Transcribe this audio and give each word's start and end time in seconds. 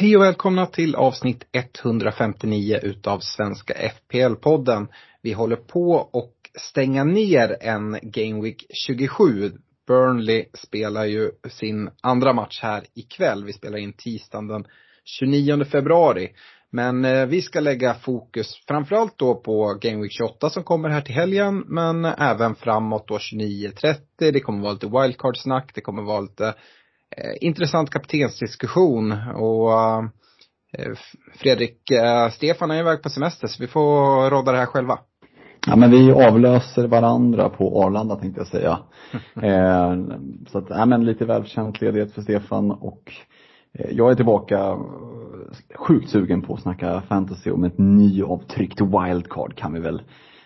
Hej 0.00 0.16
och 0.16 0.22
välkomna 0.22 0.66
till 0.66 0.94
avsnitt 0.94 1.44
159 1.52 2.78
utav 2.82 3.18
Svenska 3.18 3.74
FPL-podden. 3.74 4.86
Vi 5.22 5.32
håller 5.32 5.56
på 5.56 5.92
och 5.92 6.34
stänga 6.70 7.04
ner 7.04 7.56
en 7.60 7.98
Game 8.02 8.42
Week 8.42 8.66
27. 8.86 9.52
Burnley 9.86 10.44
spelar 10.54 11.04
ju 11.04 11.30
sin 11.50 11.90
andra 12.02 12.32
match 12.32 12.60
här 12.62 12.84
ikväll. 12.94 13.44
Vi 13.44 13.52
spelar 13.52 13.78
in 13.78 13.92
tisdagen 13.92 14.48
den 14.48 14.64
29 15.04 15.64
februari. 15.64 16.28
Men 16.70 17.04
eh, 17.04 17.26
vi 17.26 17.42
ska 17.42 17.60
lägga 17.60 17.94
fokus 17.94 18.62
framförallt 18.68 19.18
då 19.18 19.34
på 19.34 19.78
Game 19.80 20.02
Week 20.02 20.12
28 20.12 20.50
som 20.50 20.64
kommer 20.64 20.88
här 20.88 21.00
till 21.00 21.14
helgen. 21.14 21.64
Men 21.66 22.04
även 22.04 22.54
framåt 22.54 23.08
då 23.08 23.18
29.30. 23.18 23.96
Det 24.18 24.40
kommer 24.40 24.62
vara 24.62 24.72
lite 24.72 24.86
wildcard-snack. 24.86 25.70
Det 25.74 25.80
kommer 25.80 26.02
vara 26.02 26.20
lite 26.20 26.54
intressant 27.40 27.90
kaptensdiskussion. 27.90 29.12
Och 29.34 29.72
eh, 30.78 30.92
Fredrik, 31.34 31.90
eh, 31.90 32.30
Stefan 32.30 32.70
är 32.70 32.80
iväg 32.80 33.02
på 33.02 33.08
semester 33.08 33.48
så 33.48 33.62
vi 33.62 33.66
får 33.66 34.30
råda 34.30 34.52
det 34.52 34.58
här 34.58 34.66
själva. 34.66 34.98
Ja 35.66 35.76
men 35.76 35.90
vi 35.90 36.12
avlöser 36.12 36.86
varandra 36.86 37.48
på 37.48 37.82
Arlanda 37.84 38.16
tänkte 38.16 38.40
jag 38.40 38.48
säga. 38.48 38.78
eh, 39.42 39.96
så 40.48 40.58
att, 40.58 40.66
ja 40.68 40.86
men 40.86 41.04
lite 41.04 41.24
välförtjänt 41.24 41.80
ledighet 41.80 42.12
för 42.12 42.22
Stefan 42.22 42.70
och 42.70 43.12
eh, 43.72 43.90
jag 43.90 44.10
är 44.10 44.14
tillbaka 44.14 44.58
eh, 44.58 44.78
sjukt 45.74 46.10
sugen 46.10 46.42
på 46.42 46.54
att 46.54 46.62
snacka 46.62 47.02
fantasy 47.08 47.50
om 47.50 47.64
ett 47.64 47.78
nyavtryckt 47.78 48.80
wildcard 48.80 49.56
kan 49.56 49.72
vi 49.72 49.80
väl 49.80 50.02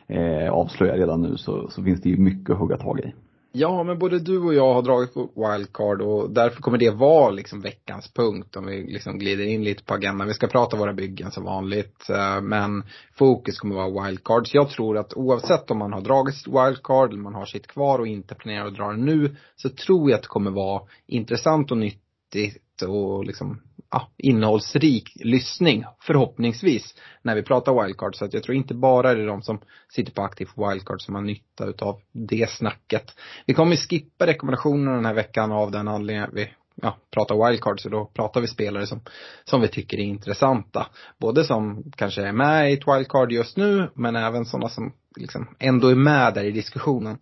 eh, 0.06 0.52
avslöja 0.52 0.96
redan 0.96 1.22
nu 1.22 1.36
så, 1.36 1.70
så 1.70 1.83
finns 1.83 2.00
det 2.00 2.08
ju 2.08 2.16
mycket 2.16 2.50
att 2.50 2.58
hugga 2.58 2.77
tag 2.77 3.00
i. 3.00 3.14
Ja, 3.55 3.83
men 3.83 3.98
både 3.98 4.19
du 4.19 4.39
och 4.39 4.55
jag 4.55 4.75
har 4.75 4.83
dragit 4.83 5.14
på 5.14 5.31
wildcard 5.34 6.03
och 6.03 6.31
därför 6.31 6.63
kommer 6.63 6.79
det 6.79 6.90
vara 6.90 7.30
liksom 7.30 7.61
veckans 7.61 8.13
punkt 8.13 8.57
om 8.57 8.67
vi 8.67 8.83
liksom 8.83 9.18
glider 9.18 9.45
in 9.45 9.64
lite 9.64 9.85
på 9.85 9.95
agendan. 9.95 10.29
Vi 10.29 10.35
ska 10.35 10.46
prata 10.46 10.77
våra 10.77 10.92
byggen 10.92 11.30
som 11.30 11.45
vanligt, 11.45 12.11
eh, 12.11 12.40
men 12.40 12.85
fokus 13.14 13.58
kommer 13.58 13.74
vara 13.74 14.07
wildcard. 14.07 14.48
Så 14.48 14.57
Jag 14.57 14.70
tror 14.70 14.98
att 14.98 15.14
oavsett 15.14 15.70
om 15.70 15.79
man 15.79 15.92
har 15.92 16.01
dragit 16.01 16.35
sitt 16.35 16.46
wildcard 16.46 17.11
eller 17.11 17.23
man 17.23 17.35
har 17.35 17.46
sitt 17.46 17.67
kvar 17.67 17.98
och 17.98 18.07
inte 18.07 18.35
planerar 18.35 18.67
att 18.67 18.74
dra 18.74 18.90
det 18.90 18.96
nu, 18.96 19.36
så 19.57 19.69
tror 19.69 20.11
jag 20.11 20.17
att 20.17 20.23
det 20.23 20.29
kommer 20.29 20.51
vara 20.51 20.83
intressant 21.07 21.70
och 21.70 21.79
nyttigt 21.79 22.83
och 22.89 23.24
liksom 23.24 23.61
ja, 23.92 24.11
innehållsrik 24.19 25.13
lyssning 25.14 25.85
förhoppningsvis 26.01 26.95
när 27.23 27.35
vi 27.35 27.42
pratar 27.42 27.83
wildcard. 27.83 28.17
Så 28.17 28.25
att 28.25 28.35
jag 28.35 28.42
tror 28.42 28.57
inte 28.57 28.75
bara 28.75 29.14
det 29.14 29.23
är 29.23 29.27
de 29.27 29.42
som 29.42 29.61
sitter 29.92 30.13
på 30.13 30.23
aktivt 30.23 30.53
wildcard 30.57 31.03
som 31.03 31.14
har 31.14 31.23
nytta 31.23 31.67
utav 31.67 32.01
det 32.13 32.51
snacket. 32.51 33.14
Vi 33.47 33.55
kommer 33.55 33.77
skippa 33.77 34.27
rekommendationerna 34.27 34.97
den 34.97 35.07
här 35.07 35.14
veckan 35.14 35.52
av 35.52 35.70
den 35.70 35.89
anledningen 35.89 36.29
att 36.29 36.35
vi 36.35 36.51
ja, 36.75 36.97
pratar 37.11 37.48
wildcard 37.48 37.81
så 37.81 37.89
då 37.89 38.11
pratar 38.14 38.41
vi 38.41 38.47
spelare 38.47 38.86
som, 38.86 39.01
som 39.45 39.61
vi 39.61 39.69
tycker 39.69 39.98
är 39.98 40.05
intressanta. 40.05 40.86
Både 41.19 41.45
som 41.45 41.92
kanske 41.97 42.23
är 42.23 42.33
med 42.33 42.70
i 42.70 42.75
ett 42.75 42.89
wildcard 42.89 43.33
just 43.33 43.57
nu 43.57 43.91
men 43.95 44.17
även 44.17 44.45
sådana 44.45 44.69
som 44.69 44.92
liksom 45.17 45.57
ändå 45.58 45.89
är 45.89 45.95
med 45.95 46.35
där 46.35 46.45
i 46.45 46.51
diskussionen. 46.51 47.19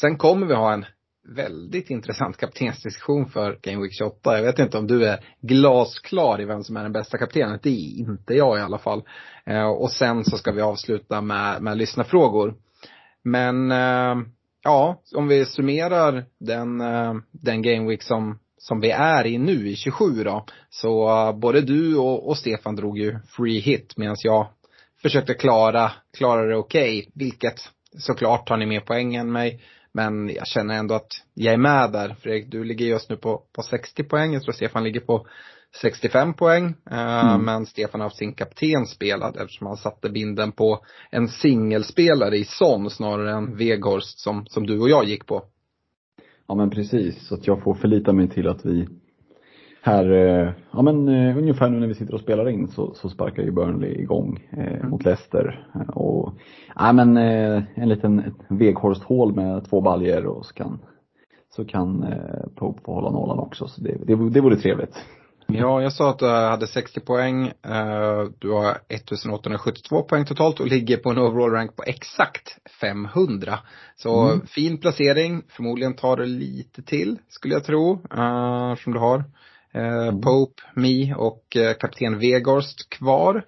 Sen 0.00 0.18
kommer 0.18 0.46
vi 0.46 0.54
ha 0.54 0.72
en 0.72 0.84
väldigt 1.28 1.90
intressant 1.90 2.36
kaptensdiskussion 2.36 3.26
för 3.26 3.58
Game 3.62 3.82
Week 3.82 3.92
28. 3.92 4.36
Jag 4.36 4.42
vet 4.42 4.58
inte 4.58 4.78
om 4.78 4.86
du 4.86 5.06
är 5.06 5.24
glasklar 5.40 6.40
i 6.40 6.44
vem 6.44 6.64
som 6.64 6.76
är 6.76 6.82
den 6.82 6.92
bästa 6.92 7.18
kaptenen. 7.18 7.58
Det 7.62 7.70
är 7.70 7.98
inte 7.98 8.34
jag 8.34 8.58
i 8.58 8.60
alla 8.60 8.78
fall. 8.78 9.02
Eh, 9.46 9.68
och 9.68 9.90
sen 9.90 10.24
så 10.24 10.38
ska 10.38 10.52
vi 10.52 10.60
avsluta 10.60 11.20
med, 11.20 11.62
med 11.62 11.76
lyssnarfrågor. 11.76 12.54
Men 13.24 13.70
eh, 13.70 14.16
ja, 14.64 15.02
om 15.14 15.28
vi 15.28 15.44
summerar 15.44 16.24
den, 16.40 16.80
eh, 16.80 17.14
den 17.30 17.62
Game 17.62 17.88
Week 17.88 18.02
som, 18.02 18.38
som 18.58 18.80
vi 18.80 18.90
är 18.90 19.26
i 19.26 19.38
nu 19.38 19.68
i 19.68 19.76
27 19.76 20.24
då. 20.24 20.44
Så 20.70 21.32
både 21.32 21.60
du 21.60 21.96
och, 21.96 22.28
och 22.28 22.38
Stefan 22.38 22.76
drog 22.76 22.98
ju 22.98 23.18
free 23.36 23.58
hit 23.58 23.94
medan 23.96 24.16
jag 24.18 24.46
försökte 25.02 25.34
klara, 25.34 25.92
klara 26.16 26.46
det 26.46 26.56
okej. 26.56 26.98
Okay, 26.98 27.10
vilket 27.14 27.60
såklart 27.98 28.48
tar 28.48 28.56
ni 28.56 28.66
mer 28.66 28.80
poäng 28.80 29.14
än 29.14 29.32
mig. 29.32 29.62
Men 29.98 30.28
jag 30.28 30.46
känner 30.46 30.74
ändå 30.74 30.94
att 30.94 31.12
jag 31.34 31.54
är 31.54 31.58
med 31.58 31.92
där. 31.92 32.16
Fredrik, 32.20 32.50
du 32.50 32.64
ligger 32.64 32.86
just 32.86 33.10
nu 33.10 33.16
på, 33.16 33.42
på 33.52 33.62
60 33.62 34.04
poäng. 34.04 34.32
Jag 34.32 34.42
tror 34.42 34.52
Stefan 34.52 34.84
ligger 34.84 35.00
på 35.00 35.26
65 35.82 36.34
poäng. 36.34 36.74
Mm. 36.90 37.44
Men 37.44 37.66
Stefan 37.66 38.00
har 38.00 38.06
haft 38.06 38.16
sin 38.16 38.34
kapten 38.34 38.86
spelad 38.86 39.36
eftersom 39.36 39.66
han 39.66 39.76
satte 39.76 40.10
binden 40.10 40.52
på 40.52 40.84
en 41.10 41.28
singelspelare 41.28 42.36
i 42.36 42.44
Son 42.44 42.90
snarare 42.90 43.32
än 43.32 43.56
Weghorst 43.56 44.18
som, 44.18 44.46
som 44.46 44.66
du 44.66 44.80
och 44.80 44.88
jag 44.88 45.04
gick 45.04 45.26
på. 45.26 45.44
Ja 46.48 46.54
men 46.54 46.70
precis, 46.70 47.26
så 47.26 47.34
att 47.34 47.46
jag 47.46 47.62
får 47.62 47.74
förlita 47.74 48.12
mig 48.12 48.28
till 48.28 48.48
att 48.48 48.66
vi 48.66 48.88
här, 49.88 50.54
ja 50.70 50.82
men 50.82 51.08
ungefär 51.38 51.68
nu 51.68 51.80
när 51.80 51.86
vi 51.86 51.94
sitter 51.94 52.14
och 52.14 52.20
spelar 52.20 52.48
in 52.48 52.68
så, 52.68 52.94
så 52.94 53.08
sparkar 53.08 53.42
ju 53.42 53.50
Burnley 53.50 54.00
igång 54.00 54.48
eh, 54.50 54.74
mm. 54.74 54.90
mot 54.90 55.04
Leicester. 55.04 55.66
Och, 55.94 56.34
ja 56.74 56.92
men 56.92 57.16
eh, 57.16 57.62
en 57.74 57.88
liten 57.88 58.34
Weghorst-hål 58.48 59.34
med 59.34 59.64
två 59.70 59.80
baljer 59.80 60.26
och 60.26 60.46
så 60.46 60.54
kan, 60.54 60.78
så 61.56 61.64
kan 61.64 62.02
eh, 62.02 62.48
Pope 62.56 62.80
få 62.84 62.94
hålla 62.94 63.10
nollan 63.10 63.38
också. 63.38 63.68
Så 63.68 63.80
det, 63.80 63.96
det, 64.06 64.30
det 64.30 64.40
vore 64.40 64.56
trevligt. 64.56 65.04
Ja, 65.46 65.82
jag 65.82 65.92
sa 65.92 66.10
att 66.10 66.18
du 66.18 66.26
hade 66.26 66.66
60 66.66 67.00
poäng. 67.00 67.52
Du 68.38 68.50
har 68.50 68.70
1872 68.88 70.02
poäng 70.02 70.24
totalt 70.24 70.60
och 70.60 70.66
ligger 70.66 70.96
på 70.96 71.10
en 71.10 71.18
overall 71.18 71.50
rank 71.50 71.76
på 71.76 71.82
exakt 71.86 72.58
500. 72.80 73.58
Så 73.96 74.28
mm. 74.28 74.46
fin 74.46 74.78
placering. 74.78 75.42
Förmodligen 75.48 75.94
tar 75.94 76.16
det 76.16 76.26
lite 76.26 76.82
till, 76.82 77.18
skulle 77.28 77.54
jag 77.54 77.64
tro, 77.64 77.98
som 78.76 78.92
du 78.92 78.98
har. 78.98 79.24
Pope, 80.22 80.62
Me 80.74 81.14
och 81.14 81.56
eh, 81.56 81.74
kapten 81.74 82.18
Vegorst 82.18 82.88
kvar. 82.88 83.44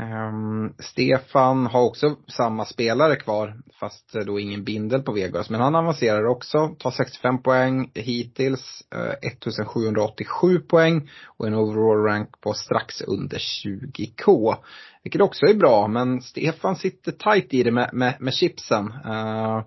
Um, 0.00 0.74
Stefan 0.78 1.66
har 1.66 1.82
också 1.82 2.16
samma 2.28 2.64
spelare 2.64 3.16
kvar, 3.16 3.56
fast 3.80 4.12
då 4.26 4.40
ingen 4.40 4.64
bindel 4.64 5.02
på 5.02 5.12
Vegas. 5.12 5.50
Men 5.50 5.60
han 5.60 5.74
avancerar 5.74 6.26
också, 6.26 6.68
tar 6.78 6.90
65 6.90 7.42
poäng 7.42 7.90
hittills, 7.94 8.82
uh, 8.94 9.30
1787 9.32 10.58
poäng 10.58 11.10
och 11.26 11.46
en 11.46 11.54
overall 11.54 12.04
rank 12.04 12.40
på 12.40 12.52
strax 12.52 13.02
under 13.02 13.38
20k. 13.38 14.56
Vilket 15.02 15.20
också 15.20 15.46
är 15.46 15.54
bra, 15.54 15.88
men 15.88 16.22
Stefan 16.22 16.76
sitter 16.76 17.12
tight 17.12 17.54
i 17.54 17.62
det 17.62 17.70
med, 17.70 17.90
med, 17.92 18.14
med 18.20 18.34
chipsen. 18.34 18.86
Uh, 18.86 19.62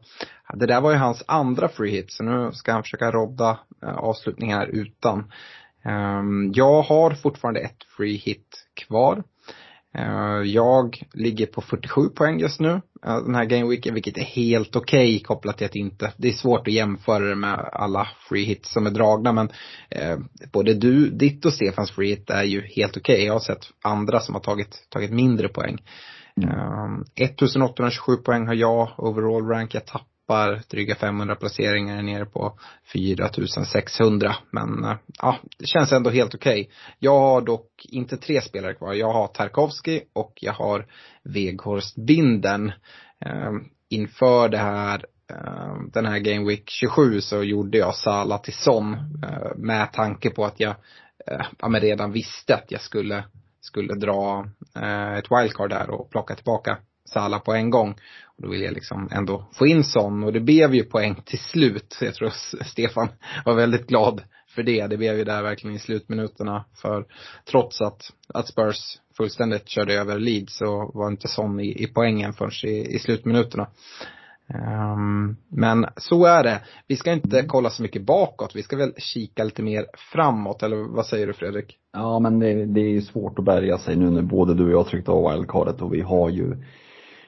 det 0.53 0.65
där 0.65 0.81
var 0.81 0.92
ju 0.92 0.97
hans 0.97 1.24
andra 1.27 1.69
free 1.69 1.92
hit, 1.92 2.12
så 2.12 2.24
nu 2.24 2.51
ska 2.53 2.71
han 2.71 2.83
försöka 2.83 3.12
rodda 3.12 3.59
uh, 3.83 3.97
avslutningar 3.97 4.65
utan. 4.65 5.31
Ehm, 5.86 6.52
jag 6.54 6.81
har 6.81 7.12
fortfarande 7.12 7.60
ett 7.60 7.84
free 7.98 8.18
hit 8.18 8.66
kvar. 8.74 9.24
Ehm, 9.94 10.46
jag 10.46 11.02
ligger 11.14 11.46
på 11.46 11.62
47 11.62 12.10
poäng 12.10 12.40
just 12.40 12.60
nu 12.60 12.81
den 13.02 13.36
här 13.36 13.46
gameweeken, 13.46 13.94
vilket 13.94 14.18
är 14.18 14.22
helt 14.22 14.76
okej 14.76 15.16
okay, 15.16 15.24
kopplat 15.24 15.58
till 15.58 15.66
att 15.66 15.76
inte, 15.76 16.14
det 16.18 16.28
är 16.28 16.34
svårt 16.34 16.68
att 16.68 16.74
jämföra 16.74 17.26
det 17.26 17.36
med 17.36 17.70
alla 17.74 18.08
free 18.30 18.46
hits 18.46 18.74
som 18.74 18.86
är 18.88 18.92
dragna 18.92 19.31
men 19.34 19.50
eh, 19.90 20.18
både 20.52 20.74
du, 20.74 21.10
ditt 21.10 21.46
och 21.46 21.54
Stefans 21.54 21.92
free 21.92 22.10
hit 22.10 22.30
är 22.30 22.44
ju 22.44 22.62
helt 22.62 22.98
okej. 22.98 23.14
Okay. 23.16 23.26
Jag 23.26 23.34
har 23.34 23.40
sett 23.40 23.66
andra 23.84 24.20
som 24.20 24.36
har 24.36 24.42
tagit, 24.42 24.88
tagit 24.90 25.12
mindre 25.12 25.48
poäng. 25.48 25.78
Mm. 26.42 27.02
1827 27.16 28.16
poäng 28.16 28.48
har 28.48 28.54
jag, 28.54 28.90
overall 28.98 29.48
rank. 29.48 29.74
Jag 29.74 29.86
tappar 29.86 30.06
dryga 30.70 30.96
500 30.96 31.36
placeringar 31.36 31.98
är 31.98 32.02
nere 32.02 32.26
på 32.26 32.60
4600. 32.92 34.36
Men 34.52 34.84
eh, 34.84 34.96
ja, 35.22 35.38
det 35.58 35.66
känns 35.66 35.92
ändå 35.92 36.10
helt 36.10 36.36
okej. 36.36 36.62
Okay. 36.62 36.74
Jag 37.00 37.20
har 37.20 37.42
dock 37.42 37.86
inte 37.90 38.18
tre 38.18 38.42
spelare 38.42 38.74
kvar. 38.74 38.94
Jag 38.94 39.14
har 39.14 39.28
Tarkovski 39.28 40.02
och 40.14 40.34
jag 40.42 40.54
har 40.54 40.86
Weghorst 41.24 41.96
Binden. 41.96 42.72
Ehm, 43.26 43.64
inför 43.90 44.50
det 44.50 44.58
här 44.58 45.06
ehm, 45.31 45.90
den 45.94 46.06
här 46.06 46.20
Game 46.20 46.48
Week 46.48 46.70
27 46.70 47.22
så 47.22 47.44
gjorde 47.44 47.78
jag 47.78 47.96
Sala 47.96 48.38
till 48.38 48.54
Son 48.54 48.94
eh, 49.24 49.58
med 49.58 49.94
tanke 49.94 50.30
på 50.30 50.46
att 50.46 50.60
jag 50.60 50.76
eh, 51.28 51.46
ja, 51.60 51.68
men 51.68 51.81
redan 51.81 52.12
visste 52.12 52.56
att 52.56 52.72
jag 52.72 52.81
skulle 52.81 53.24
skulle 53.62 53.96
dra 53.96 54.46
eh, 54.76 55.14
ett 55.14 55.31
wildcard 55.31 55.70
där 55.70 55.90
och 55.90 56.10
plocka 56.10 56.36
tillbaka 56.36 56.78
Sala 57.06 57.40
på 57.40 57.54
en 57.54 57.70
gång. 57.70 57.96
Då 58.41 58.50
vill 58.50 58.62
jag 58.62 58.74
liksom 58.74 59.09
ändå 59.12 59.45
få 59.53 59.68
in 59.68 59.83
sån 59.83 60.24
och 60.24 60.33
det 60.33 60.39
blev 60.39 60.75
ju 60.75 60.83
poäng 60.83 61.21
till 61.25 61.39
slut. 61.39 61.97
Jag 62.01 62.15
tror 62.15 62.30
Stefan 62.63 63.07
var 63.45 63.56
väldigt 63.56 63.88
glad 63.88 64.21
för 64.56 64.63
det. 64.63 64.88
Det 64.88 64.97
blev 64.97 65.18
ju 65.18 65.24
där 65.24 65.44
verkligen 65.44 65.75
i 65.75 65.80
slutminuterna. 65.80 66.65
För 66.74 67.06
trots 67.51 67.81
att, 67.81 68.01
att 68.33 68.47
Spurs 68.47 69.00
fullständigt 69.18 69.69
körde 69.69 69.94
över 69.94 70.19
Leeds 70.19 70.57
så 70.57 70.91
var 70.94 71.07
inte 71.07 71.27
sån 71.27 71.59
i, 71.59 71.83
i 71.83 71.88
poängen 71.88 72.33
förrän 72.33 72.71
i, 72.71 72.95
i 72.95 73.00
slutminuterna. 73.00 73.68
Um, 74.53 75.38
men 75.50 75.85
så 75.97 76.25
är 76.25 76.44
det. 76.44 76.62
Vi 76.88 76.95
ska 76.95 77.12
inte 77.12 77.44
kolla 77.47 77.69
så 77.69 77.81
mycket 77.81 78.06
bakåt. 78.06 78.56
Vi 78.56 78.63
ska 78.63 78.77
väl 78.77 78.94
kika 78.97 79.44
lite 79.44 79.63
mer 79.63 79.85
framåt. 80.12 80.63
Eller 80.63 80.95
vad 80.95 81.06
säger 81.06 81.27
du 81.27 81.33
Fredrik? 81.33 81.77
Ja 81.94 82.19
men 82.19 82.39
det, 82.39 82.65
det 82.65 82.81
är 82.81 83.01
svårt 83.01 83.39
att 83.39 83.45
bärga 83.45 83.77
sig 83.77 83.95
nu 83.95 84.09
när 84.09 84.21
både 84.21 84.53
du 84.53 84.65
och 84.65 84.71
jag 84.71 84.88
tryckte 84.88 85.12
av 85.12 85.33
wildcardet 85.33 85.81
och 85.81 85.94
vi 85.94 86.01
har 86.01 86.30
ju 86.30 86.56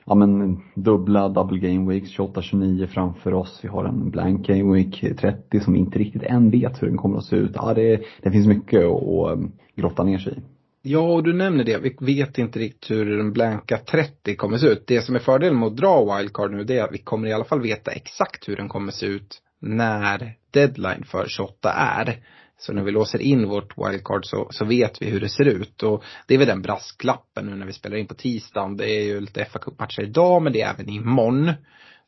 ja 0.05 0.15
men 0.15 0.61
dubbla 0.75 1.29
double 1.29 1.59
game 1.59 1.93
weeks 1.93 2.17
28-29 2.17 2.87
framför 2.87 3.33
oss. 3.33 3.59
Vi 3.63 3.67
har 3.67 3.85
en 3.85 4.09
blank 4.09 4.47
game 4.47 4.73
week 4.73 5.17
30 5.17 5.59
som 5.59 5.75
inte 5.75 5.99
riktigt 5.99 6.23
än 6.23 6.49
vet 6.49 6.81
hur 6.81 6.87
den 6.87 6.97
kommer 6.97 7.17
att 7.17 7.25
se 7.25 7.35
ut. 7.35 7.51
Ja 7.53 7.73
det, 7.73 8.01
det 8.21 8.31
finns 8.31 8.47
mycket 8.47 8.85
att 8.85 9.33
um, 9.33 9.51
grotta 9.75 10.03
ner 10.03 10.17
sig 10.17 10.33
i. 10.33 10.41
Ja, 10.83 10.99
och 10.99 11.23
du 11.23 11.33
nämner 11.33 11.63
det. 11.63 11.77
Vi 11.77 11.95
vet 11.99 12.37
inte 12.37 12.59
riktigt 12.59 12.91
hur 12.91 13.17
den 13.17 13.33
blanka 13.33 13.77
30 13.77 14.35
kommer 14.35 14.57
se 14.57 14.67
ut. 14.67 14.83
Det 14.87 15.01
som 15.01 15.15
är 15.15 15.19
fördelen 15.19 15.59
med 15.59 15.67
att 15.67 15.77
dra 15.77 16.17
wildcard 16.17 16.51
nu 16.51 16.63
det 16.63 16.77
är 16.77 16.83
att 16.83 16.93
vi 16.93 16.97
kommer 16.97 17.27
i 17.27 17.33
alla 17.33 17.43
fall 17.43 17.61
veta 17.61 17.91
exakt 17.91 18.49
hur 18.49 18.55
den 18.55 18.69
kommer 18.69 18.91
se 18.91 19.05
ut 19.05 19.41
när 19.59 20.33
deadline 20.51 21.03
för 21.03 21.25
28 21.27 21.71
är. 21.71 22.19
Så 22.61 22.73
när 22.73 22.83
vi 22.83 22.91
låser 22.91 23.21
in 23.21 23.47
vårt 23.49 23.77
wildcard 23.77 24.25
så, 24.25 24.47
så 24.51 24.65
vet 24.65 25.01
vi 25.01 25.09
hur 25.09 25.19
det 25.19 25.29
ser 25.29 25.45
ut. 25.45 25.83
Och 25.83 26.03
det 26.27 26.33
är 26.33 26.37
väl 26.37 26.47
den 26.47 26.61
brasklappen 26.61 27.45
nu 27.45 27.55
när 27.55 27.65
vi 27.65 27.73
spelar 27.73 27.97
in 27.97 28.07
på 28.07 28.13
tisdagen. 28.13 28.77
Det 28.77 28.89
är 28.89 29.03
ju 29.03 29.21
lite 29.21 29.45
fa 29.45 29.59
Cup-matcher 29.59 30.01
idag 30.01 30.41
men 30.41 30.53
det 30.53 30.61
är 30.61 30.73
även 30.73 30.89
imorgon. 30.89 31.51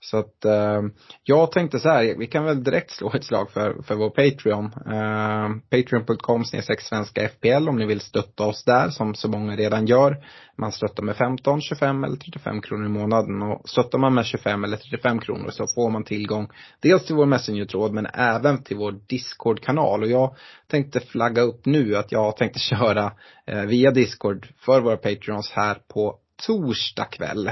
Så 0.03 0.17
att 0.17 0.45
eh, 0.45 0.81
jag 1.23 1.51
tänkte 1.51 1.79
så 1.79 1.89
här, 1.89 2.15
vi 2.17 2.27
kan 2.27 2.45
väl 2.45 2.63
direkt 2.63 2.91
slå 2.91 3.13
ett 3.13 3.23
slag 3.23 3.51
för, 3.51 3.81
för 3.83 3.95
vår 3.95 4.09
Patreon. 4.09 4.65
Eh, 4.65 5.49
Patreon.com 5.69 6.43
svenska 6.79 7.29
FPL 7.29 7.69
om 7.69 7.75
ni 7.75 7.85
vill 7.85 8.01
stötta 8.01 8.43
oss 8.43 8.63
där 8.63 8.89
som 8.89 9.15
så 9.15 9.27
många 9.27 9.55
redan 9.55 9.85
gör. 9.85 10.17
Man 10.57 10.71
stöttar 10.71 11.03
med 11.03 11.15
15, 11.15 11.61
25 11.61 12.03
eller 12.03 12.15
35 12.15 12.61
kronor 12.61 12.85
i 12.85 12.89
månaden 12.89 13.41
och 13.41 13.69
stöttar 13.69 13.97
man 13.97 14.13
med 14.13 14.25
25 14.25 14.63
eller 14.63 14.77
35 14.77 15.19
kronor 15.19 15.49
så 15.49 15.67
får 15.75 15.89
man 15.89 16.03
tillgång 16.03 16.47
dels 16.81 17.05
till 17.05 17.15
vår 17.15 17.25
Messenger-tråd 17.25 17.93
men 17.93 18.05
även 18.13 18.63
till 18.63 18.77
vår 18.77 18.95
Discord-kanal 19.07 20.03
och 20.03 20.09
jag 20.09 20.35
tänkte 20.67 20.99
flagga 20.99 21.41
upp 21.41 21.65
nu 21.65 21.95
att 21.95 22.11
jag 22.11 22.37
tänkte 22.37 22.59
köra 22.59 23.11
eh, 23.47 23.61
via 23.61 23.91
Discord 23.91 24.47
för 24.65 24.81
våra 24.81 24.97
Patreons 24.97 25.51
här 25.51 25.77
på 25.93 26.19
torsdag 26.45 27.05
kväll. 27.05 27.51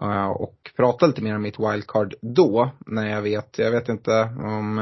Eh, 0.00 0.30
och 0.30 0.70
prata 0.76 1.06
lite 1.06 1.22
mer 1.22 1.36
om 1.36 1.42
mitt 1.42 1.58
wildcard 1.58 2.14
då, 2.22 2.70
när 2.86 3.08
jag 3.08 3.22
vet, 3.22 3.58
jag 3.58 3.70
vet 3.70 3.88
inte 3.88 4.22
om 4.38 4.78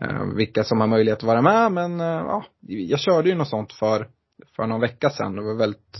eh, 0.00 0.24
vilka 0.36 0.64
som 0.64 0.80
har 0.80 0.86
möjlighet 0.86 1.18
att 1.18 1.24
vara 1.24 1.42
med, 1.42 1.72
men 1.72 2.00
eh, 2.00 2.06
ja, 2.06 2.44
jag 2.60 3.00
körde 3.00 3.28
ju 3.28 3.34
något 3.34 3.48
sånt 3.48 3.72
för, 3.72 4.08
för 4.56 4.66
någon 4.66 4.80
vecka 4.80 5.10
sedan. 5.10 5.36
Det 5.36 5.42
var 5.42 5.54
väldigt 5.54 5.96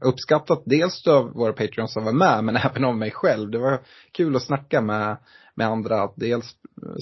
uppskattat, 0.00 0.62
dels 0.66 1.06
av 1.06 1.32
våra 1.32 1.52
Patreons 1.52 1.92
som 1.92 2.04
var 2.04 2.12
med, 2.12 2.44
men 2.44 2.56
även 2.64 2.84
av 2.84 2.96
mig 2.96 3.10
själv. 3.10 3.50
Det 3.50 3.58
var 3.58 3.80
kul 4.12 4.36
att 4.36 4.42
snacka 4.42 4.80
med, 4.80 5.16
med 5.54 5.66
andra, 5.66 6.02
att 6.02 6.14
dels 6.16 6.54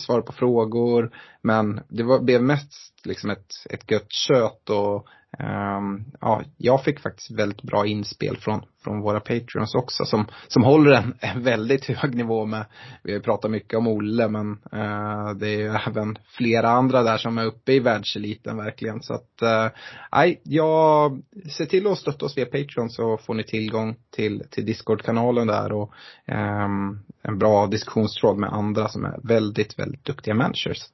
svara 0.06 0.22
på 0.22 0.32
frågor, 0.32 1.10
men 1.42 1.80
det 1.88 2.02
var, 2.02 2.20
blev 2.20 2.42
mest 2.42 3.06
liksom 3.06 3.30
ett, 3.30 3.48
ett 3.70 3.90
gött 3.90 4.12
kött 4.12 4.70
och 4.70 5.06
Um, 5.40 6.04
ja, 6.20 6.42
jag 6.56 6.84
fick 6.84 7.00
faktiskt 7.00 7.30
väldigt 7.30 7.62
bra 7.62 7.86
inspel 7.86 8.36
från, 8.36 8.60
från 8.84 9.00
våra 9.00 9.20
patreons 9.20 9.74
också 9.74 10.04
som, 10.04 10.26
som 10.48 10.62
håller 10.62 10.92
en, 10.92 11.14
en 11.20 11.42
väldigt 11.42 11.84
hög 11.84 12.14
nivå 12.14 12.46
med, 12.46 12.64
vi 13.02 13.12
har 13.12 13.20
pratat 13.20 13.50
mycket 13.50 13.78
om 13.78 13.86
Olle 13.86 14.28
men 14.28 14.50
uh, 14.50 15.30
det 15.36 15.48
är 15.48 15.58
ju 15.58 15.76
även 15.86 16.18
flera 16.28 16.68
andra 16.68 17.02
där 17.02 17.16
som 17.16 17.38
är 17.38 17.44
uppe 17.44 17.72
i 17.72 17.80
världseliten 17.80 18.56
verkligen 18.56 19.02
så 19.02 19.14
att, 19.14 19.42
uh, 19.42 19.78
nej, 20.12 20.40
jag 20.44 21.22
ser 21.56 21.66
till 21.66 21.86
att 21.86 21.98
stötta 21.98 22.26
oss 22.26 22.38
via 22.38 22.46
Patreon 22.46 22.90
så 22.90 23.18
får 23.18 23.34
ni 23.34 23.44
tillgång 23.44 23.96
till, 24.10 24.42
till 24.50 24.66
Discord-kanalen 24.66 25.46
där 25.46 25.72
och 25.72 25.92
um, 26.26 27.00
en 27.22 27.38
bra 27.38 27.66
diskussionstråd 27.66 28.38
med 28.38 28.52
andra 28.52 28.88
som 28.88 29.04
är 29.04 29.18
väldigt, 29.22 29.78
väldigt 29.78 30.04
duktiga 30.04 30.34
managers. 30.34 30.84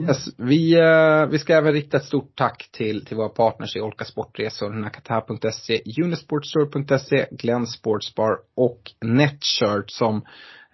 Yes, 0.00 0.28
vi, 0.38 0.80
uh, 0.80 1.26
vi 1.30 1.38
ska 1.38 1.54
även 1.54 1.72
rikta 1.72 1.96
ett 1.96 2.04
stort 2.04 2.36
tack 2.36 2.68
till, 2.72 3.04
till 3.04 3.16
våra 3.16 3.28
partners 3.28 3.76
i 3.76 3.80
Olka 3.80 4.04
Sportresor, 4.04 4.70
Nakata.se, 4.70 5.82
Unisportstore.se, 6.04 7.26
Glenn 7.30 7.66
Sportsbar 7.66 8.38
och 8.56 8.80
Netshirt 9.00 9.90
som 9.90 10.22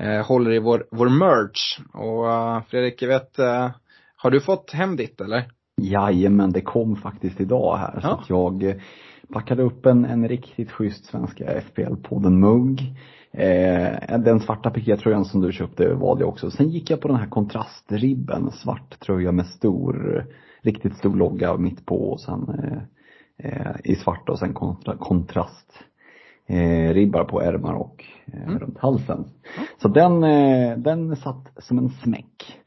uh, 0.02 0.26
håller 0.26 0.52
i 0.52 0.58
vår, 0.58 0.86
vår 0.90 1.08
merch. 1.08 1.78
Och 1.94 2.26
uh, 2.26 2.62
Fredrik, 2.70 3.02
jag 3.02 3.08
vet, 3.08 3.36
har 4.16 4.30
du 4.30 4.40
fått 4.40 4.70
hem 4.70 4.96
ditt 4.96 5.20
eller? 5.20 5.50
Jajamän, 5.82 6.52
det 6.52 6.60
kom 6.60 6.96
faktiskt 6.96 7.40
idag 7.40 7.76
här. 7.76 8.00
Ja. 8.02 8.22
Så 8.26 8.32
jag 8.32 8.80
packade 9.32 9.62
upp 9.62 9.86
en, 9.86 10.04
en 10.04 10.28
riktigt 10.28 10.70
schysst 10.70 11.04
svenska 11.04 11.60
FPL-podden-mugg. 11.60 12.94
Eh, 13.32 14.18
den 14.18 14.40
svarta 14.40 14.70
pikétröjan 14.70 15.24
som 15.24 15.40
du 15.40 15.52
köpte 15.52 15.94
valde 15.94 16.22
jag 16.22 16.28
också. 16.28 16.50
Sen 16.50 16.68
gick 16.68 16.90
jag 16.90 17.00
på 17.00 17.08
den 17.08 17.16
här 17.16 17.26
kontrastribben, 17.26 18.50
svart 18.50 19.00
tröja 19.00 19.32
med 19.32 19.46
stor, 19.46 20.26
riktigt 20.60 20.96
stor 20.96 21.16
logga 21.16 21.56
mitt 21.56 21.86
på 21.86 22.10
och 22.10 22.20
sen 22.20 22.48
eh, 22.48 22.82
eh, 23.38 23.76
i 23.84 23.96
svart 23.96 24.28
och 24.28 24.38
sen 24.38 24.54
kontra, 24.54 24.96
kontrast 24.96 25.84
eh, 26.46 26.94
ribbar 26.94 27.24
på 27.24 27.42
ärmar 27.42 27.74
och 27.74 28.04
eh, 28.26 28.42
mm. 28.42 28.58
runt 28.58 28.78
halsen. 28.78 29.18
Mm. 29.18 29.66
Så 29.78 29.88
den, 29.88 30.24
eh, 30.24 30.78
den 30.78 31.16
satt 31.16 31.52
som 31.56 31.78
en 31.78 31.88
smäck. 31.88 32.58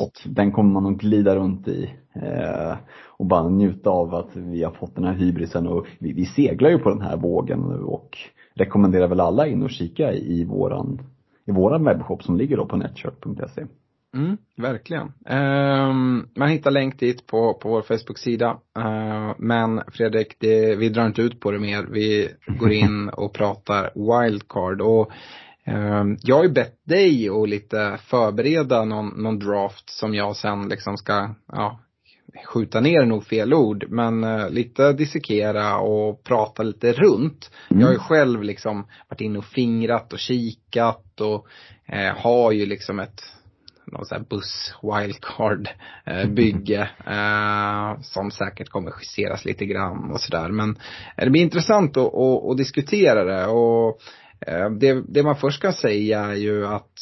Och 0.00 0.12
den 0.24 0.52
kommer 0.52 0.80
man 0.80 0.86
att 0.86 1.00
glida 1.00 1.36
runt 1.36 1.68
i 1.68 1.94
eh, 2.14 2.76
och 3.06 3.26
bara 3.26 3.48
njuta 3.48 3.90
av 3.90 4.14
att 4.14 4.36
vi 4.36 4.62
har 4.62 4.72
fått 4.72 4.94
den 4.94 5.04
här 5.04 5.14
hybrisen 5.14 5.66
och 5.66 5.86
vi, 5.98 6.12
vi 6.12 6.26
seglar 6.26 6.70
ju 6.70 6.78
på 6.78 6.90
den 6.90 7.02
här 7.02 7.16
vågen 7.16 7.60
nu 7.60 7.82
och 7.82 8.18
rekommenderar 8.54 9.08
väl 9.08 9.20
alla 9.20 9.46
in 9.46 9.62
och 9.62 9.70
kika 9.70 10.12
i 10.12 10.44
våran, 10.44 11.02
i 11.46 11.52
våran 11.52 11.84
webbshop 11.84 12.22
som 12.22 12.36
ligger 12.36 12.56
då 12.56 12.66
på 12.66 12.76
netshop.se. 12.76 13.66
Mm, 14.14 14.36
verkligen. 14.56 15.12
Um, 15.30 16.28
man 16.36 16.48
hittar 16.48 16.70
länk 16.70 16.98
dit 17.00 17.26
på, 17.26 17.54
på 17.54 17.68
vår 17.68 17.82
Facebook-sida. 17.82 18.58
Uh, 18.78 19.32
men 19.38 19.82
Fredrik, 19.88 20.36
det, 20.38 20.76
vi 20.76 20.88
drar 20.88 21.06
inte 21.06 21.22
ut 21.22 21.40
på 21.40 21.50
det 21.50 21.58
mer. 21.58 21.86
Vi 21.90 22.28
går 22.46 22.72
in 22.72 23.08
och 23.08 23.32
pratar 23.32 23.90
wildcard. 23.94 24.80
Och 24.80 25.10
jag 26.22 26.36
har 26.36 26.42
ju 26.42 26.52
bett 26.52 26.80
dig 26.84 27.28
att 27.28 27.48
lite 27.48 27.98
förbereda 28.04 28.84
någon, 28.84 29.22
någon 29.22 29.38
draft 29.38 29.90
som 29.90 30.14
jag 30.14 30.36
sen 30.36 30.68
liksom 30.68 30.96
ska, 30.96 31.34
ja, 31.52 31.80
skjuta 32.46 32.80
ner 32.80 33.06
nog 33.06 33.26
fel 33.26 33.54
ord, 33.54 33.84
men 33.88 34.24
uh, 34.24 34.50
lite 34.50 34.92
dissekera 34.92 35.78
och 35.78 36.24
prata 36.24 36.62
lite 36.62 36.92
runt. 36.92 37.50
Mm. 37.70 37.80
Jag 37.80 37.88
har 37.88 37.92
ju 37.92 37.98
själv 37.98 38.42
liksom 38.42 38.86
varit 39.08 39.20
inne 39.20 39.38
och 39.38 39.44
fingrat 39.44 40.12
och 40.12 40.18
kikat 40.18 41.20
och 41.20 41.46
uh, 41.92 42.22
har 42.22 42.52
ju 42.52 42.66
liksom 42.66 43.00
ett 43.00 43.22
någon 43.92 44.06
sån 44.06 44.18
här 44.18 44.26
buss 44.28 44.74
wildcard 44.82 45.68
eh, 46.06 46.20
eh, 47.06 48.00
som 48.00 48.30
säkert 48.30 48.68
kommer 48.68 48.92
justeras 49.00 49.44
lite 49.44 49.66
grann 49.66 50.10
och 50.10 50.20
sådär. 50.20 50.48
Men 50.48 50.70
eh, 51.16 51.24
det 51.24 51.30
blir 51.30 51.42
intressant 51.42 51.96
att, 51.96 52.14
att, 52.14 52.50
att 52.50 52.56
diskutera 52.56 53.24
det 53.24 53.46
och 53.46 53.88
eh, 53.88 53.94
Eh, 54.46 54.70
det, 54.70 55.02
det 55.08 55.22
man 55.22 55.36
först 55.36 55.62
kan 55.62 55.72
säga 55.72 56.20
är 56.20 56.34
ju 56.34 56.66
att 56.66 56.92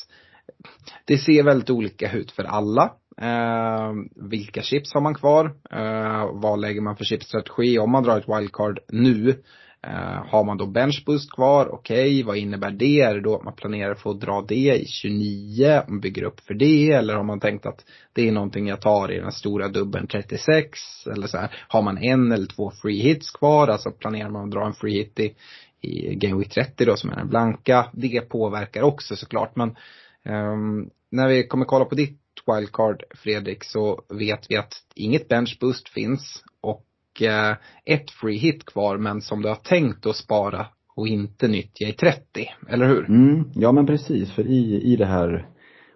det 1.04 1.18
ser 1.18 1.42
väldigt 1.42 1.70
olika 1.70 2.12
ut 2.12 2.30
för 2.30 2.44
alla. 2.44 2.92
Eh, 3.20 3.92
vilka 4.16 4.62
chips 4.62 4.94
har 4.94 5.00
man 5.00 5.14
kvar? 5.14 5.54
Eh, 5.70 6.30
vad 6.32 6.60
lägger 6.60 6.80
man 6.80 6.96
för 6.96 7.04
chipsstrategi 7.04 7.78
om 7.78 7.90
man 7.90 8.02
drar 8.02 8.18
ett 8.18 8.38
wildcard 8.38 8.78
nu? 8.88 9.42
Uh, 9.86 10.26
har 10.30 10.44
man 10.44 10.58
då 10.58 10.66
benchboost 10.66 11.32
kvar, 11.32 11.68
okej, 11.74 11.98
okay, 11.98 12.22
vad 12.22 12.36
innebär 12.36 12.70
det? 12.70 13.00
Är 13.00 13.14
det 13.14 13.20
då 13.20 13.36
att 13.36 13.44
man 13.44 13.54
planerar 13.54 13.94
för 13.94 14.10
att 14.10 14.20
dra 14.20 14.44
det 14.48 14.78
i 14.78 14.86
29, 14.86 15.82
man 15.88 16.00
bygger 16.00 16.22
upp 16.22 16.40
för 16.40 16.54
det? 16.54 16.90
Eller 16.90 17.14
har 17.14 17.24
man 17.24 17.40
tänkt 17.40 17.66
att 17.66 17.84
det 18.12 18.28
är 18.28 18.32
någonting 18.32 18.68
jag 18.68 18.80
tar 18.80 19.12
i 19.12 19.20
den 19.20 19.32
stora 19.32 19.68
dubbeln 19.68 20.06
36? 20.06 20.78
Eller 21.12 21.26
så 21.26 21.38
här, 21.38 21.50
har 21.68 21.82
man 21.82 21.98
en 21.98 22.32
eller 22.32 22.46
två 22.46 22.72
free 22.82 23.00
hits 23.00 23.30
kvar? 23.30 23.68
Alltså 23.68 23.90
planerar 23.90 24.30
man 24.30 24.44
att 24.44 24.50
dra 24.50 24.66
en 24.66 24.74
free 24.74 24.98
hit 24.98 25.20
i, 25.20 25.34
i 25.80 26.14
Game 26.14 26.38
Week 26.38 26.50
30 26.50 26.84
då 26.84 26.96
som 26.96 27.10
är 27.10 27.16
den 27.16 27.28
blanka? 27.28 27.86
Det 27.92 28.20
påverkar 28.20 28.82
också 28.82 29.16
såklart. 29.16 29.56
Men 29.56 29.76
um, 30.24 30.90
när 31.10 31.28
vi 31.28 31.46
kommer 31.46 31.64
kolla 31.64 31.84
på 31.84 31.94
ditt 31.94 32.20
wildcard 32.46 33.02
Fredrik 33.14 33.64
så 33.64 34.02
vet 34.08 34.50
vi 34.50 34.56
att 34.56 34.72
inget 34.94 35.28
Bench 35.28 35.58
Boost 35.60 35.88
finns 35.88 36.44
och 36.60 36.86
uh, 37.22 37.56
ett 37.84 38.10
free 38.10 38.36
hit 38.36 38.64
kvar 38.64 38.96
men 38.96 39.20
som 39.20 39.42
du 39.42 39.48
har 39.48 39.56
tänkt 39.56 40.06
att 40.06 40.16
spara 40.16 40.66
och 40.96 41.08
inte 41.08 41.48
nyttja 41.48 41.88
i 41.88 41.92
30, 41.92 42.22
eller 42.68 42.86
hur? 42.86 43.08
Mm, 43.08 43.50
ja 43.54 43.72
men 43.72 43.86
precis, 43.86 44.32
för 44.32 44.46
i, 44.46 44.82
i 44.82 44.96
det 44.96 45.06
här 45.06 45.48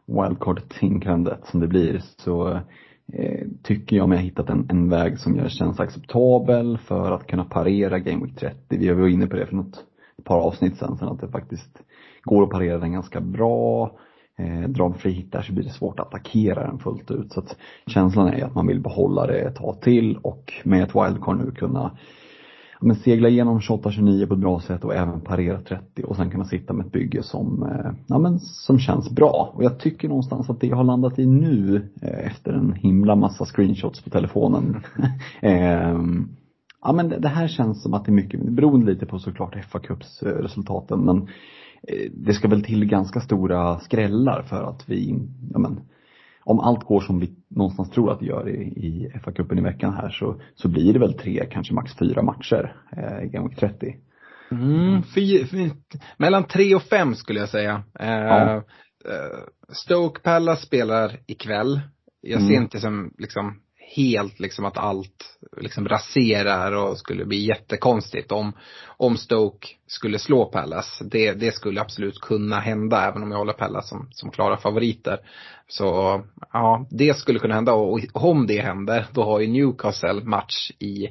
wildcard-tänkandet 0.07 1.47
som 1.47 1.61
det 1.61 1.67
blir 1.67 2.03
så 2.17 2.61
Eh, 3.15 3.47
tycker 3.63 3.97
jag 3.97 4.09
mig 4.09 4.19
ha 4.19 4.25
hittat 4.25 4.51
en, 4.51 4.67
en 4.71 4.89
väg 4.89 5.19
som 5.19 5.37
jag 5.37 5.51
känns 5.51 5.81
acceptabel 5.81 6.79
för 6.79 7.13
att 7.13 7.27
kunna 7.27 7.45
parera 7.45 7.99
Game 7.99 8.25
Week 8.25 8.37
30. 8.37 8.57
Vi 8.69 8.93
var 8.93 9.09
inne 9.09 9.27
på 9.27 9.37
det 9.37 9.47
för 9.47 9.57
något, 9.57 9.85
ett 10.19 10.25
par 10.25 10.41
avsnitt 10.41 10.77
sen, 10.77 10.97
sen 10.99 11.09
att 11.09 11.21
det 11.21 11.29
faktiskt 11.29 11.83
går 12.23 12.43
att 12.43 12.51
parera 12.51 12.79
den 12.79 12.93
ganska 12.93 13.21
bra 13.21 13.97
eh, 14.39 14.69
drar 14.69 14.89
man 14.89 14.99
fri 14.99 15.13
hit 15.13 15.33
där 15.33 15.43
så 15.43 15.53
blir 15.53 15.65
det 15.65 15.71
svårt 15.71 16.01
att 16.01 16.07
attackera 16.07 16.67
den 16.67 16.79
fullt 16.79 17.11
ut. 17.11 17.33
Så 17.33 17.41
att 17.41 17.57
känslan 17.87 18.29
är 18.29 18.45
att 18.45 18.55
man 18.55 18.67
vill 18.67 18.81
behålla 18.81 19.27
det 19.27 19.41
ett 19.41 19.57
tag 19.57 19.81
till 19.81 20.17
och 20.17 20.53
med 20.65 20.83
ett 20.83 20.95
wildcard 20.95 21.39
nu 21.39 21.51
kunna 21.51 21.97
men 22.83 22.97
segla 22.97 23.29
igenom 23.29 23.61
28-29 23.61 24.27
på 24.27 24.35
ett 24.35 24.41
bra 24.41 24.61
sätt 24.61 24.85
och 24.85 24.95
även 24.95 25.21
parera 25.21 25.61
30 25.61 26.03
och 26.03 26.17
sen 26.17 26.31
kunna 26.31 26.45
sitta 26.45 26.73
med 26.73 26.87
ett 26.87 26.93
bygge 26.93 27.23
som, 27.23 27.63
eh, 27.63 27.93
ja 28.07 28.19
men 28.19 28.39
som 28.41 28.79
känns 28.79 29.11
bra. 29.11 29.53
Och 29.55 29.65
jag 29.65 29.79
tycker 29.79 30.09
någonstans 30.09 30.51
att 30.51 30.61
det 30.61 30.67
jag 30.67 30.77
har 30.77 30.85
landat 30.85 31.19
i 31.19 31.27
nu 31.27 31.89
eh, 32.03 32.27
efter 32.27 32.53
en 32.53 32.73
himla 32.73 33.17
massa 33.17 33.45
screenshots 33.45 34.03
på 34.03 34.11
telefonen 34.11 34.77
ehm, 35.41 36.29
Ja 36.85 36.93
men 36.93 37.09
det 37.09 37.29
här 37.29 37.49
känns 37.49 37.83
som 37.83 37.95
att 37.95 38.05
det 38.05 38.11
är 38.11 38.15
mycket, 38.15 38.41
beroende 38.43 38.87
lite 38.87 39.07
på 39.07 39.19
såklart 39.19 39.65
FA 39.65 39.79
Cups 39.79 40.23
eh, 40.23 40.29
resultaten 40.29 41.01
men 41.01 41.29
det 42.13 42.33
ska 42.33 42.49
väl 42.49 42.65
till 42.65 42.85
ganska 42.85 43.21
stora 43.21 43.79
skrällar 43.79 44.43
för 44.43 44.63
att 44.63 44.89
vi, 44.89 45.19
ja 45.53 45.59
men, 45.59 45.81
om 46.45 46.61
allt 46.61 46.85
går 46.85 47.01
som 47.01 47.21
vi 47.21 47.37
någonstans 47.49 47.91
tror 47.91 48.13
att 48.13 48.21
det 48.21 48.27
gör 48.27 48.49
i, 48.49 48.63
i 48.63 49.13
FA-cupen 49.25 49.59
i 49.59 49.63
veckan 49.63 49.95
här 49.95 50.11
så, 50.11 50.41
så 50.55 50.69
blir 50.69 50.93
det 50.93 50.99
väl 50.99 51.15
tre, 51.15 51.47
kanske 51.51 51.75
max 51.75 51.95
fyra 51.99 52.23
matcher 52.23 52.77
eh, 52.97 53.25
i 53.25 53.29
Game 53.29 53.49
Week 53.49 53.59
30. 53.59 53.97
Mm, 54.51 55.03
fy, 55.03 55.47
fy, 55.47 55.71
mellan 56.17 56.45
tre 56.45 56.75
och 56.75 56.83
fem 56.83 57.15
skulle 57.15 57.41
jag 57.41 57.49
säga. 57.49 57.83
Eh, 58.01 58.09
ja. 58.09 58.57
Eh, 58.57 59.39
Stoke 59.69 60.21
Palace 60.21 60.67
spelar 60.67 61.21
ikväll. 61.27 61.81
Jag 62.21 62.41
ser 62.41 62.51
mm. 62.51 62.63
inte 62.63 62.81
som 62.81 63.15
liksom 63.19 63.61
helt 63.95 64.41
liksom 64.41 64.65
att 64.65 64.79
allt 64.79 65.39
liksom 65.57 65.89
raserar 65.89 66.73
och 66.73 66.99
skulle 66.99 67.25
bli 67.25 67.47
jättekonstigt 67.47 68.33
om, 68.33 68.53
om 68.87 69.17
Stoke 69.17 69.69
skulle 69.87 70.19
slå 70.19 70.45
Palace. 70.45 71.05
Det, 71.05 71.33
det 71.33 71.55
skulle 71.55 71.81
absolut 71.81 72.21
kunna 72.21 72.61
hända 72.61 73.09
även 73.09 73.23
om 73.23 73.31
jag 73.31 73.39
håller 73.39 73.53
Palace 73.53 73.89
som, 73.89 74.09
som 74.11 74.31
klara 74.31 74.57
favoriter. 74.57 75.19
Så 75.69 76.21
ja, 76.53 76.87
det 76.91 77.17
skulle 77.17 77.39
kunna 77.39 77.55
hända 77.55 77.73
och, 77.73 78.01
om 78.13 78.47
det 78.47 78.61
händer 78.61 79.07
då 79.13 79.25
har 79.25 79.41
ju 79.41 79.47
Newcastle 79.47 80.25
match 80.25 80.71
i 80.79 81.09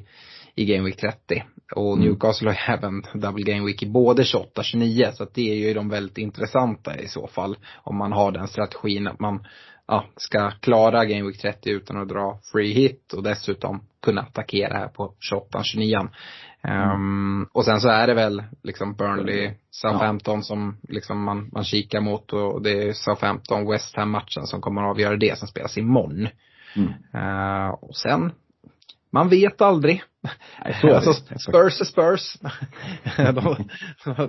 i 0.55 0.65
Game 0.65 0.83
Week 0.83 0.97
30. 0.97 1.43
Och 1.75 1.93
mm. 1.93 2.05
Newcastle 2.05 2.47
har 2.47 2.53
ju 2.53 2.73
även 2.73 3.03
Double 3.13 3.43
Game 3.43 3.65
Week 3.65 3.83
i 3.83 3.85
både 3.85 4.23
28 4.23 4.61
och 4.61 4.65
29 4.65 5.09
så 5.13 5.23
att 5.23 5.33
det 5.33 5.51
är 5.51 5.55
ju 5.55 5.73
de 5.73 5.89
väldigt 5.89 6.17
intressanta 6.17 6.97
i 6.97 7.07
så 7.07 7.27
fall. 7.27 7.57
Om 7.83 7.97
man 7.97 8.11
har 8.11 8.31
den 8.31 8.47
strategin 8.47 9.07
att 9.07 9.19
man 9.19 9.45
ja, 9.91 10.05
ska 10.15 10.51
klara 10.51 11.05
Game 11.05 11.27
Week 11.27 11.41
30 11.41 11.69
utan 11.69 11.97
att 11.97 12.09
dra 12.09 12.39
free 12.51 12.73
hit 12.73 13.13
och 13.13 13.23
dessutom 13.23 13.83
kunna 14.01 14.21
attackera 14.21 14.77
här 14.77 14.87
på 14.87 15.13
28 15.19 15.63
29 15.63 15.97
um, 15.97 16.09
mm. 16.63 17.47
Och 17.51 17.65
sen 17.65 17.81
så 17.81 17.89
är 17.89 18.07
det 18.07 18.13
väl 18.13 18.43
liksom 18.63 18.95
Burnley, 18.95 19.53
Southampton 19.71 20.35
ja. 20.35 20.41
som 20.41 20.77
liksom 20.89 21.23
man, 21.23 21.49
man 21.53 21.63
kikar 21.63 22.01
mot 22.01 22.33
och 22.33 22.61
det 22.61 22.71
är 22.71 22.93
Southampton 22.93 23.71
West 23.71 23.95
Ham 23.95 24.11
matchen 24.11 24.47
som 24.47 24.61
kommer 24.61 24.81
att 24.81 24.89
avgöra 24.89 25.17
det 25.17 25.37
som 25.37 25.47
spelas 25.47 25.77
imorgon. 25.77 26.27
Mm. 26.75 26.93
Uh, 27.15 27.69
och 27.69 27.95
sen 27.95 28.31
man 29.09 29.29
vet 29.29 29.61
aldrig. 29.61 30.03
Nej, 30.65 30.93
alltså, 30.93 31.13
Spurs 31.13 31.81
är 31.81 31.85
Spurs. 31.85 32.37
de, 33.35 33.69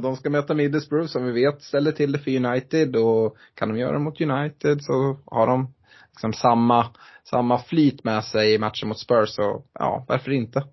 de 0.03 0.17
ska 0.17 0.31
möta 0.31 0.55
Middlesbrough 0.55 1.07
som 1.07 1.25
vi 1.25 1.33
vet 1.33 1.63
ställer 1.63 1.93
till 1.93 2.13
det 2.13 2.19
för 2.19 2.47
United 2.47 2.97
och 2.97 3.37
kan 3.55 3.69
de 3.69 3.79
göra 3.79 3.93
det 3.93 3.99
mot 3.99 4.21
United 4.21 4.83
så 4.83 5.19
har 5.27 5.47
de 5.47 5.75
liksom 6.11 6.33
samma, 6.33 6.87
samma 7.25 7.59
flyt 7.59 8.05
med 8.05 8.25
sig 8.25 8.55
i 8.55 8.59
matchen 8.59 8.89
mot 8.89 8.99
Spurs 8.99 9.29
så 9.29 9.65
ja, 9.75 10.05
varför 10.09 10.31
inte? 10.31 10.65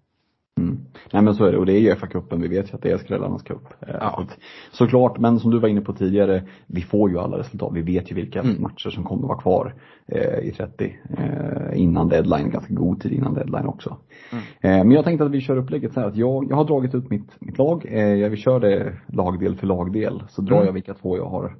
Mm. 0.59 0.79
Nej 1.13 1.23
men 1.23 1.33
så 1.33 1.45
är 1.45 1.51
det 1.51 1.57
och 1.57 1.65
det 1.65 1.73
är 1.73 1.79
ju 1.79 1.95
FA-cupen, 1.95 2.41
vi 2.41 2.47
vet 2.47 2.71
ju 2.71 2.75
att 2.75 2.81
det 2.81 2.91
är 2.91 2.97
skrällarnas 2.97 3.43
cup. 3.43 3.63
Eh, 3.79 3.95
ja. 3.99 4.25
Så 4.71 4.77
såklart, 4.77 5.19
men 5.19 5.39
som 5.39 5.51
du 5.51 5.59
var 5.59 5.69
inne 5.69 5.81
på 5.81 5.93
tidigare, 5.93 6.43
vi 6.67 6.81
får 6.81 7.09
ju 7.09 7.19
alla 7.19 7.37
resultat. 7.37 7.71
Vi 7.73 7.81
vet 7.81 8.11
ju 8.11 8.15
vilka 8.15 8.39
mm. 8.39 8.61
matcher 8.61 8.89
som 8.89 9.03
kommer 9.03 9.27
vara 9.27 9.41
kvar 9.41 9.73
eh, 10.07 10.39
i 10.39 10.51
30 10.51 10.95
eh, 11.17 11.81
innan 11.81 12.09
deadline, 12.09 12.49
ganska 12.49 12.73
god 12.73 13.01
tid 13.01 13.11
innan 13.11 13.33
deadline 13.33 13.65
också. 13.65 13.97
Mm. 14.31 14.43
Eh, 14.61 14.85
men 14.85 14.91
jag 14.91 15.05
tänkte 15.05 15.25
att 15.25 15.31
vi 15.31 15.41
kör 15.41 15.57
upplägget 15.57 15.93
så 15.93 15.99
här 15.99 16.07
att 16.07 16.15
jag, 16.15 16.45
jag 16.49 16.55
har 16.55 16.65
dragit 16.65 16.95
ut 16.95 17.09
mitt, 17.09 17.41
mitt 17.41 17.57
lag. 17.57 17.85
Eh, 17.89 18.13
jag 18.15 18.29
vill 18.29 18.39
köra 18.39 18.59
det 18.59 18.93
lagdel 19.07 19.55
för 19.55 19.67
lagdel. 19.67 20.23
Så 20.29 20.41
drar 20.41 20.55
mm. 20.55 20.65
jag 20.65 20.73
vilka 20.73 20.93
två 20.93 21.17
jag 21.17 21.29
har 21.29 21.55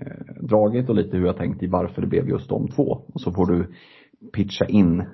eh, 0.00 0.46
dragit 0.48 0.88
och 0.88 0.94
lite 0.94 1.16
hur 1.16 1.26
jag 1.26 1.36
tänkt 1.36 1.62
i 1.62 1.66
varför 1.66 2.02
det 2.02 2.08
blev 2.08 2.28
just 2.28 2.48
de 2.48 2.68
två. 2.68 3.00
Och 3.14 3.20
så 3.20 3.32
får 3.32 3.46
du 3.46 3.66
pitcha 4.32 4.64
in 4.64 5.04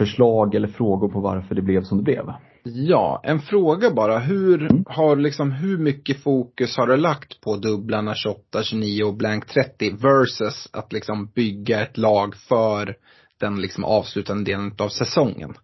förslag 0.00 0.54
eller 0.54 0.68
frågor 0.68 1.08
på 1.08 1.20
varför 1.20 1.54
det 1.54 1.62
blev 1.62 1.82
som 1.82 1.98
det 1.98 2.04
blev. 2.04 2.32
Ja, 2.62 3.20
en 3.22 3.40
fråga 3.40 3.90
bara. 3.90 4.18
Hur 4.18 4.62
mm. 4.62 4.84
har 4.86 5.16
liksom, 5.16 5.52
hur 5.52 5.78
mycket 5.78 6.22
fokus 6.22 6.76
har 6.76 6.86
du 6.86 6.96
lagt 6.96 7.40
på 7.40 7.56
dubblarna 7.56 8.14
28, 8.14 8.62
29 8.62 9.04
och 9.04 9.14
blank 9.14 9.46
30 9.46 9.90
versus 9.90 10.68
att 10.72 10.92
liksom 10.92 11.30
bygga 11.34 11.82
ett 11.82 11.98
lag 11.98 12.36
för 12.36 12.94
den 13.40 13.60
liksom 13.60 13.84
avslutande 13.84 14.44
delen 14.44 14.72
av 14.78 14.88
säsongen? 14.88 15.54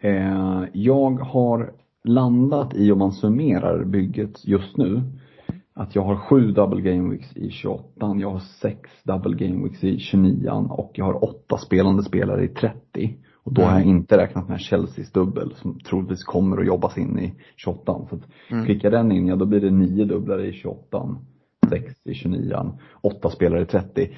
Eh, 0.00 0.64
jag 0.72 1.10
har 1.20 1.72
landat 2.04 2.74
i, 2.74 2.92
om 2.92 2.98
man 2.98 3.12
summerar 3.12 3.84
bygget 3.84 4.44
just 4.44 4.76
nu, 4.76 5.02
att 5.74 5.94
jag 5.94 6.02
har 6.02 6.16
sju 6.16 6.52
double 6.52 6.80
game 6.80 7.10
weeks 7.10 7.36
i 7.36 7.50
28, 7.50 8.16
jag 8.20 8.30
har 8.30 8.38
sex 8.38 8.90
double 9.04 9.46
game 9.46 9.64
weeks 9.64 9.84
i 9.84 9.98
29 9.98 10.50
och 10.70 10.90
jag 10.94 11.04
har 11.04 11.24
åtta 11.24 11.58
spelande 11.58 12.02
spelare 12.02 12.44
i 12.44 12.48
30. 12.48 13.16
Och 13.44 13.52
då 13.52 13.62
har 13.62 13.70
jag 13.70 13.82
mm. 13.82 13.96
inte 13.96 14.16
räknat 14.16 14.48
med 14.48 14.60
Chelseas 14.60 15.12
dubbel 15.12 15.54
som 15.54 15.78
troligtvis 15.80 16.24
kommer 16.24 16.60
att 16.60 16.66
jobbas 16.66 16.98
in 16.98 17.18
i 17.18 17.34
28. 17.56 18.06
Så 18.10 18.18
mm. 18.50 18.64
klickar 18.64 18.90
den 18.90 19.12
in, 19.12 19.26
ja 19.26 19.36
då 19.36 19.46
blir 19.46 19.60
det 19.60 19.70
nio 19.70 20.04
dubblare 20.04 20.46
i 20.46 20.52
28, 20.52 21.16
sex 21.68 21.94
i 22.04 22.14
29, 22.14 22.72
åtta 23.00 23.30
spelare 23.30 23.62
i 23.62 23.66
30. 23.66 24.10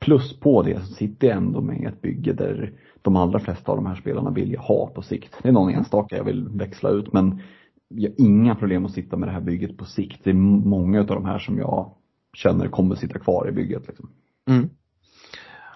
Plus 0.00 0.40
på 0.40 0.62
det 0.62 0.80
så 0.80 0.94
sitter 0.94 1.28
jag 1.28 1.36
ändå 1.36 1.60
med 1.60 1.88
ett 1.88 2.02
bygge 2.02 2.32
där 2.32 2.72
de 3.02 3.16
allra 3.16 3.38
flesta 3.38 3.72
av 3.72 3.76
de 3.76 3.86
här 3.86 3.94
spelarna 3.94 4.30
vill 4.30 4.52
jag 4.52 4.60
ha 4.60 4.86
på 4.86 5.02
sikt. 5.02 5.38
Det 5.42 5.48
är 5.48 5.52
någon 5.52 5.74
enstaka 5.74 6.16
jag 6.16 6.24
vill 6.24 6.48
växla 6.48 6.90
ut 6.90 7.12
men 7.12 7.40
jag 7.88 8.10
har 8.10 8.14
inga 8.18 8.54
problem 8.54 8.86
att 8.86 8.92
sitta 8.92 9.16
med 9.16 9.28
det 9.28 9.32
här 9.32 9.40
bygget 9.40 9.76
på 9.76 9.84
sikt. 9.84 10.24
Det 10.24 10.30
är 10.30 10.34
många 10.34 11.00
av 11.00 11.06
de 11.06 11.24
här 11.24 11.38
som 11.38 11.58
jag 11.58 11.94
känner 12.32 12.68
kommer 12.68 12.94
sitta 12.94 13.18
kvar 13.18 13.48
i 13.48 13.52
bygget. 13.52 13.88
Liksom. 13.88 14.10
Mm. 14.48 14.70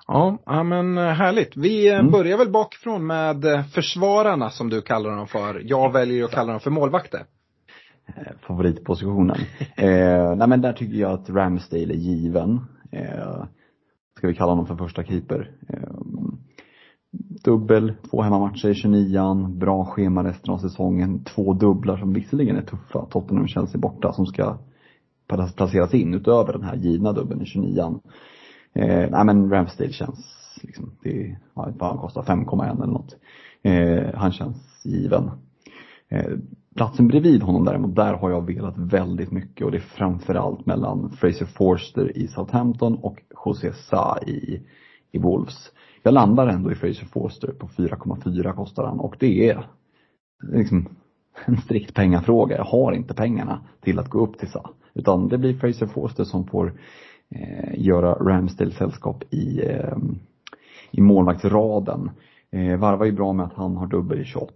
Ja, 0.06 0.38
men 0.62 0.98
eh, 0.98 1.04
härligt. 1.04 1.56
Vi 1.56 1.88
eh, 1.88 1.98
mm. 1.98 2.12
börjar 2.12 2.38
väl 2.38 2.50
bakifrån 2.50 3.06
med 3.06 3.44
eh, 3.44 3.64
försvararna 3.64 4.50
som 4.50 4.68
du 4.70 4.82
kallar 4.82 5.16
dem 5.16 5.26
för. 5.26 5.62
Jag 5.64 5.92
väljer 5.92 6.24
att 6.24 6.30
kalla 6.30 6.52
dem 6.52 6.60
för 6.60 6.70
målvakter. 6.70 7.24
Favoritpositionen. 8.40 9.36
eh, 9.76 10.36
nej 10.36 10.48
men 10.48 10.60
där 10.60 10.72
tycker 10.72 10.96
jag 10.96 11.12
att 11.12 11.30
Ramsdale 11.30 11.94
är 11.94 11.98
given. 11.98 12.60
Eh, 12.92 13.44
ska 14.16 14.26
vi 14.26 14.34
kalla 14.34 14.52
honom 14.52 14.66
för 14.66 14.76
första 14.76 15.04
keeper. 15.04 15.50
Eh, 15.68 15.78
dubbel, 17.44 17.92
två 18.10 18.22
hemmamatcher 18.22 18.68
i 18.68 18.74
29 18.74 19.48
bra 19.48 19.84
schema 19.84 20.24
resten 20.24 20.54
av 20.54 20.58
säsongen. 20.58 21.24
Två 21.24 21.52
dubblar 21.52 21.96
som 21.96 22.12
visserligen 22.12 22.56
är 22.56 22.62
tuffa, 22.62 23.06
Tottenham 23.10 23.42
och 23.42 23.48
Chelsea 23.48 23.80
borta, 23.80 24.12
som 24.12 24.26
ska 24.26 24.58
placeras 25.56 25.94
in 25.94 26.14
utöver 26.14 26.52
den 26.52 26.62
här 26.62 26.76
givna 26.76 27.12
dubbeln 27.12 27.42
i 27.42 27.46
29 27.46 28.00
eh, 28.72 29.10
Nej 29.10 29.24
men 29.24 29.50
Ramsdale 29.50 29.92
känns 29.92 30.42
liksom, 30.62 30.90
det, 31.02 31.36
ja, 31.54 31.72
vad 31.78 31.90
han 31.90 31.98
kostar, 31.98 32.22
5,1 32.22 32.82
eller 32.82 32.92
något. 32.92 33.16
Eh, 33.62 34.14
han 34.14 34.32
känns 34.32 34.84
given. 34.84 35.30
Eh, 36.08 36.32
platsen 36.76 37.08
bredvid 37.08 37.42
honom 37.42 37.64
däremot, 37.64 37.96
där 37.96 38.14
har 38.14 38.30
jag 38.30 38.46
velat 38.46 38.78
väldigt 38.78 39.30
mycket 39.30 39.64
och 39.64 39.70
det 39.70 39.78
är 39.78 39.80
framförallt 39.80 40.66
mellan 40.66 41.10
Fraser 41.10 41.46
Forster 41.46 42.16
i 42.18 42.28
Southampton 42.28 42.94
och 42.94 43.22
José 43.44 43.72
Sa 43.72 44.18
i, 44.26 44.60
i 45.12 45.18
Wolves. 45.18 45.70
Jag 46.02 46.14
landar 46.14 46.46
ändå 46.46 46.72
i 46.72 46.74
Fraser 46.74 47.06
Forster 47.06 47.48
på 47.48 47.66
4,4 47.66 48.52
kostar 48.52 48.84
han 48.84 49.00
och 49.00 49.16
det 49.18 49.50
är 49.50 49.66
liksom 50.52 50.88
en 51.44 51.56
strikt 51.56 51.94
pengafråga. 51.94 52.56
Jag 52.56 52.64
har 52.64 52.92
inte 52.92 53.14
pengarna 53.14 53.60
till 53.80 53.98
att 53.98 54.08
gå 54.08 54.18
upp 54.18 54.38
till 54.38 54.48
SA. 54.48 54.70
Utan 54.94 55.28
det 55.28 55.38
blir 55.38 55.54
Fraser 55.54 55.86
Forster 55.86 56.24
som 56.24 56.46
får 56.46 56.72
eh, 57.30 57.84
göra 57.84 58.14
Ramsdale 58.14 58.72
sällskap 58.72 59.24
i, 59.30 59.60
eh, 59.66 59.96
i 60.90 61.00
målvaktsraden. 61.00 62.10
Eh, 62.50 62.76
varvar 62.76 63.06
ju 63.06 63.12
bra 63.12 63.32
med 63.32 63.46
att 63.46 63.54
han 63.54 63.76
har 63.76 63.86
dubbel 63.86 64.20
i 64.20 64.24
28 64.24 64.52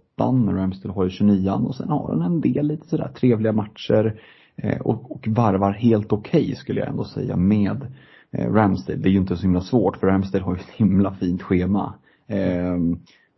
Ramsdale 0.53 0.93
har 0.93 1.03
ju 1.03 1.09
29 1.09 1.51
och 1.51 1.75
sen 1.75 1.89
har 1.89 2.09
han 2.09 2.21
en 2.21 2.41
del 2.41 2.67
lite 2.67 2.87
sådär 2.87 3.11
trevliga 3.15 3.53
matcher 3.53 4.21
eh, 4.55 4.81
och, 4.81 5.11
och 5.11 5.27
varvar 5.27 5.71
helt 5.71 6.13
okej 6.13 6.41
okay, 6.41 6.55
skulle 6.55 6.79
jag 6.79 6.89
ändå 6.89 7.03
säga 7.03 7.35
med 7.35 7.87
eh, 8.31 8.53
Ramsdale. 8.53 8.99
Det 8.99 9.09
är 9.09 9.11
ju 9.11 9.17
inte 9.17 9.35
så 9.35 9.41
himla 9.41 9.61
svårt 9.61 9.97
för 9.97 10.07
Ramsdale 10.07 10.43
har 10.43 10.55
ju 10.55 10.61
ett 10.61 10.69
himla 10.69 11.13
fint 11.13 11.41
schema. 11.41 11.93
Eh, 12.27 12.77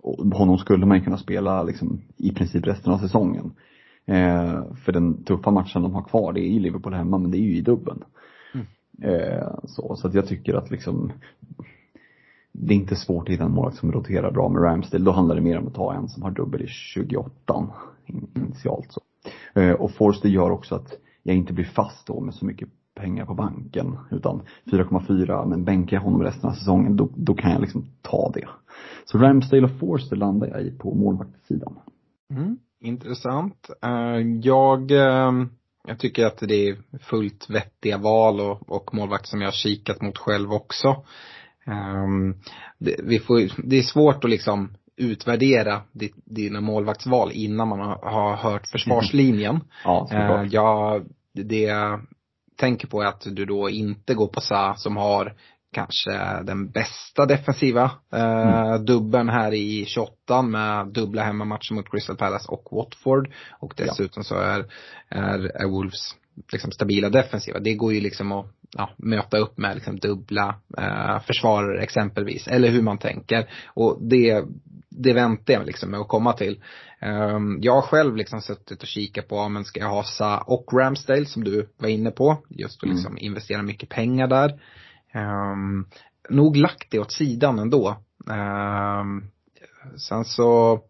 och 0.02 0.26
honom 0.26 0.58
skulle 0.58 0.86
man 0.86 0.98
ju 0.98 1.04
kunna 1.04 1.18
spela 1.18 1.64
liksom 1.64 2.02
i 2.18 2.32
princip 2.32 2.68
resten 2.68 2.94
av 2.94 2.98
säsongen. 2.98 3.52
Eh, 4.06 4.64
för 4.86 4.92
den 4.92 5.24
tuffa 5.24 5.52
matchen 5.52 5.82
de 5.82 5.94
har 5.94 6.04
kvar, 6.04 6.34
det 6.34 6.42
är 6.42 6.50
ju 6.50 6.60
Liverpool 6.60 6.94
hemma, 6.94 7.18
men 7.18 7.32
det 7.32 7.38
är 7.38 7.42
ju 7.42 7.56
i 7.56 7.62
dubben. 7.62 8.04
Mm. 8.54 8.66
Eh, 9.02 9.48
så, 9.64 9.96
så 9.96 10.08
att 10.08 10.14
jag 10.14 10.28
tycker 10.28 10.54
att 10.54 10.72
liksom 10.72 11.12
det 12.52 12.74
är 12.74 12.76
inte 12.76 12.96
svårt 12.96 13.28
att 13.28 13.34
hitta 13.34 13.44
en 13.44 13.52
målvakt 13.52 13.78
som 13.78 13.92
roterar 13.92 14.32
bra 14.32 14.50
med 14.50 14.64
Ramsdale. 14.64 15.04
Då 15.04 15.12
handlar 15.12 15.36
det 15.36 15.42
mer 15.42 15.58
om 15.58 15.68
att 15.68 15.76
ta 15.76 15.94
en 15.94 16.10
som 16.10 16.24
har 16.24 16.32
dubbel 16.32 16.62
i 16.62 16.68
28 16.68 17.68
initialt 18.36 18.92
så. 18.92 19.02
Eh, 19.60 19.72
och 19.72 19.92
Forster 19.92 20.30
gör 20.30 20.52
också 20.52 20.76
att 20.76 20.94
jag 21.24 21.36
inte 21.36 21.54
blir 21.54 21.66
fast 21.66 22.08
då 22.08 22.20
med 22.20 22.34
så 22.34 22.46
mycket 22.46 22.70
pengar 23.00 23.26
på 23.26 23.34
banken. 23.34 23.98
Utan 24.12 24.42
4,4, 24.66 25.50
men 25.50 25.64
bänkar 25.64 25.98
jag 25.98 26.02
honom 26.02 26.24
resten 26.24 26.50
av 26.50 26.54
säsongen, 26.54 26.96
då, 26.96 27.10
då 27.16 27.34
kan 27.34 27.52
jag 27.52 27.62
liksom 27.62 27.86
ta 28.02 28.32
det. 28.34 28.48
Så 29.06 29.18
Ramsdale 29.18 29.64
och 29.64 29.80
Forster 29.80 30.16
landar 30.16 30.48
jag 30.48 30.62
i 30.62 30.72
på 30.72 30.96
målvaktssidan. 30.96 31.80
Mm, 32.32 32.58
intressant. 32.80 33.70
Uh, 33.86 34.40
jag, 34.42 34.92
uh, 34.92 35.46
jag 35.88 36.00
tycker 36.00 36.26
att 36.26 36.38
det 36.38 36.70
är 36.70 36.78
fullt 37.00 37.50
vettiga 37.50 37.98
val 37.98 38.40
och, 38.40 38.70
och 38.70 38.94
målvakt 38.94 39.28
som 39.28 39.42
jag 39.42 39.48
har 39.48 39.52
kikat 39.52 40.02
mot 40.02 40.18
själv 40.18 40.54
också. 40.54 41.04
Um, 41.66 42.36
det, 42.78 42.96
vi 43.04 43.20
får, 43.20 43.68
det 43.70 43.78
är 43.78 43.84
svårt 43.84 44.24
att 44.24 44.30
liksom 44.30 44.70
utvärdera 44.98 45.82
dina 46.26 46.62
målvaktsval 46.62 47.32
innan 47.32 47.68
man 47.68 47.80
har, 47.80 48.36
hört 48.36 48.68
försvarslinjen. 48.68 49.60
Ja, 49.84 50.08
uh, 50.14 50.48
jag, 50.52 51.06
det 51.34 51.70
tänker 52.60 52.88
på 52.88 53.02
är 53.02 53.06
att 53.06 53.28
du 53.32 53.46
då 53.46 53.70
inte 53.70 54.14
går 54.14 54.28
på 54.28 54.42
Sa 54.42 54.76
som 54.78 54.98
har 54.98 55.34
kanske 55.72 56.12
den 56.44 56.72
bästa 56.72 57.26
defensiva 57.26 57.92
eh, 58.14 58.68
mm. 58.68 58.86
dubben 58.86 59.30
här 59.30 59.54
i 59.54 59.86
28 59.86 60.42
med 60.42 60.88
dubbla 60.88 61.24
hemmamatcher 61.24 61.74
mot 61.74 61.92
Crystal 61.92 62.18
Palace 62.18 62.48
och 62.48 62.68
Watford. 62.72 63.32
Och 63.60 63.74
dessutom 63.78 64.24
ja. 64.24 64.24
så 64.24 64.36
är, 64.36 64.66
är, 65.10 65.62
är 65.62 65.68
Wolves 65.68 66.16
liksom 66.52 66.72
stabila 66.72 67.10
defensiva. 67.10 67.60
Det 67.60 67.74
går 67.74 67.94
ju 67.94 68.02
liksom 68.02 68.32
att 68.32 68.46
ja, 68.72 68.90
möta 68.98 69.38
upp 69.38 69.58
med 69.58 69.76
liksom 69.76 70.00
dubbla 70.00 70.56
eh, 70.78 71.20
försvarare 71.20 71.82
exempelvis. 71.82 72.48
Eller 72.48 72.70
hur 72.70 72.82
man 72.82 72.98
tänker. 72.98 73.50
Och 73.68 73.98
det, 74.02 74.46
det 75.04 75.14
väntar 75.14 75.54
jag 75.54 75.66
liksom 75.66 75.92
med 75.92 76.00
att 76.00 76.08
komma 76.08 76.34
till. 76.34 76.64
Um, 77.02 77.60
jag 77.62 77.74
har 77.74 77.82
själv 77.82 78.16
liksom 78.16 78.42
suttit 78.42 78.82
och 78.82 78.88
kikat 78.88 79.28
på, 79.28 79.50
men 79.50 79.66
ska 79.66 79.80
jag 79.80 79.90
ha 79.90 80.04
Sa 80.04 80.38
och 80.38 80.74
Ramsdale 80.74 81.26
som 81.26 81.44
du 81.44 81.70
var 81.78 81.90
inne 81.90 82.12
på. 82.12 82.38
Just 82.50 82.84
att 82.84 82.90
liksom 82.90 83.12
mm. 83.12 83.24
investera 83.24 83.62
mycket 83.62 83.90
pengar 83.90 84.28
där. 84.28 84.62
Um, 85.54 85.88
nog 86.30 86.56
lagt 86.56 86.92
det 86.92 87.00
åt 87.00 87.12
sidan 87.12 87.60
ändå. 87.60 87.98
Um, 88.26 89.32
sen 89.98 90.26
så 90.26 90.82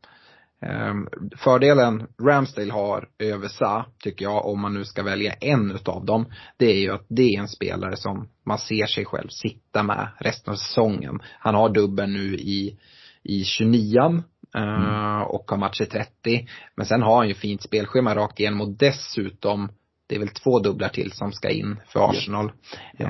fördelen 1.37 2.07
Ramsdale 2.21 2.73
har 2.73 3.09
över 3.19 3.47
Sa, 3.47 3.85
tycker 3.99 4.25
jag, 4.25 4.45
om 4.45 4.61
man 4.61 4.73
nu 4.73 4.85
ska 4.85 5.03
välja 5.03 5.33
en 5.33 5.71
utav 5.71 6.05
dem, 6.05 6.25
det 6.57 6.65
är 6.65 6.79
ju 6.79 6.91
att 6.91 7.05
det 7.07 7.35
är 7.35 7.39
en 7.39 7.47
spelare 7.47 7.97
som 7.97 8.29
man 8.43 8.57
ser 8.57 8.85
sig 8.85 9.05
själv 9.05 9.27
sitta 9.27 9.83
med 9.83 10.07
resten 10.19 10.51
av 10.53 10.57
säsongen. 10.57 11.19
Han 11.39 11.55
har 11.55 11.69
dubben 11.69 12.13
nu 12.13 12.35
i, 12.35 12.79
i 13.23 13.43
29 13.43 13.99
mm. 14.55 14.83
uh, 14.83 15.21
och 15.21 15.51
har 15.51 15.57
matcher 15.57 15.85
30. 15.85 16.47
Men 16.75 16.85
sen 16.85 17.01
har 17.01 17.17
han 17.17 17.27
ju 17.27 17.33
fint 17.33 17.61
spelschema 17.61 18.15
rakt 18.15 18.39
igenom 18.39 18.61
och 18.61 18.69
dessutom 18.69 19.69
det 20.09 20.15
är 20.15 20.19
väl 20.19 20.29
två 20.29 20.59
dubblar 20.59 20.89
till 20.89 21.11
som 21.11 21.31
ska 21.31 21.49
in 21.49 21.79
för 21.87 22.09
Arsenal. 22.09 22.51
Ja. 22.97 23.07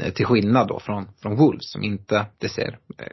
Eh, 0.00 0.12
till 0.12 0.26
skillnad 0.26 0.68
då 0.68 0.80
från, 0.80 1.08
från 1.22 1.36
Wolves 1.36 1.72
som 1.72 1.82
inte, 1.82 2.26
det 2.38 2.48
ser, 2.48 2.78
eh, 2.98 3.12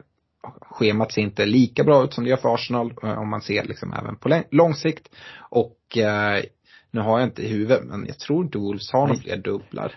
schemat 0.61 1.11
ser 1.11 1.21
inte 1.21 1.45
lika 1.45 1.83
bra 1.83 2.03
ut 2.03 2.13
som 2.13 2.23
det 2.23 2.29
gör 2.29 2.37
för 2.37 2.53
Arsenal 2.53 2.93
eh, 3.03 3.19
om 3.19 3.29
man 3.29 3.41
ser 3.41 3.63
liksom 3.63 3.93
även 3.93 4.15
på 4.15 4.43
lång 4.51 4.73
sikt. 4.73 5.09
Och 5.39 5.97
eh, 5.97 6.43
nu 6.91 7.01
har 7.01 7.19
jag 7.19 7.27
inte 7.27 7.41
i 7.43 7.49
huvudet 7.49 7.83
men 7.83 8.05
jag 8.07 8.19
tror 8.19 8.45
inte 8.45 8.57
Wolves 8.57 8.91
har 8.91 9.07
några 9.07 9.21
fler 9.21 9.37
dubblar. 9.37 9.95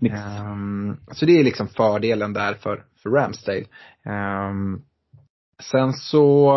Um, 0.00 0.96
så 1.12 1.26
det 1.26 1.40
är 1.40 1.44
liksom 1.44 1.68
fördelen 1.68 2.32
där 2.32 2.54
för, 2.54 2.84
för 3.02 3.10
Ramsdale. 3.10 3.64
Sen 5.60 5.92
så 5.92 6.52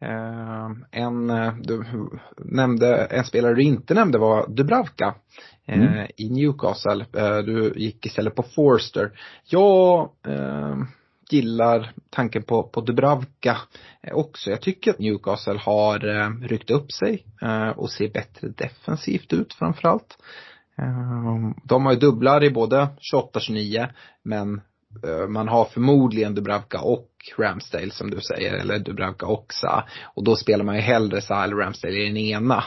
Eh, 0.00 0.70
en, 0.90 1.30
eh, 1.30 1.54
du 1.62 1.84
nämnde, 2.36 3.04
en 3.04 3.24
spelare 3.24 3.54
du 3.54 3.62
inte 3.62 3.94
nämnde 3.94 4.18
var 4.18 4.48
Dubravka 4.48 5.14
eh, 5.66 5.82
mm. 5.82 6.06
i 6.16 6.30
Newcastle. 6.30 7.06
Du 7.42 7.72
gick 7.76 8.06
istället 8.06 8.34
på 8.34 8.42
Forster. 8.42 9.10
Jag 9.44 10.10
gillar 11.30 11.92
tanken 12.10 12.42
på, 12.42 12.62
på 12.62 12.80
Dubravka 12.80 13.56
också. 14.12 14.50
Jag 14.50 14.60
tycker 14.60 14.90
att 14.90 14.98
Newcastle 14.98 15.58
har 15.58 15.98
ryckt 16.48 16.70
upp 16.70 16.92
sig 16.92 17.26
och 17.76 17.90
ser 17.90 18.08
bättre 18.08 18.48
defensivt 18.48 19.32
ut 19.32 19.54
framförallt. 19.54 20.18
De 21.64 21.86
har 21.86 21.92
ju 21.92 21.98
dubblar 21.98 22.44
i 22.44 22.50
både 22.50 22.88
28-29 23.12 23.88
men 24.22 24.60
Eh, 25.04 25.28
man 25.28 25.48
har 25.48 25.64
förmodligen 25.64 26.34
Dubravka 26.34 26.80
och 26.80 27.10
Ramsdale 27.38 27.90
som 27.90 28.10
du 28.10 28.20
säger, 28.20 28.54
eller 28.54 28.78
Dubravka 28.78 29.26
och 29.26 29.46
Sa. 29.52 29.84
Och 30.04 30.24
då 30.24 30.36
spelar 30.36 30.64
man 30.64 30.74
ju 30.74 30.80
hellre 30.80 31.20
Sa 31.20 31.44
eller 31.44 31.56
Ramsdale 31.56 31.94
i 31.94 32.06
den 32.06 32.16
ena. 32.16 32.64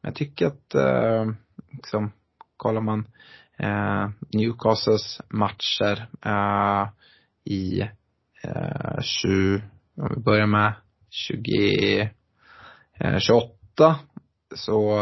Men 0.00 0.08
jag 0.08 0.14
tycker 0.14 0.46
att, 0.46 0.74
eh, 0.74 1.30
liksom, 1.72 2.12
kollar 2.56 2.80
man 2.80 3.06
eh, 3.58 4.08
Newcastles 4.32 5.20
matcher 5.28 6.08
eh, 6.24 6.88
i 7.44 7.80
eh, 8.42 9.00
20, 9.02 9.62
om 9.96 10.12
vi 10.14 10.20
börjar 10.20 10.46
med 10.46 10.72
20, 11.10 12.10
eh, 13.00 13.18
28 13.18 13.98
så 14.54 14.98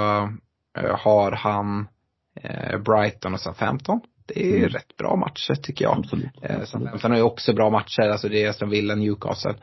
eh, 0.79 0.97
har 0.99 1.33
han 1.33 1.89
eh, 2.35 2.79
Brighton 2.79 3.35
och 3.35 3.41
sen 3.41 3.55
15. 3.55 4.01
Det 4.29 4.47
är 4.47 4.57
mm. 4.57 4.69
rätt 4.69 4.97
bra 4.97 5.17
matcher 5.17 5.55
tycker 5.55 5.85
jag. 5.85 5.99
Absolut. 5.99 6.31
Eh, 6.43 6.65
sen, 6.65 6.99
sen 6.99 7.11
har 7.11 7.19
ju 7.19 7.25
också 7.25 7.55
bra 7.55 7.71
matcher, 7.71 8.03
alltså 8.03 8.29
det 8.29 8.45
är 8.45 8.53
som 8.53 8.71
Villa 8.71 8.95
Newcastle. 8.95 9.55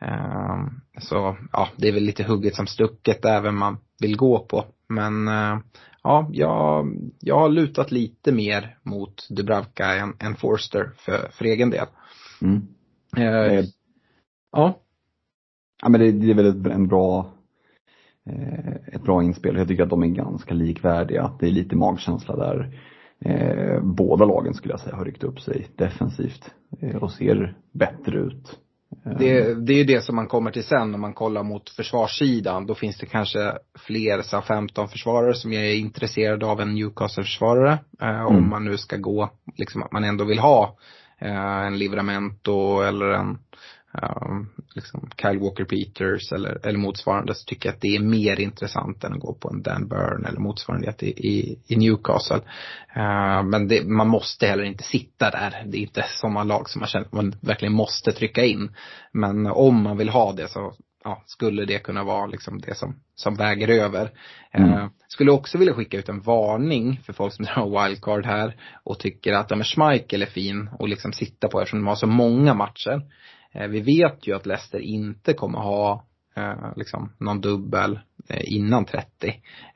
Eh, 0.00 0.66
så 0.98 1.36
ja, 1.52 1.68
det 1.76 1.88
är 1.88 1.92
väl 1.92 2.02
lite 2.02 2.24
hugget 2.24 2.54
som 2.54 2.66
stucket 2.66 3.24
även 3.24 3.54
man 3.54 3.78
vill 4.00 4.16
gå 4.16 4.38
på. 4.38 4.64
Men 4.88 5.28
eh, 5.28 5.58
ja, 6.02 6.28
jag, 6.32 6.86
jag 7.20 7.38
har 7.38 7.48
lutat 7.48 7.90
lite 7.90 8.32
mer 8.32 8.78
mot 8.82 9.28
Dubravka 9.30 9.94
än, 9.94 10.16
än 10.18 10.36
Forster 10.36 10.90
för, 10.96 11.28
för 11.32 11.44
egen 11.44 11.70
del. 11.70 11.86
Mm. 12.42 12.62
Eh, 13.16 13.64
ja. 14.52 14.80
Ja 15.82 15.88
men 15.88 16.00
det, 16.00 16.12
det 16.12 16.30
är 16.30 16.34
väl 16.34 16.66
en 16.70 16.88
bra 16.88 17.34
eh, 18.30 18.74
ett 18.94 19.02
bra 19.02 19.22
inspel. 19.22 19.56
Jag 19.56 19.68
tycker 19.68 19.82
att 19.82 19.90
de 19.90 20.02
är 20.02 20.06
ganska 20.06 20.54
likvärdiga. 20.54 21.36
Det 21.40 21.46
är 21.46 21.50
lite 21.50 21.76
magkänsla 21.76 22.36
där 22.36 22.80
eh, 23.24 23.82
båda 23.82 24.24
lagen 24.24 24.54
skulle 24.54 24.72
jag 24.72 24.80
säga 24.80 24.96
har 24.96 25.04
ryckt 25.04 25.24
upp 25.24 25.40
sig 25.40 25.66
defensivt 25.76 26.50
eh, 26.80 26.96
och 26.96 27.10
ser 27.10 27.56
bättre 27.72 28.18
ut. 28.18 28.58
Eh. 29.06 29.18
Det, 29.18 29.54
det 29.54 29.72
är 29.72 29.78
ju 29.78 29.84
det 29.84 30.04
som 30.04 30.16
man 30.16 30.26
kommer 30.26 30.50
till 30.50 30.64
sen 30.64 30.94
om 30.94 31.00
man 31.00 31.14
kollar 31.14 31.42
mot 31.42 31.70
försvarssidan. 31.70 32.66
Då 32.66 32.74
finns 32.74 32.98
det 32.98 33.06
kanske 33.06 33.58
fler, 33.78 34.22
så 34.22 34.40
15 34.40 34.88
försvarare 34.88 35.34
som 35.34 35.52
är 35.52 35.74
intresserade 35.74 36.46
av 36.46 36.60
en 36.60 36.74
Newcastle-försvarare. 36.74 37.78
Eh, 38.00 38.08
mm. 38.08 38.26
Om 38.26 38.50
man 38.50 38.64
nu 38.64 38.78
ska 38.78 38.96
gå, 38.96 39.30
liksom 39.56 39.82
att 39.82 39.92
man 39.92 40.04
ändå 40.04 40.24
vill 40.24 40.38
ha 40.38 40.76
eh, 41.18 41.66
en 41.66 41.78
Livramento 41.78 42.80
eller 42.80 43.06
en 43.06 43.38
um, 44.02 44.50
liksom 44.74 45.10
Kyle 45.16 45.38
Walker 45.38 45.64
Peters 45.64 46.32
eller, 46.32 46.66
eller 46.66 46.78
motsvarande 46.78 47.34
så 47.34 47.44
tycker 47.44 47.68
jag 47.68 47.74
att 47.74 47.80
det 47.80 47.96
är 47.96 48.00
mer 48.00 48.40
intressant 48.40 49.04
än 49.04 49.12
att 49.12 49.20
gå 49.20 49.34
på 49.34 49.50
en 49.50 49.62
Dan 49.62 49.88
Burn 49.88 50.24
eller 50.24 50.40
motsvarande 50.40 50.94
i, 50.98 51.06
i, 51.06 51.58
i 51.66 51.76
Newcastle. 51.76 52.40
Uh, 52.96 53.42
men 53.42 53.68
det, 53.68 53.84
man 53.84 54.08
måste 54.08 54.46
heller 54.46 54.64
inte 54.64 54.84
sitta 54.84 55.30
där. 55.30 55.64
Det 55.66 55.78
är 55.78 55.82
inte 55.82 56.04
sådana 56.08 56.44
lag 56.44 56.70
som 56.70 56.80
man 56.80 56.88
känner 56.88 57.06
att 57.06 57.12
man 57.12 57.34
verkligen 57.40 57.74
måste 57.74 58.12
trycka 58.12 58.44
in. 58.44 58.76
Men 59.12 59.46
om 59.46 59.82
man 59.82 59.96
vill 59.96 60.08
ha 60.08 60.32
det 60.32 60.48
så 60.48 60.74
ja, 61.04 61.22
skulle 61.26 61.64
det 61.64 61.78
kunna 61.78 62.04
vara 62.04 62.26
liksom 62.26 62.60
det 62.60 62.74
som, 62.74 63.00
som 63.14 63.34
väger 63.34 63.68
över. 63.68 64.10
Mm. 64.52 64.70
Uh, 64.70 64.88
skulle 65.08 65.32
också 65.32 65.58
vilja 65.58 65.74
skicka 65.74 65.98
ut 65.98 66.08
en 66.08 66.20
varning 66.20 67.00
för 67.06 67.12
folk 67.12 67.32
som 67.32 67.44
drar 67.54 67.84
wildcard 67.84 68.26
här 68.26 68.56
och 68.84 68.98
tycker 68.98 69.32
att 69.32 69.50
ja, 69.50 69.62
Schmeichel 69.62 70.22
är 70.22 70.26
fin 70.26 70.70
och 70.78 70.88
liksom 70.88 71.12
sitta 71.12 71.48
på 71.48 71.60
eftersom 71.60 71.78
de 71.78 71.86
har 71.86 71.96
så 71.96 72.06
många 72.06 72.54
matcher. 72.54 73.02
Eh, 73.54 73.68
vi 73.68 73.80
vet 73.80 74.26
ju 74.26 74.36
att 74.36 74.46
Leicester 74.46 74.78
inte 74.78 75.32
kommer 75.32 75.58
ha 75.58 76.04
eh, 76.36 76.72
liksom 76.76 77.12
någon 77.18 77.40
dubbel 77.40 77.98
eh, 78.28 78.54
innan 78.54 78.84
30. 78.84 79.06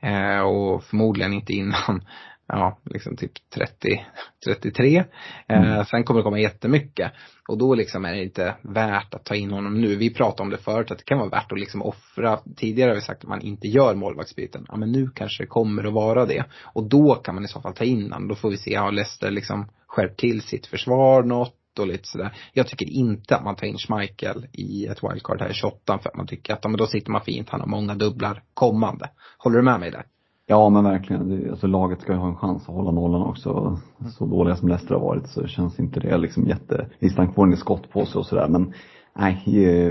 Eh, 0.01 0.39
och 0.39 0.83
förmodligen 0.83 1.33
inte 1.33 1.53
innan 1.53 2.05
ja, 2.47 2.79
liksom 2.85 3.17
typ 3.17 3.31
30, 3.55 4.05
33. 4.45 5.03
Mm. 5.47 5.71
Eh, 5.71 5.85
sen 5.85 6.03
kommer 6.03 6.19
det 6.19 6.23
komma 6.23 6.39
jättemycket. 6.39 7.11
Och 7.47 7.57
då 7.57 7.75
liksom 7.75 8.05
är 8.05 8.11
det 8.11 8.23
inte 8.23 8.55
värt 8.61 9.13
att 9.13 9.25
ta 9.25 9.35
in 9.35 9.51
honom 9.51 9.81
nu. 9.81 9.95
Vi 9.95 10.13
pratade 10.13 10.43
om 10.43 10.49
det 10.49 10.57
förut, 10.57 10.91
att 10.91 10.97
det 10.97 11.03
kan 11.03 11.17
vara 11.17 11.29
värt 11.29 11.51
att 11.51 11.59
liksom 11.59 11.81
offra. 11.81 12.39
Tidigare 12.55 12.89
har 12.89 12.95
vi 12.95 13.01
sagt 13.01 13.23
att 13.23 13.29
man 13.29 13.41
inte 13.41 13.67
gör 13.67 13.95
målvaktsbyten. 13.95 14.65
Ja 14.67 14.77
men 14.77 14.91
nu 14.91 15.09
kanske 15.15 15.43
det 15.43 15.47
kommer 15.47 15.83
att 15.83 15.93
vara 15.93 16.25
det. 16.25 16.45
Och 16.63 16.89
då 16.89 17.15
kan 17.15 17.35
man 17.35 17.45
i 17.45 17.47
så 17.47 17.61
fall 17.61 17.73
ta 17.73 17.83
in 17.83 18.03
honom. 18.03 18.27
Då 18.27 18.35
får 18.35 18.49
vi 18.49 18.57
se, 18.57 18.75
har 18.75 18.91
Leicester 18.91 19.31
liksom 19.31 19.69
skärpt 19.87 20.19
till 20.19 20.41
sitt 20.41 20.67
försvar 20.67 21.23
något? 21.23 21.58
Och 21.79 21.87
lite 21.87 22.07
sådär. 22.07 22.33
Jag 22.53 22.67
tycker 22.67 22.89
inte 22.89 23.35
att 23.35 23.43
man 23.43 23.55
tar 23.55 23.67
in 23.67 23.77
Schmeichel 23.77 24.47
i 24.53 24.85
ett 24.85 25.03
wildcard 25.03 25.41
här 25.41 25.49
i 25.49 25.53
28 25.53 25.99
för 25.99 26.09
att 26.09 26.15
man 26.15 26.27
tycker 26.27 26.53
att, 26.53 26.63
men 26.63 26.77
då 26.77 26.87
sitter 26.87 27.11
man 27.11 27.21
fint, 27.21 27.49
han 27.49 27.59
har 27.59 27.67
många 27.67 27.95
dubblar 27.95 28.43
kommande. 28.53 29.09
Håller 29.37 29.57
du 29.57 29.63
med 29.63 29.79
mig 29.79 29.91
där? 29.91 30.05
Ja 30.51 30.69
men 30.69 30.83
verkligen. 30.83 31.49
Alltså 31.51 31.67
laget 31.67 32.01
ska 32.01 32.11
ju 32.11 32.17
ha 32.17 32.27
en 32.27 32.35
chans 32.35 32.61
att 32.61 32.75
hålla 32.75 32.91
nollan 32.91 33.21
också. 33.21 33.79
Så 34.17 34.25
dåliga 34.25 34.55
som 34.55 34.67
Leicester 34.67 34.95
har 34.95 35.01
varit 35.01 35.27
så 35.27 35.47
känns 35.47 35.79
inte 35.79 35.99
det 35.99 36.17
liksom 36.17 36.45
jätte, 36.45 36.89
visst 36.99 37.17
han 37.17 37.33
får 37.33 37.45
en 37.45 37.57
skott 37.57 37.91
på 37.91 38.05
sig 38.05 38.19
och 38.19 38.25
sådär 38.25 38.47
men 38.47 38.73
nej, 39.15 39.41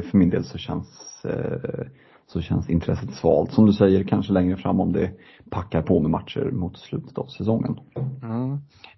för 0.03 0.19
min 0.19 0.31
del 0.31 0.45
så 0.45 0.59
känns 0.59 1.25
eh, 1.25 1.87
så 2.33 2.41
känns 2.41 2.71
intresset 2.71 3.15
svalt. 3.15 3.53
Som 3.53 3.67
du 3.67 3.73
säger, 3.73 4.05
kanske 4.05 4.33
längre 4.33 4.57
fram 4.57 4.81
om 4.81 4.93
det 4.93 5.11
packar 5.51 5.83
på 5.83 6.01
med 6.01 6.11
matcher 6.11 6.51
mot 6.53 6.79
slutet 6.79 7.19
av 7.19 7.27
säsongen. 7.27 7.77
Mm. 8.23 8.53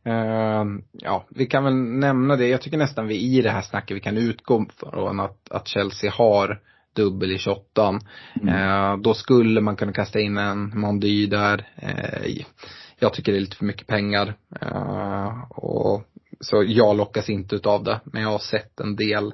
Uh, 0.07 0.83
ja, 0.93 1.25
vi 1.31 1.47
kan 1.47 1.64
väl 1.64 1.75
nämna 1.77 2.37
det. 2.37 2.49
Jag 2.49 2.62
tycker 2.62 2.79
nästan 2.79 3.07
vi 3.07 3.38
i 3.38 3.43
det 3.43 3.51
här 3.51 3.62
snacket 3.62 3.97
vi 3.97 4.01
kan 4.01 4.16
utgå 4.16 4.66
från 4.77 5.21
att, 5.21 5.51
att 5.51 5.69
Chelsea 5.69 6.11
har 6.11 6.61
dubbel 6.97 7.33
i 7.33 7.38
28 7.38 8.01
mm. 8.43 8.49
eh, 8.49 8.97
Då 8.97 9.14
skulle 9.14 9.61
man 9.61 9.77
kunna 9.77 9.93
kasta 9.93 10.21
in 10.21 10.38
en 10.38 10.81
Mondy 10.81 11.27
där. 11.27 11.69
Eh, 11.77 12.45
jag 12.99 13.12
tycker 13.12 13.33
det 13.33 13.38
är 13.38 13.40
lite 13.40 13.57
för 13.57 13.64
mycket 13.64 13.87
pengar. 13.87 14.35
Och, 15.49 16.03
så 16.40 16.64
jag 16.66 16.97
lockas 16.97 17.29
inte 17.29 17.57
utav 17.57 17.85
det. 17.85 18.01
Men 18.05 18.23
jag 18.23 18.31
har 18.31 18.38
sett 18.38 18.81
en 18.81 18.97
del 18.97 19.33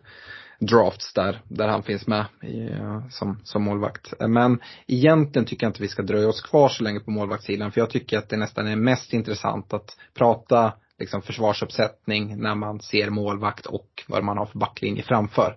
drafts 0.58 1.12
där, 1.14 1.40
där 1.48 1.68
han 1.68 1.82
finns 1.82 2.06
med 2.06 2.24
i, 2.42 2.70
som, 3.10 3.40
som 3.44 3.62
målvakt. 3.62 4.14
Men 4.20 4.60
egentligen 4.86 5.46
tycker 5.46 5.66
jag 5.66 5.70
inte 5.70 5.82
vi 5.82 5.88
ska 5.88 6.02
dröja 6.02 6.28
oss 6.28 6.40
kvar 6.40 6.68
så 6.68 6.82
länge 6.82 7.00
på 7.00 7.10
målvaktssidan 7.10 7.72
för 7.72 7.80
jag 7.80 7.90
tycker 7.90 8.18
att 8.18 8.28
det 8.28 8.36
nästan 8.36 8.66
är 8.66 8.76
mest 8.76 9.12
intressant 9.12 9.72
att 9.72 9.96
prata 10.14 10.72
liksom 10.98 11.22
försvarsuppsättning 11.22 12.42
när 12.42 12.54
man 12.54 12.80
ser 12.80 13.10
målvakt 13.10 13.66
och 13.66 13.88
vad 14.08 14.24
man 14.24 14.38
har 14.38 14.46
för 14.46 14.58
backlinje 14.58 15.02
framför 15.02 15.56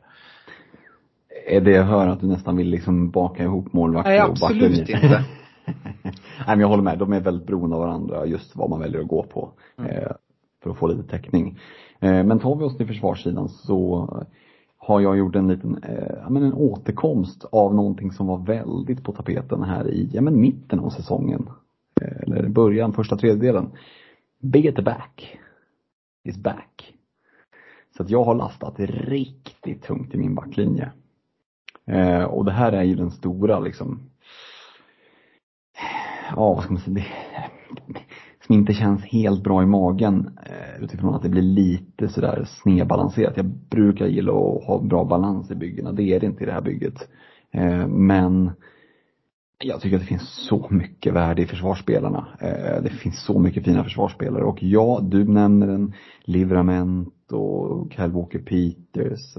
är 1.47 1.61
det 1.61 1.71
jag 1.71 1.83
hör 1.83 2.07
att 2.07 2.21
du 2.21 2.27
nästan 2.27 2.57
vill 2.57 2.69
liksom 2.69 3.11
baka 3.11 3.43
ihop 3.43 3.73
målvakt 3.73 4.07
Nej, 4.07 4.21
och 4.21 4.29
absolut 4.29 4.89
inte. 4.89 5.23
Nej 6.03 6.47
men 6.47 6.59
jag 6.59 6.67
håller 6.67 6.83
med, 6.83 6.99
de 6.99 7.13
är 7.13 7.19
väldigt 7.19 7.47
beroende 7.47 7.75
av 7.75 7.81
varandra 7.81 8.25
just 8.25 8.55
vad 8.55 8.69
man 8.69 8.79
väljer 8.79 9.01
att 9.01 9.07
gå 9.07 9.23
på. 9.23 9.51
Mm. 9.79 9.91
Eh, 9.91 10.11
för 10.63 10.69
att 10.69 10.77
få 10.77 10.87
lite 10.87 11.09
täckning. 11.09 11.59
Eh, 11.99 12.23
men 12.23 12.39
tar 12.39 12.55
vi 12.55 12.63
oss 12.63 12.77
till 12.77 12.87
försvarssidan 12.87 13.49
så 13.49 14.09
har 14.79 15.01
jag 15.01 15.17
gjort 15.17 15.35
en 15.35 15.47
liten, 15.47 15.83
eh, 15.83 16.29
men 16.29 16.43
en 16.43 16.53
återkomst 16.53 17.45
av 17.51 17.75
någonting 17.75 18.11
som 18.11 18.27
var 18.27 18.37
väldigt 18.37 19.03
på 19.03 19.11
tapeten 19.11 19.63
här 19.63 19.87
i, 19.87 20.09
ja 20.13 20.21
men 20.21 20.41
mitten 20.41 20.79
av 20.79 20.89
säsongen. 20.89 21.49
Eh, 22.01 22.21
eller 22.21 22.49
början, 22.49 22.93
första 22.93 23.17
tredjedelen. 23.17 23.71
Beget 24.39 24.75
the 24.75 24.81
back. 24.81 25.39
Is 26.23 26.37
back. 26.37 26.93
Så 27.97 28.03
att 28.03 28.09
jag 28.09 28.23
har 28.23 28.35
lastat 28.35 28.75
riktigt 28.79 29.83
tungt 29.83 30.13
i 30.13 30.17
min 30.17 30.35
backlinje. 30.35 30.91
Eh, 31.85 32.23
och 32.23 32.45
det 32.45 32.51
här 32.51 32.71
är 32.71 32.83
ju 32.83 32.95
den 32.95 33.11
stora 33.11 33.59
liksom, 33.59 33.99
ja 36.35 36.53
vad 36.53 36.63
ska 36.63 36.73
man 36.73 36.81
säga, 36.81 36.95
det, 36.95 37.05
som 38.49 38.55
inte 38.55 38.73
känns 38.73 39.03
helt 39.03 39.43
bra 39.43 39.63
i 39.63 39.65
magen 39.65 40.29
eh, 40.45 40.83
utifrån 40.83 41.15
att 41.15 41.23
det 41.23 41.29
blir 41.29 41.41
lite 41.41 42.07
sådär 42.07 42.47
snedbalanserat. 42.63 43.37
Jag 43.37 43.45
brukar 43.45 44.07
gilla 44.07 44.31
att 44.31 44.63
ha 44.63 44.81
bra 44.81 45.05
balans 45.05 45.51
i 45.51 45.55
byggena, 45.55 45.91
det 45.91 46.03
är 46.03 46.19
det 46.19 46.25
inte 46.25 46.43
i 46.43 46.45
det 46.45 46.51
här 46.53 46.61
bygget. 46.61 47.09
Eh, 47.51 47.87
men 47.87 48.51
jag 49.63 49.81
tycker 49.81 49.95
att 49.95 50.01
det 50.01 50.07
finns 50.07 50.47
så 50.49 50.67
mycket 50.69 51.13
värde 51.13 51.41
i 51.41 51.45
försvarsspelarna. 51.45 52.27
Eh, 52.39 52.83
det 52.83 52.89
finns 52.89 53.23
så 53.25 53.39
mycket 53.39 53.65
fina 53.65 53.83
försvarsspelare 53.83 54.43
och 54.43 54.63
ja, 54.63 54.99
du 55.03 55.25
nämner 55.25 55.67
en 55.67 55.93
Livrament 56.23 57.31
och 57.31 57.93
Kyle 57.93 58.11
Walker 58.11 58.39
Peters, 58.39 59.35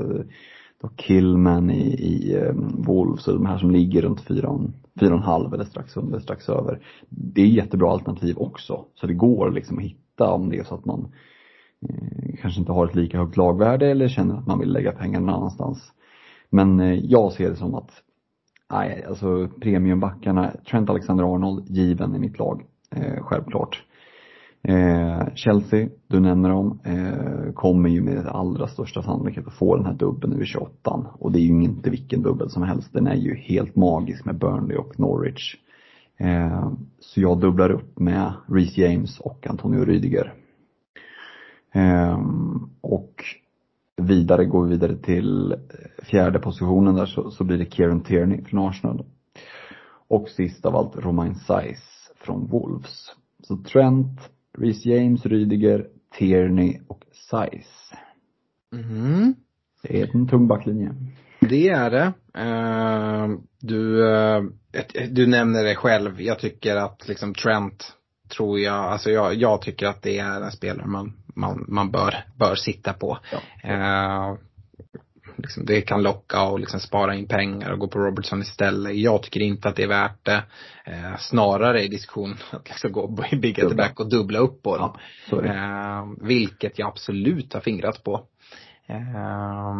då 0.82 0.88
Killman 0.96 1.70
i, 1.70 1.82
i 1.82 2.36
Wolves 2.78 3.28
och 3.28 3.34
de 3.34 3.46
här 3.46 3.58
som 3.58 3.70
ligger 3.70 4.02
runt 4.02 4.20
fyran 4.20 4.72
4,5 4.94 5.54
eller 5.54 5.64
strax 5.64 5.96
under, 5.96 6.18
strax 6.18 6.48
över. 6.48 6.86
Det 7.08 7.42
är 7.42 7.46
jättebra 7.46 7.90
alternativ 7.90 8.38
också. 8.38 8.84
Så 8.94 9.06
det 9.06 9.14
går 9.14 9.50
liksom 9.50 9.78
att 9.78 9.84
hitta 9.84 10.30
om 10.30 10.50
det 10.50 10.58
är 10.58 10.64
så 10.64 10.74
att 10.74 10.84
man 10.84 11.12
eh, 11.88 12.36
kanske 12.40 12.60
inte 12.60 12.72
har 12.72 12.86
ett 12.86 12.94
lika 12.94 13.18
högt 13.18 13.36
lagvärde 13.36 13.90
eller 13.90 14.08
känner 14.08 14.34
att 14.34 14.46
man 14.46 14.58
vill 14.58 14.72
lägga 14.72 14.92
pengarna 14.92 15.26
någon 15.26 15.34
annanstans. 15.34 15.92
Men 16.50 16.80
eh, 16.80 16.94
jag 16.94 17.32
ser 17.32 17.50
det 17.50 17.56
som 17.56 17.74
att 17.74 17.90
nej, 18.72 19.04
alltså 19.08 19.48
premiumbackarna, 19.60 20.52
Trent 20.70 20.90
Alexander-Arnold, 20.90 21.70
given 21.70 22.14
i 22.14 22.18
mitt 22.18 22.38
lag, 22.38 22.64
eh, 22.90 23.22
självklart. 23.22 23.82
Eh, 24.62 25.34
Chelsea, 25.34 25.88
du 26.06 26.20
nämner 26.20 26.48
dem, 26.48 26.78
eh, 26.84 27.52
kommer 27.52 27.88
ju 27.88 28.02
med 28.02 28.26
allra 28.26 28.66
största 28.66 29.02
sannolikhet 29.02 29.46
att 29.46 29.54
få 29.54 29.76
den 29.76 29.86
här 29.86 29.94
dubbeln 29.94 30.32
över 30.32 30.44
28 30.44 31.06
Och 31.18 31.32
det 31.32 31.38
är 31.38 31.42
ju 31.42 31.62
inte 31.62 31.90
vilken 31.90 32.22
dubbel 32.22 32.50
som 32.50 32.62
helst. 32.62 32.92
Den 32.92 33.06
är 33.06 33.14
ju 33.14 33.34
helt 33.34 33.76
magisk 33.76 34.24
med 34.24 34.38
Burnley 34.38 34.76
och 34.76 35.00
Norwich. 35.00 35.56
Eh, 36.16 36.72
så 37.00 37.20
jag 37.20 37.40
dubblar 37.40 37.70
upp 37.70 37.98
med 37.98 38.32
Reece 38.48 38.78
James 38.78 39.20
och 39.20 39.46
Antonio 39.46 39.84
Rydiger. 39.84 40.34
Eh, 41.72 42.18
och 42.80 43.24
vidare, 43.96 44.44
går 44.44 44.64
vi 44.64 44.70
vidare 44.70 44.96
till 44.96 45.52
eh, 45.52 45.58
fjärde 46.04 46.38
positionen 46.38 46.94
där 46.94 47.06
så, 47.06 47.30
så 47.30 47.44
blir 47.44 47.58
det 47.58 47.72
Kieran 47.72 48.00
Tierney 48.00 48.44
från 48.44 48.68
Arsenal. 48.68 49.04
Och 50.08 50.28
sist 50.28 50.66
av 50.66 50.76
allt 50.76 50.96
Romain 50.96 51.34
Saiz 51.34 52.12
från 52.16 52.46
Wolves. 52.46 53.14
Så 53.42 53.56
Trent, 53.56 54.30
Reece 54.58 54.88
James, 54.88 55.26
Rydiger, 55.26 55.86
Tierney 56.18 56.80
och 56.88 57.04
Size. 57.12 57.96
Mm. 58.72 59.34
Det 59.82 60.00
är 60.00 60.16
en 60.16 60.28
tung 60.28 60.48
backlinje. 60.48 60.94
Det 61.40 61.68
är 61.68 61.90
det. 61.90 62.12
Uh, 62.38 63.38
du, 63.60 64.04
uh, 64.04 64.44
du 65.10 65.26
nämner 65.26 65.64
det 65.64 65.74
själv. 65.74 66.20
Jag 66.20 66.38
tycker 66.38 66.76
att 66.76 67.08
liksom 67.08 67.34
Trent 67.34 67.92
tror 68.28 68.60
jag, 68.60 68.74
alltså 68.74 69.10
jag, 69.10 69.34
jag 69.34 69.62
tycker 69.62 69.86
att 69.86 70.02
det 70.02 70.18
är 70.18 70.40
en 70.40 70.52
spelare 70.52 70.86
man, 70.86 71.12
man, 71.34 71.64
man 71.68 71.90
bör, 71.90 72.14
bör 72.36 72.54
sitta 72.54 72.92
på. 72.92 73.18
Ja. 73.32 73.38
Uh, 74.30 74.38
liksom, 75.36 75.64
det 75.64 75.80
kan 75.80 76.02
locka 76.02 76.42
och 76.42 76.60
liksom 76.60 76.80
spara 76.80 77.14
in 77.14 77.26
pengar 77.28 77.70
och 77.70 77.78
gå 77.78 77.88
på 77.88 77.98
Robertson 77.98 78.42
istället. 78.42 78.96
Jag 78.96 79.22
tycker 79.22 79.40
inte 79.40 79.68
att 79.68 79.76
det 79.76 79.82
är 79.82 79.88
värt 79.88 80.24
det. 80.24 80.42
Eh, 80.84 81.16
snarare 81.18 81.82
i 81.82 81.88
diskussion 81.88 82.36
att 82.50 82.68
liksom 82.68 82.92
gå 82.92 83.06
big 83.32 83.60
at 83.60 83.76
back 83.76 84.00
och 84.00 84.10
dubbla 84.10 84.38
upp 84.38 84.62
på 84.62 84.76
dem. 84.76 84.96
Ja, 85.30 85.44
eh, 85.44 86.26
vilket 86.28 86.78
jag 86.78 86.88
absolut 86.88 87.54
har 87.54 87.60
fingrat 87.60 88.04
på. 88.04 88.24
Eh, 88.86 89.74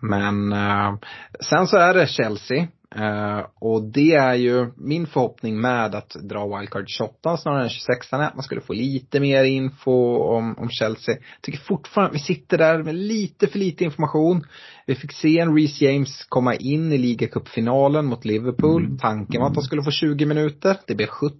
men 0.00 0.52
eh, 0.52 0.94
sen 1.40 1.66
så 1.66 1.76
är 1.76 1.94
det 1.94 2.06
Chelsea. 2.06 2.66
Uh, 2.98 3.46
och 3.54 3.82
det 3.82 4.12
är 4.14 4.34
ju 4.34 4.72
min 4.76 5.06
förhoppning 5.06 5.60
med 5.60 5.94
att 5.94 6.10
dra 6.10 6.58
wildcard 6.58 6.84
28 6.88 7.36
snarare 7.36 7.62
än 7.62 7.68
26 7.68 8.12
att 8.12 8.34
man 8.34 8.42
skulle 8.42 8.60
få 8.60 8.72
lite 8.72 9.20
mer 9.20 9.44
info 9.44 10.16
om, 10.16 10.58
om 10.58 10.70
Chelsea. 10.70 11.14
Jag 11.14 11.42
tycker 11.42 11.58
fortfarande 11.58 12.08
att 12.10 12.14
vi 12.14 12.34
sitter 12.34 12.58
där 12.58 12.82
med 12.82 12.94
lite 12.94 13.46
för 13.46 13.58
lite 13.58 13.84
information. 13.84 14.46
Vi 14.86 14.94
fick 14.94 15.12
se 15.12 15.38
en 15.38 15.56
Reece 15.56 15.80
James 15.80 16.24
komma 16.28 16.54
in 16.54 16.92
i 16.92 16.98
ligacupfinalen 16.98 18.06
mot 18.06 18.24
Liverpool. 18.24 18.84
Mm. 18.84 18.98
Tanken 18.98 19.40
var 19.40 19.48
att 19.48 19.56
han 19.56 19.64
skulle 19.64 19.82
få 19.82 19.90
20 19.90 20.26
minuter. 20.26 20.76
Det 20.86 20.94
blev 20.94 21.08
70. 21.08 21.36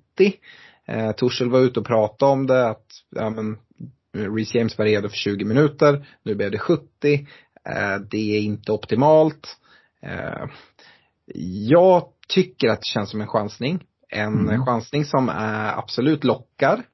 Uh, 0.92 1.12
Torshäll 1.12 1.50
var 1.50 1.60
ute 1.60 1.80
och 1.80 1.86
pratade 1.86 2.32
om 2.32 2.46
det 2.46 2.68
att, 2.68 2.86
ja 3.10 3.30
men, 3.30 3.58
Reece 4.36 4.54
James 4.54 4.78
var 4.78 4.84
redo 4.84 5.08
för 5.08 5.16
20 5.16 5.44
minuter. 5.44 6.06
Nu 6.22 6.34
blev 6.34 6.50
det 6.50 6.58
70. 6.58 6.82
Uh, 7.12 8.06
det 8.10 8.36
är 8.36 8.40
inte 8.40 8.72
optimalt. 8.72 9.56
Jag 11.68 12.04
tycker 12.28 12.68
att 12.68 12.80
det 12.80 12.86
känns 12.86 13.10
som 13.10 13.20
en 13.20 13.26
chansning. 13.26 13.84
En 14.08 14.48
mm. 14.48 14.64
chansning 14.64 15.04
som 15.04 15.28
är 15.28 15.78
absolut 15.78 16.24
lockar. 16.24 16.84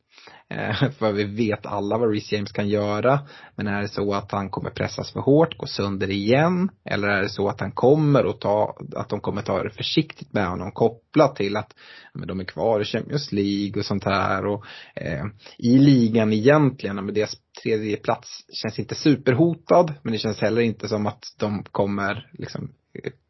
Eh, 0.48 0.90
för 0.98 1.12
vi 1.12 1.24
vet 1.24 1.66
alla 1.66 1.98
vad 1.98 2.10
Reece 2.10 2.32
James 2.32 2.52
kan 2.52 2.68
göra. 2.68 3.20
Men 3.56 3.66
är 3.66 3.82
det 3.82 3.88
så 3.88 4.14
att 4.14 4.32
han 4.32 4.50
kommer 4.50 4.70
pressas 4.70 5.12
för 5.12 5.20
hårt, 5.20 5.56
gå 5.56 5.66
sönder 5.66 6.10
igen? 6.10 6.68
Eller 6.84 7.08
är 7.08 7.22
det 7.22 7.28
så 7.28 7.48
att 7.48 7.60
han 7.60 7.72
kommer 7.72 8.24
att 8.24 8.40
ta, 8.40 8.76
att 8.96 9.08
de 9.08 9.20
kommer 9.20 9.42
ta 9.42 9.62
det 9.62 9.70
försiktigt 9.70 10.32
med 10.32 10.48
honom 10.48 10.72
kopplat 10.72 11.36
till 11.36 11.56
att 11.56 11.74
men 12.12 12.28
de 12.28 12.40
är 12.40 12.44
kvar 12.44 12.80
i 12.80 12.84
Champions 12.84 13.32
League 13.32 13.80
och 13.80 13.86
sånt 13.86 14.04
här. 14.04 14.46
Och, 14.46 14.64
eh, 14.94 15.24
I 15.58 15.78
ligan 15.78 16.32
egentligen, 16.32 16.96
men 16.96 17.14
deras 17.14 17.36
tredje 17.62 17.96
plats 17.96 18.44
känns 18.52 18.78
inte 18.78 18.94
superhotad. 18.94 19.94
Men 20.02 20.12
det 20.12 20.18
känns 20.18 20.40
heller 20.40 20.62
inte 20.62 20.88
som 20.88 21.06
att 21.06 21.24
de 21.38 21.62
kommer 21.62 22.30
liksom 22.32 22.70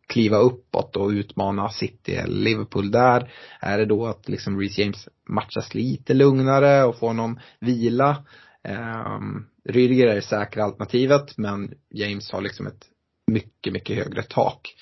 kliva 0.07 0.37
uppåt 0.37 0.97
och 0.97 1.09
utmana 1.09 1.69
City 1.69 2.15
eller 2.15 2.37
Liverpool 2.37 2.91
där? 2.91 3.33
Är 3.61 3.79
det 3.79 3.85
då 3.85 4.07
att 4.07 4.29
liksom 4.29 4.61
Reece 4.61 4.79
James 4.79 5.09
matchas 5.29 5.75
lite 5.75 6.15
lugnare 6.15 6.85
och 6.85 6.99
får 6.99 7.13
någon 7.13 7.41
vila? 7.61 8.25
Um, 8.69 9.47
Rydiger 9.65 10.07
är 10.07 10.15
det 10.15 10.23
säkra 10.23 10.65
alternativet 10.65 11.39
men 11.39 11.75
James 11.91 12.33
har 12.33 12.41
liksom 12.41 12.67
ett 12.67 12.85
mycket, 13.27 13.73
mycket 13.73 13.97
högre 13.97 14.23
tak. 14.23 14.75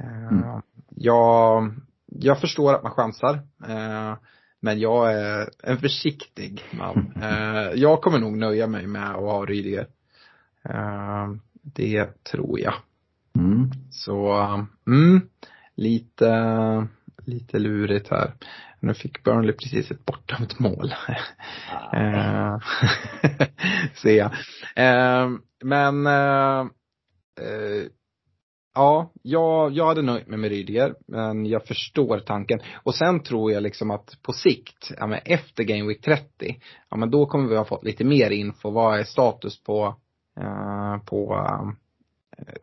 Uh, 0.00 0.28
mm. 0.28 0.62
jag, 0.88 1.74
jag 2.06 2.40
förstår 2.40 2.74
att 2.74 2.82
man 2.82 2.92
chansar. 2.92 3.34
Uh, 3.68 4.14
men 4.60 4.78
jag 4.78 5.12
är 5.12 5.50
en 5.62 5.78
försiktig 5.78 6.62
man. 6.70 7.12
Uh, 7.16 7.72
jag 7.80 8.02
kommer 8.02 8.18
nog 8.18 8.38
nöja 8.38 8.66
mig 8.66 8.86
med 8.86 9.10
att 9.10 9.16
ha 9.16 9.44
Rydiger. 9.44 9.86
det 11.62 12.24
tror 12.24 12.60
jag. 12.60 12.74
Mm. 13.64 13.90
Så, 13.90 14.32
mm, 14.86 15.28
lite, 15.74 16.86
lite 17.26 17.58
lurigt 17.58 18.10
här. 18.10 18.32
Nu 18.80 18.94
fick 18.94 19.24
Burnley 19.24 19.52
precis 19.52 19.90
ett 19.90 20.04
bortdömt 20.04 20.58
mål. 20.58 20.94
Ah. 21.92 22.60
Ser 24.02 24.16
jag. 24.16 24.32
Eh, 24.76 25.30
men 25.64 26.06
eh, 26.06 26.60
eh, 27.40 27.86
Ja, 28.74 29.12
jag, 29.22 29.72
jag 29.72 29.86
hade 29.86 30.02
nöjt 30.02 30.26
mig 30.26 30.38
med 30.38 30.50
Rydiger, 30.50 30.94
men 31.06 31.46
jag 31.46 31.64
förstår 31.64 32.18
tanken. 32.18 32.60
Och 32.82 32.94
sen 32.94 33.22
tror 33.22 33.52
jag 33.52 33.62
liksom 33.62 33.90
att 33.90 34.22
på 34.22 34.32
sikt, 34.32 34.90
ja 34.98 35.06
men 35.06 35.20
efter 35.24 35.64
Game 35.64 35.88
Week 35.88 36.00
30, 36.00 36.60
ja 36.90 36.96
men 36.96 37.10
då 37.10 37.26
kommer 37.26 37.48
vi 37.48 37.56
ha 37.56 37.64
fått 37.64 37.84
lite 37.84 38.04
mer 38.04 38.30
info. 38.30 38.70
Vad 38.70 38.98
är 38.98 39.04
status 39.04 39.62
på, 39.62 39.96
eh, 40.40 41.04
på 41.04 41.34
eh, 42.38 42.54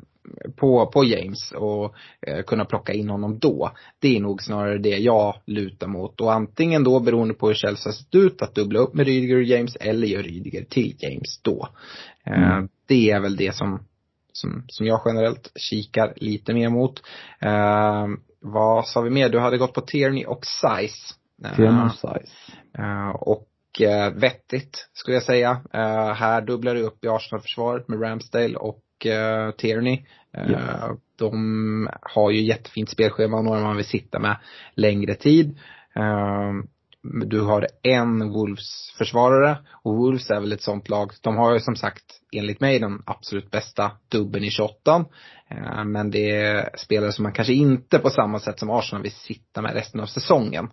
på, 0.56 0.86
på 0.86 1.04
James 1.04 1.52
och 1.52 1.96
eh, 2.28 2.44
kunna 2.44 2.66
plocka 2.66 2.94
in 2.94 3.10
honom 3.10 3.40
då. 3.40 3.72
Det 4.00 4.18
är 4.18 4.20
nog 4.20 4.44
snarare 4.44 4.78
det 4.78 4.98
jag 4.98 5.36
lutar 5.46 5.88
mot. 5.88 6.22
Och 6.22 6.34
antingen 6.34 6.84
då 6.84 7.00
beroende 7.00 7.34
på 7.34 7.48
hur 7.48 7.54
Chelsea 7.54 7.94
sett 7.94 8.16
ut 8.16 8.42
att 8.42 8.56
dubbla 8.56 8.80
upp 8.80 8.94
med 8.94 9.06
Rydiger 9.06 9.36
och 9.36 9.44
James 9.44 9.76
eller 9.76 10.08
gör 10.08 10.24
Rydiger 10.24 10.64
till 10.64 10.96
James 11.00 11.42
då. 11.42 11.68
Eh, 12.26 12.52
mm. 12.52 12.70
det 12.88 13.12
är 13.12 13.20
väl 13.20 13.36
det 13.36 13.56
som, 13.56 13.80
som, 14.34 14.64
som 14.68 14.86
jag 14.86 15.02
generellt 15.06 15.52
kikar 15.56 16.14
lite 16.16 16.54
mer 16.54 16.70
mot. 16.70 17.02
Eh, 17.40 18.08
vad 18.40 18.88
sa 18.88 19.02
vi 19.02 19.10
mer? 19.10 19.30
Du 19.30 19.40
hade 19.40 19.58
gått 19.58 19.74
på 19.74 19.82
Tierney 19.82 20.26
och 20.26 20.46
Size. 20.46 21.16
Tierney 21.56 21.86
och 21.86 21.92
Size. 21.92 22.34
Eh, 22.78 23.10
och 23.10 23.48
eh, 23.82 24.14
vettigt 24.14 24.90
skulle 24.94 25.16
jag 25.16 25.24
säga. 25.24 25.62
Eh, 25.74 26.14
här 26.14 26.42
dubblar 26.42 26.76
du 26.76 26.82
upp 26.82 27.06
i 27.06 27.08
Arsenal-försvaret 27.08 27.88
med 27.88 28.02
Ramsdale 28.02 28.56
och 28.56 28.80
uh, 29.06 29.52
Tierney. 29.52 30.02
Uh, 30.38 30.94
De 31.16 31.90
har 32.02 32.32
ju 32.32 32.42
jättefint 32.42 32.90
spelschema, 32.90 33.42
några 33.42 33.62
man 33.64 33.76
vill 33.76 33.86
sitta 33.86 34.20
med 34.20 34.38
längre 34.76 35.16
tid. 35.16 35.60
Uh, 35.98 36.64
du 37.04 37.42
har 37.42 37.68
en 37.84 38.30
Wolves-försvarare 38.30 39.58
och 39.84 39.98
Wolves 39.98 40.32
är 40.32 40.40
väl 40.40 40.52
ett 40.52 40.62
sånt 40.62 40.90
lag. 40.90 41.12
De 41.22 41.38
har 41.38 41.54
ju 41.54 41.60
som 41.60 41.76
sagt 41.76 42.04
enligt 42.32 42.60
mig 42.60 42.80
den 42.80 43.04
absolut 43.06 43.52
bästa 43.52 43.92
dubben 44.10 44.44
i 44.44 44.50
28 44.50 45.06
Men 45.86 46.12
det 46.12 46.32
är 46.32 46.70
spelare 46.78 47.12
som 47.12 47.24
man 47.24 47.34
kanske 47.34 47.54
inte 47.54 48.00
på 48.00 48.10
samma 48.10 48.40
sätt 48.40 48.60
som 48.60 48.70
Arsenal 48.70 49.04
vill 49.04 49.12
sitta 49.12 49.62
med 49.62 49.74
resten 49.74 50.02
av 50.02 50.06
säsongen. 50.06 50.70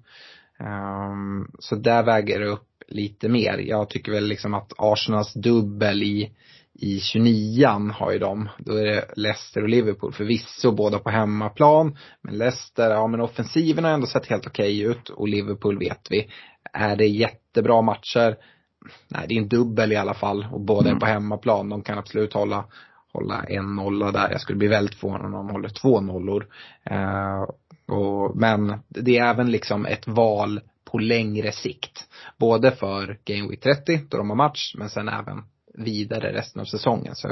Så 1.58 1.76
där 1.76 2.02
väger 2.02 2.40
det 2.40 2.46
upp 2.46 2.68
lite 2.88 3.28
mer. 3.28 3.58
Jag 3.58 3.90
tycker 3.90 4.12
väl 4.12 4.26
liksom 4.26 4.54
att 4.54 4.72
Arsenals 4.78 5.34
dubbel 5.34 6.02
i 6.02 6.32
i 6.80 6.98
29an 6.98 7.90
har 7.92 8.12
ju 8.12 8.18
de, 8.18 8.48
då 8.58 8.74
är 8.74 8.84
det 8.84 9.04
Leicester 9.16 9.62
och 9.62 9.68
Liverpool 9.68 10.12
förvisso 10.12 10.72
båda 10.72 10.98
på 10.98 11.10
hemmaplan. 11.10 11.96
Men 12.22 12.38
Leicester, 12.38 12.90
ja 12.90 13.06
men 13.06 13.20
offensiven 13.20 13.84
har 13.84 13.90
ändå 13.90 14.06
sett 14.06 14.26
helt 14.26 14.46
okej 14.46 14.86
okay 14.86 14.92
ut 14.92 15.08
och 15.08 15.28
Liverpool 15.28 15.78
vet 15.78 16.06
vi. 16.10 16.30
Är 16.72 16.96
det 16.96 17.06
jättebra 17.06 17.82
matcher? 17.82 18.36
Nej, 19.08 19.24
det 19.28 19.34
är 19.34 19.38
en 19.38 19.48
dubbel 19.48 19.92
i 19.92 19.96
alla 19.96 20.14
fall 20.14 20.46
och 20.52 20.60
båda 20.60 20.86
är 20.86 20.90
mm. 20.90 21.00
på 21.00 21.06
hemmaplan. 21.06 21.68
De 21.68 21.82
kan 21.82 21.98
absolut 21.98 22.32
hålla, 22.32 22.64
hålla 23.12 23.44
en 23.48 23.76
nolla 23.76 24.10
där. 24.10 24.30
Jag 24.30 24.40
skulle 24.40 24.58
bli 24.58 24.68
väldigt 24.68 24.94
förvånad 24.94 25.26
om 25.26 25.32
de 25.32 25.50
håller 25.50 25.68
två 25.68 26.00
nollor. 26.00 26.46
Eh, 26.84 27.42
och, 27.96 28.36
men 28.36 28.78
det 28.88 29.18
är 29.18 29.24
även 29.24 29.50
liksom 29.50 29.86
ett 29.86 30.08
val 30.08 30.60
på 30.84 30.98
längre 30.98 31.52
sikt. 31.52 32.08
Både 32.36 32.70
för 32.70 33.18
Game 33.24 33.48
Week 33.48 33.60
30 33.60 34.00
då 34.08 34.18
de 34.18 34.30
har 34.30 34.36
match 34.36 34.74
men 34.78 34.90
sen 34.90 35.08
även 35.08 35.42
vidare 35.78 36.32
resten 36.32 36.60
av 36.60 36.64
säsongen. 36.64 37.14
Så 37.14 37.28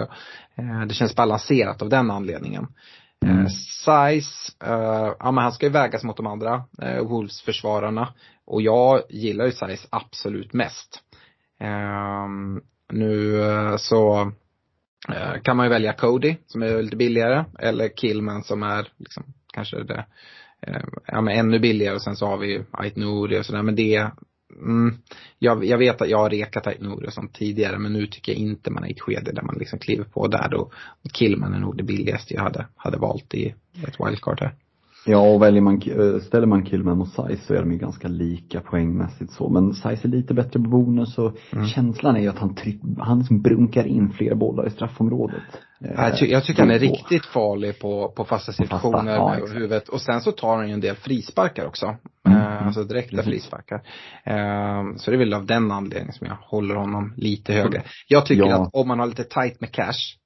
eh, 0.55 0.87
det 0.89 0.95
känns 0.95 1.17
balanserat 1.17 1.83
av 1.83 1.89
den 1.89 2.11
anledningen. 2.11 2.67
Eh, 3.25 3.31
mm. 3.31 3.49
Size, 3.49 4.53
eh, 4.65 5.15
ja 5.19 5.31
men 5.31 5.45
han 5.45 5.53
ska 5.53 5.67
ju 5.67 5.73
vägas 5.73 6.05
mot 6.05 6.17
de 6.17 6.27
andra 6.27 6.65
Wolves-försvararna. 7.03 8.15
Och 8.47 8.63
jag 8.63 9.03
gillar 9.11 9.45
ju 9.45 9.53
Size 9.53 9.89
absolut 9.91 10.53
mest. 10.53 11.01
Ehm, 11.61 12.61
nu 12.93 13.41
så 13.79 14.33
kan 15.43 15.57
man 15.57 15.67
ju 15.67 15.71
välja 15.71 15.93
Cody 15.93 16.37
som 16.47 16.63
är 16.63 16.83
lite 16.83 16.97
billigare 16.97 17.45
eller 17.59 17.89
Killman 17.89 18.43
som 18.43 18.63
är 18.63 18.89
liksom 18.99 19.25
kanske 19.53 19.83
det 19.83 20.07
ja, 21.07 21.21
men 21.21 21.39
ännu 21.39 21.59
billigare 21.59 21.95
och 21.95 22.03
sen 22.03 22.17
så 22.17 22.27
har 22.27 22.39
vi 22.39 22.65
Ait 22.71 22.97
Nouri 22.97 23.41
och 23.41 23.47
sådär 23.47 23.63
men 23.63 23.75
det 23.75 24.11
Mm, 24.53 24.95
jag, 25.39 25.65
jag, 25.65 25.79
vet 25.79 26.01
att 26.01 26.09
jag 26.09 26.19
har 26.19 26.31
rekat 26.31 26.67
Aitnour 26.67 27.07
och 27.07 27.13
sånt 27.13 27.35
tidigare 27.35 27.79
men 27.79 27.93
nu 27.93 28.07
tycker 28.07 28.33
jag 28.33 28.41
inte 28.41 28.71
man 28.71 28.85
är 28.85 28.89
i 28.89 28.93
ett 28.93 29.01
skede 29.01 29.33
där 29.33 29.43
man 29.43 29.57
liksom 29.59 29.79
kliver 29.79 30.05
på 30.05 30.27
där 30.27 30.49
då. 30.49 30.71
Killman 31.13 31.55
är 31.55 31.59
nog 31.59 31.77
det 31.77 31.83
billigaste 31.83 32.35
jag 32.35 32.43
hade, 32.43 32.67
hade 32.77 32.99
valt 32.99 33.35
i 33.35 33.55
ett 33.89 34.01
wildcard 34.01 34.41
här. 34.41 34.55
Ja, 35.09 35.19
och 35.19 35.43
väljer 35.43 35.63
man, 35.63 35.83
eh, 35.83 36.21
ställer 36.21 36.47
man 36.47 36.65
Killman 36.65 37.01
och 37.01 37.09
Size 37.09 37.47
så 37.47 37.55
är 37.55 37.59
de 37.59 37.73
ju 37.73 37.79
ganska 37.79 38.09
lika 38.09 38.61
poängmässigt 38.61 39.33
så. 39.33 39.49
Men 39.49 39.75
Size 39.75 40.01
är 40.03 40.09
lite 40.09 40.35
bättre 40.35 40.61
på 40.61 40.69
bonus 40.69 41.19
och 41.19 41.37
mm. 41.53 41.67
känslan 41.67 42.17
är 42.17 42.21
ju 42.21 42.29
att 42.29 42.39
han, 42.39 42.57
han 42.99 43.19
liksom 43.19 43.43
brunkar 43.43 43.87
in 43.87 44.11
fler 44.11 44.35
bollar 44.35 44.67
i 44.67 44.71
straffområdet. 44.71 45.43
Jag, 45.79 46.19
ty 46.19 46.27
jag 46.27 46.45
tycker 46.45 46.61
han 46.61 46.71
är 46.71 46.79
riktigt 46.79 47.27
farlig 47.27 47.79
på, 47.79 48.13
på 48.17 48.25
fasta 48.25 48.53
situationer 48.53 49.17
fasta, 49.17 49.39
ja, 49.39 49.47
med 49.47 49.55
huvudet. 49.55 49.89
Och 49.89 50.01
sen 50.01 50.21
så 50.21 50.33
tar 50.33 50.57
han 50.57 50.69
ju 50.69 50.75
en 50.75 50.81
del 50.81 50.97
frisparkar 50.97 51.67
också. 51.67 51.97
Mm. 52.27 52.39
Uh, 52.39 52.67
alltså 52.67 52.85
direkta 52.85 53.17
Precis. 53.17 53.33
frisparkar. 53.33 53.77
Uh, 53.77 54.97
så 54.97 55.11
det 55.11 55.17
är 55.17 55.19
väl 55.19 55.35
av 55.35 55.47
den 55.47 55.71
anledningen 55.71 56.13
som 56.13 56.27
jag 56.27 56.37
håller 56.41 56.75
honom 56.75 57.15
lite 57.17 57.53
högre. 57.53 57.83
Jag 58.09 58.27
tycker 58.27 58.47
ja. 58.47 58.63
att 58.63 58.71
om 58.73 58.89
man 58.89 58.99
har 58.99 59.07
lite 59.07 59.25
tight 59.25 59.61
med 59.61 59.73
cash 59.73 60.17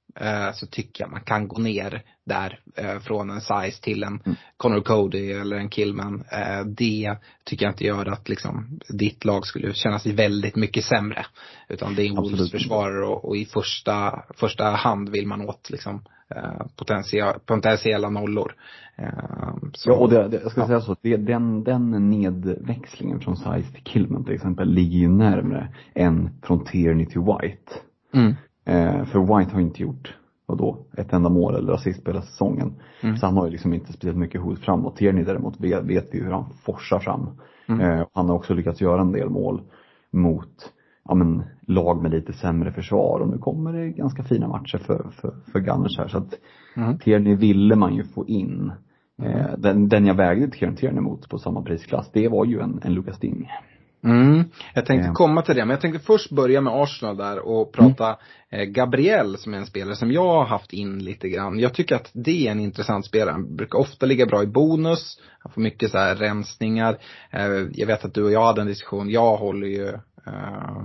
så 0.53 0.67
tycker 0.67 1.03
jag 1.03 1.11
man 1.11 1.21
kan 1.21 1.47
gå 1.47 1.61
ner 1.61 2.03
där 2.25 2.59
eh, 2.75 2.99
från 2.99 3.29
en 3.29 3.41
size 3.41 3.81
till 3.81 4.03
en 4.03 4.21
mm. 4.25 4.35
Connor 4.57 4.81
Cody 4.81 5.31
eller 5.31 5.55
en 5.55 5.69
Killman. 5.69 6.23
Eh, 6.31 6.65
det 6.65 7.17
tycker 7.45 7.65
jag 7.65 7.71
inte 7.71 7.85
gör 7.85 8.05
att 8.05 8.29
liksom 8.29 8.79
ditt 8.89 9.25
lag 9.25 9.45
skulle 9.45 9.73
känna 9.73 9.99
sig 9.99 10.13
väldigt 10.13 10.55
mycket 10.55 10.83
sämre. 10.83 11.25
Utan 11.69 11.95
det 11.95 12.07
är 12.07 12.15
Wolves 12.15 12.51
försvarare 12.51 13.05
och, 13.05 13.25
och, 13.25 13.37
i 13.37 13.45
första, 13.45 14.23
första 14.35 14.63
hand 14.63 15.09
vill 15.09 15.27
man 15.27 15.41
åt 15.41 15.69
liksom 15.69 16.03
potentiella, 16.75 17.39
potentiella 17.45 18.09
nollor. 18.09 18.55
Så, 19.73 19.89
ja 19.89 19.95
och 19.95 20.09
det, 20.09 20.27
det, 20.27 20.39
jag 20.41 20.51
ska 20.51 20.61
ja. 20.61 20.67
säga 20.67 20.81
så, 20.81 20.95
det, 21.01 21.17
den, 21.17 21.63
den 21.63 22.09
nedväxlingen 22.09 23.19
från 23.19 23.37
size 23.37 23.71
till 23.73 23.83
Killman 23.83 24.23
till 24.23 24.33
exempel 24.33 24.73
ligger 24.73 24.97
ju 24.97 25.07
närmre 25.07 25.73
än 25.95 26.29
från 26.43 26.65
Tierney 26.65 27.05
till 27.05 27.21
White. 27.21 27.73
Mm. 28.13 28.35
Eh, 28.65 29.05
för 29.05 29.19
White 29.19 29.53
har 29.53 29.61
inte 29.61 29.81
gjort, 29.81 30.17
vadå, 30.45 30.77
ett 30.97 31.13
enda 31.13 31.29
mål 31.29 31.55
eller 31.55 31.73
assist 31.73 32.03
på 32.03 32.11
hela 32.11 32.21
säsongen. 32.21 32.73
Mm. 33.03 33.17
Så 33.17 33.25
han 33.25 33.37
har 33.37 33.45
ju 33.45 33.51
liksom 33.51 33.73
inte 33.73 33.93
speciellt 33.93 34.17
mycket 34.17 34.41
hot 34.41 34.59
framåt. 34.59 34.95
Tierney 34.95 35.23
däremot 35.23 35.59
vet, 35.59 35.83
vet 35.83 36.09
vi 36.11 36.19
hur 36.19 36.31
han 36.31 36.45
forsar 36.65 36.99
fram. 36.99 37.29
Mm. 37.67 37.81
Eh, 37.81 38.07
han 38.13 38.29
har 38.29 38.35
också 38.35 38.53
lyckats 38.53 38.81
göra 38.81 39.01
en 39.01 39.11
del 39.11 39.29
mål 39.29 39.61
mot 40.11 40.73
ja, 41.05 41.15
men, 41.15 41.43
lag 41.67 42.01
med 42.01 42.11
lite 42.11 42.33
sämre 42.33 42.71
försvar 42.71 43.19
och 43.19 43.29
nu 43.29 43.37
kommer 43.37 43.73
det 43.73 43.89
ganska 43.89 44.23
fina 44.23 44.47
matcher 44.47 44.77
för, 44.77 45.09
för, 45.11 45.35
för 45.51 45.59
Gunners 45.59 45.97
här. 45.97 46.07
Så 46.07 46.17
att 46.17 46.33
mm. 46.75 46.99
Tierney 46.99 47.35
ville 47.35 47.75
man 47.75 47.95
ju 47.95 48.03
få 48.03 48.27
in. 48.27 48.71
Mm. 49.21 49.37
Eh, 49.37 49.57
den, 49.57 49.89
den 49.89 50.05
jag 50.05 50.13
vägde 50.13 50.47
Tierney 50.47 51.01
mot 51.01 51.29
på 51.29 51.37
samma 51.37 51.61
prisklass, 51.61 52.11
det 52.13 52.27
var 52.27 52.45
ju 52.45 52.59
en, 52.59 52.79
en 52.83 52.93
Lucas 52.93 53.19
Ding. 53.19 53.49
Mm. 54.03 54.43
Jag 54.73 54.85
tänkte 54.85 55.05
mm. 55.05 55.13
komma 55.13 55.41
till 55.41 55.55
det, 55.55 55.65
men 55.65 55.69
jag 55.69 55.81
tänkte 55.81 56.05
först 56.05 56.31
börja 56.31 56.61
med 56.61 56.73
Arsenal 56.73 57.17
där 57.17 57.39
och 57.39 57.73
prata 57.73 58.05
mm. 58.05 58.17
eh, 58.49 58.73
Gabriel 58.73 59.37
som 59.37 59.53
är 59.53 59.57
en 59.57 59.65
spelare 59.65 59.95
som 59.95 60.11
jag 60.11 60.27
har 60.27 60.45
haft 60.45 60.73
in 60.73 61.03
lite 61.03 61.29
grann. 61.29 61.59
Jag 61.59 61.73
tycker 61.73 61.95
att 61.95 62.09
det 62.13 62.47
är 62.47 62.51
en 62.51 62.59
intressant 62.59 63.05
spelare. 63.05 63.31
Han 63.31 63.55
brukar 63.55 63.79
ofta 63.79 64.05
ligga 64.05 64.25
bra 64.25 64.43
i 64.43 64.47
bonus. 64.47 65.19
Han 65.39 65.51
får 65.51 65.61
mycket 65.61 65.91
så 65.91 65.97
här 65.97 66.15
rensningar. 66.15 66.97
Eh, 67.31 67.67
jag 67.73 67.87
vet 67.87 68.05
att 68.05 68.13
du 68.13 68.23
och 68.23 68.31
jag 68.31 68.45
hade 68.45 68.61
en 68.61 68.67
diskussion. 68.67 69.09
Jag 69.09 69.37
håller 69.37 69.67
ju 69.67 69.87
eh, 70.27 70.81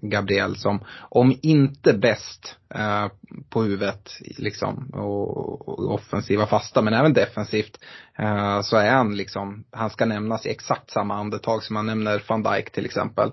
Gabriel 0.00 0.56
som, 0.56 0.84
om 0.98 1.38
inte 1.42 1.92
bäst 1.92 2.56
eh, 2.74 3.06
på 3.50 3.62
huvudet 3.62 4.10
liksom 4.20 4.90
och, 4.92 5.68
och, 5.68 5.94
offensiva 5.94 6.46
fasta 6.46 6.82
men 6.82 6.94
även 6.94 7.12
defensivt 7.12 7.78
eh, 8.18 8.60
så 8.60 8.76
är 8.76 8.90
han 8.90 9.16
liksom, 9.16 9.64
han 9.70 9.90
ska 9.90 10.04
nämnas 10.04 10.46
i 10.46 10.50
exakt 10.50 10.90
samma 10.90 11.14
andetag 11.14 11.62
som 11.62 11.74
man 11.74 11.86
nämner 11.86 12.22
van 12.28 12.42
Dijk 12.42 12.70
till 12.72 12.84
exempel. 12.84 13.32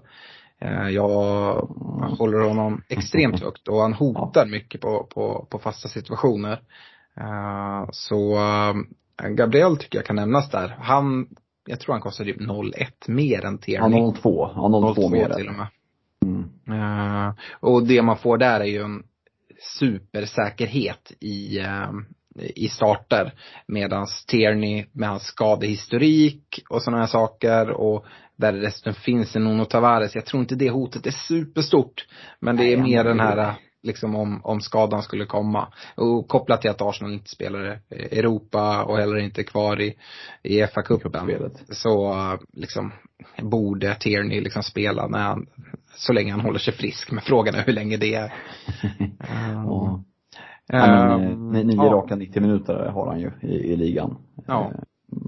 Eh, 0.61 0.89
jag 0.89 1.09
håller 2.17 2.39
honom 2.39 2.83
extremt 2.89 3.41
högt 3.43 3.67
och 3.67 3.81
han 3.81 3.93
hotar 3.93 4.45
mycket 4.45 4.81
på, 4.81 5.07
på, 5.13 5.47
på 5.49 5.59
fasta 5.59 5.89
situationer. 5.89 6.61
Uh, 7.21 7.89
så 7.91 8.35
uh, 8.35 9.29
Gabriel 9.29 9.77
tycker 9.77 9.97
jag 9.97 10.05
kan 10.05 10.15
nämnas 10.15 10.51
där. 10.51 10.77
Han, 10.79 11.27
jag 11.67 11.79
tror 11.79 11.93
han 11.93 12.01
kostar 12.01 12.25
typ 12.25 12.41
0,1 12.41 12.87
mer 13.07 13.45
än 13.45 13.57
Tierney. 13.57 13.99
Ja, 13.99 14.13
0,2. 14.23 14.51
Ja, 14.55 14.93
0,2 14.95 15.11
mer. 15.11 15.29
till 15.29 15.47
och 15.47 15.55
med. 15.55 15.67
Uh, 16.69 17.33
och 17.59 17.87
det 17.87 18.01
man 18.01 18.17
får 18.17 18.37
där 18.37 18.59
är 18.59 18.65
ju 18.65 18.81
en 18.81 19.03
supersäkerhet 19.79 21.11
i, 21.19 21.59
i 22.39 22.67
starter. 22.69 23.33
Medans 23.67 24.25
Tierney 24.25 24.85
med 24.91 25.09
hans 25.09 25.23
skadehistorik 25.23 26.63
och 26.69 26.81
sådana 26.81 27.01
här 27.01 27.07
saker 27.07 27.69
och 27.69 28.05
där 28.35 28.51
det 28.51 28.59
dessutom 28.59 28.93
finns 28.93 29.35
en 29.35 29.43
Nuno 29.43 29.65
Tavares. 29.65 30.15
Jag 30.15 30.25
tror 30.25 30.41
inte 30.41 30.55
det 30.55 30.69
hotet 30.69 31.07
är 31.07 31.11
superstort. 31.11 32.07
Men 32.39 32.57
det 32.57 32.73
är 32.73 32.77
mer 32.77 33.03
den 33.03 33.19
här 33.19 33.55
liksom 33.83 34.15
om, 34.15 34.41
om 34.43 34.61
skadan 34.61 35.03
skulle 35.03 35.25
komma. 35.25 35.67
Och 35.95 36.27
kopplat 36.27 36.61
till 36.61 36.69
att 36.69 36.81
Arsenal 36.81 37.13
inte 37.13 37.29
spelar 37.29 37.79
Europa 37.89 38.83
och 38.83 38.97
heller 38.97 39.17
inte 39.17 39.43
kvar 39.43 39.81
i, 39.81 39.95
i 40.43 40.63
FA-cupen. 40.63 41.49
Så 41.69 42.13
liksom 42.53 42.91
borde 43.41 43.95
Tierney 43.95 44.41
liksom 44.41 44.63
spela 44.63 45.07
när 45.07 45.23
han, 45.23 45.47
så 45.95 46.13
länge 46.13 46.31
han 46.31 46.41
håller 46.41 46.59
sig 46.59 46.73
frisk. 46.73 47.11
Men 47.11 47.21
frågan 47.21 47.55
är 47.55 47.63
hur 47.63 47.73
länge 47.73 47.97
det 47.97 48.15
är. 48.15 48.33
ja. 49.53 50.03
Ja, 50.69 51.17
men, 51.17 51.55
eh, 51.55 51.65
nio 51.65 51.75
ja. 51.75 51.83
raka 51.83 52.15
90 52.15 52.41
minuter 52.41 52.73
har 52.73 53.07
han 53.07 53.19
ju 53.19 53.31
i, 53.41 53.73
i 53.73 53.75
ligan. 53.75 54.17
Ja. 54.45 54.71
Eh, 54.73 54.79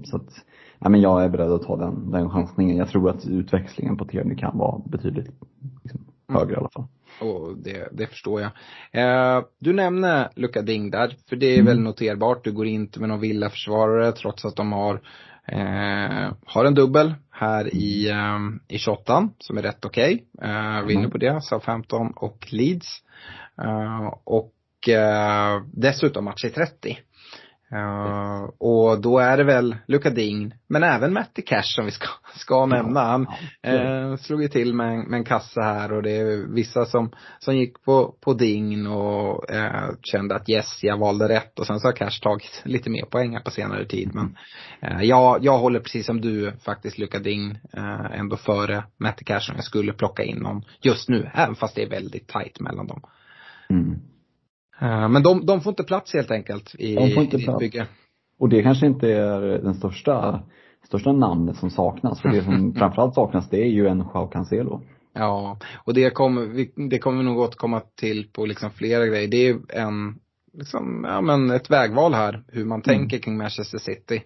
så 0.04 0.16
att, 0.16 0.44
ja, 0.78 0.88
men 0.88 1.00
jag 1.00 1.24
är 1.24 1.28
beredd 1.28 1.52
att 1.52 1.62
ta 1.62 1.76
den, 1.76 2.10
den 2.10 2.30
chansningen. 2.30 2.76
Jag 2.76 2.88
tror 2.88 3.10
att 3.10 3.26
utväxlingen 3.26 3.96
på 3.96 4.04
Tierney 4.04 4.36
kan 4.36 4.58
vara 4.58 4.82
betydligt 4.86 5.30
liksom, 5.82 6.00
mm. 6.28 6.40
högre 6.40 6.54
i 6.54 6.56
alla 6.56 6.68
fall. 6.68 6.84
Och 7.20 7.58
det, 7.58 7.88
det 7.92 8.06
förstår 8.06 8.40
jag. 8.40 8.50
Eh, 8.92 9.44
du 9.58 9.72
nämner 9.72 10.28
Luka 10.36 10.62
Ding 10.62 10.90
där, 10.90 11.16
för 11.28 11.36
det 11.36 11.46
är 11.46 11.54
mm. 11.54 11.66
väl 11.66 11.80
noterbart. 11.80 12.44
Du 12.44 12.52
går 12.52 12.66
inte 12.66 13.00
med 13.00 13.08
någon 13.08 13.20
villaförsvarare 13.20 14.12
trots 14.12 14.44
att 14.44 14.56
de 14.56 14.72
har, 14.72 14.94
eh, 15.46 16.32
har 16.44 16.64
en 16.64 16.74
dubbel 16.74 17.14
här 17.30 17.74
i, 17.74 18.10
eh, 18.10 18.38
i 18.68 18.78
28 18.78 19.28
som 19.38 19.58
är 19.58 19.62
rätt 19.62 19.84
okej. 19.84 20.24
Okay. 20.34 20.50
Eh, 20.50 20.86
vinner 20.86 21.00
mm. 21.00 21.10
på 21.10 21.18
det, 21.18 21.42
Southampton 21.42 22.12
och 22.16 22.46
Leeds. 22.50 23.02
Eh, 23.62 24.14
och 24.24 24.88
eh, 24.88 25.62
dessutom 25.72 26.24
match 26.24 26.44
i 26.44 26.50
30. 26.50 26.98
Uh, 27.74 28.50
och 28.58 29.00
då 29.00 29.18
är 29.18 29.36
det 29.36 29.44
väl 29.44 29.76
Luka 29.86 30.10
Ding, 30.10 30.54
men 30.66 30.82
även 30.82 31.12
Matty 31.12 31.42
Cash 31.42 31.62
som 31.62 31.84
vi 31.84 31.90
ska, 31.90 32.08
ska 32.34 32.66
nämna. 32.66 33.00
Han 33.00 33.26
uh, 33.68 34.16
slog 34.16 34.42
ju 34.42 34.48
till 34.48 34.74
med 34.74 34.92
en, 34.92 35.00
med 35.00 35.18
en 35.18 35.24
kassa 35.24 35.60
här 35.60 35.92
och 35.92 36.02
det 36.02 36.10
är 36.10 36.54
vissa 36.54 36.84
som, 36.84 37.12
som 37.38 37.56
gick 37.56 37.82
på, 37.84 38.14
på 38.20 38.34
Ding 38.34 38.86
och 38.86 39.44
uh, 39.54 39.90
kände 40.02 40.34
att 40.34 40.48
yes, 40.48 40.78
jag 40.82 40.98
valde 40.98 41.28
rätt 41.28 41.58
och 41.58 41.66
sen 41.66 41.80
så 41.80 41.88
har 41.88 41.92
Cash 41.92 42.20
tagit 42.22 42.62
lite 42.64 42.90
mer 42.90 43.04
poäng 43.04 43.38
på 43.44 43.50
senare 43.50 43.84
tid. 43.84 44.10
Men 44.14 44.36
jag, 45.02 45.44
jag 45.44 45.58
håller 45.58 45.80
precis 45.80 46.06
som 46.06 46.20
du 46.20 46.52
faktiskt 46.64 46.98
Luka 46.98 47.18
Ding 47.18 47.58
ändå 48.12 48.36
före 48.36 48.84
Matty 48.98 49.24
Cash 49.24 49.40
som 49.40 49.54
jag 49.54 49.64
skulle 49.64 49.92
plocka 49.92 50.22
in 50.22 50.38
någon 50.38 50.64
just 50.80 51.08
nu, 51.08 51.30
även 51.34 51.54
fast 51.54 51.74
det 51.74 51.82
är 51.82 51.90
väldigt 51.90 52.28
tight 52.28 52.60
mellan 52.60 52.86
dem. 52.86 53.02
Mm. 53.70 54.00
Eh, 54.80 55.08
men 55.08 55.22
de, 55.22 55.46
de 55.46 55.60
får 55.60 55.70
inte 55.70 55.84
plats 55.84 56.14
helt 56.14 56.30
enkelt 56.30 56.74
i, 56.78 56.94
de 56.94 57.10
får 57.10 57.22
inte 57.22 57.36
i 57.36 57.44
plats. 57.44 57.58
bygge. 57.58 57.86
Och 58.38 58.48
det 58.48 58.62
kanske 58.62 58.86
inte 58.86 59.08
är 59.08 59.40
den 59.40 59.74
största, 59.74 60.42
största 60.86 61.12
namnet 61.12 61.56
som 61.56 61.70
saknas. 61.70 62.20
För 62.20 62.28
det 62.28 62.42
som 62.42 62.74
framförallt 62.78 63.14
saknas 63.14 63.50
det 63.50 63.60
är 63.60 63.70
ju 63.70 63.86
en 63.86 63.98
Joao 63.98 64.28
Cancelo. 64.28 64.82
Ja, 65.12 65.58
och 65.84 65.94
det 65.94 66.10
kommer 66.10 66.66
det 66.90 66.98
kommer 66.98 67.18
vi 67.18 67.24
nog 67.24 67.38
återkomma 67.38 67.80
till 67.80 68.28
på 68.32 68.46
liksom 68.46 68.70
flera 68.70 69.06
grejer. 69.06 69.28
Det 69.28 69.48
är 69.48 69.58
en, 69.68 70.18
liksom, 70.52 71.06
ja 71.08 71.20
men 71.20 71.50
ett 71.50 71.70
vägval 71.70 72.14
här, 72.14 72.44
hur 72.48 72.64
man 72.64 72.82
mm. 72.82 72.82
tänker 72.82 73.18
kring 73.18 73.36
Manchester 73.36 73.78
City. 73.78 74.22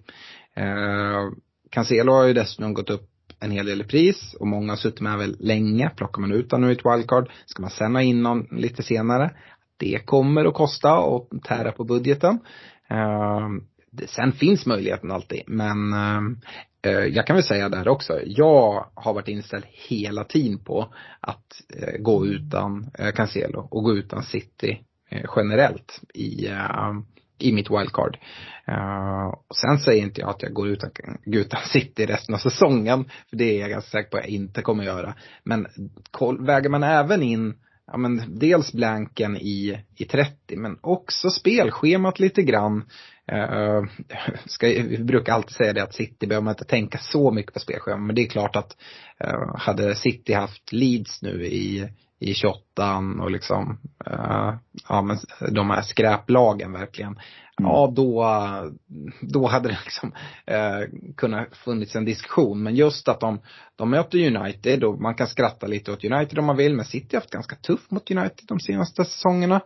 Eh, 0.56 1.32
Cancelo 1.70 2.12
har 2.12 2.26
ju 2.26 2.32
dessutom 2.32 2.74
gått 2.74 2.90
upp 2.90 3.10
en 3.40 3.50
hel 3.50 3.66
del 3.66 3.80
i 3.80 3.84
pris 3.84 4.34
och 4.40 4.46
många 4.46 4.72
har 4.72 4.76
suttit 4.76 5.00
med 5.00 5.18
väl 5.18 5.36
länge. 5.40 5.90
Plockar 5.96 6.20
man 6.20 6.32
ut 6.32 6.52
honom 6.52 6.66
nu 6.66 6.72
i 6.72 6.76
ett 6.76 6.86
wildcard, 6.86 7.30
ska 7.46 7.62
man 7.62 7.70
sen 7.70 7.94
ha 7.94 8.02
in 8.02 8.22
någon 8.22 8.46
lite 8.50 8.82
senare, 8.82 9.30
det 9.76 10.06
kommer 10.06 10.44
att 10.44 10.54
kosta 10.54 10.98
och 10.98 11.30
tära 11.44 11.72
på 11.72 11.84
budgeten. 11.84 12.38
Ehm, 12.88 13.62
sen 14.06 14.32
finns 14.32 14.66
möjligheten 14.66 15.10
alltid, 15.10 15.42
men 15.46 15.92
ehm, 15.92 16.40
eh, 16.82 16.92
jag 16.92 17.26
kan 17.26 17.36
väl 17.36 17.44
säga 17.44 17.68
där 17.68 17.88
också, 17.88 18.20
jag 18.24 18.86
har 18.94 19.14
varit 19.14 19.28
inställd 19.28 19.64
hela 19.88 20.24
tiden 20.24 20.58
på 20.58 20.94
att 21.20 21.46
eh, 21.80 21.98
gå 21.98 22.26
utan 22.26 22.90
eh, 22.98 23.12
Cancelo 23.12 23.68
och 23.70 23.84
gå 23.84 23.92
utan 23.92 24.22
City 24.22 24.80
generellt 25.36 26.00
i, 26.14 26.46
ehm, 26.46 27.04
i 27.38 27.52
mitt 27.52 27.70
wildcard. 27.70 28.18
och 29.48 29.56
sen 29.56 29.78
säger 29.78 30.02
inte 30.02 30.20
jag 30.20 30.30
att 30.30 30.42
jag 30.42 30.52
går 30.52 30.68
utan, 30.68 30.90
utan 31.26 31.60
City 31.60 32.06
resten 32.06 32.34
av 32.34 32.38
säsongen, 32.38 33.04
för 33.30 33.36
det 33.36 33.44
är 33.44 33.60
jag 33.60 33.70
ganska 33.70 33.90
säker 33.90 34.10
på 34.10 34.16
att 34.16 34.24
jag 34.24 34.32
inte 34.32 34.62
kommer 34.62 34.84
göra. 34.84 35.14
Men 35.44 35.66
väger 36.38 36.68
man 36.68 36.82
även 36.82 37.22
in 37.22 37.54
ja 37.86 37.96
men 37.96 38.38
dels 38.38 38.72
blanken 38.72 39.36
i, 39.36 39.84
i 39.96 40.04
30 40.04 40.56
men 40.56 40.78
också 40.80 41.30
spelschemat 41.30 42.20
lite 42.20 42.42
grann. 42.42 42.84
Uh, 43.32 43.84
ska, 44.46 44.66
vi 44.66 45.04
brukar 45.04 45.32
alltid 45.32 45.56
säga 45.56 45.72
det 45.72 45.82
att 45.82 45.94
City 45.94 46.26
behöver 46.26 46.44
man 46.44 46.52
inte 46.52 46.64
tänka 46.64 46.98
så 46.98 47.30
mycket 47.30 47.52
på 47.52 47.60
spelschemat 47.60 48.06
men 48.06 48.16
det 48.16 48.22
är 48.22 48.28
klart 48.28 48.56
att 48.56 48.76
uh, 49.24 49.56
hade 49.56 49.94
City 49.94 50.32
haft 50.32 50.72
Leeds 50.72 51.22
nu 51.22 51.46
i, 51.46 51.88
i 52.20 52.34
28 52.34 52.98
och 53.20 53.30
liksom, 53.30 53.78
uh, 54.10 54.54
ja 54.88 55.02
men 55.02 55.16
de 55.54 55.70
här 55.70 55.82
skräplagen 55.82 56.72
verkligen. 56.72 57.18
Mm. 57.60 57.70
Ja, 57.70 57.92
då, 57.96 58.26
då 59.20 59.46
hade 59.46 59.68
det 59.68 59.78
liksom 59.84 60.12
eh, 60.46 60.80
kunnat 61.16 61.56
funnits 61.56 61.96
en 61.96 62.04
diskussion. 62.04 62.62
Men 62.62 62.74
just 62.74 63.08
att 63.08 63.20
de, 63.20 63.40
de 63.76 63.90
möter 63.90 64.36
United 64.36 64.84
och 64.84 65.00
man 65.00 65.14
kan 65.14 65.26
skratta 65.26 65.66
lite 65.66 65.92
åt 65.92 66.04
United 66.04 66.38
om 66.38 66.44
man 66.44 66.56
vill. 66.56 66.74
Men 66.74 66.84
City 66.84 67.16
har 67.16 67.20
haft 67.20 67.32
ganska 67.32 67.56
tufft 67.56 67.90
mot 67.90 68.10
United 68.10 68.44
de 68.48 68.60
senaste 68.60 69.04
säsongerna. 69.04 69.60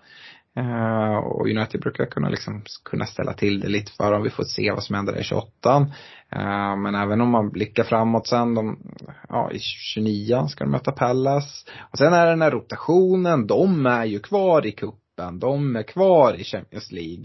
Eh, 0.57 1.17
och 1.17 1.47
United 1.47 1.81
brukar 1.81 2.07
kunna 2.07 2.29
liksom 2.29 2.63
kunna 2.85 3.07
ställa 3.07 3.33
till 3.33 3.61
det 3.61 3.69
lite 3.69 3.93
för 3.93 4.13
dem. 4.13 4.23
Vi 4.23 4.31
får 4.31 4.45
se 4.45 4.71
vad 4.71 4.85
som 4.85 4.95
händer 4.95 5.21
i 5.21 5.25
28 5.25 5.87
eh, 6.33 6.77
Men 6.77 6.95
även 6.95 7.21
om 7.21 7.31
man 7.31 7.51
blickar 7.51 7.85
framåt 7.85 8.27
sen, 8.27 8.55
de, 8.55 8.79
ja 9.29 9.51
i 9.53 9.59
29 9.59 10.47
ska 10.49 10.65
de 10.65 10.71
möta 10.71 10.93
Pallas. 10.93 11.65
Och 11.93 11.99
sen 11.99 12.13
är 12.13 12.25
det 12.25 12.33
den 12.33 12.43
här 12.43 12.51
rotationen, 12.51 13.47
de 13.47 13.87
är 13.87 14.05
ju 14.05 14.19
kvar 14.19 14.67
i 14.67 14.73
cupen, 14.73 15.39
De 15.39 15.77
är 15.77 15.83
kvar 15.83 16.41
i 16.41 16.45
Champions 16.45 16.93
League. 16.93 17.25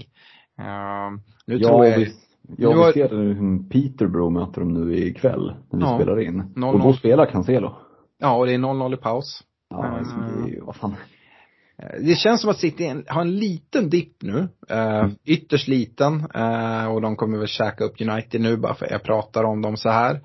Uh, 0.59 1.19
nu 1.47 1.57
ja, 1.57 1.67
tror 1.69 1.85
jag, 1.85 1.99
visst. 1.99 2.19
Ja, 2.57 2.85
vi 2.85 2.93
ser 2.93 3.09
det, 3.09 3.69
Peterborough 3.69 4.33
möter 4.33 4.61
de 4.61 4.73
nu 4.73 4.97
ikväll 4.97 5.53
när 5.71 5.79
vi 5.79 5.85
ja, 5.85 5.97
spelar 5.97 6.19
in. 6.19 6.37
0 6.37 6.45
-0. 6.55 6.73
Och 6.73 6.79
då 6.79 6.93
spelar 6.93 7.25
Cancelo. 7.25 7.75
Ja, 8.19 8.35
och 8.35 8.45
det 8.45 8.53
är 8.53 8.57
0-0 8.57 8.93
i 8.93 8.97
paus. 8.97 9.43
Ja, 9.69 9.85
alltså, 9.85 10.15
det 10.15 10.57
är, 10.57 10.61
vad 10.61 10.75
fan. 10.75 10.95
Eh, 11.77 11.99
det 11.99 12.15
känns 12.15 12.41
som 12.41 12.49
att 12.49 12.57
City 12.57 13.03
har 13.07 13.21
en 13.21 13.39
liten 13.39 13.89
dipp 13.89 14.21
nu. 14.21 14.37
Uh, 14.71 14.77
mm. 14.77 15.15
Ytterst 15.25 15.67
liten. 15.67 16.13
Uh, 16.35 16.85
och 16.85 17.01
de 17.01 17.15
kommer 17.15 17.37
väl 17.37 17.47
käka 17.47 17.83
upp 17.83 18.01
United 18.01 18.41
nu 18.41 18.57
bara 18.57 18.73
för 18.73 18.85
att 18.85 18.91
jag 18.91 19.03
pratar 19.03 19.43
om 19.43 19.61
dem 19.61 19.77
så 19.77 19.89
här. 19.89 20.21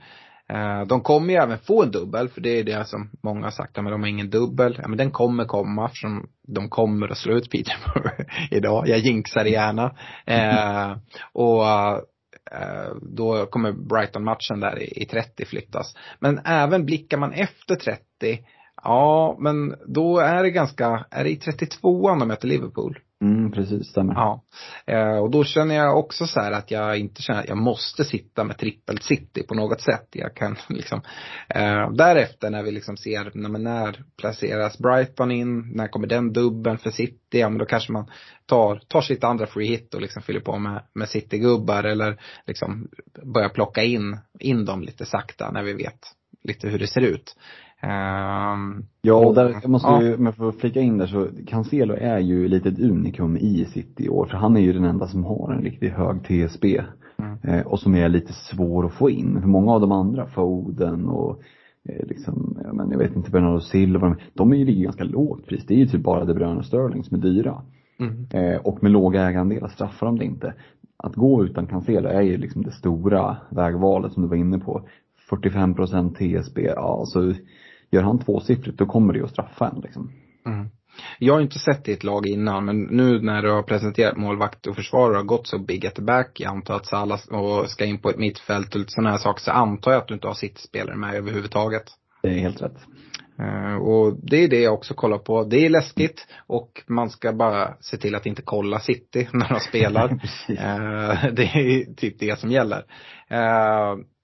Eh, 0.52 0.86
de 0.86 1.00
kommer 1.00 1.32
ju 1.32 1.40
även 1.40 1.58
få 1.58 1.82
en 1.82 1.90
dubbel, 1.90 2.28
för 2.28 2.40
det 2.40 2.58
är 2.58 2.64
det 2.64 2.84
som 2.84 3.10
många 3.22 3.46
har 3.46 3.50
sagt, 3.50 3.76
men 3.76 3.84
de 3.84 4.00
har 4.02 4.08
ingen 4.08 4.30
dubbel. 4.30 4.78
Ja, 4.82 4.88
men 4.88 4.98
den 4.98 5.10
kommer 5.10 5.44
komma 5.44 5.86
eftersom 5.86 6.28
de 6.48 6.68
kommer 6.68 7.08
att 7.08 7.18
slå 7.18 7.34
ut 7.34 7.50
Peterborough 7.50 8.20
idag. 8.50 8.88
Jag 8.88 8.98
jinxar 8.98 9.44
det 9.44 9.50
gärna. 9.50 9.96
Eh, 10.26 10.96
och 11.32 11.66
eh, 12.52 12.94
då 13.02 13.46
kommer 13.46 13.72
Brighton-matchen 13.72 14.60
där 14.60 14.82
i, 14.82 15.02
i 15.02 15.06
30 15.06 15.44
flyttas. 15.44 15.96
Men 16.18 16.38
även 16.44 16.86
blickar 16.86 17.18
man 17.18 17.32
efter 17.32 17.74
30, 17.74 18.00
ja 18.82 19.36
men 19.40 19.74
då 19.86 20.18
är 20.18 20.42
det 20.42 20.50
ganska, 20.50 21.06
är 21.10 21.24
det 21.24 21.30
i 21.30 21.38
32an 21.38 22.18
de 22.18 22.28
möter 22.28 22.48
Liverpool? 22.48 22.98
Mm, 23.20 23.52
precis, 23.52 23.86
stämmer. 23.86 24.14
Ja. 24.14 24.42
Eh, 24.86 25.18
och 25.18 25.30
då 25.30 25.44
känner 25.44 25.74
jag 25.74 25.98
också 25.98 26.26
så 26.26 26.40
här 26.40 26.52
att 26.52 26.70
jag 26.70 26.98
inte 26.98 27.22
känner 27.22 27.40
att 27.40 27.48
jag 27.48 27.58
måste 27.58 28.04
sitta 28.04 28.44
med 28.44 28.58
trippel 28.58 28.98
city 28.98 29.42
på 29.42 29.54
något 29.54 29.80
sätt. 29.80 30.08
Jag 30.12 30.34
kan 30.34 30.56
liksom, 30.68 31.00
eh, 31.48 31.90
därefter 31.90 32.50
när 32.50 32.62
vi 32.62 32.70
liksom 32.70 32.96
ser, 32.96 33.30
när, 33.34 33.48
när 33.48 34.04
placeras 34.16 34.78
Brighton 34.78 35.30
in, 35.30 35.72
när 35.74 35.88
kommer 35.88 36.06
den 36.06 36.32
dubben 36.32 36.78
för 36.78 36.90
city, 36.90 37.38
ja 37.38 37.48
men 37.48 37.58
då 37.58 37.64
kanske 37.64 37.92
man 37.92 38.10
tar, 38.46 38.82
tar 38.88 39.00
sitt 39.00 39.24
andra 39.24 39.46
free 39.46 39.68
hit 39.68 39.94
och 39.94 40.00
liksom 40.00 40.22
fyller 40.22 40.40
på 40.40 40.58
med, 40.58 40.82
med 40.92 41.08
city-gubbar 41.08 41.84
eller 41.84 42.20
liksom 42.46 42.88
börjar 43.34 43.48
plocka 43.48 43.82
in, 43.82 44.18
in 44.38 44.64
dem 44.64 44.82
lite 44.82 45.06
sakta 45.06 45.50
när 45.50 45.62
vi 45.62 45.72
vet 45.72 46.14
lite 46.42 46.68
hur 46.68 46.78
det 46.78 46.86
ser 46.86 47.00
ut. 47.00 47.36
Um, 47.82 48.84
ja, 49.02 49.26
och 49.26 49.34
där, 49.34 49.58
jag 49.62 49.70
måste 49.70 49.88
ja. 49.88 50.02
ju, 50.02 50.14
om 50.14 50.26
jag 50.26 50.36
får 50.36 50.52
flika 50.52 50.80
in 50.80 50.98
där 50.98 51.06
så, 51.06 51.28
Cancelo 51.46 51.94
är 51.94 52.18
ju 52.18 52.48
lite 52.48 52.68
ett 52.68 52.78
unikum 52.78 53.36
i 53.36 53.64
City 53.64 54.04
i 54.04 54.08
år, 54.08 54.26
för 54.26 54.36
han 54.36 54.56
är 54.56 54.60
ju 54.60 54.72
den 54.72 54.84
enda 54.84 55.06
som 55.06 55.24
har 55.24 55.52
en 55.52 55.62
riktigt 55.62 55.92
hög 55.92 56.22
TSB. 56.22 56.82
Mm. 57.18 57.38
Eh, 57.42 57.66
och 57.66 57.80
som 57.80 57.94
är 57.94 58.08
lite 58.08 58.32
svår 58.32 58.86
att 58.86 58.92
få 58.92 59.10
in. 59.10 59.40
För 59.40 59.48
många 59.48 59.72
av 59.72 59.80
de 59.80 59.92
andra, 59.92 60.26
Foden 60.26 61.08
och 61.08 61.42
eh, 61.88 62.06
liksom, 62.06 62.58
men 62.72 62.90
jag 62.90 62.98
vet 62.98 63.16
inte, 63.16 63.30
Bernardo 63.30 63.60
Silva, 63.60 64.16
de 64.34 64.52
är 64.52 64.56
ju 64.56 64.64
ligger 64.64 64.82
ganska 64.84 65.04
lågt 65.04 65.46
pris. 65.46 65.66
Det 65.66 65.74
är 65.74 65.78
ju 65.78 65.86
typ 65.86 66.02
bara 66.02 66.24
De 66.24 66.34
Bruyne 66.34 66.58
och 66.58 66.64
Sterling 66.64 67.04
som 67.04 67.16
är 67.16 67.20
dyra. 67.20 67.62
Mm. 68.00 68.26
Eh, 68.30 68.60
och 68.60 68.82
med 68.82 68.92
låga 68.92 69.28
ägarandelar 69.28 69.68
straffar 69.68 70.06
de 70.06 70.18
det 70.18 70.24
inte. 70.24 70.54
Att 70.96 71.14
gå 71.14 71.44
utan 71.44 71.66
Cancelo 71.66 72.08
är 72.08 72.22
ju 72.22 72.36
liksom 72.36 72.62
det 72.62 72.72
stora 72.72 73.36
vägvalet 73.50 74.12
som 74.12 74.22
du 74.22 74.28
var 74.28 74.36
inne 74.36 74.58
på. 74.58 74.82
45% 75.30 76.14
TSB, 76.14 76.62
ja 76.62 77.04
så 77.06 77.32
gör 77.90 78.02
han 78.02 78.18
tvåsiffrigt 78.18 78.78
då 78.78 78.86
kommer 78.86 79.12
det 79.12 79.18
ju 79.18 79.24
att 79.24 79.30
straffa 79.30 79.68
en 79.68 79.80
liksom. 79.80 80.12
Mm. 80.46 80.68
Jag 81.18 81.34
har 81.34 81.40
inte 81.40 81.58
sett 81.58 81.84
ditt 81.84 82.04
lag 82.04 82.26
innan, 82.26 82.64
men 82.64 82.82
nu 82.82 83.20
när 83.22 83.42
du 83.42 83.50
har 83.50 83.62
presenterat 83.62 84.16
målvakt 84.16 84.66
och 84.66 84.76
försvarare 84.76 85.16
har 85.16 85.24
gått 85.24 85.46
så 85.46 85.58
big 85.58 85.86
at 85.86 85.94
the 85.94 86.02
back, 86.02 86.40
jag 86.40 86.50
antar 86.50 86.74
att 86.74 86.86
Salah 86.86 87.20
och 87.28 87.70
ska 87.70 87.84
in 87.84 87.98
på 87.98 88.10
ett 88.10 88.18
mittfält 88.18 88.74
och 88.74 88.80
lite 88.80 88.92
sådana 88.92 89.10
här 89.10 89.18
saker, 89.18 89.42
så 89.42 89.50
antar 89.50 89.92
jag 89.92 90.00
att 90.00 90.08
du 90.08 90.14
inte 90.14 90.26
har 90.26 90.34
sittspelare 90.34 90.96
med 90.96 91.14
överhuvudtaget. 91.14 91.84
Det 92.22 92.28
är 92.28 92.38
helt 92.38 92.62
rätt. 92.62 92.76
Uh, 93.40 93.76
och 93.76 94.16
det 94.22 94.44
är 94.44 94.48
det 94.48 94.60
jag 94.60 94.74
också 94.74 94.94
kollar 94.94 95.18
på. 95.18 95.44
Det 95.44 95.66
är 95.66 95.70
läskigt 95.70 96.26
och 96.46 96.82
man 96.86 97.10
ska 97.10 97.32
bara 97.32 97.74
se 97.80 97.96
till 97.96 98.14
att 98.14 98.26
inte 98.26 98.42
kolla 98.42 98.80
City 98.80 99.28
när 99.32 99.48
de 99.48 99.60
spelar. 99.60 100.12
uh, 100.12 101.34
det 101.34 101.42
är 101.42 101.94
typ 101.94 102.18
det 102.18 102.38
som 102.38 102.50
gäller. 102.50 102.84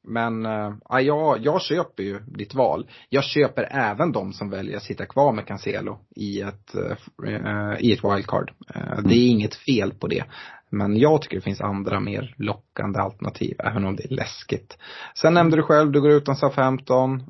Men 0.05 0.47
äh, 0.47 1.01
jag, 1.01 1.39
jag 1.41 1.63
köper 1.63 2.03
ju 2.03 2.21
ditt 2.21 2.55
val. 2.55 2.91
Jag 3.09 3.25
köper 3.25 3.69
även 3.71 4.13
de 4.13 4.33
som 4.33 4.51
väljer 4.51 4.77
att 4.77 4.83
sitta 4.83 5.07
kvar 5.07 5.33
med 5.33 5.47
Cancelo 5.47 5.99
i 6.17 6.41
ett, 6.41 6.75
äh, 6.75 7.81
i 7.81 7.93
ett 7.93 8.05
wildcard. 8.05 8.53
Äh, 8.75 8.99
det 9.05 9.15
är 9.15 9.29
inget 9.29 9.55
fel 9.55 9.95
på 9.95 10.07
det. 10.07 10.25
Men 10.71 10.97
jag 10.97 11.23
tycker 11.23 11.37
det 11.37 11.43
finns 11.43 11.61
andra 11.61 12.01
mer 12.01 12.35
lockande 12.39 12.99
alternativ, 12.99 13.57
även 13.59 13.85
om 13.85 13.97
det 13.97 14.05
är 14.05 14.15
läskigt. 14.15 14.79
Sen 15.15 15.35
nämnde 15.35 15.57
du 15.57 15.63
själv, 15.63 15.93
du 15.93 16.01
går 16.01 16.11
utan 16.11 16.37
SA-15 16.37 17.21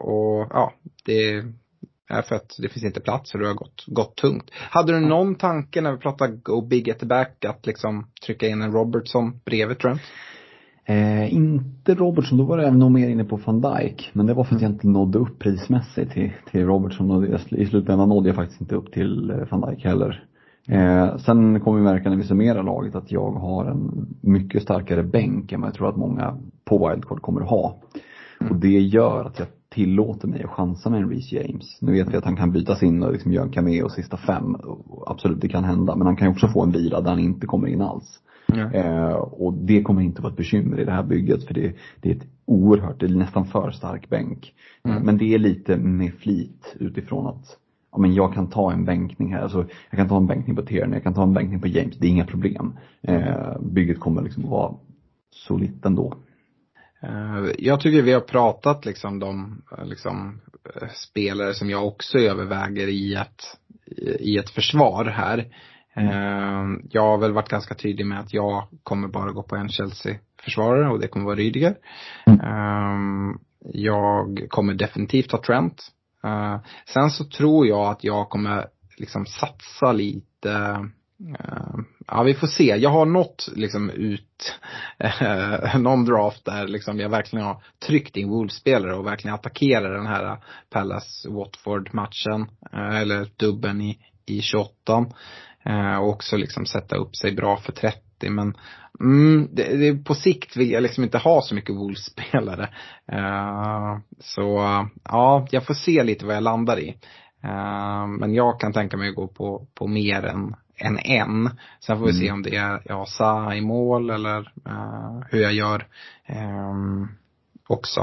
och 0.00 0.46
ja, 0.50 0.72
det 1.04 1.32
är 2.08 2.22
för 2.22 2.34
att 2.34 2.56
det 2.58 2.68
finns 2.68 2.84
inte 2.84 3.00
plats 3.00 3.34
och 3.34 3.40
du 3.40 3.46
har 3.46 3.54
gått, 3.54 3.84
gått 3.86 4.16
tungt. 4.16 4.50
Hade 4.52 4.92
du 4.92 5.00
någon 5.00 5.34
tanke 5.34 5.80
när 5.80 5.92
vi 5.92 5.98
pratade 5.98 6.36
go 6.36 6.60
big 6.60 6.90
at 6.90 6.98
the 6.98 7.06
back 7.06 7.44
att 7.44 7.66
liksom 7.66 8.10
trycka 8.26 8.48
in 8.48 8.62
en 8.62 8.72
Robertson 8.72 9.40
bredvid 9.44 9.78
Trent? 9.78 10.00
Eh, 10.88 11.34
inte 11.34 11.94
Robertson, 11.94 12.38
då 12.38 12.44
var 12.44 12.58
jag 12.58 12.76
nog 12.76 12.90
mer 12.90 13.08
inne 13.08 13.24
på 13.24 13.36
van 13.36 13.60
Dijk. 13.60 14.10
Men 14.12 14.26
det 14.26 14.34
var 14.34 14.44
för 14.44 14.56
att 14.56 14.62
jag 14.62 14.70
inte 14.70 14.88
nådde 14.88 15.18
upp 15.18 15.38
prismässigt 15.38 16.12
till, 16.12 16.32
till 16.50 16.66
Robertson 16.66 17.10
och 17.10 17.24
i 17.50 17.66
slutändan 17.66 18.08
nådde 18.08 18.28
jag 18.28 18.36
faktiskt 18.36 18.60
inte 18.60 18.74
upp 18.74 18.92
till 18.92 19.30
eh, 19.30 19.36
van 19.50 19.60
Dijk 19.60 19.84
heller. 19.84 20.24
Eh, 20.68 21.16
sen 21.16 21.60
kommer 21.60 21.78
vi 21.78 21.84
märka 21.84 22.10
när 22.10 22.16
vi 22.16 22.22
summerar 22.22 22.62
laget 22.62 22.94
att 22.94 23.12
jag 23.12 23.32
har 23.32 23.64
en 23.64 24.06
mycket 24.20 24.62
starkare 24.62 25.02
bänk 25.02 25.52
än 25.52 25.60
vad 25.60 25.68
jag 25.68 25.74
tror 25.74 25.88
att 25.88 25.96
många 25.96 26.38
på 26.64 26.88
Wildcard 26.88 27.22
kommer 27.22 27.40
att 27.40 27.50
ha. 27.50 27.76
Och 28.50 28.56
det 28.56 28.80
gör 28.80 29.24
att 29.24 29.38
jag 29.38 29.48
tillåter 29.68 30.28
mig 30.28 30.42
att 30.42 30.50
chansa 30.50 30.90
med 30.90 31.02
en 31.02 31.10
Reece 31.10 31.32
James. 31.32 31.78
Nu 31.80 31.92
vet 31.92 32.12
vi 32.12 32.16
att 32.16 32.24
han 32.24 32.36
kan 32.36 32.52
bytas 32.52 32.82
in 32.82 33.02
och 33.02 33.12
liksom 33.12 33.32
göra 33.32 33.44
en 33.44 33.52
cameo 33.52 33.88
sista 33.88 34.16
fem. 34.16 34.56
Absolut, 35.06 35.40
det 35.40 35.48
kan 35.48 35.64
hända. 35.64 35.96
Men 35.96 36.06
han 36.06 36.16
kan 36.16 36.28
ju 36.28 36.32
också 36.32 36.48
få 36.48 36.62
en 36.62 36.72
vila 36.72 37.00
där 37.00 37.10
han 37.10 37.18
inte 37.18 37.46
kommer 37.46 37.68
in 37.68 37.82
alls. 37.82 38.20
Mm. 38.52 38.72
Eh, 38.72 39.12
och 39.14 39.52
det 39.52 39.82
kommer 39.82 40.02
inte 40.02 40.22
vara 40.22 40.30
ett 40.30 40.36
bekymmer 40.36 40.80
i 40.80 40.84
det 40.84 40.92
här 40.92 41.02
bygget 41.02 41.44
för 41.44 41.54
det, 41.54 41.72
det 42.00 42.10
är 42.10 42.14
ett 42.14 42.26
oerhört, 42.44 43.00
det 43.00 43.06
är 43.06 43.10
nästan 43.10 43.46
för 43.46 43.70
stark 43.70 44.08
bänk. 44.08 44.54
Mm. 44.84 45.02
Men 45.02 45.18
det 45.18 45.34
är 45.34 45.38
lite 45.38 45.76
med 45.76 46.14
flit 46.14 46.76
utifrån 46.80 47.26
att 47.26 47.56
ja, 47.92 47.98
men 47.98 48.14
jag 48.14 48.34
kan 48.34 48.50
ta 48.50 48.72
en 48.72 48.84
bänkning 48.84 49.34
här. 49.34 49.42
Alltså, 49.42 49.66
jag 49.90 49.98
kan 49.98 50.08
ta 50.08 50.16
en 50.16 50.26
bänkning 50.26 50.56
på 50.56 50.62
Tierney, 50.62 50.94
jag 50.94 51.02
kan 51.02 51.14
ta 51.14 51.22
en 51.22 51.34
bänkning 51.34 51.60
på 51.60 51.68
James. 51.68 51.96
Det 51.98 52.06
är 52.06 52.10
inga 52.10 52.26
problem. 52.26 52.78
Eh, 53.02 53.60
bygget 53.60 54.00
kommer 54.00 54.22
liksom 54.22 54.44
att 54.44 54.50
vara 54.50 54.74
solitt 55.30 55.84
ändå. 55.84 56.14
Uh, 57.04 57.50
jag 57.58 57.80
tycker 57.80 58.02
vi 58.02 58.12
har 58.12 58.20
pratat 58.20 58.84
liksom 58.84 59.18
de 59.18 59.62
liksom, 59.84 60.40
uh, 60.82 60.88
spelare 60.88 61.54
som 61.54 61.70
jag 61.70 61.86
också 61.86 62.18
överväger 62.18 62.88
i 62.88 63.14
ett, 63.14 63.42
i 64.20 64.38
ett 64.38 64.50
försvar 64.50 65.04
här. 65.04 65.46
Mm. 65.98 66.82
Jag 66.90 67.02
har 67.02 67.18
väl 67.18 67.32
varit 67.32 67.48
ganska 67.48 67.74
tydlig 67.74 68.06
med 68.06 68.20
att 68.20 68.34
jag 68.34 68.68
kommer 68.82 69.08
bara 69.08 69.32
gå 69.32 69.42
på 69.42 69.56
en 69.56 69.68
Chelsea-försvarare 69.68 70.90
och 70.90 71.00
det 71.00 71.08
kommer 71.08 71.26
vara 71.26 71.36
Rydiger. 71.36 71.76
Mm. 72.26 73.38
Jag 73.72 74.46
kommer 74.48 74.74
definitivt 74.74 75.32
ha 75.32 75.42
Trent. 75.42 75.82
Sen 76.94 77.10
så 77.10 77.24
tror 77.24 77.66
jag 77.66 77.86
att 77.86 78.04
jag 78.04 78.28
kommer 78.28 78.66
liksom 78.98 79.26
satsa 79.26 79.92
lite 79.92 80.80
Ja, 82.06 82.22
vi 82.22 82.34
får 82.34 82.46
se. 82.46 82.76
Jag 82.76 82.90
har 82.90 83.06
nått 83.06 83.48
liksom 83.56 83.90
ut 83.90 84.58
eh, 84.98 85.78
någon 85.78 86.04
draft 86.04 86.44
där 86.44 86.68
liksom 86.68 87.00
jag 87.00 87.08
verkligen 87.08 87.46
har 87.46 87.62
tryckt 87.86 88.16
in 88.16 88.28
Wolves-spelare 88.28 88.94
och 88.94 89.06
verkligen 89.06 89.34
attackerar 89.34 89.94
den 89.94 90.06
här 90.06 90.38
Pallas-Watford-matchen. 90.70 92.46
Eh, 92.72 93.00
eller 93.00 93.28
dubben 93.36 93.80
i, 93.80 93.98
i 94.26 94.40
28. 94.40 95.06
Eh, 95.68 95.96
och 95.96 96.08
också 96.08 96.36
liksom 96.36 96.66
sätta 96.66 96.96
upp 96.96 97.16
sig 97.16 97.32
bra 97.32 97.56
för 97.56 97.72
30. 97.72 98.30
Men 98.30 98.56
mm, 99.00 99.48
det, 99.52 99.76
det, 99.76 100.04
på 100.04 100.14
sikt 100.14 100.56
vill 100.56 100.70
jag 100.70 100.82
liksom 100.82 101.04
inte 101.04 101.18
ha 101.18 101.42
så 101.42 101.54
mycket 101.54 101.76
Wolves-spelare. 101.76 102.68
Eh, 103.12 103.98
så 104.18 104.62
ja, 105.04 105.46
jag 105.50 105.66
får 105.66 105.74
se 105.74 106.02
lite 106.02 106.26
vad 106.26 106.36
jag 106.36 106.42
landar 106.42 106.78
i. 106.78 106.88
Eh, 107.44 108.06
men 108.06 108.34
jag 108.34 108.60
kan 108.60 108.72
tänka 108.72 108.96
mig 108.96 109.08
att 109.08 109.16
gå 109.16 109.26
på, 109.26 109.66
på 109.74 109.86
mer 109.86 110.22
än, 110.22 110.54
än 110.76 110.98
en. 110.98 111.50
Sen 111.80 111.98
får 111.98 112.04
vi 112.04 112.10
mm. 112.10 112.22
se 112.22 112.32
om 112.32 112.42
det 112.42 112.56
är 112.56 112.82
ja, 112.84 113.06
Sa 113.06 113.54
i 113.54 113.60
mål 113.60 114.10
eller 114.10 114.38
uh, 114.68 115.22
hur 115.30 115.40
jag 115.40 115.52
gör 115.52 115.86
också. 117.66 118.00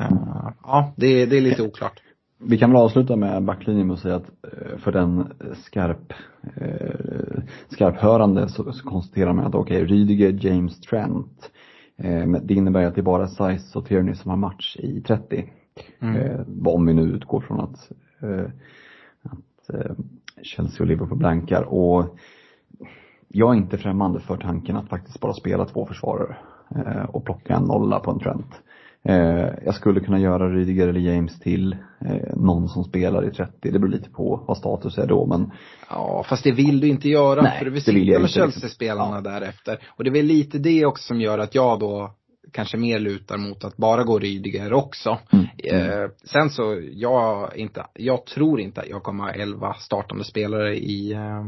Uh, 0.00 0.50
ja, 0.62 0.92
det, 0.96 1.26
det 1.26 1.36
är 1.36 1.40
lite 1.40 1.62
oklart. 1.62 2.00
Vi 2.38 2.58
kan 2.58 2.70
väl 2.70 2.82
avsluta 2.82 3.16
med 3.16 3.44
backlinjen 3.44 3.86
med 3.86 3.94
att 3.94 4.00
säga 4.00 4.16
att 4.16 4.30
för 4.78 4.92
den 4.92 5.32
skarp, 5.54 6.12
skarphörande 7.68 8.48
så, 8.48 8.72
så 8.72 8.88
konstaterar 8.88 9.32
man 9.32 9.44
att 9.44 9.54
okej, 9.54 9.82
okay, 9.82 9.96
Rydiger, 9.96 10.46
James 10.46 10.80
Trent. 10.80 11.50
Det 12.42 12.54
innebär 12.54 12.84
att 12.84 12.94
det 12.94 13.00
är 13.00 13.02
bara 13.02 13.26
Size 13.26 13.78
och 13.78 13.86
Tierney 13.86 14.14
som 14.14 14.30
har 14.30 14.38
match 14.38 14.76
i 14.76 15.00
30. 15.00 15.52
Mm. 16.00 16.66
Om 16.66 16.86
vi 16.86 16.94
nu 16.94 17.02
utgår 17.02 17.40
från 17.40 17.60
att, 17.60 17.90
att 19.22 19.76
Chelsea 20.42 20.82
och 20.82 20.86
Liverpool 20.86 21.18
blankar 21.18 21.62
och 21.62 22.18
jag 23.28 23.54
är 23.54 23.58
inte 23.58 23.78
främmande 23.78 24.20
för 24.20 24.36
tanken 24.36 24.76
att 24.76 24.88
faktiskt 24.88 25.20
bara 25.20 25.32
spela 25.32 25.64
två 25.64 25.86
försvarare 25.86 26.36
eh, 26.76 27.04
och 27.04 27.24
plocka 27.24 27.54
en 27.54 27.64
nolla 27.64 28.00
på 28.00 28.10
en 28.10 28.18
Trent. 28.18 28.62
Eh, 29.08 29.48
jag 29.64 29.74
skulle 29.74 30.00
kunna 30.00 30.20
göra 30.20 30.48
Rydiger 30.50 30.88
eller 30.88 31.00
James 31.00 31.40
till 31.40 31.72
eh, 32.00 32.36
någon 32.36 32.68
som 32.68 32.84
spelar 32.84 33.28
i 33.28 33.30
30. 33.30 33.52
Det 33.60 33.78
beror 33.78 33.88
lite 33.88 34.10
på 34.10 34.44
vad 34.46 34.58
status 34.58 34.98
är 34.98 35.06
då 35.06 35.26
men 35.26 35.50
Ja 35.90 36.24
fast 36.28 36.44
det 36.44 36.52
vill 36.52 36.80
du 36.80 36.88
inte 36.88 37.08
göra 37.08 37.42
Nej, 37.42 37.58
för 37.58 37.64
du 37.64 37.70
vill 37.70 37.82
sitta 37.82 37.92
med 37.92 38.22
liksom. 38.22 38.28
Chelsea-spelarna 38.42 39.16
Ja. 39.16 39.20
därefter. 39.30 39.78
Och 39.96 40.04
det 40.04 40.10
är 40.10 40.12
väl 40.12 40.26
lite 40.26 40.58
det 40.58 40.86
också 40.86 41.02
som 41.06 41.20
gör 41.20 41.38
att 41.38 41.54
jag 41.54 41.80
då 41.80 42.10
kanske 42.52 42.76
mer 42.76 42.98
lutar 42.98 43.36
mot 43.36 43.64
att 43.64 43.76
bara 43.76 44.04
gå 44.04 44.18
Rydiger 44.18 44.72
också. 44.72 45.18
Mm. 45.32 45.46
Eh, 45.64 46.10
sen 46.24 46.50
så, 46.50 46.82
jag 46.92 47.56
inte, 47.56 47.86
jag 47.94 48.26
tror 48.26 48.60
inte 48.60 48.80
att 48.80 48.88
jag 48.88 49.02
kommer 49.02 49.24
ha 49.24 49.30
11 49.30 49.74
startande 49.74 50.24
spelare 50.24 50.76
i, 50.76 51.12
eh, 51.12 51.44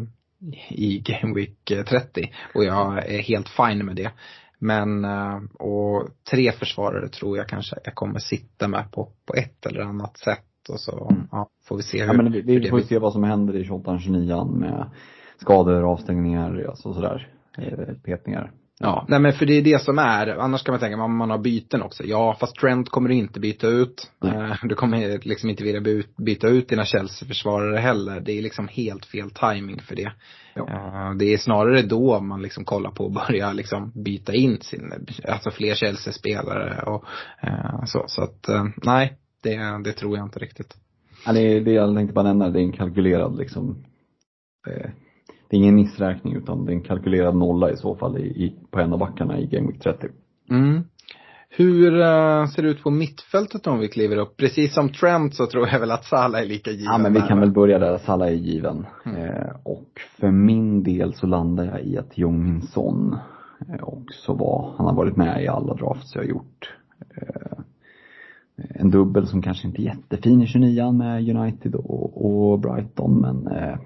i 0.70 0.98
Game 0.98 1.34
Week 1.34 1.70
eh, 1.70 1.84
30. 1.84 2.30
Och 2.54 2.64
jag 2.64 2.98
är 3.10 3.22
helt 3.22 3.48
fine 3.48 3.86
med 3.86 3.96
det. 3.96 4.10
Men, 4.58 5.04
eh, 5.04 5.38
och 5.58 6.08
tre 6.30 6.52
försvarare 6.52 7.08
tror 7.08 7.36
jag 7.36 7.48
kanske 7.48 7.76
jag 7.84 7.94
kommer 7.94 8.18
sitta 8.18 8.68
med 8.68 8.92
på, 8.92 9.12
på 9.26 9.34
ett 9.34 9.66
eller 9.66 9.80
annat 9.80 10.18
sätt. 10.18 10.44
Och 10.68 10.80
så, 10.80 11.12
ja, 11.30 11.48
får 11.68 11.76
vi 11.76 11.82
se 11.82 12.00
hur, 12.00 12.06
Ja 12.06 12.12
men 12.22 12.32
vi, 12.32 12.40
vi 12.42 12.68
får 12.68 12.76
blir. 12.76 12.86
se 12.86 12.98
vad 12.98 13.12
som 13.12 13.24
händer 13.24 13.56
i 13.56 13.64
28 13.64 13.98
29 13.98 14.44
med 14.44 14.90
skador, 15.36 15.92
avstängningar, 15.92 16.64
alltså 16.68 16.94
sådär. 16.94 17.32
Eh, 17.58 17.94
petningar. 18.04 18.52
Ja, 18.80 19.04
nej 19.08 19.18
men 19.20 19.32
för 19.32 19.46
det 19.46 19.52
är 19.52 19.62
det 19.62 19.82
som 19.82 19.98
är, 19.98 20.26
annars 20.26 20.62
kan 20.62 20.72
man 20.72 20.80
tänka 20.80 20.96
man, 20.96 21.16
man 21.16 21.30
har 21.30 21.38
byten 21.38 21.82
också. 21.82 22.04
Ja, 22.04 22.36
fast 22.40 22.56
Trent 22.56 22.88
kommer 22.88 23.08
du 23.08 23.14
inte 23.14 23.40
byta 23.40 23.66
ut. 23.68 24.10
Nej. 24.22 24.32
Eh, 24.50 24.56
Du 24.62 24.74
kommer 24.74 25.18
liksom 25.28 25.50
inte 25.50 25.64
vilja 25.64 25.80
by- 25.80 26.06
byta 26.16 26.48
ut 26.48 26.68
dina 26.68 26.84
Chelsea-försvarare 26.84 27.78
heller. 27.78 28.20
Det 28.20 28.32
är 28.38 28.42
liksom 28.42 28.68
helt 28.68 29.06
fel 29.06 29.30
timing 29.30 29.80
för 29.80 29.96
det. 29.96 30.12
Ja. 30.54 30.68
Eh, 30.68 31.14
Det 31.18 31.24
är 31.34 31.38
snarare 31.38 31.82
då 31.82 32.20
man 32.20 32.42
liksom 32.42 32.64
kollar 32.64 32.90
på 32.90 33.06
att 33.06 33.12
börja 33.28 33.52
liksom 33.52 33.92
byta 34.04 34.34
in 34.34 34.58
sin, 34.60 34.92
alltså 35.28 35.50
fler 35.50 35.74
Chelsea-spelare 35.74 36.82
och 36.82 37.04
eh, 37.42 37.84
så. 37.86 38.04
Så 38.06 38.22
att, 38.22 38.48
nej, 38.84 39.16
det, 39.42 39.80
det 39.84 39.92
tror 39.92 40.16
jag 40.16 40.26
inte 40.26 40.38
riktigt. 40.38 40.74
Ja, 41.26 41.32
det, 41.32 41.40
är- 41.40 41.60
det 41.60 41.72
jag 41.72 41.96
tänkte 41.96 42.14
bara 42.14 42.26
nämna, 42.28 42.48
det 42.50 42.60
är 42.60 42.62
en 42.64 42.72
kalkylerad 42.72 43.38
liksom 43.38 43.84
eh, 44.68 44.90
Det 45.48 45.56
är 45.56 45.60
ingen 45.60 45.74
missräkning 45.74 46.36
utan 46.36 46.64
det 46.64 46.72
är 46.72 46.74
en 46.74 46.82
kalkylerad 46.82 47.36
nolla 47.36 47.70
i 47.70 47.76
så 47.76 47.94
fall 47.96 48.18
i, 48.18 48.20
i, 48.20 48.54
på 48.70 48.80
en 48.80 48.92
av 48.92 48.98
backarna 48.98 49.38
i 49.38 49.46
Game 49.46 49.68
Week 49.68 49.80
30. 49.82 50.06
Mm. 50.50 50.82
Hur 51.50 52.00
eh, 52.00 52.46
ser 52.46 52.62
det 52.62 52.68
ut 52.68 52.82
på 52.82 52.90
mittfältet 52.90 53.66
om 53.66 53.78
vi 53.78 53.88
kliver 53.88 54.16
upp? 54.16 54.36
Precis 54.36 54.74
som 54.74 54.92
Trent 54.92 55.34
så 55.34 55.46
tror 55.46 55.68
jag 55.68 55.80
väl 55.80 55.90
att 55.90 56.04
Salah 56.04 56.40
är 56.40 56.46
lika 56.46 56.70
given 56.70 56.84
Ja 56.84 56.98
men 56.98 57.12
vi 57.12 57.20
där, 57.20 57.26
kan 57.26 57.40
väl 57.40 57.50
börja 57.50 57.78
där, 57.78 57.98
Salah 57.98 58.28
är 58.28 58.32
given. 58.32 58.86
Mm. 59.06 59.22
Eh, 59.22 59.50
och 59.62 59.88
för 60.20 60.30
min 60.30 60.82
del 60.82 61.14
så 61.14 61.26
landar 61.26 61.64
jag 61.64 61.82
i 61.82 61.98
att 61.98 62.18
Jong 62.18 62.44
Min 62.44 62.62
Son 62.62 63.16
eh, 63.68 63.88
också 63.88 64.34
var, 64.34 64.74
han 64.76 64.86
har 64.86 64.94
varit 64.94 65.16
med 65.16 65.44
i 65.44 65.48
alla 65.48 65.74
drafts 65.74 66.14
jag 66.14 66.22
har 66.22 66.28
gjort. 66.28 66.74
Eh, 67.16 67.58
en 68.56 68.90
dubbel 68.90 69.26
som 69.26 69.42
kanske 69.42 69.66
inte 69.66 69.82
är 69.82 69.84
jättefin 69.84 70.42
i 70.42 70.46
29 70.46 70.92
med 70.92 71.36
United 71.36 71.74
och, 71.74 72.26
och 72.26 72.58
Brighton 72.58 73.20
men 73.20 73.56
eh, 73.56 73.78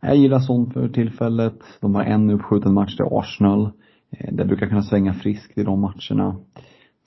jag 0.00 0.16
gillar 0.16 0.38
sånt 0.38 0.72
för 0.72 0.88
tillfället. 0.88 1.58
De 1.80 1.94
har 1.94 2.02
en 2.02 2.30
uppskjuten 2.30 2.74
match 2.74 2.96
till 2.96 3.06
Arsenal. 3.10 3.70
Eh, 4.10 4.34
det 4.34 4.44
brukar 4.44 4.66
kunna 4.66 4.82
svänga 4.82 5.14
friskt 5.14 5.58
i 5.58 5.62
de 5.62 5.80
matcherna. 5.80 6.36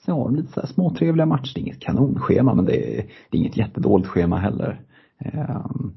Sen 0.04 0.14
har 0.14 0.24
de 0.24 0.36
lite 0.36 0.52
så 0.52 0.60
här 0.60 0.66
småtrevliga 0.66 1.26
matcher. 1.26 1.52
Det 1.54 1.60
är 1.60 1.62
inget 1.62 1.80
kanonschema 1.80 2.54
men 2.54 2.64
det 2.64 2.98
är, 2.98 3.04
det 3.30 3.36
är 3.36 3.40
inget 3.40 3.56
jättedåligt 3.56 4.08
schema 4.08 4.38
heller. 4.38 4.80
Ehm, 5.18 5.92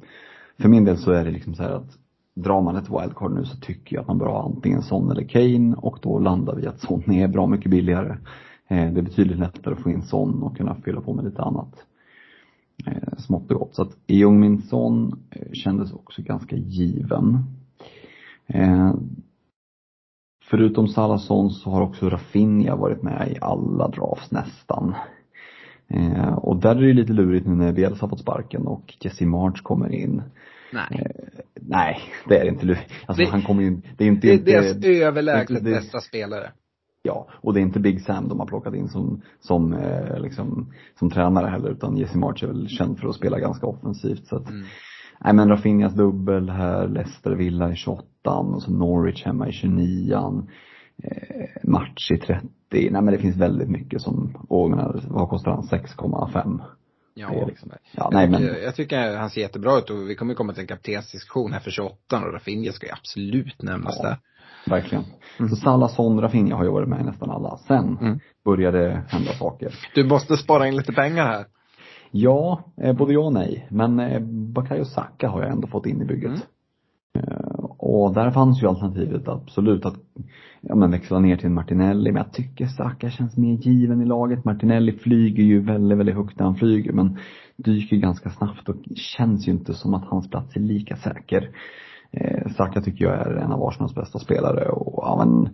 för 0.58 0.70
min 0.70 0.86
del 0.86 0.98
så 0.98 1.12
är 1.12 1.26
det 1.26 1.32
liksom 1.32 1.56
så 1.56 1.64
här 1.64 1.72
att 1.72 1.98
drar 2.36 2.62
man 2.62 2.76
ett 2.76 2.89
wildcard 2.89 3.32
nu 3.32 3.45
så 3.45 3.58
tycker 3.58 3.95
jag 3.95 4.02
att 4.02 4.08
man 4.08 4.18
bör 4.18 4.26
ha 4.26 4.45
antingen 4.45 4.82
Son 4.82 5.12
eller 5.12 5.24
Kane 5.24 5.76
och 5.78 6.00
då 6.02 6.20
landar 6.20 6.56
vi 6.56 6.68
att 6.68 6.80
Son 6.80 7.12
är 7.12 7.28
bra 7.28 7.48
mycket 7.48 7.72
billigare. 7.72 8.18
Eh, 8.68 8.91
det 8.91 9.00
är 9.00 9.04
betydligt 9.04 9.39
lättare 9.39 9.74
att 9.74 9.82
få 9.82 9.89
in 9.89 10.02
Son 10.02 10.43
och 10.43 10.58
kunna 10.58 10.76
fylla 10.76 11.02
på 11.02 11.14
med 11.14 11.26
lite 11.26 11.41
annat 11.41 11.86
eh, 12.88 13.17
smått 13.17 13.51
och 13.51 13.59
gott. 13.59 13.75
Så 13.75 13.81
att 13.81 13.97
Eung 14.07 14.39
Min 14.39 14.61
Son 14.61 15.19
eh, 15.31 15.51
kändes 15.53 15.93
också 15.93 16.21
ganska 16.21 16.55
given. 16.55 17.43
Eh, 18.47 18.93
förutom 20.49 20.88
Salazon 20.88 21.49
så 21.49 21.69
har 21.69 21.81
också 21.81 22.09
Rafinha 22.09 22.75
varit 22.75 23.03
med 23.03 23.31
i 23.31 23.38
alla 23.41 23.88
drafts 23.88 24.31
nästan. 24.31 24.95
Eh, 25.88 26.33
och 26.38 26.55
där 26.61 26.75
är 26.75 26.88
det 26.88 26.93
lite 26.93 27.13
lurigt 27.13 27.47
nu 27.47 27.55
när 27.55 27.73
Bielsa 27.73 28.01
har 28.01 28.09
fått 28.09 28.19
sparken 28.19 28.67
och 28.67 28.93
Jesse 29.01 29.25
March 29.25 29.61
kommer 29.63 29.93
in. 29.93 30.21
Nej. 30.73 31.07
Nej, 31.61 31.99
det 32.29 32.38
är 32.39 32.45
inte 32.45 32.65
lurigt. 32.65 32.91
Alltså 33.05 33.23
Det- 33.23 33.29
han 33.31 33.41
kommer 33.41 33.63
ju 33.63 33.77
det 33.97 34.03
är 34.03 34.07
inte, 34.07 34.27
Det 34.27 34.33
är 34.33 34.73
deras 34.73 34.85
överlägset 34.85 35.63
bästa 35.63 36.01
spelare. 36.01 36.51
Ja, 37.08 37.28
och 37.32 37.53
det 37.53 37.60
är 37.60 37.62
inte 37.62 37.80
Big 37.80 38.01
Sam 38.01 38.28
de 38.28 38.39
har 38.39 38.47
plockat 38.47 38.76
in 38.76 38.88
som, 38.88 39.22
som, 39.39 39.74
eh, 39.74 40.20
liksom, 40.20 40.74
som 40.99 41.10
tränare 41.10 41.47
heller 41.47 41.70
utan 41.70 41.97
Jesse 41.97 42.18
March 42.18 42.43
är 42.43 42.47
väl 42.47 42.68
känd 42.68 42.99
för 42.99 43.08
att 43.08 43.16
spela 43.16 43.39
ganska 43.39 43.68
offensivt 43.68 44.28
så 44.28 44.36
att 44.36 44.49
Nej 45.20 45.34
men 45.34 45.49
Rafinhas 45.49 45.93
dubbel 45.93 46.49
här, 46.49 46.88
Leicester 46.88 47.32
Villa 47.32 47.72
i 47.72 47.76
28 47.76 48.08
och 48.32 48.62
så 48.62 48.72
Norwich 48.72 49.26
hemma 49.26 49.47
i 49.47 49.51
29 49.51 50.47
eh, 51.03 51.47
Match 51.64 52.12
i 52.12 52.18
30. 52.18 52.47
Nej 52.72 52.91
men 52.91 53.05
det 53.05 53.18
finns 53.18 53.38
väldigt 53.38 53.70
mycket 53.70 54.01
som, 54.01 54.45
och 54.49 54.70
menar, 54.70 55.01
vad 55.08 55.30
kostar 55.30 55.51
han? 55.51 55.64
6,5? 55.64 56.60
Ja. 57.14 57.30
Det 57.30 57.39
är 57.39 57.45
liksom, 57.45 57.72
ja 57.74 57.78
jag, 57.91 58.14
nej 58.14 58.28
tycker, 58.28 58.53
men, 58.53 58.64
jag 58.64 58.76
tycker 58.76 59.18
han 59.18 59.30
ser 59.30 59.41
jättebra 59.41 59.78
ut 59.78 59.89
och 59.89 60.10
vi 60.10 60.16
kommer 60.16 60.34
komma 60.34 60.53
till 60.53 60.62
en 60.62 60.68
kaptensdiskussion 60.68 61.53
här 61.53 61.60
för 61.60 61.72
28 61.72 61.95
och 62.26 62.34
Rafinha 62.34 62.72
ska 62.72 62.86
ju 62.86 62.93
absolut 62.93 63.62
nämnas 63.62 63.95
Ja. 63.97 64.10
där. 64.10 64.18
Verkligen. 64.70 65.03
Så 65.49 65.55
Salah, 65.55 65.89
Son, 65.89 66.22
Rafinha 66.22 66.57
har 66.57 66.63
ju 66.63 66.72
varit 66.72 66.89
med 66.89 67.01
i 67.01 67.03
nästan 67.03 67.30
alla. 67.32 67.57
Sen 67.57 67.97
Mm. 68.01 68.20
började 68.45 69.03
hända 69.07 69.32
saker. 69.32 69.74
Du 69.95 70.03
måste 70.07 70.38
spara 70.38 70.68
in 70.68 70.76
lite 70.76 70.93
pengar 70.93 71.26
här. 71.26 71.45
Ja, 72.11 72.63
eh, 72.82 72.95
både 72.97 73.13
ja 73.13 73.20
och 73.20 73.34
nej. 73.34 73.68
Men 73.70 73.99
eh, 73.99 74.20
Bakayo 74.53 74.86
Saka 74.86 75.30
har 75.30 75.41
jag 75.41 75.51
ändå 75.51 75.68
fått 75.68 75.86
in 75.86 76.01
i 76.01 76.05
bygget. 76.05 76.32
Mm. 76.32 76.43
Eh, 77.28 77.65
och 77.78 78.13
där 78.13 78.32
fanns 78.32 78.63
ju 78.63 78.68
alternativet 78.68 79.28
absolut 79.28 79.86
att 79.86 79.95
ja, 80.61 80.76
men 80.76 80.91
växla 80.91 81.20
ner 81.20 81.38
till 81.38 81.49
Martinelli. 81.49 82.11
Men 82.11 82.24
jag 82.24 82.34
tycker 82.34 82.65
Saka 82.65 83.09
känns 83.09 83.38
mer 83.38 83.53
given 83.53 84.01
i 84.01 84.05
laget. 84.05 84.45
Martinelli 84.45 84.91
flyger 84.91 85.43
ju 85.43 85.59
väldigt, 85.59 85.97
väldigt 85.97 86.15
högt 86.15 86.39
när 86.39 86.45
han 86.45 86.55
flyger 86.55 86.91
men 86.91 87.18
dyker 87.57 87.95
ganska 87.97 88.30
snabbt 88.30 88.70
och 88.70 88.76
känns 88.95 89.47
ju 89.47 89.51
inte 89.51 89.74
som 89.74 89.93
att 89.93 90.05
hans 90.05 90.30
plats 90.30 90.55
är 90.55 90.59
lika 90.59 90.95
säker. 90.95 91.49
Eh, 92.12 92.51
Saka 92.58 92.82
tycker 92.82 93.05
jag 93.05 93.14
är 93.14 93.36
en 93.36 93.51
av 93.51 93.64
Arsenals 93.64 93.95
bästa 93.95 94.20
spelare 94.20 94.70
och 94.70 95.03
ja 95.03 95.26
men 95.26 95.49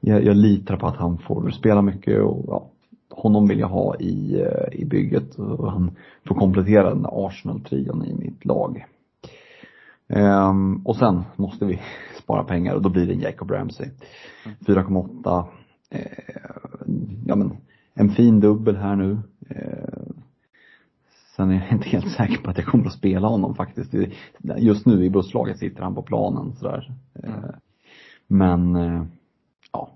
jag, 0.00 0.24
jag 0.24 0.36
litar 0.36 0.76
på 0.76 0.86
att 0.86 0.96
han 0.96 1.18
får 1.18 1.50
spela 1.50 1.82
mycket 1.82 2.22
och 2.22 2.44
ja, 2.46 2.66
honom 3.10 3.48
vill 3.48 3.58
jag 3.58 3.68
ha 3.68 3.96
i, 3.96 4.40
eh, 4.40 4.80
i 4.80 4.84
bygget 4.84 5.34
och 5.34 5.72
han 5.72 5.90
får 6.26 6.34
komplettera 6.34 6.90
den 6.90 7.02
där 7.02 7.26
Arsenal-trion 7.26 8.04
i 8.04 8.14
mitt 8.14 8.44
lag. 8.44 8.86
Ehm, 10.08 10.86
och 10.86 10.96
sen 10.96 11.22
måste 11.36 11.64
vi 11.64 11.80
spara 12.22 12.44
pengar 12.44 12.74
och 12.74 12.82
då 12.82 12.88
blir 12.88 13.06
det 13.06 13.12
en 13.12 13.20
Jacob 13.20 13.50
Ramsey. 13.50 13.88
4,8. 14.66 15.44
Ehm, 15.90 17.24
ja 17.26 17.36
men, 17.36 17.56
en 17.94 18.10
fin 18.10 18.40
dubbel 18.40 18.76
här 18.76 18.96
nu. 18.96 19.18
Ehm, 19.48 19.89
sen 21.40 21.50
är 21.50 21.54
jag 21.54 21.72
inte 21.72 21.88
helt 21.88 22.12
säker 22.12 22.36
på 22.36 22.50
att 22.50 22.58
jag 22.58 22.66
kommer 22.66 22.86
att 22.86 22.92
spela 22.92 23.28
honom 23.28 23.54
faktiskt. 23.54 23.94
Just 24.58 24.86
nu 24.86 25.04
i 25.04 25.10
busslaget 25.10 25.58
sitter 25.58 25.82
han 25.82 25.94
på 25.94 26.02
planen 26.02 26.52
sådär. 26.56 26.92
Mm. 27.22 27.40
men, 28.26 28.76
eh, 28.76 29.02
ja. 29.72 29.90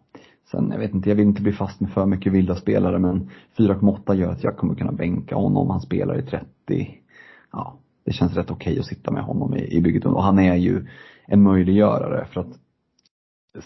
Sen, 0.51 0.71
jag 0.71 0.79
vet 0.79 0.95
inte, 0.95 1.09
jag 1.09 1.17
vill 1.17 1.27
inte 1.27 1.43
bli 1.43 1.53
fast 1.53 1.81
med 1.81 1.91
för 1.91 2.07
mycket 2.07 2.33
vilda 2.33 2.55
spelare 2.55 2.99
men 2.99 3.31
4,8 3.57 4.15
gör 4.15 4.33
att 4.33 4.45
jag 4.45 4.57
kommer 4.57 4.75
kunna 4.75 4.93
bänka 4.93 5.37
honom. 5.37 5.71
Han 5.71 5.81
spelar 5.81 6.19
i 6.19 6.23
30. 6.23 6.47
Ja, 7.53 7.79
det 8.05 8.13
känns 8.13 8.35
rätt 8.35 8.51
okej 8.51 8.79
att 8.79 8.87
sitta 8.87 9.11
med 9.11 9.23
honom 9.23 9.55
i, 9.55 9.77
i 9.77 9.81
bygget. 9.81 10.05
Och 10.05 10.23
han 10.23 10.39
är 10.39 10.55
ju 10.55 10.87
en 11.27 11.43
möjliggörare 11.43 12.27
för 12.33 12.41
att 12.41 12.59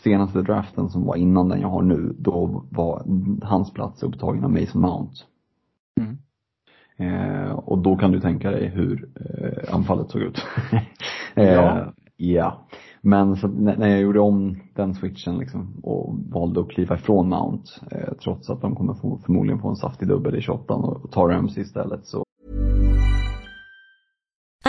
senaste 0.02 0.42
draften 0.42 0.88
som 0.88 1.04
var 1.04 1.16
innan 1.16 1.48
den 1.48 1.60
jag 1.60 1.68
har 1.68 1.82
nu, 1.82 2.14
då 2.18 2.64
var 2.70 3.02
hans 3.42 3.72
plats 3.72 4.02
upptagen 4.02 4.44
av 4.44 4.50
Mason 4.52 4.80
Mount. 4.80 5.14
Mm. 6.00 6.18
Eh, 6.98 7.52
och 7.52 7.78
då 7.78 7.96
kan 7.96 8.12
du 8.12 8.20
tänka 8.20 8.50
dig 8.50 8.68
hur 8.68 9.08
eh, 9.20 9.74
anfallet 9.74 10.10
såg 10.10 10.22
ut. 10.22 10.46
eh, 11.34 11.52
Ja. 11.52 11.92
ja. 12.16 12.66
Men 13.00 13.36
så 13.36 13.48
när 13.48 13.88
jag 13.88 14.00
gjorde 14.00 14.20
om 14.20 14.56
den 14.74 14.94
switchen 14.94 15.38
liksom 15.38 15.80
och 15.82 16.18
valde 16.32 16.60
att 16.60 16.70
kliva 16.70 16.94
ifrån 16.94 17.28
Mount, 17.28 17.70
eh, 17.90 18.14
trots 18.22 18.50
att 18.50 18.60
de 18.60 18.76
kommer 18.76 18.94
få, 18.94 19.18
förmodligen 19.26 19.60
få 19.60 19.68
en 19.68 19.76
saftig 19.76 20.08
dubbel 20.08 20.36
i 20.36 20.40
28 20.40 20.74
och 20.74 21.10
ta 21.10 21.28
Ramsey 21.28 21.62
istället 21.62 22.06
så 22.06 22.24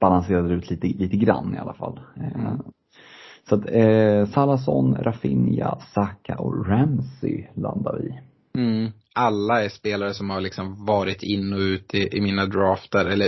Balanserade 0.00 0.54
ut 0.54 0.70
lite, 0.70 0.86
lite 0.86 1.16
grann 1.16 1.54
i 1.54 1.58
alla 1.58 1.74
fall. 1.74 2.00
Eh, 2.16 2.54
Så 3.48 3.54
att 3.54 3.70
eh, 3.70 4.26
Salazon, 4.26 4.94
Rafinha, 4.94 5.78
Saka 5.94 6.38
och 6.38 6.68
Ramsey 6.68 7.46
landar 7.54 7.98
vi. 8.02 8.20
Mm. 8.60 8.92
Alla 9.14 9.64
är 9.64 9.68
spelare 9.68 10.14
som 10.14 10.30
har 10.30 10.40
liksom 10.40 10.84
varit 10.84 11.22
in 11.22 11.52
och 11.52 11.58
ut 11.58 11.94
i, 11.94 12.16
i 12.16 12.20
mina 12.20 12.46
drafter, 12.46 13.04
eller 13.04 13.26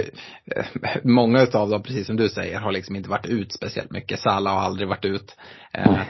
eh, 0.57 0.65
många 1.03 1.43
utav 1.43 1.69
dem, 1.69 1.83
precis 1.83 2.07
som 2.07 2.17
du 2.17 2.29
säger, 2.29 2.61
har 2.61 2.73
liksom 2.73 2.97
inte 2.97 3.11
varit 3.11 3.27
ut 3.27 3.53
speciellt 3.53 3.91
mycket. 3.91 4.21
Salah 4.21 4.55
har 4.55 4.61
aldrig 4.61 4.89
varit 4.89 5.05
ut. 5.05 5.37
Eh, 5.73 6.01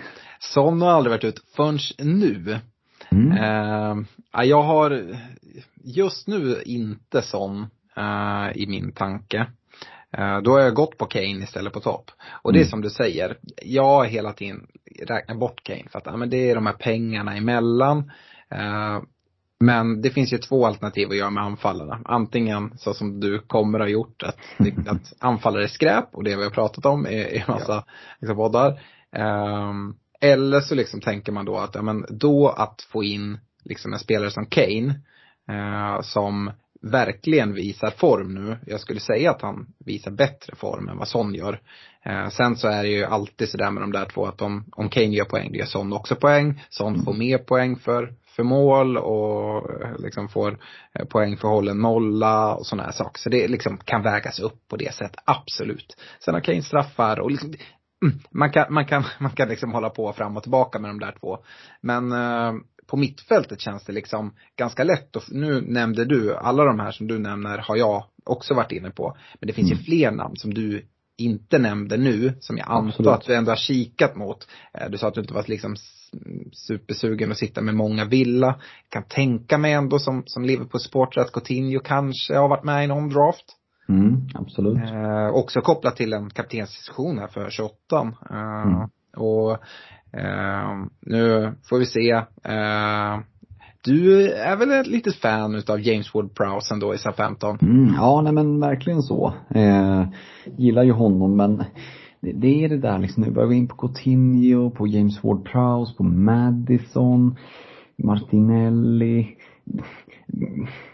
Son 0.41 0.83
har 0.83 0.91
aldrig 0.91 1.11
varit 1.11 1.25
ut 1.25 1.43
förrän 1.57 1.79
nu. 1.99 2.59
Mm. 3.11 3.33
Eh, 3.33 4.05
ja, 4.33 4.45
jag 4.45 4.63
har 4.63 5.17
just 5.85 6.29
nu 6.29 6.63
inte 6.65 7.23
Son 7.23 7.67
eh, 7.97 8.57
i 8.63 8.67
min 8.69 8.93
tanke. 8.93 9.47
Eh, 10.17 10.41
då 10.41 10.53
har 10.53 10.61
jag 10.61 10.75
gått 10.75 10.99
på 10.99 11.07
Kane 11.07 11.45
istället 11.45 11.73
på 11.73 11.81
topp. 11.81 12.11
Och 12.43 12.53
det 12.53 12.59
är 12.59 12.63
Mm. 12.63 12.71
som 12.71 12.81
du 12.81 12.91
säger, 12.91 13.39
jag 13.63 13.85
har 13.85 14.05
hela 14.05 14.33
tiden 14.33 14.67
räknat 15.07 15.39
bort 15.39 15.63
Kane 15.63 15.89
för 15.91 15.99
att 15.99 16.07
ja, 16.07 16.17
men 16.17 16.31
det 16.31 16.51
är 16.51 16.55
de 16.55 16.67
här 16.67 16.73
pengarna 16.73 17.37
emellan. 17.37 18.11
Eh, 18.51 19.03
men 19.61 20.03
det 20.03 20.11
finns 20.11 20.33
ju 20.33 20.39
två 20.39 20.67
alternativ 20.67 21.09
att 21.11 21.17
göra 21.17 21.31
med 21.31 21.45
anfallarna. 21.45 22.01
Antingen 22.05 22.79
så 22.79 22.95
som 22.95 23.21
du 23.21 23.39
kommer 23.39 23.79
ha 23.79 23.89
gjort, 23.89 24.23
att, 24.23 24.37
att 24.89 25.13
anfallare 25.19 25.63
är 25.65 25.69
skräp 25.69 26.09
och 26.13 26.25
det 26.25 26.37
vi 26.37 26.43
har 26.45 26.51
pratat 26.51 26.87
om 26.87 27.07
i, 27.07 27.15
i 27.17 27.45
massa 27.49 27.85
liksom, 28.21 28.37
poddar. 28.37 28.81
Ehm, 29.13 29.95
eller 30.21 30.61
så 30.61 30.75
liksom 30.75 31.01
tänker 31.01 31.33
man 31.33 31.45
då 31.45 31.57
att, 31.57 31.75
ja 31.75 31.83
men 31.83 32.07
då 32.09 32.49
att 32.49 32.83
få 32.93 33.05
in 33.05 33.39
liksom 33.65 33.93
en 33.93 33.99
spelare 33.99 34.31
som 34.31 34.47
Kane, 34.47 35.01
eh, 35.49 36.01
som 36.03 36.51
verkligen 36.81 37.55
visar 37.55 37.91
form 37.91 38.35
nu. 38.35 38.57
Jag 38.66 38.81
skulle 38.81 39.01
säga 39.01 39.31
att 39.31 39.43
han 39.43 39.66
visar 39.79 40.11
bättre 40.11 40.57
form 40.57 40.89
än 40.89 40.99
vad 40.99 41.09
Son 41.09 41.35
gör. 41.35 41.61
Eh, 42.05 42.29
sen 42.29 42.57
så 42.57 42.68
är 42.68 42.83
det 42.83 42.89
ju 42.89 43.05
alltid 43.05 43.49
sådär 43.49 43.70
med 43.70 43.83
de 43.83 43.93
där 43.93 44.05
två 44.05 44.26
att 44.26 44.43
om, 44.43 44.64
om 44.72 44.89
Kane 44.89 45.07
gör 45.07 45.24
poäng, 45.24 45.53
då 45.53 45.59
gör 45.59 45.66
Son 45.66 45.93
också 45.93 46.16
poäng. 46.16 46.62
Son 46.70 47.05
får 47.05 47.14
mer 47.14 47.39
poäng 47.39 47.76
för, 47.76 48.14
för 48.37 48.43
mål 48.43 48.97
och 48.97 49.70
eh, 49.70 49.99
liksom 49.99 50.29
får 50.29 50.59
eh, 50.95 51.07
poäng 51.07 51.37
för 51.37 51.49
hållen 51.49 51.81
nolla 51.81 52.55
och 52.55 52.66
sådana 52.66 52.83
här 52.83 52.93
saker. 52.93 53.18
Så 53.18 53.29
det 53.29 53.49
liksom 53.49 53.79
kan 53.79 54.03
vägas 54.03 54.39
upp 54.41 54.68
på 54.68 54.76
det 54.76 54.95
sättet, 54.95 55.22
absolut. 55.24 55.97
Sen 56.20 56.35
har 56.35 56.41
Kane 56.41 56.62
straffar 56.62 57.20
och 57.20 57.31
liksom, 57.31 57.55
mm, 58.05 58.18
man 58.31 58.53
kan, 58.53 58.66
man 58.74 58.87
kan, 58.87 59.05
man 59.18 59.31
kan 59.31 59.49
liksom 59.49 59.72
hålla 59.72 59.91
på 59.91 60.12
fram 60.12 60.37
och 60.37 60.43
tillbaka 60.43 60.79
med 60.79 60.91
de 60.91 61.01
där 61.01 61.14
två. 61.20 61.39
Men 61.81 62.12
eh, 62.12 62.53
på 62.91 62.97
mittfältet 62.97 63.61
känns 63.61 63.84
det 63.84 63.93
liksom 63.93 64.34
ganska 64.57 64.84
lätt 64.84 65.16
och 65.16 65.22
nu 65.30 65.61
nämnde 65.61 66.05
du, 66.05 66.36
alla 66.36 66.64
de 66.64 66.80
här 66.80 66.91
som 66.91 67.07
du 67.07 67.18
nämner 67.18 67.59
har 67.59 67.76
jag 67.76 68.05
också 68.24 68.55
varit 68.55 68.72
inne 68.72 68.91
på. 68.91 69.16
Men 69.41 69.47
det 69.47 69.53
finns 69.53 69.72
ju 69.72 69.76
fler 69.76 70.11
namn 70.11 70.36
som 70.36 70.55
du 70.55 70.86
inte 71.18 71.59
nämnde 71.59 71.97
nu, 71.97 72.32
som 72.41 72.57
jag 72.59 72.66
antar 72.70 72.89
Absolut. 72.89 73.12
att 73.12 73.26
du 73.26 73.34
ändå 73.34 73.51
har 73.51 73.57
kikat 73.57 74.16
mot. 74.16 74.49
Eh, 74.74 74.91
Du 74.91 74.99
sa 74.99 75.09
att 75.09 75.14
du 75.14 75.20
inte 75.20 75.34
var 75.34 75.45
liksom 75.47 75.76
supersugen 76.53 77.30
att 77.30 77.39
sitta 77.39 77.61
med 77.61 77.74
många 77.74 78.05
villa. 78.05 78.47
Jag 78.47 78.91
kan 78.91 79.03
tänka 79.03 79.59
mig 79.59 79.72
ändå 79.72 79.99
som, 79.99 80.22
som 80.26 80.45
Liverpool-supporter 80.45 81.20
att 81.20 81.32
Coutinho 81.32 81.80
kanske 81.80 82.36
har 82.36 82.49
varit 82.49 82.64
med 82.64 82.84
i 82.84 82.86
någon 82.86 83.09
draft. 83.09 83.45
Mm, 83.89 84.28
absolut. 84.34 84.76
Eh, 84.78 85.28
också 85.28 85.61
kopplat 85.61 85.97
till 85.97 86.12
en 86.12 86.30
kaptensdiskussion 86.30 87.18
här 87.18 87.26
för 87.26 87.51
28. 87.51 88.12
Eh, 88.30 88.62
Mm. 88.66 88.89
Och 89.19 89.53
eh, 90.21 90.85
nu 91.01 91.53
får 91.69 91.79
vi 91.79 91.87
se. 91.87 92.11
Eh, 92.45 93.19
du 93.85 94.33
är 94.33 94.57
väl 94.57 94.73
ett 94.73 94.87
litet 94.87 95.14
fan 95.14 95.55
utav 95.55 95.81
James 95.81 96.12
Ward-Prowse 96.12 96.73
ändå 96.73 96.95
i 96.95 96.99
SA-15? 96.99 97.62
Mm, 97.62 97.95
ja, 97.95 98.21
nej 98.21 98.33
men 98.33 98.61
verkligen 98.61 99.03
så. 99.03 99.35
Eh, 99.55 100.05
gillar 100.57 100.83
ju 100.83 100.93
honom 100.93 101.37
men 101.37 101.64
det, 102.21 102.33
det 102.33 102.64
är 102.64 102.69
det 102.69 102.79
där 102.79 102.99
liksom, 102.99 103.23
nu 103.23 103.31
börjar 103.31 103.49
vi 103.49 103.57
in 103.57 103.69
på 103.69 103.77
Coutinho, 103.77 104.71
på 104.71 104.87
James 104.87 105.21
Ward-Prowse, 105.23 105.97
på 105.97 106.03
Madison, 106.03 107.37
Martinelli. 107.97 109.37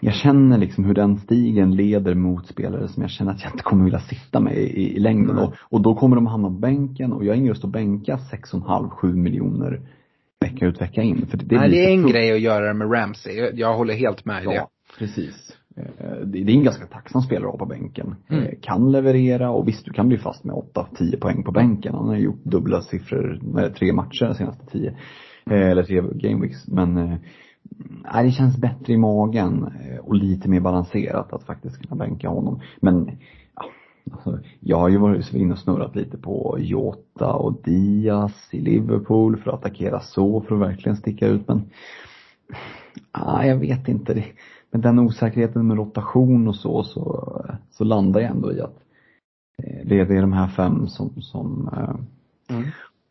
Jag 0.01 0.15
känner 0.15 0.59
liksom 0.59 0.85
hur 0.85 0.95
den 0.95 1.19
stigen 1.19 1.77
leder 1.77 2.15
mot 2.15 2.47
spelare 2.47 2.89
som 2.89 3.03
jag 3.03 3.11
känner 3.11 3.33
att 3.33 3.43
jag 3.43 3.53
inte 3.53 3.63
kommer 3.63 3.85
vilja 3.85 3.99
sitta 4.01 4.41
med 4.41 4.57
i, 4.57 4.97
i 4.97 4.99
längden. 4.99 5.39
Och, 5.39 5.55
och 5.61 5.83
då 5.83 5.95
kommer 5.95 6.17
de 6.17 6.27
hamna 6.27 6.49
på 6.49 6.55
bänken 6.55 7.13
och 7.13 7.25
jag 7.25 7.33
har 7.33 7.37
ingen 7.37 7.49
lust 7.49 7.65
att 7.65 7.73
bänka 7.73 8.17
6,5-7 8.53 9.13
miljoner 9.13 9.81
vecka 10.41 10.67
ut 10.67 10.81
vecka 10.81 11.03
in. 11.03 11.27
För 11.27 11.39
det, 11.39 11.57
Nej, 11.57 11.71
det 11.71 11.85
är 11.85 11.91
en 11.91 12.07
grej 12.07 12.33
att 12.33 12.41
göra 12.41 12.67
det 12.67 12.75
med 12.75 12.93
Ramsey. 12.93 13.37
Jag, 13.37 13.59
jag 13.59 13.77
håller 13.77 13.95
helt 13.95 14.25
med 14.25 14.43
i 14.43 14.47
det. 14.47 14.55
Ja, 14.55 14.69
precis. 14.99 15.57
Eh, 15.77 15.85
Det 16.25 16.45
det 16.45 16.53
är 16.53 16.57
en 16.57 16.65
ganska 16.65 16.87
tacksam 16.87 17.23
spelare 17.23 17.47
att 17.47 17.53
ha 17.53 17.59
på 17.59 17.67
bänken. 17.67 18.15
Mm. 18.29 18.45
Eh, 18.45 18.51
Kan 18.61 18.93
leverera 18.93 19.51
och 19.51 19.69
visst, 19.69 19.85
du 19.85 19.93
kan 19.93 20.09
bli 20.09 20.19
fast 20.19 20.45
med 20.45 20.55
8-10 20.55 21.21
poäng 21.21 21.43
på 21.43 21.53
bänken. 21.53 21.95
Han 21.95 22.09
har 22.09 22.17
gjort 22.17 22.45
dubbla 22.45 22.81
siffror 22.83 23.41
med 23.43 23.75
tre 23.75 23.93
matcher 23.93 24.25
de 24.25 24.35
senaste 24.35 24.67
tio. 24.67 24.91
Eh, 25.51 25.71
Eller 25.71 25.83
tre 25.83 26.01
gameweeks. 26.01 26.69
Men 26.69 26.97
eh, 26.99 27.17
nej, 28.13 28.25
det 28.25 28.31
känns 28.31 28.57
bättre 28.57 28.93
i 28.93 28.97
magen 28.97 29.73
eh, 29.81 29.99
och 29.99 30.15
lite 30.15 30.49
mer 30.49 30.61
balanserat 30.61 31.33
att 31.33 31.43
faktiskt 31.43 31.79
kunna 31.79 31.97
bänka 32.05 32.29
honom. 32.29 32.61
Men 32.81 33.11
ja, 33.57 33.65
alltså, 34.13 34.39
jag 34.61 34.79
har 34.79 34.89
ju 34.89 34.99
varit 34.99 35.35
inne 35.35 35.53
och 35.53 35.59
snurrat 35.59 35.97
lite 35.97 36.19
på 36.19 36.57
Jota 36.61 37.33
och 37.33 37.63
Diaz 37.65 38.49
i 38.51 38.61
Liverpool 38.61 39.37
för 39.37 39.51
att 39.51 39.59
attackera 39.59 40.01
så, 40.01 40.41
för 40.41 40.55
att 40.55 40.61
verkligen 40.61 40.97
sticka 40.97 41.27
ut. 41.27 41.49
Men 41.49 41.63
ah, 43.13 43.45
jag 43.45 43.57
vet 43.57 43.89
inte. 43.89 44.25
Med 44.71 44.83
den 44.83 44.99
osäkerheten 44.99 45.67
med 45.67 45.77
rotation 45.77 46.49
och 46.49 46.57
så, 46.57 46.85
så, 46.85 47.45
så 47.71 47.85
landar 47.85 48.21
jag 48.21 48.31
ändå 48.31 48.53
i 48.53 48.61
att 48.61 48.79
eh, 49.63 49.87
det, 49.87 50.05
det 50.05 50.17
är 50.17 50.21
de 50.21 50.33
här 50.33 50.49
fem 50.49 50.87
som, 50.87 51.23
som, 51.23 51.69
eh, 51.73 51.95
Mm. 52.51 52.65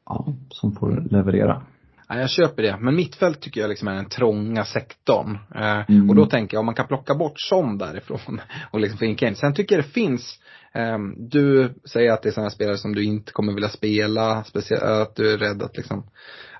ja, 0.05 0.25
som 0.49 0.71
får 0.71 1.03
leverera. 1.11 1.61
Ja, 2.07 2.19
jag 2.19 2.29
köper 2.29 2.63
det. 2.63 2.77
Men 2.79 2.95
mittfält 2.95 3.41
tycker 3.41 3.61
jag 3.61 3.69
liksom 3.69 3.87
är 3.87 3.95
den 3.95 4.09
trånga 4.09 4.65
sektorn. 4.65 5.37
Eh, 5.55 5.79
Mm. 5.89 6.09
Och 6.09 6.15
då 6.15 6.25
tänker 6.25 6.55
jag 6.55 6.59
om 6.59 6.65
man 6.65 6.75
kan 6.75 6.87
plocka 6.87 7.15
bort 7.15 7.39
Son 7.39 7.77
därifrån 7.77 8.41
och 8.71 8.79
liksom 8.79 8.97
få 8.97 9.05
in 9.05 9.15
Kane. 9.15 9.35
Sen 9.35 9.53
tycker 9.53 9.75
jag 9.75 9.85
det 9.85 9.89
finns, 9.89 10.39
eh, 10.73 10.97
du 11.17 11.73
säger 11.85 12.11
att 12.11 12.21
det 12.21 12.29
är 12.29 12.33
sådana 12.33 12.49
spelare 12.49 12.77
som 12.77 12.95
du 12.95 13.03
inte 13.03 13.31
kommer 13.31 13.53
vilja 13.53 13.69
spela, 13.69 14.43
speciellt 14.43 14.83
att 14.83 15.15
du 15.15 15.33
är 15.33 15.37
rädd 15.37 15.63
att 15.63 15.77
liksom, 15.77 16.07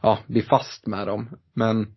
ja, 0.02 0.20
bli 0.28 0.41
fast 0.41 0.88
med 0.88 1.08
dem. 1.08 1.30
Men 1.54 1.88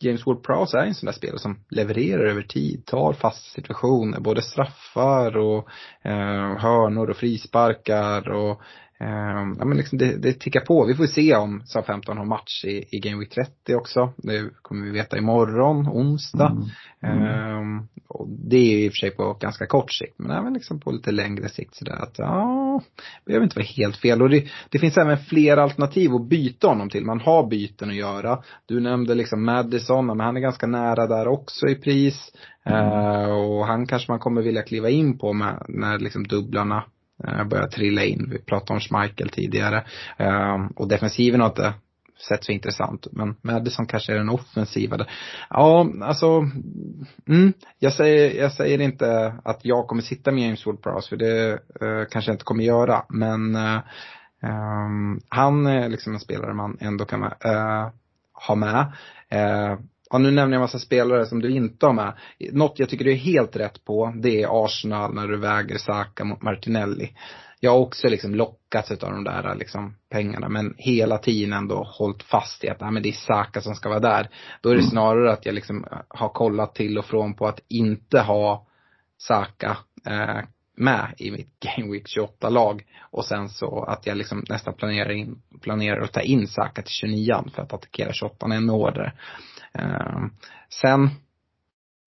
James 0.00 0.24
Ward-Prowse 0.26 0.76
är 0.76 0.86
en 0.86 0.94
sån 0.94 1.06
där 1.06 1.12
spelare 1.12 1.38
som 1.38 1.64
levererar 1.70 2.24
över 2.24 2.42
tid, 2.42 2.86
tar 2.86 3.12
fasta 3.12 3.54
situationer, 3.54 4.20
både 4.20 4.42
straffar 4.42 5.36
och 5.36 5.68
eh, 6.02 6.58
hörnor 6.58 7.10
och 7.10 7.16
frisparkar 7.16 8.28
och 8.28 8.62
eh, 9.00 9.54
ja 9.58 9.64
men 9.64 9.76
liksom 9.76 9.98
det, 9.98 10.16
det 10.16 10.32
tickar 10.32 10.60
på. 10.60 10.86
Vi 10.86 10.94
får 10.94 11.06
se 11.06 11.36
om 11.36 11.62
SA-15 11.64 12.16
har 12.16 12.24
match 12.24 12.64
i, 12.64 12.84
i 12.90 12.98
Game 12.98 13.18
Week 13.18 13.30
30 13.30 13.74
också. 13.74 14.12
Det 14.16 14.50
kommer 14.62 14.86
vi 14.86 14.90
veta 14.90 15.18
imorgon, 15.18 15.88
onsdag. 15.88 16.56
Mm. 17.02 17.22
Ehm, 17.22 17.88
och 18.08 18.28
det 18.28 18.56
är 18.56 18.78
i 18.78 18.88
och 18.88 18.92
för 18.92 18.96
sig 18.96 19.10
på 19.10 19.36
ganska 19.40 19.66
kort 19.66 19.92
sikt, 19.92 20.14
men 20.18 20.30
även 20.30 20.54
liksom 20.54 20.80
på 20.80 20.90
lite 20.90 21.12
längre 21.12 21.48
sikt 21.48 21.74
sådär 21.74 22.02
att 22.02 22.18
ja, 22.18 22.80
behöver 23.24 23.44
inte 23.44 23.58
vara 23.58 23.66
helt 23.76 23.96
fel. 23.96 24.22
Och 24.22 24.30
det, 24.30 24.48
det 24.68 24.78
finns 24.78 24.96
även 24.96 25.18
fler 25.18 25.56
alternativ 25.56 26.14
att 26.14 26.28
byta 26.28 26.68
honom 26.68 26.90
till. 26.90 27.04
Man 27.04 27.20
har 27.20 27.46
byten 27.46 27.90
att 27.90 27.96
göra. 27.96 28.42
Du 28.66 28.80
nämnde 28.80 29.14
liksom 29.14 29.44
Madison, 29.44 30.06
men 30.06 30.20
han 30.20 30.36
är 30.36 30.40
ganska 30.40 30.66
nära 30.66 31.06
där 31.06 31.28
också 31.28 31.68
i 31.68 31.74
pris. 31.74 32.32
Eh, 32.64 33.30
och 33.30 33.66
han 33.66 33.86
kanske 33.86 34.12
man 34.12 34.18
kommer 34.18 34.42
vilja 34.42 34.62
kliva 34.62 34.90
in 34.90 35.18
på 35.18 35.32
med, 35.32 35.64
när 35.68 35.98
liksom 35.98 36.26
dubblarna 36.26 36.84
Eh, 37.24 37.44
börjar 37.44 37.66
trilla 37.66 38.04
in. 38.04 38.30
Vi 38.30 38.38
pratade 38.38 38.72
om 38.72 38.80
Schmeichel 38.80 39.28
tidigare. 39.28 39.84
Ehm, 40.16 40.66
och 40.66 40.88
defensiven 40.88 41.40
har 41.40 41.48
inte 41.48 41.74
sett 42.28 42.44
så 42.44 42.52
intressant. 42.52 43.06
Men 43.12 43.36
Madison 43.42 43.86
kanske 43.86 44.12
är 44.12 44.16
den 44.16 44.28
offensiva 44.28 44.96
där. 44.96 45.10
Ja, 45.50 45.92
alltså, 46.02 46.46
mm, 47.28 47.52
jag 47.78 47.92
säger, 47.92 48.40
jag 48.42 48.52
säger 48.52 48.80
inte 48.80 49.34
att 49.44 49.60
jag 49.62 49.86
kommer 49.86 50.02
sitta 50.02 50.32
med 50.32 50.44
James 50.44 50.66
Ward-Prowse, 50.66 51.08
för 51.08 51.16
det 51.16 51.52
eh, 51.52 52.04
kanske 52.10 52.30
jag 52.30 52.34
inte 52.34 52.44
kommer 52.44 52.64
göra. 52.64 53.04
Men 53.08 53.54
eh, 53.54 53.80
ehm, 54.42 55.20
han 55.28 55.66
är 55.66 55.88
liksom 55.88 56.14
en 56.14 56.20
spelare 56.20 56.54
man 56.54 56.76
ändå 56.80 57.04
kan 57.04 57.22
eh, 57.22 57.88
ha 58.46 58.54
med. 58.54 58.92
Eh, 59.28 59.78
Ja, 60.10 60.18
nu 60.18 60.30
nämner 60.30 60.42
jag 60.42 60.54
en 60.54 60.60
massa 60.60 60.78
spelare 60.78 61.26
som 61.26 61.42
du 61.42 61.50
inte 61.50 61.86
har 61.86 61.92
med. 61.92 62.12
Något 62.52 62.78
jag 62.78 62.88
tycker 62.88 63.04
du 63.04 63.12
är 63.12 63.16
helt 63.16 63.56
rätt 63.56 63.84
på, 63.84 64.14
det 64.16 64.42
är 64.42 64.64
Arsenal 64.64 65.14
när 65.14 65.28
du 65.28 65.36
väger 65.36 65.78
Saka 65.78 66.24
mot 66.24 66.42
Martinelli. 66.42 67.12
Jag 67.60 67.70
har 67.70 67.78
också 67.78 68.08
liksom 68.08 68.34
lockats 68.34 68.90
av 68.90 68.98
de 68.98 69.24
där 69.24 69.54
liksom 69.54 69.96
pengarna, 70.10 70.48
men 70.48 70.74
hela 70.78 71.18
tiden 71.18 71.52
ändå 71.52 71.82
hållit 71.98 72.22
fast 72.22 72.64
i 72.64 72.68
att 72.68 72.80
nej, 72.80 72.90
men 72.90 73.02
det 73.02 73.08
är 73.08 73.12
Saka 73.12 73.60
som 73.60 73.74
ska 73.74 73.88
vara 73.88 74.00
där. 74.00 74.28
Då 74.60 74.70
är 74.70 74.76
det 74.76 74.82
snarare 74.82 75.32
att 75.32 75.46
jag 75.46 75.54
liksom 75.54 75.86
har 76.08 76.28
kollat 76.28 76.74
till 76.74 76.98
och 76.98 77.04
från 77.04 77.34
på 77.34 77.46
att 77.46 77.60
inte 77.68 78.20
ha 78.20 78.66
Saka 79.18 79.76
eh, 80.06 80.38
med 80.76 81.14
i 81.18 81.30
mitt 81.30 81.60
Game 81.76 81.92
Week 81.92 82.06
28-lag. 82.06 82.84
Och 83.10 83.24
sen 83.24 83.48
så 83.48 83.84
att 83.84 84.06
jag 84.06 84.16
liksom 84.16 84.44
nästan 84.48 84.74
planerar, 84.74 85.10
in, 85.10 85.42
planerar 85.60 86.00
att 86.00 86.12
ta 86.12 86.20
in 86.20 86.48
Saka 86.48 86.82
till 86.82 86.92
29 86.92 87.44
för 87.54 87.62
att 87.62 87.72
attackera 87.72 88.12
28 88.12 88.46
ännu 88.46 88.72
hårdare. 88.72 89.12
Eh, 89.74 90.24
sen, 90.82 91.10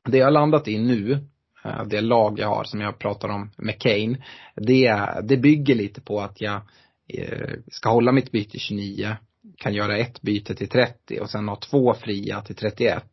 det 0.09 0.17
jag 0.17 0.25
har 0.25 0.31
landat 0.31 0.67
i 0.67 0.77
nu, 0.77 1.19
eh, 1.65 1.83
det 1.85 2.01
lag 2.01 2.39
jag 2.39 2.47
har 2.47 2.63
som 2.63 2.81
jag 2.81 2.99
pratar 2.99 3.29
om 3.29 3.51
med 3.57 3.79
Kane, 3.81 4.17
det, 4.55 5.07
det 5.23 5.37
bygger 5.37 5.75
lite 5.75 6.01
på 6.01 6.21
att 6.21 6.41
jag 6.41 6.61
eh, 7.07 7.53
ska 7.71 7.89
hålla 7.89 8.11
mitt 8.11 8.31
byte 8.31 8.59
29, 8.59 9.15
kan 9.57 9.73
göra 9.73 9.97
ett 9.97 10.21
byte 10.21 10.55
till 10.55 10.69
30 10.69 11.19
och 11.19 11.29
sen 11.29 11.47
ha 11.47 11.55
två 11.55 11.93
fria 11.93 12.41
till 12.41 12.55
31. 12.55 13.03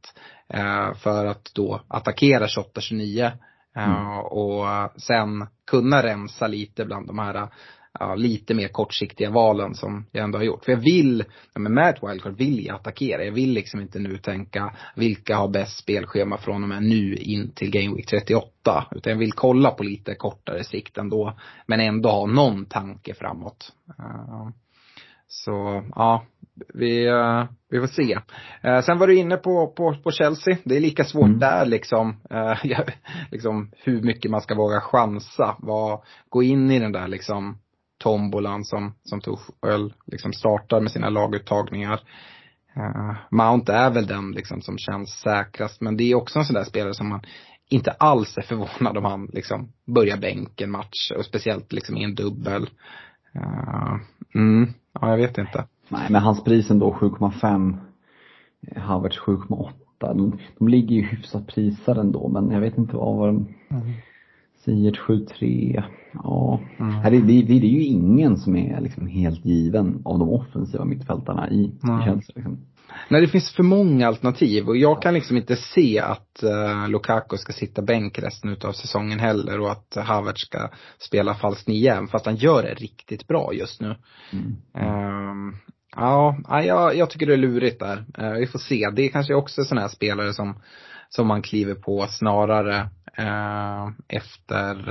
Eh, 0.49 0.94
för 0.94 1.26
att 1.26 1.51
då 1.55 1.80
attackera 1.88 2.46
28-29 2.46 3.32
eh, 3.76 4.18
och 4.18 4.90
sen 4.96 5.46
kunna 5.66 6.03
rensa 6.03 6.46
lite 6.46 6.84
bland 6.84 7.07
de 7.07 7.18
här 7.18 7.49
ja, 8.01 8.14
lite 8.14 8.55
mer 8.55 8.68
kortsiktiga 8.68 9.30
valen 9.30 9.74
som 9.74 10.07
jag 10.12 10.24
ändå 10.24 10.38
har 10.38 10.44
gjort. 10.44 10.64
För 10.64 10.72
jag 10.72 10.78
vill, 10.78 11.24
ja, 11.55 11.61
men 11.61 11.74
med 11.74 11.90
ett 11.90 12.03
wildcard 12.03 12.36
vill 12.36 12.66
jag 12.66 12.76
attackera. 12.76 13.24
Jag 13.24 13.32
vill 13.32 13.53
liksom 13.53 13.80
inte 13.80 13.99
nu 13.99 14.18
tänka 14.18 14.76
vilka 14.96 15.36
har 15.36 15.49
bäst 15.49 15.78
spelschema 15.78 16.38
från 16.38 16.62
och 16.62 16.68
med 16.68 16.82
nu 16.82 17.16
in 17.16 17.53
till 17.55 17.70
Game 17.70 17.96
Week 17.96 18.07
38. 18.07 18.86
Utan 18.90 19.11
jag 19.11 19.18
vill 19.18 19.32
kolla 19.32 19.70
på 19.70 19.82
lite 19.82 20.14
kortare 20.14 20.64
sikt 20.64 20.99
ändå. 20.99 21.38
Men 21.66 21.80
ändå 21.80 22.09
ha 22.09 22.26
någon 22.26 22.66
tanke 22.66 23.14
framåt. 23.14 23.72
Uh, 24.01 24.49
så 25.26 25.84
ja, 25.94 26.24
vi, 26.74 27.09
uh, 27.09 27.44
vi 27.70 27.80
får 27.80 27.86
se. 27.86 28.18
Uh, 28.68 28.80
sen 28.80 28.99
var 28.99 29.07
du 29.07 29.16
inne 29.16 29.36
på, 29.36 29.66
på, 29.76 29.96
på 30.05 30.11
Chelsea. 30.11 30.57
Det 30.64 30.76
är 30.76 30.80
lika 30.80 31.05
svårt 31.05 31.28
Mm. 31.28 31.38
där 31.38 31.66
liksom, 31.66 32.16
liksom 33.30 33.70
hur 33.76 34.03
mycket 34.03 34.30
man 34.30 34.40
ska 34.40 34.55
våga 34.55 34.80
chansa. 34.80 35.57
Vad, 35.59 36.01
gå 36.28 36.42
in 36.42 36.70
i 36.70 36.78
den 36.78 36.92
där 36.92 37.09
liksom 37.09 37.59
tombolan 37.99 38.64
som, 38.64 38.94
som 39.03 39.20
Tuchel 39.20 39.94
liksom 40.07 40.32
startar 40.32 40.80
med 40.80 40.92
sina 40.92 41.09
laguttagningar. 41.09 42.01
Uh, 42.76 43.16
Mount 43.30 43.72
är 43.72 43.90
väl 43.90 44.07
den 44.07 44.30
liksom 44.30 44.61
som 44.61 44.78
känns 44.78 45.11
säkrast, 45.11 45.80
men 45.80 45.96
det 45.96 46.05
är 46.05 46.14
också 46.14 46.38
en 46.38 46.44
sån 46.44 46.55
där 46.55 46.64
spelare 46.64 46.94
som 46.94 47.09
man 47.09 47.20
inte 47.68 47.90
alls 47.90 48.38
är 48.38 48.42
förvånad 48.42 48.96
om 48.96 49.05
han 49.05 49.26
liksom 49.32 49.72
börjar 49.86 50.16
bänken 50.16 50.70
match 50.70 51.12
och 51.18 51.24
speciellt 51.24 51.72
liksom 51.72 51.96
i 51.96 52.05
en 52.05 52.14
dubbel. 52.14 52.70
Uh, 53.36 53.96
mm, 54.34 54.72
ja 54.92 55.11
jag 55.11 55.16
vet 55.16 55.38
inte. 55.38 55.64
Nej 55.88 56.07
men 56.11 56.22
hans 56.22 56.44
pris 56.44 56.70
ändå 56.70 56.92
7,5. 57.01 57.78
Havertz 58.76 59.18
7,8. 59.18 59.72
De, 59.99 60.38
de 60.59 60.68
ligger 60.68 60.96
ju 60.96 61.03
hyfsat 61.03 61.46
prisade 61.46 62.01
ändå 62.01 62.28
men 62.28 62.51
jag 62.51 62.61
vet 62.61 62.78
inte 62.78 62.96
vad 62.96 63.16
var 63.16 63.26
de 63.26 63.55
mm. 63.70 63.92
Siert 64.69 64.99
7-3. 64.99 65.83
Ja. 66.12 66.61
Mm. 66.79 67.03
Det, 67.03 67.43
det, 67.43 67.61
det, 67.61 67.66
är 67.66 67.71
ju 67.71 67.85
ingen 67.85 68.37
som 68.37 68.57
är 68.57 68.81
liksom 68.81 69.07
helt 69.07 69.45
given 69.45 70.03
av 70.05 70.19
de 70.19 70.29
offensiva 70.29 70.85
mittfältarna 70.85 71.51
i, 71.51 71.73
mm. 71.83 72.05
känns 72.05 72.29
liksom. 72.35 72.59
Nej, 73.09 73.21
det 73.21 73.29
finns 73.29 73.53
för 73.53 73.62
många 73.62 74.09
alternativ 74.09 74.69
och 74.69 74.77
jag 74.77 75.03
kan 75.03 75.14
liksom 75.14 75.37
inte 75.37 75.57
se 75.57 75.99
att 75.99 76.43
uh, 76.45 76.89
Lukaku 76.89 77.37
ska 77.37 77.53
sitta 77.53 77.83
bänk 77.83 78.19
resten 78.19 78.51
utav 78.51 78.73
säsongen 78.73 79.19
heller 79.19 79.61
och 79.61 79.73
att 79.73 79.97
Havertz 79.97 80.41
ska 80.41 80.71
spela 80.99 81.35
falsk 81.35 81.66
nia 81.66 82.07
fast 82.07 82.27
han 82.27 82.37
gör 82.37 82.62
det 82.62 82.75
riktigt 82.75 83.27
bra 83.27 83.55
just 83.55 83.81
nu. 83.81 83.97
Mm. 84.33 84.57
Uh, 84.79 85.55
ja, 85.97 86.37
jag, 86.49 86.97
jag 86.97 87.11
tycker 87.11 87.27
det 87.27 87.33
är 87.33 87.37
lurigt 87.37 87.81
där. 87.81 88.05
Uh, 88.19 88.33
vi 88.33 88.47
får 88.47 88.59
se. 88.59 88.91
Det 88.97 89.03
är 89.03 89.09
kanske 89.09 89.35
också 89.35 89.64
sådana 89.64 89.81
här 89.81 89.89
spelare 89.89 90.33
som, 90.33 90.61
som 91.09 91.27
man 91.27 91.43
kliver 91.43 91.75
på 91.75 92.07
snarare 92.11 92.89
efter, 94.09 94.91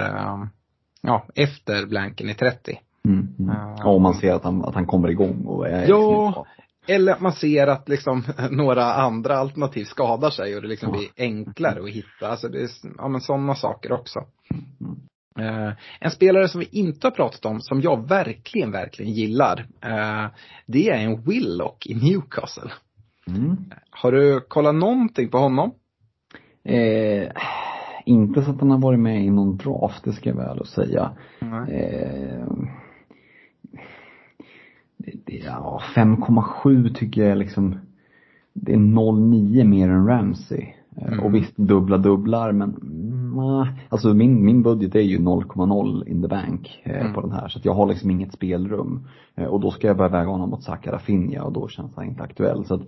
ja, 1.01 1.25
efter 1.36 1.86
blanken 1.86 2.30
i 2.30 2.34
30. 2.34 2.80
Mm, 3.05 3.28
mm. 3.39 3.55
Ja, 3.78 3.86
om 3.86 4.01
man 4.01 4.13
ser 4.13 4.34
att 4.34 4.43
han, 4.43 4.65
att 4.65 4.75
han 4.75 4.86
kommer 4.86 5.09
igång 5.09 5.45
och 5.45 5.67
är 5.67 5.88
Ja, 5.88 6.45
eller 6.88 7.11
att 7.11 7.21
man 7.21 7.32
ser 7.32 7.67
att 7.67 7.89
liksom 7.89 8.23
några 8.51 8.93
andra 8.93 9.38
alternativ 9.38 9.86
skadar 9.86 10.30
sig 10.30 10.55
och 10.55 10.61
det 10.61 10.67
liksom 10.67 10.91
blir 10.91 11.07
enklare 11.17 11.84
att 11.84 11.89
hitta. 11.89 12.28
Alltså 12.28 12.47
det 12.47 12.61
är, 12.61 12.69
ja 12.97 13.07
men 13.07 13.21
sådana 13.21 13.55
saker 13.55 13.91
också. 13.91 14.19
Uh, 15.39 15.71
en 15.99 16.11
spelare 16.11 16.47
som 16.47 16.59
vi 16.59 16.69
inte 16.71 17.07
har 17.07 17.11
pratat 17.11 17.45
om, 17.45 17.61
som 17.61 17.82
jag 17.82 18.07
verkligen, 18.07 18.71
verkligen 18.71 19.11
gillar, 19.11 19.59
uh, 19.86 20.28
det 20.65 20.89
är 20.89 20.97
en 20.97 21.21
Willock 21.21 21.86
i 21.86 21.95
Newcastle. 21.95 22.71
Mm. 23.28 23.57
Har 23.89 24.11
du 24.11 24.39
kollat 24.39 24.75
någonting 24.75 25.30
på 25.30 25.38
honom? 25.38 25.71
Eh, 26.63 27.32
inte 28.07 28.41
så 28.41 28.51
att 28.51 28.59
han 28.59 28.71
har 28.71 28.77
varit 28.77 28.99
med 28.99 29.25
i 29.25 29.29
någon 29.29 29.57
draft, 29.57 30.03
det 30.03 30.13
ska 30.13 30.29
jag 30.29 30.35
väl 30.35 30.65
säga. 30.65 31.11
Mm. 31.41 31.63
Eh, 31.63 32.47
ja, 35.25 35.81
5,7 35.95 36.93
tycker 36.93 37.23
jag 37.23 37.37
liksom, 37.37 37.75
det 38.53 38.73
är 38.73 38.77
0,9 38.77 39.63
mer 39.63 39.89
än 39.89 40.07
Ramsey. 40.07 40.73
Eh, 40.97 41.07
mm. 41.07 41.19
Och 41.19 41.35
visst, 41.35 41.57
dubbla 41.57 41.97
dubblar 41.97 42.51
men, 42.51 42.69
nah, 43.35 43.67
alltså 43.89 44.13
min, 44.13 44.45
min 44.45 44.63
budget 44.63 44.95
är 44.95 44.99
ju 44.99 45.17
0,0 45.17 46.07
in 46.07 46.21
the 46.21 46.27
bank 46.27 46.81
eh, 46.83 47.01
mm. 47.01 47.13
på 47.13 47.21
den 47.21 47.31
här. 47.31 47.47
Så 47.47 47.59
att 47.59 47.65
jag 47.65 47.73
har 47.73 47.87
liksom 47.87 48.11
inget 48.11 48.33
spelrum. 48.33 49.07
Eh, 49.35 49.45
och 49.45 49.59
då 49.59 49.71
ska 49.71 49.87
jag 49.87 49.97
börja 49.97 50.09
väga 50.11 50.29
honom 50.29 50.49
mot 50.49 50.63
Zaka 50.63 50.91
Rafinha 50.91 51.43
och 51.43 51.53
då 51.53 51.67
känns 51.67 51.95
han 51.95 52.05
inte 52.05 52.23
aktuell. 52.23 52.65
Så 52.65 52.73
att 52.73 52.81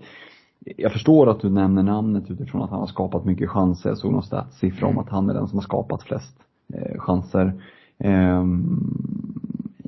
jag 0.77 0.91
förstår 0.91 1.29
att 1.29 1.39
du 1.39 1.49
nämner 1.49 1.83
namnet 1.83 2.31
utifrån 2.31 2.61
att 2.61 2.69
han 2.69 2.79
har 2.79 2.87
skapat 2.87 3.25
mycket 3.25 3.49
chanser. 3.49 3.89
Jag 3.89 3.97
såg 3.97 4.11
någon 4.11 4.23
statssiffra 4.23 4.87
om 4.87 4.91
mm. 4.91 5.03
att 5.03 5.09
han 5.09 5.29
är 5.29 5.33
den 5.33 5.47
som 5.47 5.57
har 5.57 5.63
skapat 5.63 6.03
flest 6.03 6.35
eh, 6.73 6.99
chanser. 6.99 7.61
Eh, 7.99 8.43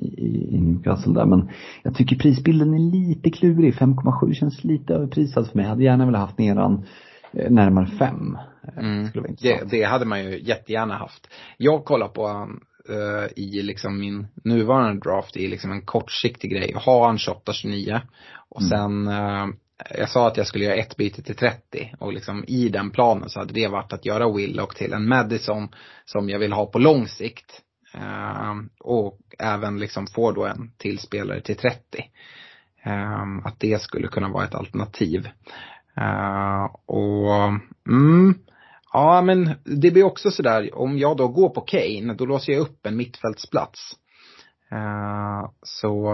i, 0.02 0.56
i 0.56 0.60
Newcastle 0.60 1.12
där. 1.12 1.26
Men 1.26 1.50
jag 1.82 1.94
tycker 1.94 2.16
prisbilden 2.16 2.74
är 2.74 2.78
lite 2.78 3.30
klurig. 3.30 3.74
5,7 3.74 4.32
känns 4.32 4.64
lite 4.64 4.94
överprisad 4.94 5.48
för 5.48 5.56
mig. 5.56 5.64
Jag 5.64 5.70
hade 5.70 5.84
gärna 5.84 6.06
velat 6.06 6.20
haft 6.20 6.38
nedan 6.38 6.84
eh, 7.32 7.50
närmare 7.50 7.86
5. 7.86 8.38
Eh, 8.62 8.84
mm. 8.84 9.08
Det, 9.38 9.70
det, 9.70 9.82
hade 9.82 10.04
man 10.04 10.24
ju 10.24 10.42
jättegärna 10.42 10.94
haft. 10.94 11.28
Jag 11.56 11.84
kollar 11.84 12.08
på 12.08 12.28
han 12.28 12.60
uh, 12.90 13.26
i 13.36 13.62
liksom 13.62 13.98
min 14.00 14.26
nuvarande 14.44 15.00
draft 15.00 15.36
i 15.36 15.48
liksom 15.48 15.72
en 15.72 15.82
kortsiktig 15.82 16.50
grej. 16.50 16.72
Har 16.76 17.06
han 17.06 17.16
28-29 17.16 18.00
och 18.48 18.62
mm. 18.62 18.70
sen 18.70 19.08
uh, 19.08 19.54
jag 19.90 20.08
sa 20.08 20.26
att 20.28 20.36
jag 20.36 20.46
skulle 20.46 20.64
göra 20.64 20.74
ett 20.74 20.96
byte 20.96 21.22
till 21.22 21.36
30 21.36 21.94
och 21.98 22.12
liksom 22.12 22.44
i 22.46 22.68
den 22.68 22.90
planen 22.90 23.28
så 23.28 23.38
hade 23.38 23.52
det 23.52 23.68
varit 23.68 23.92
att 23.92 24.06
göra 24.06 24.32
Willock 24.32 24.74
till 24.74 24.92
en 24.92 25.08
Madison 25.08 25.68
som 26.04 26.28
jag 26.28 26.38
vill 26.38 26.52
ha 26.52 26.66
på 26.66 26.78
lång 26.78 27.08
sikt. 27.08 27.62
Ehm, 27.94 28.68
och 28.80 29.18
även 29.38 29.78
liksom 29.78 30.06
få 30.06 30.32
då 30.32 30.46
en 30.46 30.72
till 30.78 30.98
spelare 30.98 31.40
till 31.40 31.56
30. 31.56 32.04
Ehm, 32.82 33.46
att 33.46 33.60
det 33.60 33.82
skulle 33.82 34.08
kunna 34.08 34.28
vara 34.28 34.44
ett 34.44 34.54
alternativ. 34.54 35.28
Ehm, 35.96 36.68
och, 36.86 37.34
mm, 37.88 38.34
ja 38.92 39.22
men 39.22 39.50
det 39.64 39.90
blir 39.90 40.04
också 40.04 40.30
sådär, 40.30 40.78
om 40.78 40.98
jag 40.98 41.16
då 41.16 41.28
går 41.28 41.48
på 41.48 41.60
Kane, 41.60 42.14
då 42.14 42.26
låser 42.26 42.52
jag 42.52 42.60
upp 42.60 42.86
en 42.86 42.96
mittfältsplats. 42.96 43.98
så, 45.62 46.08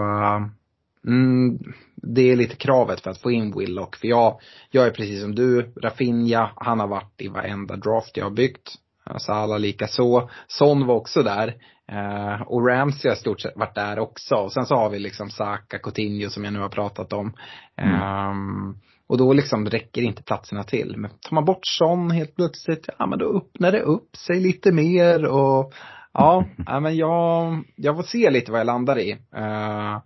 mm, 1.07 1.59
det 2.01 2.31
är 2.31 2.35
lite 2.35 2.55
kravet 2.55 3.01
för 3.01 3.11
att 3.11 3.21
få 3.21 3.31
in 3.31 3.57
Willock. 3.57 3.95
För 3.95 4.07
jag, 4.07 4.39
jag 4.71 4.87
är 4.87 4.91
precis 4.91 5.21
som 5.21 5.35
du, 5.35 5.73
Rafinha, 5.81 6.51
han 6.55 6.79
har 6.79 6.87
varit 6.87 7.21
i 7.21 7.27
varenda 7.27 7.75
draft 7.75 8.17
jag 8.17 8.25
har 8.25 8.31
byggt. 8.31 8.75
Salah 9.17 9.59
lika 9.59 9.87
så. 9.87 10.29
Son 10.47 10.87
var 10.87 10.95
också 10.95 11.23
där. 11.23 11.47
Eh, 11.91 12.41
och 12.41 12.67
Ramsey 12.67 13.09
har 13.09 13.15
stort 13.15 13.41
sett 13.41 13.57
varit 13.57 13.75
där 13.75 13.99
också. 13.99 14.35
Och 14.35 14.53
sen 14.53 14.65
så 14.65 14.75
har 14.75 14.89
vi 14.89 14.99
liksom 14.99 15.29
Saka, 15.29 15.79
Coutinho 15.79 16.29
som 16.29 16.43
jag 16.43 16.53
nu 16.53 16.59
har 16.59 16.69
pratat 16.69 17.13
om. 17.13 17.33
Mm. 17.77 18.29
Um, 18.31 18.79
och 19.07 19.17
då 19.17 19.33
liksom 19.33 19.69
räcker 19.69 20.01
inte 20.01 20.23
platserna 20.23 20.63
till. 20.63 20.97
Men 20.97 21.11
tar 21.11 21.35
man 21.35 21.45
bort 21.45 21.65
Son 21.65 22.11
helt 22.11 22.35
plötsligt, 22.35 22.89
ja 22.97 23.05
men 23.05 23.19
då 23.19 23.37
öppnar 23.37 23.71
det 23.71 23.81
upp 23.81 24.15
sig 24.15 24.39
lite 24.39 24.71
mer 24.71 25.25
och 25.25 25.73
ja, 26.13 26.45
ja 26.67 26.79
men 26.79 26.97
jag, 26.97 27.63
jag 27.75 27.95
får 27.95 28.03
se 28.03 28.29
lite 28.29 28.51
vad 28.51 28.59
jag 28.59 28.67
landar 28.67 28.99
i. 28.99 29.13
Uh, 29.13 29.97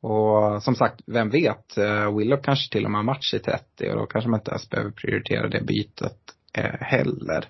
och 0.00 0.62
som 0.62 0.74
sagt, 0.74 1.00
vem 1.06 1.30
vet, 1.30 1.78
uh, 1.78 2.16
Willow 2.16 2.42
kanske 2.42 2.72
till 2.72 2.84
och 2.84 2.90
med 2.90 2.98
har 2.98 3.04
match 3.04 3.34
i 3.34 3.38
30 3.38 3.90
och 3.90 3.96
då 3.96 4.06
kanske 4.06 4.30
man 4.30 4.40
inte 4.40 4.50
ens 4.50 4.70
behöver 4.70 4.90
prioritera 4.90 5.48
det 5.48 5.64
bytet 5.64 6.18
uh, 6.58 6.80
heller. 6.80 7.44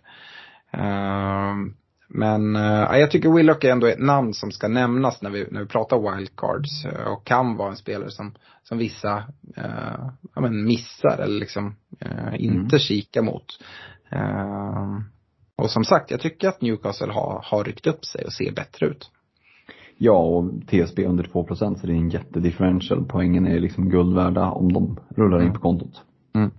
Ehm, 0.72 1.74
men 2.09 2.55
jag 3.01 3.11
tycker 3.11 3.30
Willock 3.30 3.64
är 3.64 3.72
ändå 3.72 3.86
ett 3.86 3.99
namn 3.99 4.34
som 4.34 4.51
ska 4.51 4.68
nämnas 4.68 5.22
när 5.22 5.30
vi, 5.30 5.46
när 5.51 5.61
vi 5.61 5.66
pratar 5.66 6.16
wildcards 6.16 6.86
och 7.07 7.26
kan 7.26 7.57
vara 7.57 7.70
en 7.70 7.76
spelare 7.76 8.11
som, 8.11 8.34
som 8.62 8.78
vissa 8.78 9.24
ja, 10.34 10.40
men 10.40 10.64
missar 10.64 11.18
eller 11.18 11.40
liksom 11.40 11.76
inte 12.32 12.76
mm. 12.76 12.78
kikar 12.78 13.22
mot. 13.22 13.46
Ehm, 14.11 15.05
och 15.57 15.70
som 15.70 15.84
sagt, 15.84 16.11
jag 16.11 16.20
tycker 16.20 16.49
att 16.49 16.61
Newcastle 16.61 17.12
har, 17.12 17.42
har 17.44 17.64
ryckt 17.64 17.86
upp 17.86 18.05
sig 18.05 18.24
och 18.24 18.32
ser 18.32 18.53
bättre 18.53 18.86
ut. 18.86 19.11
Ja, 19.99 20.18
och 20.18 20.51
TSB 20.66 21.07
under 21.07 21.24
2 21.24 21.44
procent 21.44 21.78
så 21.78 21.86
det 21.86 21.92
är 21.92 21.96
en 21.96 22.11
jättedifferential. 22.11 23.05
Poängen 23.09 23.46
är 23.46 23.61
liksom 23.61 23.88
guld 23.88 24.14
värda 24.14 24.51
om 24.51 24.72
de 24.72 24.96
rullar 25.16 25.42
in 25.42 25.53
på 25.53 25.61
kontot. 25.61 26.03
Mm. 26.34 26.51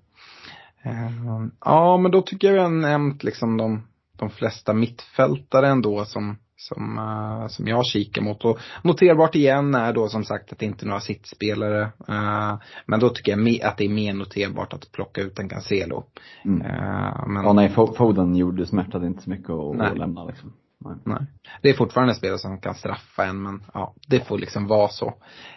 Ehm, 0.83 1.51
ja, 1.65 1.97
men 1.97 2.11
då 2.11 2.21
tycker 2.21 2.47
jag 2.47 2.53
vi 2.53 2.59
har 2.59 2.69
nämnt 2.69 3.23
liksom 3.23 3.57
de 3.57 3.81
de 4.19 4.29
flesta 4.29 4.73
mittfältare 4.73 5.67
ändå 5.67 6.05
som, 6.05 6.37
som, 6.55 6.97
uh, 6.97 7.47
som 7.47 7.67
jag 7.67 7.85
kikar 7.85 8.21
mot. 8.21 8.45
Och 8.45 8.59
noterbart 8.81 9.35
igen 9.35 9.75
är 9.75 9.93
då 9.93 10.07
som 10.07 10.23
sagt 10.23 10.51
att 10.51 10.59
det 10.59 10.65
inte 10.65 10.85
är 10.85 10.87
några 10.87 10.99
sittspelare. 10.99 11.81
Uh, 12.09 12.59
men 12.85 12.99
då 12.99 13.09
tycker 13.09 13.31
jag 13.31 13.61
att 13.63 13.77
det 13.77 13.85
är 13.85 13.89
mer 13.89 14.13
noterbart 14.13 14.73
att 14.73 14.91
plocka 14.91 15.21
ut 15.21 15.39
en 15.39 15.49
Cancelo. 15.49 16.03
Mm. 16.45 16.61
Uh, 16.61 17.27
men... 17.27 17.43
Ja 17.45 17.53
nej, 17.53 17.69
Foden 17.69 18.35
gjorde, 18.35 18.65
smärtade 18.65 19.07
inte 19.07 19.23
så 19.23 19.29
mycket 19.29 19.49
att 19.49 19.97
lämna 19.97 20.25
liksom. 20.25 20.53
Nej. 20.85 20.95
nej. 21.05 21.25
Det 21.61 21.69
är 21.69 21.73
fortfarande 21.73 22.15
spelare 22.15 22.37
som 22.37 22.59
kan 22.59 22.75
straffa 22.75 23.25
en 23.25 23.41
men 23.41 23.63
ja, 23.73 23.93
det 24.07 24.27
får 24.27 24.37
liksom 24.37 24.67
vara 24.67 24.87
så. 24.87 25.13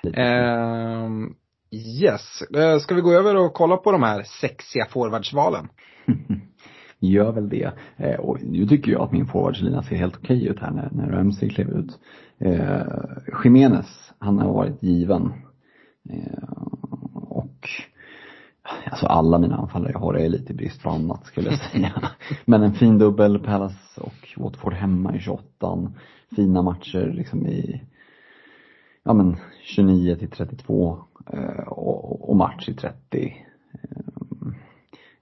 Uh, 0.06 1.28
yes, 1.70 2.42
ska 2.82 2.94
vi 2.94 3.00
gå 3.00 3.12
över 3.12 3.36
och 3.36 3.54
kolla 3.54 3.76
på 3.76 3.92
de 3.92 4.02
här 4.02 4.22
sexiga 4.22 4.86
forwardsvalen? 4.86 5.68
gör 7.02 7.32
väl 7.32 7.48
det. 7.48 7.72
Eh, 7.96 8.20
och 8.20 8.42
nu 8.42 8.66
tycker 8.66 8.92
jag 8.92 9.02
att 9.02 9.12
min 9.12 9.26
forwardslina 9.26 9.82
ser 9.82 9.96
helt 9.96 10.16
okej 10.16 10.46
ut 10.46 10.60
här 10.60 10.70
när, 10.70 10.90
när 10.92 11.08
Ramsey 11.08 11.48
klev 11.48 11.68
ut. 11.68 11.98
Eh, 12.38 12.82
Jiménez, 13.44 14.12
han 14.18 14.38
har 14.38 14.52
varit 14.52 14.82
given. 14.82 15.32
Eh, 16.10 16.81
Alltså 18.84 19.06
alla 19.06 19.38
mina 19.38 19.56
anfallare 19.56 19.92
jag 19.92 19.98
har 19.98 20.14
är 20.14 20.28
lite 20.28 20.54
brist 20.54 20.82
på 20.82 20.90
annat 20.90 21.26
skulle 21.26 21.50
jag 21.50 21.58
säga. 21.58 21.92
Men 22.44 22.62
en 22.62 22.72
fin 22.72 22.98
dubbel, 22.98 23.38
Palace 23.38 24.00
och 24.00 24.34
Watford 24.36 24.72
hemma 24.72 25.16
i 25.16 25.20
28 25.20 25.92
Fina 26.36 26.62
matcher 26.62 27.12
liksom 27.14 27.46
i 27.46 27.82
ja 29.02 29.12
men 29.12 29.36
29 29.62 30.16
till 30.16 30.30
32 30.30 30.98
eh, 31.32 31.68
och, 31.68 32.30
och 32.30 32.36
match 32.36 32.68
i 32.68 32.74
30. 32.74 33.34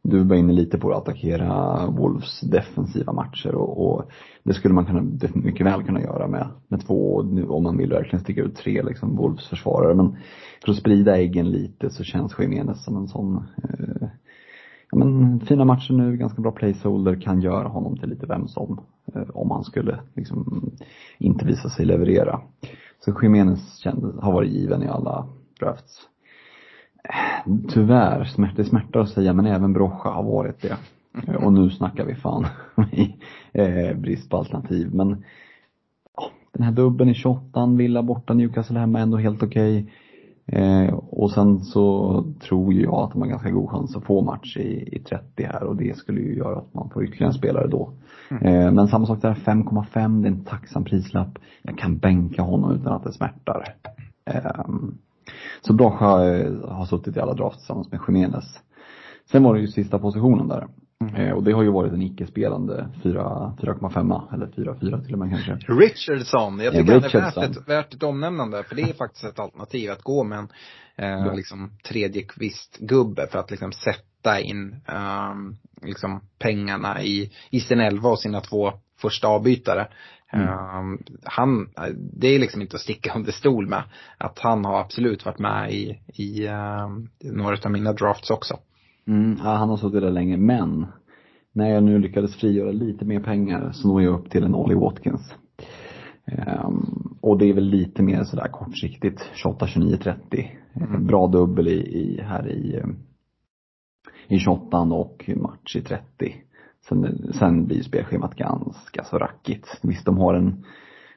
Du 0.03 0.25
var 0.25 0.37
inne 0.37 0.53
lite 0.53 0.79
på 0.79 0.93
att 0.93 0.97
attackera 1.03 1.87
Wolves 1.87 2.41
defensiva 2.41 3.13
matcher 3.13 3.55
och, 3.55 3.87
och 3.87 4.11
det 4.43 4.55
skulle 4.55 4.75
man 4.75 4.87
kunna, 4.87 5.03
mycket 5.35 5.67
väl 5.67 5.83
kunna 5.83 6.01
göra 6.01 6.29
med, 6.29 6.49
med 6.69 6.87
två, 6.87 7.17
om 7.49 7.63
man 7.63 7.77
vill 7.77 7.91
verkligen 7.91 8.21
sticka 8.25 8.43
ut 8.43 8.57
tre 8.57 8.83
liksom 8.83 9.17
Wolves 9.17 9.49
försvarare. 9.49 9.95
Men 9.95 10.17
för 10.65 10.73
att 10.73 10.79
sprida 10.79 11.19
äggen 11.19 11.51
lite 11.51 11.91
så 11.91 12.05
känns 12.05 12.39
Jiménez 12.39 12.85
som 12.85 12.97
en 12.97 13.09
sån 13.09 13.37
eh, 13.37 14.09
ja, 14.91 14.99
men, 14.99 15.41
fina 15.41 15.65
matcher 15.65 15.93
nu, 15.93 16.17
ganska 16.17 16.43
bra 16.43 16.53
placeholder, 16.53 17.21
kan 17.21 17.41
göra 17.41 17.69
honom 17.69 17.97
till 17.97 18.09
lite 18.09 18.27
vem 18.27 18.49
som. 18.49 18.81
Eh, 19.15 19.23
om 19.35 19.51
han 19.51 19.65
skulle 19.65 20.01
liksom 20.15 20.71
inte 21.19 21.47
visa 21.47 21.69
sig 21.69 21.87
leverera. 21.87 22.41
Så 23.05 23.15
Jiménez 23.23 23.79
kändes, 23.79 24.15
har 24.21 24.33
varit 24.33 24.53
given 24.53 24.83
i 24.83 24.89
alla 24.89 25.29
drafts. 25.61 26.10
Tyvärr, 27.69 28.29
det 28.57 28.65
smärtar 28.65 29.01
att 29.01 29.09
säga, 29.09 29.33
men 29.33 29.47
även 29.47 29.73
Brocha 29.73 30.11
har 30.11 30.23
varit 30.23 30.63
det. 30.63 30.77
Eh, 31.29 31.45
och 31.45 31.53
nu 31.53 31.71
snackar 31.71 32.05
vi 32.05 32.15
fan 32.15 32.47
i 32.93 33.15
eh, 33.53 33.97
brist 33.97 34.31
på 34.31 34.37
alternativ. 34.37 34.95
Men 34.95 35.25
ja, 36.17 36.31
den 36.53 36.63
här 36.63 36.73
dubben 36.73 37.09
i 37.09 37.15
28 37.15 37.67
Villa 37.67 38.03
borta, 38.03 38.35
Newcastle 38.35 38.79
hemma 38.79 39.01
ändå 39.01 39.17
helt 39.17 39.43
okej. 39.43 39.81
Okay. 39.81 39.95
Eh, 40.53 40.95
och 40.95 41.31
sen 41.31 41.61
så 41.61 42.25
tror 42.41 42.75
jag 42.75 42.95
att 42.95 43.13
de 43.13 43.21
har 43.21 43.29
ganska 43.29 43.51
god 43.51 43.71
chans 43.71 43.97
att 43.97 44.05
få 44.05 44.23
match 44.23 44.57
i, 44.57 44.97
i 44.97 44.99
30 44.99 45.45
här 45.45 45.63
och 45.63 45.77
det 45.77 45.97
skulle 45.97 46.21
ju 46.21 46.37
göra 46.37 46.59
att 46.59 46.75
man 46.75 46.91
får 46.91 47.05
ytterligare 47.05 47.31
en 47.31 47.39
spelare 47.39 47.67
då. 47.67 47.91
Mm. 48.31 48.47
Eh, 48.47 48.73
men 48.73 48.89
samma 48.89 49.07
sak 49.07 49.23
där, 49.23 49.35
5,5, 49.35 50.23
det 50.23 50.29
är 50.29 50.33
en 50.33 50.45
tacksam 50.45 50.85
prislapp. 50.85 51.39
Jag 51.63 51.79
kan 51.79 51.99
bänka 51.99 52.43
honom 52.43 52.73
utan 52.73 52.93
att 52.93 53.05
det 53.05 53.13
smärtar. 53.13 53.75
Eh, 54.25 54.65
så 55.61 55.73
Bracha 55.73 56.25
eh, 56.25 56.69
har 56.69 56.85
suttit 56.85 57.17
i 57.17 57.21
alla 57.21 57.35
drafts 57.35 57.59
tillsammans 57.59 57.91
med 57.91 58.01
Jiménez. 58.09 58.59
Sen 59.31 59.43
var 59.43 59.55
det 59.55 59.61
ju 59.61 59.69
sista 59.69 59.99
positionen 59.99 60.49
där. 60.49 60.67
Mm. 61.05 61.15
Eh, 61.15 61.33
och 61.33 61.45
det 61.45 61.53
har 61.53 61.63
ju 61.63 61.71
varit 61.71 61.93
en 61.93 62.03
icke-spelande 62.03 62.89
4,5 63.03 64.35
eller 64.35 64.47
4,4 64.47 65.05
till 65.05 65.13
och 65.13 65.19
med 65.19 65.31
kanske. 65.31 65.73
Richardson, 65.73 66.59
jag 66.59 66.73
tycker 66.73 66.93
ja, 66.93 66.99
Richardson. 66.99 67.43
han 67.43 67.45
är 67.45 67.49
värt 67.49 67.57
ett, 67.57 67.69
värt 67.69 67.95
ett 67.95 68.03
omnämnande. 68.03 68.63
För 68.63 68.77
det 68.77 68.83
är 68.83 68.93
faktiskt 68.93 69.25
ett 69.25 69.39
alternativ 69.39 69.91
att 69.91 70.03
gå 70.03 70.25
med 70.25 70.39
en 70.39 70.49
eh, 70.97 71.27
ja. 71.27 71.33
liksom 71.33 71.71
tredje 71.89 72.23
kvist-gubbe 72.23 73.27
för 73.27 73.39
att 73.39 73.51
liksom 73.51 73.73
sätta 73.73 74.41
in 74.41 74.77
um, 75.33 75.57
liksom 75.83 76.21
pengarna 76.39 77.03
i, 77.03 77.31
i 77.51 77.61
sin 77.61 77.81
elva 77.81 78.09
och 78.09 78.21
sina 78.21 78.41
två 78.41 78.73
första 78.99 79.29
avbytare. 79.29 79.89
Mm. 80.33 80.49
Um, 80.49 80.99
han, 81.25 81.69
det 82.13 82.29
är 82.29 82.39
liksom 82.39 82.61
inte 82.63 82.77
att 82.77 82.83
sticka 82.83 83.13
under 83.17 83.33
stol 83.33 83.67
med 83.67 83.83
att 84.19 84.39
han 84.39 84.65
har 84.65 84.81
absolut 84.81 85.25
varit 85.25 85.39
med 85.39 85.73
i, 85.73 86.01
i 86.07 86.49
um, 86.49 87.09
några 87.25 87.57
av 87.65 87.71
mina 87.71 87.93
drafts 87.93 88.31
också. 88.31 88.59
Mm, 89.07 89.37
ja, 89.45 89.55
han 89.55 89.69
har 89.69 89.77
suttit 89.77 90.01
där 90.01 90.11
länge, 90.11 90.37
men 90.37 90.87
när 91.53 91.71
jag 91.71 91.83
nu 91.83 91.99
lyckades 91.99 92.37
frigöra 92.37 92.71
lite 92.71 93.05
mer 93.05 93.21
pengar 93.21 93.73
så 93.73 93.89
når 93.89 94.03
jag 94.03 94.15
upp 94.15 94.31
till 94.31 94.45
en 94.45 94.55
Ollie 94.55 94.77
Watkins. 94.77 95.35
Um, 96.27 97.19
och 97.21 97.39
det 97.39 97.49
är 97.49 97.55
väl 97.55 97.65
lite 97.65 98.03
mer 98.03 98.25
sådär 98.25 98.49
kortsiktigt, 98.49 99.31
28, 99.35 99.67
29, 99.67 99.97
30. 99.97 100.51
Mm. 100.75 101.07
Bra 101.07 101.27
dubbel 101.27 101.69
i, 101.69 101.73
i, 101.73 102.21
här 102.23 102.49
i, 102.49 102.83
i 104.29 104.39
28 104.39 104.79
och 104.81 105.31
match 105.37 105.77
i 105.77 105.83
30. 105.83 106.35
Sen, 106.89 107.33
sen 107.33 107.67
blir 107.67 107.83
spelschemat 107.83 108.35
ganska 108.35 109.05
så 109.05 109.19
rackigt. 109.19 109.79
Visst, 109.83 110.07
de 110.07 110.19
har 110.19 110.35
en 110.35 110.65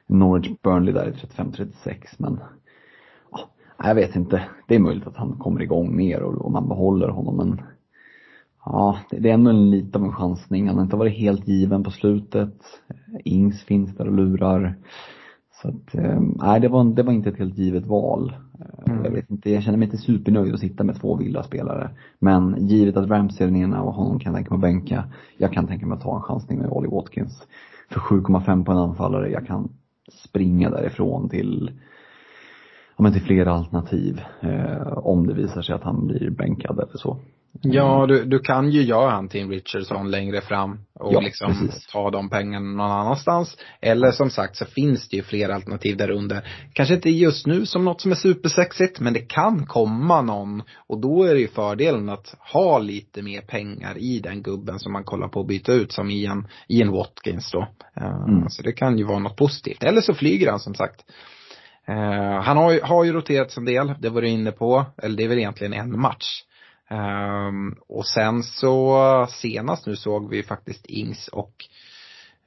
Norwich 0.06 0.50
Burnley 0.62 0.94
där 0.94 1.08
i 1.08 1.12
35-36 1.12 1.94
men 2.18 2.40
ja, 3.30 3.50
jag 3.78 3.94
vet 3.94 4.16
inte. 4.16 4.44
Det 4.68 4.74
är 4.74 4.78
möjligt 4.78 5.06
att 5.06 5.16
han 5.16 5.38
kommer 5.38 5.62
igång 5.62 5.96
mer 5.96 6.22
och, 6.22 6.34
och 6.34 6.52
man 6.52 6.68
behåller 6.68 7.08
honom 7.08 7.36
men 7.36 7.60
Ja, 8.64 8.98
det 9.10 9.30
är 9.30 9.34
ändå 9.34 9.50
en 9.50 9.70
lite 9.70 9.98
av 9.98 10.04
en 10.04 10.12
chansning. 10.12 10.66
Han 10.66 10.76
har 10.76 10.82
inte 10.84 10.96
varit 10.96 11.18
helt 11.18 11.48
given 11.48 11.84
på 11.84 11.90
slutet. 11.90 12.54
Ings 13.24 13.62
finns 13.62 13.96
där 13.96 14.06
och 14.06 14.14
lurar. 14.14 14.74
Så 15.64 15.70
att, 15.70 15.94
eh, 15.94 16.20
nej 16.20 16.60
det 16.60 16.68
var, 16.68 16.84
det 16.84 17.02
var 17.02 17.12
inte 17.12 17.28
ett 17.28 17.38
helt 17.38 17.58
givet 17.58 17.86
val. 17.86 18.34
Eh, 18.60 18.92
mm. 18.92 19.04
Jag 19.04 19.10
vet 19.10 19.30
inte, 19.30 19.50
jag 19.50 19.62
känner 19.62 19.78
mig 19.78 19.86
inte 19.86 19.98
supernöjd 19.98 20.54
att 20.54 20.60
sitta 20.60 20.84
med 20.84 21.00
två 21.00 21.16
villaspelare. 21.16 21.90
Men 22.18 22.66
givet 22.66 22.96
att 22.96 23.08
Ramsey 23.08 23.46
är 23.46 23.50
den 23.50 23.60
ena 23.60 23.82
och 23.82 23.94
honom 23.94 24.18
kan 24.18 24.32
jag 24.32 24.38
tänka 24.38 24.50
mig 24.50 24.56
att 24.56 24.74
bänka. 24.74 25.04
Jag 25.36 25.52
kan 25.52 25.66
tänka 25.66 25.86
mig 25.86 25.96
att 25.96 26.02
ta 26.02 26.16
en 26.16 26.22
chansning 26.22 26.58
med 26.58 26.68
Ollie 26.70 26.90
Watkins. 26.90 27.42
För 27.90 28.00
7,5 28.00 28.64
på 28.64 28.72
en 28.72 28.78
anfallare, 28.78 29.30
jag 29.30 29.46
kan 29.46 29.68
springa 30.12 30.70
därifrån 30.70 31.28
till 31.28 31.70
ja, 32.96 33.02
men 33.02 33.12
till 33.12 33.22
flera 33.22 33.52
alternativ. 33.52 34.20
Eh, 34.40 34.98
om 34.98 35.26
det 35.26 35.34
visar 35.34 35.62
sig 35.62 35.74
att 35.74 35.84
han 35.84 36.06
blir 36.06 36.30
bänkad 36.30 36.78
eller 36.78 36.98
så. 36.98 37.18
Ja, 37.62 38.06
du, 38.06 38.24
du 38.24 38.38
kan 38.38 38.70
ju 38.70 38.82
göra 38.82 39.10
han 39.10 39.28
till 39.28 39.40
en 39.40 39.50
Richardson 39.50 40.10
längre 40.10 40.40
fram 40.40 40.78
och 40.94 41.14
ja, 41.14 41.20
liksom 41.20 41.48
precis. 41.48 41.86
ta 41.86 42.10
de 42.10 42.30
pengarna 42.30 42.66
någon 42.66 42.90
annanstans. 42.90 43.56
Eller 43.80 44.10
som 44.10 44.30
sagt 44.30 44.56
så 44.56 44.64
finns 44.64 45.08
det 45.08 45.16
ju 45.16 45.22
fler 45.22 45.48
alternativ 45.48 45.96
där 45.96 46.10
under. 46.10 46.48
Kanske 46.72 46.94
inte 46.94 47.10
just 47.10 47.46
nu 47.46 47.66
som 47.66 47.84
något 47.84 48.00
som 48.00 48.10
är 48.10 48.14
supersexigt, 48.14 49.00
men 49.00 49.12
det 49.12 49.20
kan 49.20 49.66
komma 49.66 50.22
någon. 50.22 50.62
Och 50.86 51.00
då 51.00 51.24
är 51.24 51.34
det 51.34 51.40
ju 51.40 51.48
fördelen 51.48 52.08
att 52.08 52.34
ha 52.52 52.78
lite 52.78 53.22
mer 53.22 53.40
pengar 53.40 53.98
i 53.98 54.20
den 54.20 54.42
gubben 54.42 54.78
som 54.78 54.92
man 54.92 55.04
kollar 55.04 55.28
på 55.28 55.40
att 55.40 55.46
byta 55.46 55.72
ut 55.72 55.92
som 55.92 56.10
i 56.10 56.26
en, 56.26 56.48
i 56.68 56.82
en 56.82 56.92
Watkins 56.92 57.50
då. 57.52 57.68
Uh, 58.00 58.24
mm. 58.28 58.48
Så 58.48 58.62
det 58.62 58.72
kan 58.72 58.98
ju 58.98 59.04
vara 59.04 59.18
något 59.18 59.36
positivt. 59.36 59.82
Eller 59.82 60.00
så 60.00 60.14
flyger 60.14 60.50
han 60.50 60.60
som 60.60 60.74
sagt. 60.74 61.04
Uh, 61.88 62.40
han 62.40 62.56
har 62.56 62.72
ju, 62.72 62.80
har 62.82 63.04
ju 63.04 63.12
roterats 63.12 63.58
en 63.58 63.64
del, 63.64 63.94
det 63.98 64.10
var 64.10 64.22
du 64.22 64.28
inne 64.28 64.52
på. 64.52 64.84
Eller 64.96 65.16
det 65.16 65.24
är 65.24 65.28
väl 65.28 65.38
egentligen 65.38 65.72
en 65.72 66.00
match. 66.00 66.42
Um, 66.90 67.76
och 67.88 68.06
sen 68.06 68.42
så 68.42 69.26
senast 69.30 69.86
nu 69.86 69.96
såg 69.96 70.30
vi 70.30 70.42
faktiskt 70.42 70.86
Ings 70.86 71.28
och 71.28 71.54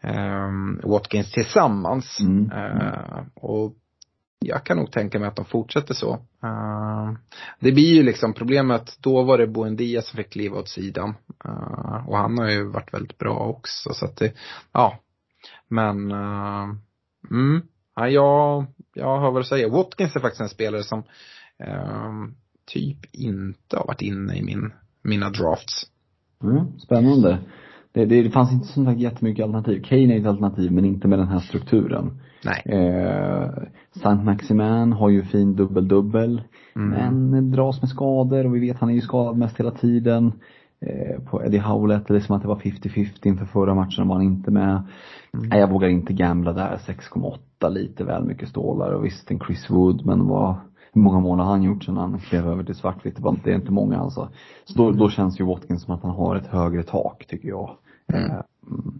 um, 0.03 0.81
Watkins 0.83 1.31
tillsammans. 1.31 2.19
Mm. 2.19 2.51
Uh, 2.51 3.23
och 3.35 3.73
jag 4.39 4.63
kan 4.63 4.77
nog 4.77 4.91
tänka 4.91 5.19
mig 5.19 5.27
att 5.27 5.35
de 5.35 5.45
fortsätter 5.45 5.93
så. 5.93 6.13
Uh, 6.43 7.13
det 7.59 7.71
blir 7.71 7.93
ju 7.93 8.03
liksom 8.03 8.33
problemet, 8.33 8.97
då 8.99 9.23
var 9.23 9.37
det 9.37 9.47
Boendia 9.47 10.01
som 10.01 10.17
fick 10.17 10.29
kliva 10.29 10.57
åt 10.57 10.69
sidan. 10.69 11.15
Uh, 11.45 12.09
och 12.09 12.17
han 12.17 12.37
har 12.37 12.49
ju 12.49 12.63
varit 12.63 12.93
väldigt 12.93 13.17
bra 13.17 13.37
också 13.39 13.93
så 13.93 14.05
att 14.05 14.17
det, 14.17 14.33
ja. 14.71 14.99
Men, 15.67 16.11
uh, 16.11 16.75
mm, 17.31 17.61
ja, 17.97 18.09
jag, 18.09 18.65
jag 18.93 19.19
har 19.19 19.31
väl 19.31 19.41
att 19.41 19.47
säga, 19.47 19.69
Watkins 19.69 20.15
är 20.15 20.19
faktiskt 20.19 20.41
en 20.41 20.49
spelare 20.49 20.83
som 20.83 21.03
um, 21.59 22.35
typ 22.73 22.97
inte 23.11 23.77
har 23.77 23.87
varit 23.87 24.01
inne 24.01 24.35
i 24.35 24.43
min, 24.43 24.71
mina 25.01 25.29
drafts. 25.29 25.87
Mm, 26.43 26.79
spännande. 26.79 27.37
Det, 27.91 28.05
det, 28.05 28.23
det 28.23 28.29
fanns 28.29 28.51
inte 28.51 28.67
så 28.67 28.93
jättemycket 28.97 29.43
alternativ. 29.43 29.83
Kane 29.83 30.15
är 30.15 30.19
ett 30.19 30.27
alternativ 30.27 30.71
men 30.71 30.85
inte 30.85 31.07
med 31.07 31.19
den 31.19 31.27
här 31.27 31.39
strukturen. 31.39 32.21
Nej. 32.45 32.61
Eh, 32.65 33.49
Saint 34.01 34.23
Maximan 34.23 34.93
har 34.93 35.09
ju 35.09 35.23
fin 35.23 35.55
dubbel-dubbel. 35.55 36.41
Mm. 36.75 37.29
Men 37.29 37.51
dras 37.51 37.81
med 37.81 37.89
skador 37.89 38.45
och 38.45 38.55
vi 38.55 38.59
vet 38.59 38.79
han 38.79 38.89
är 38.89 38.93
ju 38.93 39.01
skadad 39.01 39.37
mest 39.37 39.59
hela 39.59 39.71
tiden. 39.71 40.31
Eh, 40.79 41.23
på 41.23 41.43
Eddie 41.43 41.57
Howlett, 41.57 42.23
som 42.23 42.35
att 42.35 42.41
det 42.41 42.47
var 42.47 42.55
50-50 42.55 43.27
inför 43.27 43.45
förra 43.45 43.75
matchen 43.75 44.07
var 44.07 44.15
han 44.15 44.25
inte 44.25 44.51
med. 44.51 44.83
Mm. 45.33 45.49
Nej, 45.49 45.59
jag 45.59 45.69
vågar 45.69 45.87
inte 45.87 46.13
gambla 46.13 46.53
där. 46.53 46.79
6,8 46.87 47.37
lite 47.63 48.03
väl 48.03 48.25
mycket 48.25 48.49
stålar 48.49 48.91
och 48.91 49.05
visst 49.05 49.31
en 49.31 49.39
Chris 49.39 49.69
Wood 49.69 50.05
men 50.05 50.27
vad 50.27 50.55
hur 50.97 51.01
många 51.01 51.19
mål 51.19 51.39
har 51.39 51.45
han 51.45 51.63
gjort 51.63 51.83
sedan 51.83 51.97
han 51.97 52.19
klev 52.19 52.47
över 52.47 52.63
till 52.63 52.75
svartvitt? 52.75 53.17
Det 53.43 53.51
är 53.51 53.55
inte 53.55 53.71
många 53.71 53.99
alltså. 53.99 54.29
Så 54.65 54.77
då, 54.77 54.91
då 54.91 55.09
känns 55.09 55.39
ju 55.39 55.45
Watkins 55.45 55.83
som 55.83 55.93
att 55.93 56.03
han 56.03 56.11
har 56.11 56.35
ett 56.35 56.47
högre 56.47 56.83
tak, 56.83 57.25
tycker 57.27 57.47
jag. 57.47 57.77
Mm. 58.13 58.25
Eh, 58.25 58.41
mm. 58.67 58.99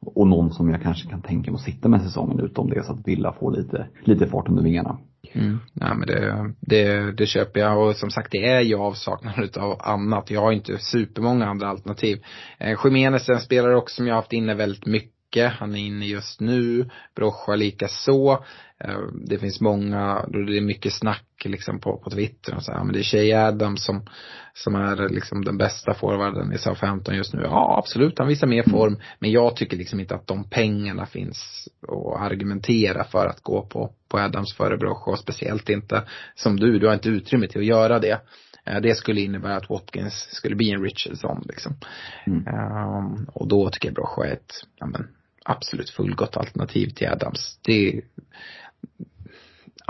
Och 0.00 0.26
någon 0.26 0.50
som 0.50 0.70
jag 0.70 0.82
kanske 0.82 1.08
kan 1.08 1.22
tänka 1.22 1.50
mig 1.50 1.58
att 1.58 1.64
sitta 1.64 1.88
med 1.88 2.02
säsongen 2.02 2.40
ut 2.40 2.58
om 2.58 2.70
det 2.70 2.76
är 2.76 2.82
så 2.82 2.92
att 2.92 3.08
Villa 3.08 3.32
får 3.32 3.52
lite, 3.52 3.86
lite 4.04 4.26
fart 4.26 4.48
under 4.48 4.62
vingarna. 4.62 4.98
Mm. 5.32 5.58
Ja 5.72 5.94
men 5.94 6.06
det, 6.06 6.52
det, 6.60 7.12
det 7.12 7.26
köper 7.26 7.60
jag 7.60 7.88
och 7.88 7.96
som 7.96 8.10
sagt 8.10 8.28
det 8.30 8.46
är 8.48 8.60
ju 8.60 8.76
avsaknad 8.76 9.56
av 9.56 9.76
annat. 9.80 10.30
Jag 10.30 10.40
har 10.40 10.52
inte 10.52 10.78
supermånga 10.78 11.46
andra 11.46 11.68
alternativ. 11.68 12.18
Eh, 12.58 12.78
Jiménez 12.84 13.28
är 13.28 13.32
en 13.32 13.40
spelare 13.40 13.76
också 13.76 13.96
som 13.96 14.06
jag 14.06 14.14
har 14.14 14.22
haft 14.22 14.32
inne 14.32 14.54
väldigt 14.54 14.86
mycket. 14.86 15.17
Han 15.36 15.74
är 15.74 15.78
inne 15.78 16.06
just 16.06 16.40
nu. 16.40 16.90
Brocha 17.14 17.56
lika 17.56 17.88
så. 17.88 18.44
Eh, 18.84 19.00
det 19.26 19.38
finns 19.38 19.60
många, 19.60 20.26
det 20.28 20.56
är 20.56 20.60
mycket 20.60 20.92
snack 20.92 21.24
liksom 21.44 21.80
på, 21.80 21.96
på 21.96 22.10
Twitter 22.10 22.54
och 22.54 22.62
så 22.62 22.72
här, 22.72 22.84
men 22.84 22.92
det 22.92 22.98
är 22.98 23.02
Shay 23.02 23.32
Adams 23.32 23.84
som, 23.84 24.06
som 24.54 24.74
är 24.74 25.08
liksom 25.08 25.44
den 25.44 25.58
bästa 25.58 25.94
forwarden 25.94 26.52
i 26.52 26.58
SA-15 26.58 27.12
just 27.12 27.34
nu. 27.34 27.40
Ja, 27.42 27.78
absolut, 27.78 28.18
han 28.18 28.28
visar 28.28 28.46
mer 28.46 28.62
form, 28.62 28.98
men 29.18 29.30
jag 29.30 29.56
tycker 29.56 29.76
liksom 29.76 30.00
inte 30.00 30.14
att 30.14 30.26
de 30.26 30.50
pengarna 30.50 31.06
finns 31.06 31.68
att 31.88 32.20
argumentera 32.20 33.04
för 33.04 33.26
att 33.26 33.40
gå 33.42 33.62
på, 33.62 33.92
på 34.08 34.18
Adams 34.18 34.54
före 34.54 34.76
Brocha 34.76 35.10
och 35.10 35.18
speciellt 35.18 35.68
inte 35.68 36.02
som 36.34 36.60
du, 36.60 36.78
du 36.78 36.86
har 36.86 36.94
inte 36.94 37.08
utrymme 37.08 37.46
till 37.46 37.60
att 37.60 37.66
göra 37.66 37.98
det. 37.98 38.20
Eh, 38.66 38.80
det 38.80 38.94
skulle 38.94 39.20
innebära 39.20 39.56
att 39.56 39.70
Watkins 39.70 40.28
skulle 40.30 40.56
bli 40.56 40.70
en 40.70 40.82
Richardson 40.82 41.44
liksom. 41.48 41.76
Mm. 42.26 42.46
Um, 42.46 43.26
och 43.34 43.48
då 43.48 43.70
tycker 43.70 43.88
jag 43.88 43.94
Brocha 43.94 44.26
är 44.26 44.32
ett, 44.32 44.52
ja 44.78 44.86
men, 44.86 45.08
absolut 45.48 45.90
fullgott 45.90 46.36
alternativ 46.36 46.88
till 46.88 47.08
Adams. 47.08 47.58
Det 47.62 48.02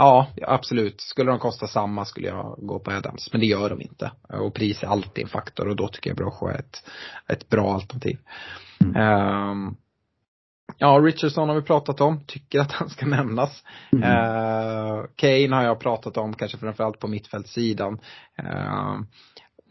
Ja, 0.01 0.27
absolut. 0.43 1.01
Skulle 1.01 1.31
de 1.31 1.39
kosta 1.39 1.67
samma 1.67 2.05
skulle 2.05 2.29
jag 2.29 2.57
gå 2.59 2.79
på 2.79 2.91
Adams. 2.91 3.33
Men 3.33 3.41
det 3.41 3.47
gör 3.47 3.71
de 3.71 3.83
inte. 3.83 4.13
Och 4.29 4.55
pris 4.55 4.83
är 4.83 4.87
alltid 4.87 5.25
en 5.25 5.31
faktor 5.31 5.69
och 5.69 5.77
då 5.77 5.89
tycker 5.89 6.11
jag 6.11 6.17
Brocho 6.17 6.47
är 6.47 6.59
ett, 6.59 6.85
ett 7.29 7.49
bra 7.49 7.75
alternativ. 7.75 8.19
Mm. 8.81 8.97
Um, 9.51 9.77
ja, 10.77 10.89
Richardson 10.89 11.49
har 11.49 11.57
vi 11.57 11.63
pratat 11.63 12.01
om. 12.01 12.25
Tycker 12.27 12.61
att 12.61 12.73
han 12.73 12.91
ska 12.91 13.07
nämnas. 13.07 13.65
Mm. 13.93 14.03
Uh, 14.03 15.05
Kane 15.17 15.57
har 15.57 15.63
jag 15.63 15.81
pratat 15.81 16.17
om, 16.17 16.35
kanske 16.35 16.59
framförallt 16.59 16.99
på 16.99 17.09
mittfältssidan. 17.09 17.99
Uh, 18.43 19.01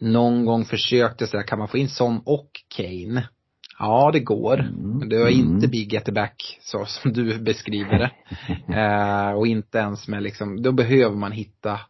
någon 0.00 0.44
gång 0.44 0.64
försökte 0.64 1.26
säga, 1.26 1.42
kan 1.42 1.58
man 1.58 1.68
få 1.68 1.78
in 1.78 1.88
Son 1.88 2.22
och 2.24 2.50
Kane? 2.76 3.28
Ja, 3.78 4.10
det 4.12 4.20
går. 4.20 4.60
Mm. 4.60 4.98
Men 4.98 5.08
det 5.08 5.18
var 5.18 5.28
inte 5.28 5.68
big 5.68 5.92
get 5.92 6.14
back 6.14 6.58
så 6.60 6.84
som 6.84 7.12
du 7.12 7.38
beskriver 7.38 7.98
det. 7.98 8.10
eh, 8.80 9.32
och 9.32 9.46
inte 9.46 9.78
ens 9.78 10.08
med 10.08 10.22
liksom, 10.22 10.62
då 10.62 10.72
behöver 10.72 11.16
man 11.16 11.32
hitta 11.32 11.80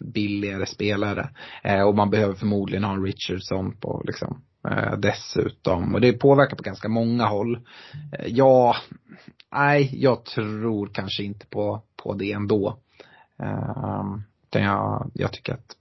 billigare 0.00 0.66
spelare. 0.66 1.30
Eh, 1.62 1.82
och 1.82 1.94
man 1.94 2.10
behöver 2.10 2.34
förmodligen 2.34 2.84
ha 2.84 2.92
en 2.92 3.04
Richardson 3.04 3.76
på 3.80 4.02
liksom, 4.04 4.42
eh, 4.68 4.98
dessutom. 4.98 5.94
Och 5.94 6.00
det 6.00 6.12
påverkar 6.12 6.56
på 6.56 6.62
ganska 6.62 6.88
många 6.88 7.26
håll. 7.26 7.54
Eh, 8.18 8.26
ja, 8.26 8.76
nej, 9.52 9.90
jag 9.92 10.24
tror 10.24 10.86
kanske 10.92 11.22
inte 11.22 11.46
på, 11.46 11.82
på 11.96 12.14
det 12.14 12.32
ändå. 12.32 12.78
Eh, 13.42 14.04
utan 14.48 14.62
jag, 14.62 15.10
jag 15.14 15.32
tycker 15.32 15.52
att 15.52 15.76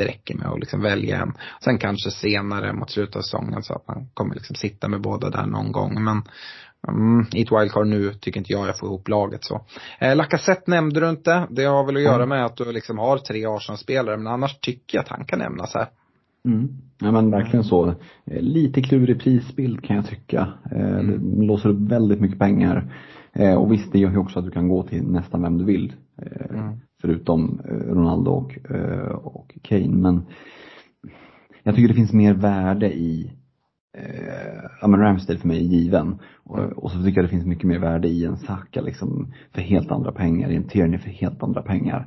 det 0.00 0.08
räcker 0.08 0.34
med 0.38 0.46
att 0.46 0.60
liksom 0.60 0.82
välja 0.82 1.18
en. 1.22 1.32
Sen 1.64 1.78
kanske 1.78 2.10
senare 2.10 2.72
mot 2.72 2.90
slutet 2.90 3.16
av 3.16 3.20
säsongen 3.20 3.62
så 3.62 3.74
att 3.74 3.88
man 3.88 4.06
kommer 4.14 4.34
liksom 4.34 4.56
sitta 4.56 4.88
med 4.88 5.00
båda 5.00 5.30
där 5.30 5.46
någon 5.46 5.72
gång. 5.72 6.04
Men 6.04 6.22
mm, 6.88 7.26
i 7.32 7.42
ett 7.42 7.52
wildcard 7.52 7.86
nu 7.86 8.14
tycker 8.14 8.40
inte 8.40 8.52
jag 8.52 8.68
jag 8.68 8.78
får 8.78 8.88
ihop 8.88 9.08
laget 9.08 9.44
så. 9.44 9.60
Eh, 10.00 10.16
Lacazette 10.16 10.70
nämnde 10.70 11.00
du 11.00 11.10
inte. 11.10 11.46
Det 11.50 11.64
har 11.64 11.86
väl 11.86 11.96
att 11.96 12.02
göra 12.02 12.26
med 12.26 12.44
att 12.44 12.56
du 12.56 12.72
liksom 12.72 12.98
har 12.98 13.18
tre 13.18 13.46
Arsenal-spelare. 13.46 14.16
Men 14.16 14.26
annars 14.26 14.58
tycker 14.60 14.98
jag 14.98 15.02
att 15.02 15.08
han 15.08 15.24
kan 15.24 15.38
nämnas 15.38 15.74
här. 15.74 15.86
Mm. 16.44 16.68
Ja 16.98 17.12
men 17.12 17.30
verkligen 17.30 17.64
så. 17.64 17.88
Eh, 17.88 18.40
Lite 18.40 18.82
klurig 18.82 19.20
prisbild 19.20 19.84
kan 19.84 19.96
jag 19.96 20.06
tycka. 20.06 20.48
Eh, 20.70 20.98
Det 21.02 21.44
låser 21.46 21.68
upp 21.68 21.80
väldigt 21.90 22.20
mycket 22.20 22.38
pengar. 22.38 22.92
Eh, 23.32 23.54
Och 23.54 23.72
visst, 23.72 23.92
det 23.92 23.98
gör 23.98 24.10
ju 24.10 24.16
också 24.18 24.38
att 24.38 24.44
du 24.44 24.50
kan 24.50 24.68
gå 24.68 24.82
till 24.82 25.02
nästan 25.02 25.42
vem 25.42 25.58
du 25.58 25.64
vill. 25.64 25.92
eh, 26.22 26.72
Förutom 27.00 27.60
eh, 27.64 27.74
Ronaldo 27.74 28.30
och, 28.30 28.70
eh, 28.70 29.10
och 29.10 29.58
Kane. 29.62 29.96
Men 29.96 30.26
jag 31.62 31.74
tycker 31.74 31.88
det 31.88 31.94
finns 31.94 32.12
mer 32.12 32.34
värde 32.34 32.92
i 32.92 33.32
eh, 33.98 34.62
ja 34.80 34.88
men 34.88 35.00
Ramsdale 35.00 35.38
för 35.38 35.48
mig 35.48 35.58
är 35.58 35.68
given. 35.68 36.18
Och, 36.44 36.58
och 36.58 36.90
så 36.90 37.02
tycker 37.02 37.20
jag 37.20 37.24
det 37.24 37.34
finns 37.34 37.46
mycket 37.46 37.64
mer 37.64 37.78
värde 37.78 38.08
i 38.08 38.24
en 38.24 38.36
Saka 38.36 38.80
liksom 38.80 39.32
för 39.52 39.60
helt 39.60 39.90
andra 39.90 40.12
pengar, 40.12 40.50
i 40.50 40.56
en 40.56 40.68
Tierney 40.68 40.98
för 40.98 41.10
helt 41.10 41.42
andra 41.42 41.62
pengar. 41.62 42.06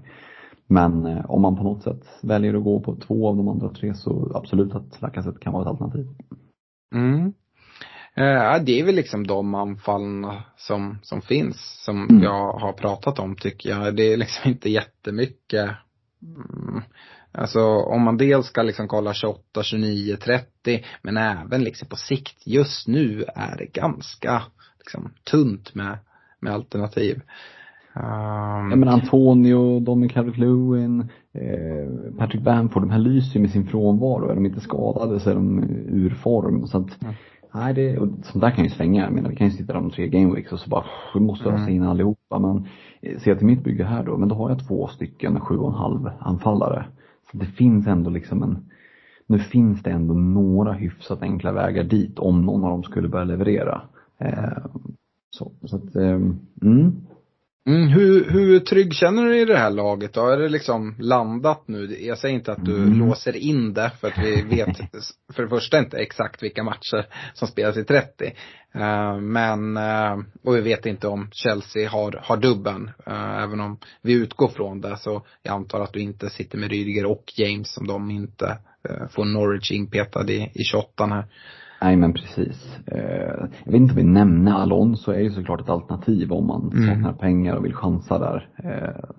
Men 0.67 1.05
eh, 1.05 1.31
om 1.31 1.41
man 1.41 1.55
på 1.55 1.63
något 1.63 1.83
sätt 1.83 2.05
väljer 2.21 2.53
att 2.53 2.63
gå 2.63 2.79
på 2.79 2.95
två 2.95 3.27
av 3.27 3.37
de 3.37 3.47
andra 3.47 3.69
tre 3.69 3.93
så 3.93 4.31
absolut 4.35 4.75
att 4.75 5.01
Lacazette 5.01 5.39
kan 5.39 5.53
vara 5.53 5.63
ett 5.63 5.69
alternativ. 5.69 6.07
Mm. 6.95 7.33
Eh, 8.15 8.23
ja, 8.25 8.59
det 8.59 8.79
är 8.79 8.83
väl 8.85 8.95
liksom 8.95 9.27
de 9.27 9.55
anfallen 9.55 10.27
som, 10.57 10.97
som 11.01 11.21
finns, 11.21 11.83
som 11.85 12.07
Mm. 12.09 12.23
jag 12.23 12.53
har 12.53 12.73
pratat 12.73 13.19
om 13.19 13.35
tycker 13.35 13.69
jag. 13.69 13.95
Det 13.95 14.13
är 14.13 14.17
liksom 14.17 14.51
inte 14.51 14.69
jättemycket. 14.69 15.69
Mm. 16.21 16.81
Alltså 17.31 17.61
om 17.65 18.01
man 18.01 18.17
dels 18.17 18.45
ska 18.45 18.61
liksom 18.61 18.87
kolla 18.87 19.13
28, 19.13 19.63
29, 19.63 20.15
30, 20.15 20.83
men 21.01 21.17
även 21.17 21.63
liksom 21.63 21.87
på 21.87 21.95
sikt 21.95 22.47
just 22.47 22.87
nu 22.87 23.23
är 23.35 23.57
det 23.57 23.65
ganska 23.73 24.41
liksom 24.79 25.13
tunt 25.31 25.75
med, 25.75 25.97
med 26.39 26.53
alternativ. 26.53 27.15
Um, 27.95 28.69
Ja 28.69 28.75
men 28.75 28.89
Antonio, 28.89 29.79
Dominic 29.79 30.11
Calvert-Lewin, 30.13 31.07
eh, 31.33 32.17
Patrick 32.17 32.41
Bamford, 32.41 32.81
de 32.83 32.89
här 32.89 32.99
lyser 32.99 33.35
ju 33.35 33.41
med 33.41 33.51
sin 33.51 33.67
frånvaro. 33.67 34.29
Är 34.29 34.35
de 34.35 34.45
inte 34.45 34.59
skadade 34.61 35.19
så 35.19 35.29
är 35.29 35.35
de 35.35 35.63
ur 35.89 36.09
form. 36.09 36.67
Så 36.67 36.77
att, 36.77 36.97
nej 37.53 37.73
det, 37.73 37.97
och 37.97 38.07
sånt 38.07 38.41
där 38.41 38.51
kan 38.51 38.63
ju 38.63 38.69
svänga. 38.69 39.03
Jag 39.03 39.13
menar 39.13 39.29
vi 39.29 39.35
kan 39.35 39.47
ju 39.47 39.53
sitta 39.53 39.73
de 39.73 39.91
tre 39.91 40.07
gameweeks 40.07 40.51
och 40.51 40.59
så 40.59 40.69
bara, 40.69 40.85
vi 41.13 41.19
måste 41.19 41.49
ösa 41.49 41.69
in 41.69 41.83
allihopa. 41.83 42.39
Men 42.39 42.67
eh, 43.01 43.19
ser 43.19 43.31
jag 43.31 43.37
till 43.37 43.47
mitt 43.47 43.63
bygge 43.63 43.83
här 43.83 44.03
då, 44.03 44.17
men 44.17 44.29
då 44.29 44.35
har 44.35 44.49
jag 44.49 44.67
två 44.67 44.87
stycken 44.87 45.39
sju 45.39 45.57
och 45.57 45.71
en 45.71 45.77
halv 45.77 46.09
anfallare. 46.19 46.85
Så 47.31 47.37
det 47.37 47.45
finns 47.45 47.87
ändå 47.87 48.09
liksom 48.09 48.43
en, 48.43 48.69
nu 49.27 49.39
finns 49.39 49.83
det 49.83 49.91
ändå 49.91 50.13
några 50.13 50.73
hyfsat 50.73 51.21
enkla 51.21 51.51
vägar 51.51 51.83
dit 51.83 52.19
om 52.19 52.45
någon 52.45 52.63
av 52.63 52.69
dem 52.69 52.83
skulle 52.83 53.07
börja 53.07 53.25
leverera. 53.25 53.81
Eh, 54.17 54.65
så, 55.29 55.51
så 55.63 55.75
att, 55.75 55.95
eh, 55.95 56.19
mm. 56.61 56.95
Mm, 57.67 57.87
hur, 57.87 58.29
hur 58.29 58.59
trygg 58.59 58.93
känner 58.93 59.23
du 59.23 59.29
dig 59.29 59.41
i 59.41 59.45
det 59.45 59.57
här 59.57 59.69
laget 59.69 60.13
då? 60.13 60.27
Är 60.27 60.37
det 60.37 60.49
liksom 60.49 60.95
landat 60.99 61.63
nu? 61.67 61.97
Jag 62.05 62.17
säger 62.17 62.35
inte 62.35 62.51
att 62.51 62.65
du 62.65 62.75
Mm. 62.77 62.99
låser 62.99 63.35
in 63.35 63.73
det 63.73 63.91
för 64.01 64.07
att 64.07 64.17
vi 64.17 64.41
vet 64.41 64.77
för 65.33 65.43
det 65.43 65.49
första 65.49 65.79
inte 65.79 65.97
exakt 65.97 66.43
vilka 66.43 66.63
matcher 66.63 67.07
som 67.33 67.47
spelas 67.47 67.77
i 67.77 67.83
30. 67.83 68.33
Eh, 68.75 69.17
men, 69.17 69.77
eh, 69.77 70.17
och 70.43 70.55
vi 70.55 70.61
vet 70.61 70.85
inte 70.85 71.07
om 71.07 71.29
Chelsea 71.31 71.89
har, 71.89 72.19
har 72.23 72.37
dubben. 72.37 72.91
Eh, 73.07 73.43
även 73.43 73.59
om 73.59 73.77
vi 74.01 74.13
utgår 74.13 74.47
från 74.47 74.81
det 74.81 74.97
så 74.97 75.25
jag 75.43 75.53
antar 75.53 75.79
att 75.79 75.93
du 75.93 75.99
inte 75.99 76.29
sitter 76.29 76.57
med 76.57 76.69
Rydiger 76.69 77.05
och 77.05 77.23
James 77.35 77.73
som 77.73 77.87
de 77.87 78.11
inte 78.11 78.57
får 79.09 79.25
Norwich 79.25 79.71
inpetad 79.71 80.29
i, 80.29 80.51
i 80.53 80.63
28 80.63 81.05
här. 81.05 81.25
Nej 81.83 81.95
men 81.97 82.13
precis. 82.13 82.79
Eh, 82.87 83.47
jag 83.63 83.71
vet 83.71 83.81
inte 83.81 83.91
om 83.93 83.97
vi 83.97 84.03
nämner 84.03 84.51
Alonso 84.51 85.11
är 85.11 85.19
ju 85.19 85.29
såklart 85.31 85.61
ett 85.61 85.69
alternativ 85.69 86.31
om 86.31 86.47
man 86.47 86.71
Mm. 86.73 86.87
saknar 86.87 87.13
pengar 87.13 87.55
och 87.55 87.65
vill 87.65 87.73
chansa 87.73 88.19
där. 88.19 88.49
Eh, 88.55 89.09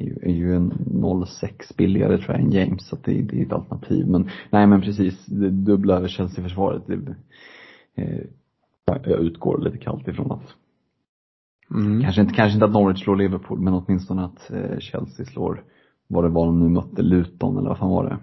är 0.00 0.04
ju, 0.04 0.18
är 0.22 0.32
ju 0.32 0.56
en 0.56 0.72
0,6 0.72 1.76
billigare 1.76 2.18
tror 2.18 2.30
jag 2.36 2.40
än 2.40 2.50
James 2.52 2.86
så 2.88 2.96
det, 3.04 3.22
det 3.22 3.40
är 3.40 3.46
ett 3.46 3.52
alternativ. 3.52 4.08
Men 4.08 4.28
nej 4.50 4.66
men 4.66 4.80
precis, 4.80 5.26
det 5.26 5.50
dubbla 5.50 6.08
Chelsea-försvaret. 6.08 6.82
Det, 6.86 7.14
eh, 8.02 8.20
jag 8.86 9.20
utgår 9.20 9.58
lite 9.58 9.78
kallt 9.78 10.08
ifrån 10.08 10.32
att 10.32 10.54
Mm. 11.74 12.02
Kanske 12.02 12.20
inte, 12.20 12.34
kanske 12.34 12.54
inte 12.54 12.64
att 12.66 12.72
Norwich 12.72 13.02
slår 13.02 13.16
Liverpool 13.16 13.60
men 13.60 13.74
åtminstone 13.74 14.24
att 14.24 14.50
Chelsea 14.78 15.26
slår 15.26 15.62
vad 16.08 16.24
det 16.24 16.28
var 16.28 16.46
de 16.46 16.60
nu 16.60 16.68
mötte, 16.68 17.02
Luton 17.02 17.58
eller 17.58 17.68
vad 17.68 17.78
fan 17.78 17.90
var 17.90 18.04
det? 18.04 18.18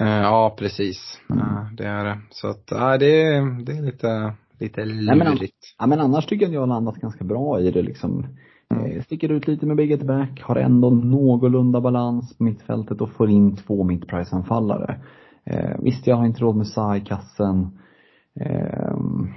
Eh, 0.00 0.06
ja, 0.08 0.54
precis. 0.58 1.20
Eh, 1.30 1.72
det 1.76 1.84
är 1.86 2.04
det. 2.04 2.18
Så 2.30 2.48
att, 2.48 2.68
nej, 2.70 2.98
det, 2.98 3.22
är- 3.22 3.64
det 3.64 3.72
är 3.72 3.82
lite, 3.82 4.32
lite 4.60 4.84
Nej, 4.84 5.16
men, 5.18 5.34
lurigt. 5.34 5.74
ja, 5.78 5.86
men 5.86 6.00
annars 6.00 6.26
tycker 6.26 6.44
jag 6.44 6.48
att 6.50 6.54
jag 6.54 6.60
har 6.60 6.66
landat 6.66 6.96
ganska 6.96 7.24
bra 7.24 7.60
i 7.60 7.70
det 7.70 7.82
liksom. 7.82 8.26
Eh, 8.70 9.02
sticker 9.02 9.32
ut 9.32 9.48
lite 9.48 9.66
med 9.66 9.76
big 9.76 9.92
at 9.92 10.02
back, 10.02 10.42
har 10.42 10.56
ändå 10.56 10.90
någorlunda 10.90 11.80
balans 11.80 12.36
på 12.38 12.44
mittfältet 12.44 13.00
och 13.00 13.10
får 13.10 13.30
in 13.30 13.56
två 13.56 13.84
mittprice-anfallare. 13.84 15.00
Eh, 15.44 15.76
visst, 15.78 16.06
jag 16.06 16.16
har 16.16 16.26
inte 16.26 16.40
råd 16.40 16.56
med 16.56 16.66
Sa 16.66 16.96
i 16.96 17.00
kassen. 17.00 17.78
Ehm, 18.40 19.28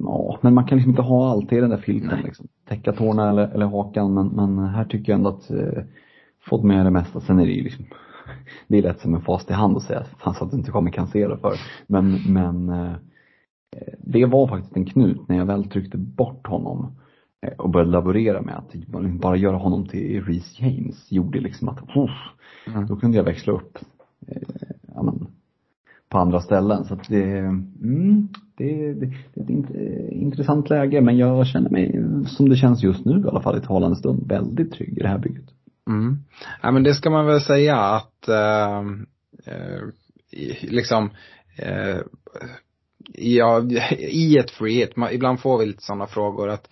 Ja, 0.00 0.38
men 0.42 0.54
man 0.54 0.64
kan 0.66 0.78
liksom 0.78 0.90
inte 0.90 1.02
ha 1.02 1.30
allt 1.30 1.52
i 1.52 1.60
den 1.60 1.70
där 1.70 1.76
filten 1.76 2.18
liksom. 2.24 2.46
Täcka 2.68 2.92
tårna 2.92 3.30
eller, 3.30 3.48
eller 3.48 3.66
hakan 3.66 4.14
men, 4.14 4.26
men 4.28 4.58
här 4.58 4.84
tycker 4.84 5.12
jag 5.12 5.16
ändå 5.18 5.30
att 5.30 5.50
eh, 5.50 5.82
fått 6.48 6.64
med 6.64 6.86
det 6.86 6.90
mesta. 6.90 7.20
Sen 7.20 7.38
är 7.40 7.46
det 7.46 7.52
ju 7.52 7.62
liksom 7.64 7.84
det 8.68 8.78
är 8.78 8.82
lätt 8.82 9.00
som 9.00 9.14
en 9.14 9.20
fast 9.20 9.50
i 9.50 9.52
hand 9.52 9.76
att 9.76 9.82
säga 9.82 10.04
fan 10.18 10.34
så 10.34 10.44
att 10.44 10.50
du 10.50 10.56
inte 10.56 10.70
kommer 10.70 10.90
cancella 10.90 11.36
för. 11.36 11.52
Men, 11.86 12.18
men 12.32 12.68
eh, 12.68 12.92
det 13.98 14.26
var 14.26 14.48
faktiskt 14.48 14.76
en 14.76 14.86
knut 14.86 15.28
när 15.28 15.36
jag 15.36 15.46
väl 15.46 15.64
tryckte 15.64 15.98
bort 15.98 16.46
honom 16.46 16.92
eh, 17.42 17.52
och 17.58 17.70
började 17.70 17.90
laborera 17.90 18.42
med 18.42 18.56
att 18.56 18.74
bara 19.20 19.36
göra 19.36 19.56
honom 19.56 19.86
till 19.86 20.24
Reece 20.24 20.60
James 20.60 21.12
gjorde 21.12 21.40
liksom 21.40 21.68
att, 21.68 21.82
uff, 21.96 22.86
då 22.88 22.96
kunde 22.96 23.16
jag 23.16 23.24
växla 23.24 23.52
upp 23.52 23.78
eh, 24.26 24.42
men, 25.02 25.26
på 26.08 26.18
andra 26.18 26.40
ställen. 26.40 26.84
Så 26.84 26.94
att 26.94 27.08
det, 27.08 27.38
mm, 27.38 28.28
det, 28.56 28.92
det, 28.92 29.12
det 29.34 29.40
är 29.40 29.42
ett 29.42 29.50
int- 29.50 30.10
intressant 30.10 30.70
läge 30.70 31.00
men 31.00 31.16
jag 31.16 31.46
känner 31.46 31.70
mig, 31.70 32.04
som 32.26 32.48
det 32.48 32.56
känns 32.56 32.82
just 32.82 33.04
nu 33.04 33.20
i 33.20 33.28
alla 33.28 33.40
fall 33.40 33.58
i 33.58 33.60
talande 33.60 33.96
stund, 33.96 34.28
väldigt 34.28 34.72
trygg 34.72 34.98
i 34.98 35.02
det 35.02 35.08
här 35.08 35.18
bygget. 35.18 35.50
Mm. 35.88 36.24
Ja 36.62 36.70
men 36.70 36.82
det 36.82 36.94
ska 36.94 37.10
man 37.10 37.26
väl 37.26 37.40
säga 37.40 37.76
att 37.76 38.28
eh, 38.28 38.78
eh, 39.46 39.82
liksom 40.62 41.10
eh, 41.56 41.98
ja, 43.14 43.62
i 43.98 44.38
ett 44.38 44.50
free 44.50 44.74
hit, 44.74 44.96
man, 44.96 45.12
ibland 45.12 45.40
får 45.40 45.58
vi 45.58 45.66
lite 45.66 45.82
sådana 45.82 46.06
frågor 46.06 46.48
att 46.48 46.68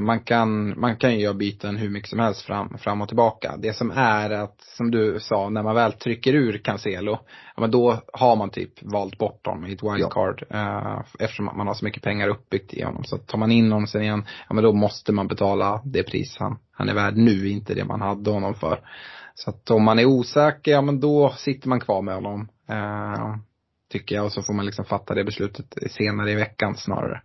man 0.00 0.20
kan, 0.20 0.80
man 0.80 0.96
kan 0.96 1.14
ju 1.14 1.20
göra 1.20 1.34
byten 1.34 1.76
hur 1.76 1.90
mycket 1.90 2.10
som 2.10 2.18
helst 2.18 2.42
fram, 2.42 2.78
fram 2.78 3.00
och 3.00 3.08
tillbaka. 3.08 3.56
Det 3.58 3.72
som 3.72 3.90
är 3.90 4.30
att, 4.30 4.60
som 4.60 4.90
du 4.90 5.20
sa, 5.20 5.48
när 5.48 5.62
man 5.62 5.74
väl 5.74 5.92
trycker 5.92 6.34
ur 6.34 6.58
Cancelo, 6.58 7.18
ja 7.56 7.60
men 7.60 7.70
då 7.70 7.96
har 8.12 8.36
man 8.36 8.50
typ 8.50 8.82
valt 8.82 9.18
bort 9.18 9.46
honom 9.46 9.66
i 9.66 9.72
ett 9.72 9.82
wildcard. 9.82 10.44
Eh, 10.50 11.00
eftersom 11.18 11.44
man 11.44 11.66
har 11.66 11.74
så 11.74 11.84
mycket 11.84 12.02
pengar 12.02 12.28
uppbyggt 12.28 12.74
i 12.74 12.82
honom. 12.82 13.04
Så 13.04 13.18
tar 13.18 13.38
man 13.38 13.52
in 13.52 13.72
honom 13.72 13.86
sen 13.86 14.02
igen, 14.02 14.24
ja 14.48 14.54
men 14.54 14.64
då 14.64 14.72
måste 14.72 15.12
man 15.12 15.28
betala 15.28 15.82
det 15.84 16.02
pris 16.02 16.36
han, 16.38 16.58
han 16.72 16.88
är 16.88 16.94
värd 16.94 17.16
nu, 17.16 17.48
inte 17.48 17.74
det 17.74 17.84
man 17.84 18.00
hade 18.00 18.30
honom 18.30 18.54
för. 18.54 18.80
Så 19.34 19.50
att 19.50 19.70
om 19.70 19.84
man 19.84 19.98
är 19.98 20.04
osäker, 20.04 20.72
ja 20.72 20.82
men 20.82 21.00
då 21.00 21.34
sitter 21.36 21.68
man 21.68 21.80
kvar 21.80 22.02
med 22.02 22.14
honom. 22.14 22.48
Eh, 22.68 23.36
tycker 23.88 24.14
jag 24.14 24.24
och 24.24 24.32
så 24.32 24.42
får 24.42 24.54
man 24.54 24.66
liksom 24.66 24.84
fatta 24.84 25.14
det 25.14 25.24
beslutet 25.24 25.74
senare 25.90 26.30
i 26.32 26.34
veckan 26.34 26.74
snarare. 26.76 27.20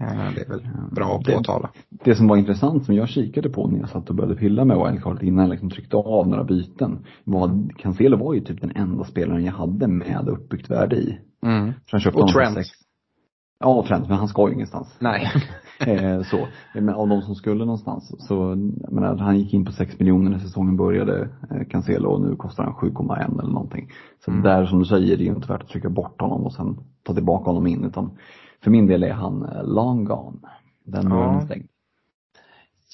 Eh, 0.00 0.32
det 0.34 0.40
är 0.40 0.48
väl 0.48 0.68
bra 0.92 1.16
att 1.16 1.24
Det- 1.24 1.32
påtala. 1.36 1.70
Det 2.04 2.14
som 2.14 2.26
var 2.28 2.36
intressant 2.36 2.84
som 2.84 2.94
jag 2.94 3.08
kikade 3.08 3.50
på 3.50 3.66
när 3.68 3.78
jag 3.80 3.88
satt 3.88 4.10
och 4.10 4.16
började 4.16 4.36
pilla 4.36 4.64
med 4.64 4.76
wildcardet 4.76 5.22
innan 5.22 5.44
jag 5.44 5.50
liksom 5.50 5.70
tryckte 5.70 5.96
av 5.96 6.28
några 6.28 6.44
byten 6.44 7.06
var 7.24 7.68
Cancelo 7.78 8.16
var 8.16 8.34
ju 8.34 8.40
typ 8.40 8.60
den 8.60 8.72
enda 8.76 9.04
spelaren 9.04 9.44
jag 9.44 9.52
hade 9.52 9.88
med 9.88 10.28
uppbyggt 10.28 10.70
värde 10.70 10.96
i. 10.96 11.18
Mm. 11.46 11.72
Och 12.14 12.28
Trent. 12.28 12.54
sex. 12.54 12.68
Ja, 13.60 13.82
främst, 13.88 14.08
men 14.08 14.18
han 14.18 14.28
ska 14.28 14.48
ju 14.48 14.54
ingenstans. 14.54 14.96
Nej. 14.98 15.26
eh, 15.86 16.22
så. 16.22 16.48
Men 16.74 16.88
av 16.94 17.08
de 17.08 17.22
som 17.22 17.34
skulle 17.34 17.64
någonstans, 17.64 18.14
så, 18.28 18.34
jag 18.82 18.92
menar, 18.92 19.16
han 19.16 19.38
gick 19.38 19.54
in 19.54 19.64
på 19.64 19.72
6 19.72 19.98
miljoner 19.98 20.30
när 20.30 20.38
säsongen 20.38 20.76
började, 20.76 21.28
eh, 21.50 21.68
Cancelo, 21.70 22.08
och 22.10 22.20
nu 22.20 22.36
kostar 22.36 22.64
han 22.64 22.74
7,1 22.74 23.40
eller 23.40 23.52
någonting. 23.52 23.90
Så 24.24 24.30
Mm. 24.30 24.42
där 24.42 24.66
som 24.66 24.78
du 24.78 24.84
säger, 24.84 25.16
det 25.16 25.22
är 25.22 25.26
ju 25.26 25.34
inte 25.34 25.48
värt 25.52 25.62
att 25.62 25.68
trycka 25.68 25.88
bort 25.90 26.20
honom 26.20 26.42
och 26.46 26.52
sen 26.52 26.78
ta 27.02 27.14
tillbaka 27.14 27.44
honom 27.44 27.66
in, 27.66 27.84
utan 27.84 28.18
för 28.64 28.70
min 28.70 28.86
del 28.86 29.02
är 29.02 29.12
han 29.12 29.42
eh, 29.42 29.64
long 29.64 30.04
gone. 30.04 30.38
Den 30.84 31.02
Ja. 31.10 31.16
dörren 31.16 31.34
är 31.36 31.44
stängd. 31.46 31.66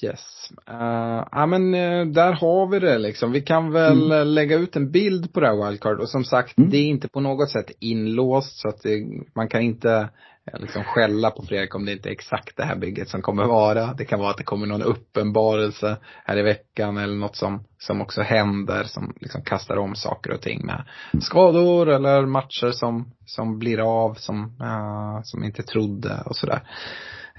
Yes. 0.03 0.51
Uh, 0.69 1.23
ja 1.31 1.45
men 1.45 1.73
eh, 1.73 2.05
där 2.05 2.33
har 2.33 2.67
vi 2.67 2.79
det 2.79 2.97
liksom. 2.97 3.31
Vi 3.31 3.41
kan 3.41 3.71
väl 3.71 4.11
eh, 4.11 4.25
lägga 4.25 4.55
ut 4.57 4.75
en 4.75 4.91
bild 4.91 5.33
på 5.33 5.39
det 5.39 5.47
här 5.47 5.65
wildcard 5.67 5.99
och 5.99 6.09
som 6.09 6.23
sagt 6.23 6.57
Mm. 6.57 6.69
det 6.69 6.77
är 6.77 6.85
inte 6.87 7.07
på 7.07 7.19
något 7.19 7.49
sätt 7.49 7.71
inlåst 7.79 8.59
så 8.61 8.67
att 8.67 8.81
det, 8.83 9.05
man 9.35 9.47
kan 9.47 9.61
inte 9.61 10.09
liksom 10.53 10.83
skälla 10.83 11.31
på 11.31 11.43
Fredrik 11.43 11.75
om 11.75 11.85
det 11.85 11.91
inte 11.91 12.09
är 12.09 12.11
exakt 12.11 12.57
det 12.57 12.63
här 12.63 12.75
bygget 12.75 13.09
som 13.09 13.21
kommer 13.21 13.45
vara. 13.45 13.93
Det 13.93 14.05
kan 14.05 14.19
vara 14.19 14.29
att 14.29 14.37
det 14.37 14.43
kommer 14.43 14.67
någon 14.67 14.81
uppenbarelse 14.81 15.97
här 16.25 16.37
i 16.37 16.41
veckan 16.41 16.97
eller 16.97 17.15
något 17.15 17.35
som, 17.35 17.63
som 17.77 18.01
också 18.01 18.21
händer 18.21 18.83
som 18.83 19.15
liksom 19.21 19.41
kastar 19.41 19.77
om 19.77 19.95
saker 19.95 20.31
och 20.31 20.41
ting 20.41 20.65
med 20.65 20.83
skador 21.21 21.89
eller 21.89 22.25
matcher 22.25 22.71
som, 22.71 23.11
som 23.25 23.59
blir 23.59 23.79
av 23.79 24.13
som, 24.13 24.43
uh, 24.61 25.21
som 25.23 25.43
inte 25.43 25.63
trodde 25.63 26.23
och 26.25 26.35
sådär. 26.35 26.61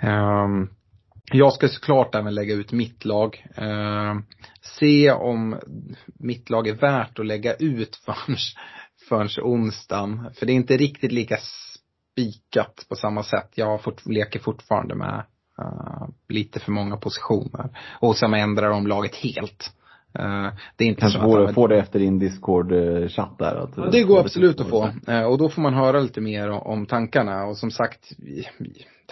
Um, 0.03 0.71
jag 1.33 1.53
ska 1.53 1.69
såklart 1.69 2.15
även 2.15 2.35
lägga 2.35 2.55
ut 2.55 2.73
mitt 2.73 3.05
lag. 3.05 3.47
Eh, 3.57 4.15
se 4.79 5.13
om 5.13 5.61
mitt 6.19 6.51
lag 6.51 6.69
är 6.69 6.75
värt 6.75 7.19
att 7.19 7.27
lägga 7.27 7.55
ut 7.55 7.97
förrän, 7.97 8.37
förrän 9.09 9.29
onsdagen. 9.43 10.31
För 10.35 10.47
det 10.47 10.53
är 10.53 10.55
inte 10.55 10.77
riktigt 10.77 11.13
lika 11.13 11.39
spikat 12.19 12.87
på 12.89 12.97
samma 12.97 13.23
sätt. 13.23 13.51
Jag 13.55 13.83
fort, 13.83 14.07
leker 14.07 14.39
fortfarande 14.41 14.95
med 14.95 15.25
eh, 15.59 16.09
lite 16.29 16.61
för 16.61 16.73
många 16.73 16.97
positioner. 16.97 17.71
Och 18.01 18.17
sen 18.17 18.35
ändrar 18.35 18.71
de 18.71 18.87
laget 18.87 19.15
helt. 19.17 19.73
Eh, 20.19 20.49
det 20.77 20.85
är 20.85 20.89
inte 20.89 21.01
Kanske 21.01 21.21
så 21.21 21.43
att, 21.45 21.55
får 21.55 21.69
det 21.69 21.79
efter 21.79 21.99
din 21.99 22.19
Discord-chatt 22.19 23.39
där. 23.39 23.55
Att, 23.55 23.71
Ja, 23.77 23.89
det 23.93 24.03
går 24.03 24.21
absolut 24.21 24.61
att 24.61 24.69
få. 24.69 24.91
Eh, 25.07 25.23
Och 25.23 25.39
då 25.39 25.49
får 25.49 25.63
man 25.63 25.75
höra 25.75 26.01
lite 26.01 26.21
mer 26.21 26.51
om 26.51 26.87
tankarna. 26.87 27.45
Och 27.45 27.57
som 27.57 27.71
sagt, 27.71 28.13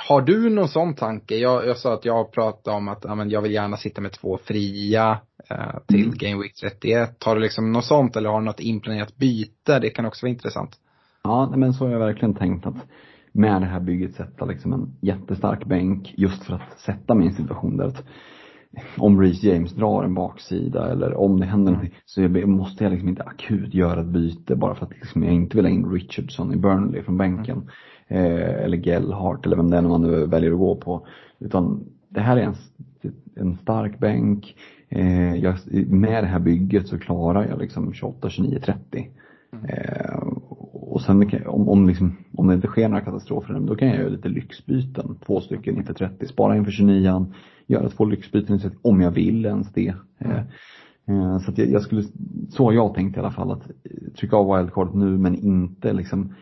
har 0.09 0.21
du 0.21 0.51
någon 0.51 0.69
sån 0.69 0.95
tanke? 0.95 1.37
Jag, 1.37 1.67
jag 1.67 1.77
sa 1.77 1.95
att 1.95 2.05
jag 2.05 2.33
pratade 2.33 2.77
om 2.77 2.89
att 2.89 3.05
ja, 3.05 3.15
men 3.15 3.31
jag 3.31 3.43
vill 3.43 3.53
gärna 3.53 3.77
sitta 3.77 4.01
med 4.01 4.13
två 4.13 4.39
fria 4.45 5.19
eh, 5.51 5.79
till 5.89 6.05
Mm. 6.05 6.19
Game 6.19 6.43
Week 6.43 6.55
31. 6.55 7.25
Har 7.25 7.35
du 7.35 7.41
liksom 7.41 7.73
något 7.73 7.85
sånt 7.85 8.17
eller 8.17 8.31
har 8.31 8.39
du 8.41 8.45
något 8.45 8.61
inplanerat 8.61 9.17
byte? 9.17 9.79
Det 9.79 9.91
kan 9.91 10.07
också 10.07 10.27
vara 10.27 10.33
intressant. 10.33 10.71
Ja, 11.27 11.53
men 11.57 11.73
så 11.73 11.85
har 11.85 11.93
jag 11.93 11.99
verkligen 11.99 12.35
tänkt 12.35 12.67
att 12.67 12.87
med 13.33 13.63
det 13.63 13.67
här 13.67 13.81
bygget 13.81 14.15
sätta 14.15 14.45
liksom 14.45 14.73
en 14.73 14.97
jättestark 15.01 15.65
bänk 15.65 16.15
just 16.17 16.45
för 16.45 16.55
att 16.55 16.79
sätta 16.79 17.15
en 17.15 17.33
situation 17.33 17.77
där 17.77 17.87
att 17.87 18.05
om 18.99 19.21
Reece 19.21 19.43
James 19.43 19.75
drar 19.75 20.05
en 20.05 20.15
baksida 20.15 20.91
eller 20.93 21.15
om 21.15 21.41
det 21.41 21.47
händer 21.47 21.73
någonting 21.73 21.99
så 22.05 22.23
jag, 22.23 22.49
måste 22.49 22.85
jag 22.85 22.91
liksom 22.91 23.09
inte 23.09 23.23
akut 23.23 23.75
göra 23.75 24.01
ett 24.01 24.07
byte 24.07 24.57
bara 24.57 24.75
för 24.75 24.87
att 24.87 24.93
liksom 24.93 25.23
jag 25.23 25.35
inte 25.35 25.57
vill 25.57 25.67
ha 25.67 25.73
in 25.73 25.91
Richardson 25.91 26.55
i 26.55 26.57
Burnley 26.57 27.03
från 27.03 27.17
bänken. 27.17 27.71
Eh, 28.09 28.65
eller 28.65 28.77
Gellhart 28.77 29.47
eller 29.47 29.57
vem 29.57 29.71
det 29.71 29.77
är 29.77 29.83
man 29.83 30.03
nu 30.03 30.27
väljer 30.27 30.53
att 30.53 30.59
gå 30.59 30.77
på. 30.77 31.07
Utan 31.39 31.85
det 32.09 32.21
här 32.21 32.37
är 32.37 32.43
en, 32.43 32.55
en 33.37 33.57
stark 33.57 33.99
bänk. 33.99 34.57
Eh, 34.89 35.35
jag, 35.35 35.57
med 35.87 36.25
det 36.25 36.29
här 36.29 36.39
bygget 36.39 36.89
så 36.89 36.99
klarar 36.99 37.49
jag 37.49 37.59
liksom 37.59 37.93
28, 37.93 38.31
29, 38.31 38.59
30. 38.61 39.11
Eh, 39.69 40.19
och 40.97 41.03
sen 41.03 41.31
om, 41.47 41.69
om, 41.69 41.89
liksom, 41.89 42.17
om 42.37 42.47
det 42.47 42.55
inte 42.55 42.67
sker 42.67 42.89
några 42.89 43.05
katastrofer, 43.05 43.61
då 43.61 43.77
kan 43.77 43.89
jag 43.89 43.97
göra 43.97 44.09
lite 44.09 44.29
lyxbyten. 44.29 45.19
Två 45.27 45.41
stycken 45.41 45.77
inför 45.77 45.95
30, 45.95 46.27
spara 46.27 46.57
inför 46.57 46.71
29 46.71 47.27
göra 47.67 47.89
två 47.89 48.05
lyxbyten 48.05 48.55
inför 48.55 48.69
30, 48.69 48.81
om 48.83 49.01
jag 49.01 49.11
vill 49.11 49.47
ens 49.47 49.73
det. 49.73 49.95
Eh, 50.19 50.39
eh, 51.09 51.39
så 51.39 51.53
jag, 51.57 51.71
jag 51.71 51.83
skulle, 51.83 52.03
så 52.51 52.65
har 52.65 52.73
jag 52.73 52.95
tänkt 52.95 53.17
i 53.17 53.21
alla 53.21 53.31
fall, 53.31 53.51
att 53.51 53.71
trycka 54.19 54.37
av 54.37 54.57
wildcard 54.57 54.95
nu 54.95 55.19
men 55.19 55.35
inte 55.35 55.93
liksom 55.93 56.35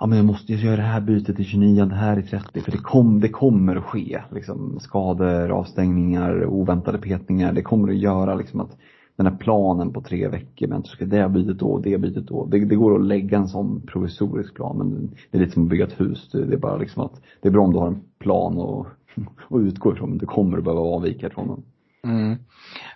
Ja 0.00 0.06
men 0.06 0.18
jag 0.18 0.26
måste 0.26 0.52
ju 0.52 0.66
göra 0.66 0.76
det 0.76 0.82
här 0.82 1.00
bytet 1.00 1.40
i 1.40 1.44
29, 1.44 1.84
det 1.84 1.94
här 1.94 2.18
i 2.18 2.22
30 2.22 2.60
för 2.60 2.72
det, 2.72 2.78
kom, 2.78 3.20
det 3.20 3.28
kommer 3.28 3.76
att 3.76 3.84
ske. 3.84 4.20
Liksom, 4.30 4.80
skador, 4.80 5.50
avstängningar, 5.50 6.46
oväntade 6.46 6.98
petningar. 6.98 7.52
Det 7.52 7.62
kommer 7.62 7.88
att 7.88 7.98
göra 7.98 8.34
liksom 8.34 8.60
att 8.60 8.76
den 9.16 9.26
här 9.26 9.36
planen 9.36 9.92
på 9.92 10.00
tre 10.00 10.28
veckor 10.28 10.66
men 10.66 10.84
ska 10.84 11.04
det 11.04 11.28
bytet 11.28 11.58
då, 11.58 11.78
det 11.78 11.98
bytet 11.98 12.26
då. 12.26 12.46
Det, 12.46 12.64
det 12.64 12.76
går 12.76 12.94
att 12.94 13.06
lägga 13.06 13.38
en 13.38 13.48
sån 13.48 13.86
provisorisk 13.86 14.54
plan 14.54 14.78
men 14.78 15.10
det 15.30 15.38
är 15.38 15.40
lite 15.40 15.52
som 15.52 15.62
att 15.62 15.68
bygga 15.68 15.86
ett 15.86 16.00
hus. 16.00 16.28
Det, 16.32 16.46
det 16.46 16.54
är 16.54 16.58
bara 16.58 16.76
liksom 16.76 17.02
att 17.02 17.20
det 17.42 17.48
är 17.48 17.52
bra 17.52 17.64
om 17.64 17.72
du 17.72 17.78
har 17.78 17.86
en 17.86 18.02
plan 18.18 18.58
och, 18.58 18.86
och 19.48 19.58
utgå 19.58 19.92
ifrån 19.92 20.08
men 20.10 20.18
du 20.18 20.26
kommer 20.26 20.58
att 20.58 20.64
behöva 20.64 20.82
avvika 20.82 21.30
från 21.30 21.48
den. 21.48 21.62
Mm. 22.04 22.38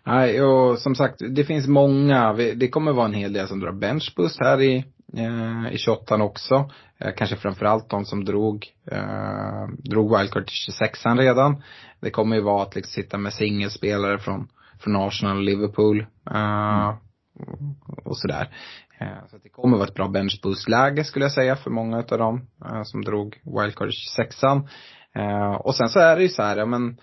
Nej, 0.07 0.43
och 0.43 0.79
som 0.79 0.95
sagt, 0.95 1.17
det 1.31 1.45
finns 1.45 1.67
många. 1.67 2.33
Det 2.33 2.69
kommer 2.69 2.93
vara 2.93 3.07
en 3.07 3.15
hel 3.15 3.33
del 3.33 3.49
som 3.49 3.61
drar 3.61 3.73
benchbus 3.73 4.37
här 4.41 4.61
i, 4.61 4.85
eh, 5.17 5.73
i 5.73 5.79
28 5.79 6.23
också. 6.23 6.71
Eh, 6.99 7.13
kanske 7.17 7.37
framförallt 7.37 7.91
de 7.91 8.05
som 8.05 8.25
drog, 8.25 8.67
eh, 8.91 9.69
drog 9.79 10.19
wildcard 10.19 10.47
till 10.47 10.75
26an 10.75 11.19
redan. 11.19 11.63
Det 12.01 12.11
kommer 12.11 12.37
ju 12.37 12.43
vara 12.43 12.63
att 12.63 12.75
liksom 12.75 13.03
sitta 13.03 13.19
med 13.19 13.33
singelspelare 13.33 14.19
från, 14.19 14.49
från 14.81 14.97
Arsenal 14.97 15.37
och 15.37 15.43
Liverpool. 15.43 16.07
Uh, 16.31 16.95
och- 18.05 18.19
sådär. 18.19 18.49
Eh, 19.01 19.27
så 19.31 19.37
att 19.37 19.43
det 19.43 19.49
kommer 19.49 19.77
vara 19.77 19.89
ett 19.89 19.95
bra 19.95 20.09
benchboost-läge 20.09 21.05
skulle 21.05 21.25
jag 21.25 21.33
säga 21.33 21.57
för 21.57 21.71
många 21.71 21.99
utav 22.01 22.19
dem 22.19 22.47
eh, 22.65 22.83
som 22.83 23.03
drog 23.05 23.41
wildcard 23.45 23.89
26an. 23.89 24.69
Och 25.61 25.75
sen 25.75 25.89
så 25.89 26.01
är 26.01 26.17
det 26.17 26.23
ju 26.23 26.29
så 26.29 26.43
här, 26.43 26.57
ja 26.57 26.67
men 26.67 26.97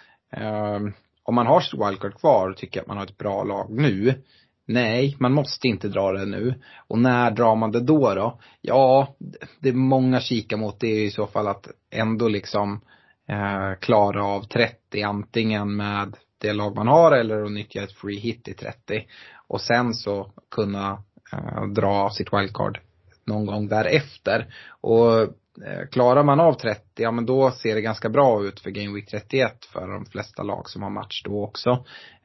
om 1.24 1.36
man 1.36 1.48
har 1.48 1.60
sitt 1.60 1.80
wildcard 1.88 2.20
kvar 2.20 2.50
och 2.50 2.58
tycker 2.58 2.82
att 2.82 2.88
man 2.88 2.98
har 2.98 3.04
ett 3.04 3.18
bra 3.18 3.44
lag 3.44 3.68
nu. 3.70 4.24
Nej, 4.68 5.16
man 5.20 5.34
måste 5.34 5.68
inte 5.68 5.88
dra 5.88 6.12
det 6.12 6.26
nu. 6.26 6.62
Och 6.88 7.00
när 7.00 7.32
drar 7.32 7.56
man 7.56 7.72
det 7.72 7.80
då 7.80 8.14
då? 8.14 8.40
Ja, 8.62 9.16
det 9.60 9.70
är 9.70 9.74
många 9.74 10.20
kikar 10.20 10.58
mot 10.58 10.80
det 10.80 10.88
är 10.88 11.06
i 11.06 11.12
så 11.12 11.28
fall 11.28 11.48
att 11.48 11.68
ändå 11.92 12.28
liksom 12.28 12.82
klara 13.80 14.26
av 14.26 14.42
30 14.42 15.02
antingen 15.02 15.76
med 15.76 16.16
det 16.46 16.54
lag 16.54 16.76
man 16.76 16.88
har 16.88 17.12
eller 17.12 17.44
att 17.44 17.52
nyttja 17.52 17.84
ett 17.84 17.92
free 17.92 18.20
hit 18.20 18.48
i 18.48 18.54
30. 18.54 19.06
Och 19.48 19.62
sen 19.62 19.94
så 19.94 20.32
kunna 20.52 21.04
eh, 21.34 21.66
dra 21.66 22.10
sitt 22.10 22.34
wildcard 22.34 22.80
någon 23.26 23.46
gång 23.46 23.68
därefter. 23.68 24.54
Och 24.82 25.22
eh, 25.22 25.88
klarar 25.92 26.24
man 26.24 26.40
av 26.40 26.54
30, 26.54 26.82
ja 26.96 27.12
men 27.12 27.26
då 27.26 27.52
ser 27.52 27.76
det 27.76 27.82
ganska 27.82 28.10
bra 28.10 28.44
ut 28.44 28.60
för 28.60 28.70
Game 28.70 28.96
Week 28.96 29.10
31 29.10 29.66
för 29.74 29.88
de 29.88 30.06
flesta 30.06 30.44
lag 30.44 30.70
som 30.70 30.84
har 30.84 30.90
match 30.90 31.22
då 31.24 31.44
också. 31.44 31.70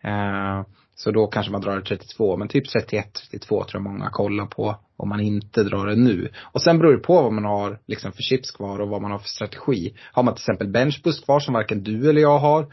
Eh, 0.02 0.62
så 0.94 1.10
då 1.10 1.26
kanske 1.26 1.52
man 1.52 1.60
drar 1.60 1.76
det 1.76 1.84
32, 1.84 2.36
men 2.36 2.48
typ 2.48 2.68
31, 2.68 3.12
32 3.30 3.64
tror 3.64 3.82
jag 3.82 3.92
många 3.92 4.10
kollar 4.10 4.46
på 4.46 4.76
om 4.96 5.08
man 5.08 5.20
inte 5.20 5.62
drar 5.62 5.86
det 5.86 5.96
nu. 5.96 6.28
Och 6.52 6.62
sen 6.62 6.78
beror 6.78 6.92
det 6.92 6.98
på 7.02 7.22
vad 7.22 7.32
man 7.32 7.44
har 7.44 7.78
liksom 7.86 8.12
för 8.12 8.22
chips 8.22 8.50
kvar 8.50 8.78
och 8.78 8.88
vad 8.88 9.02
man 9.02 9.10
har 9.10 9.18
för 9.18 9.28
strategi. 9.28 9.94
Har 10.12 10.22
man 10.22 10.34
till 10.34 10.42
exempel 10.42 10.68
benchboost 10.68 11.24
kvar 11.24 11.40
som 11.40 11.54
varken 11.54 11.82
du 11.82 12.10
eller 12.10 12.20
jag 12.20 12.38
har. 12.38 12.66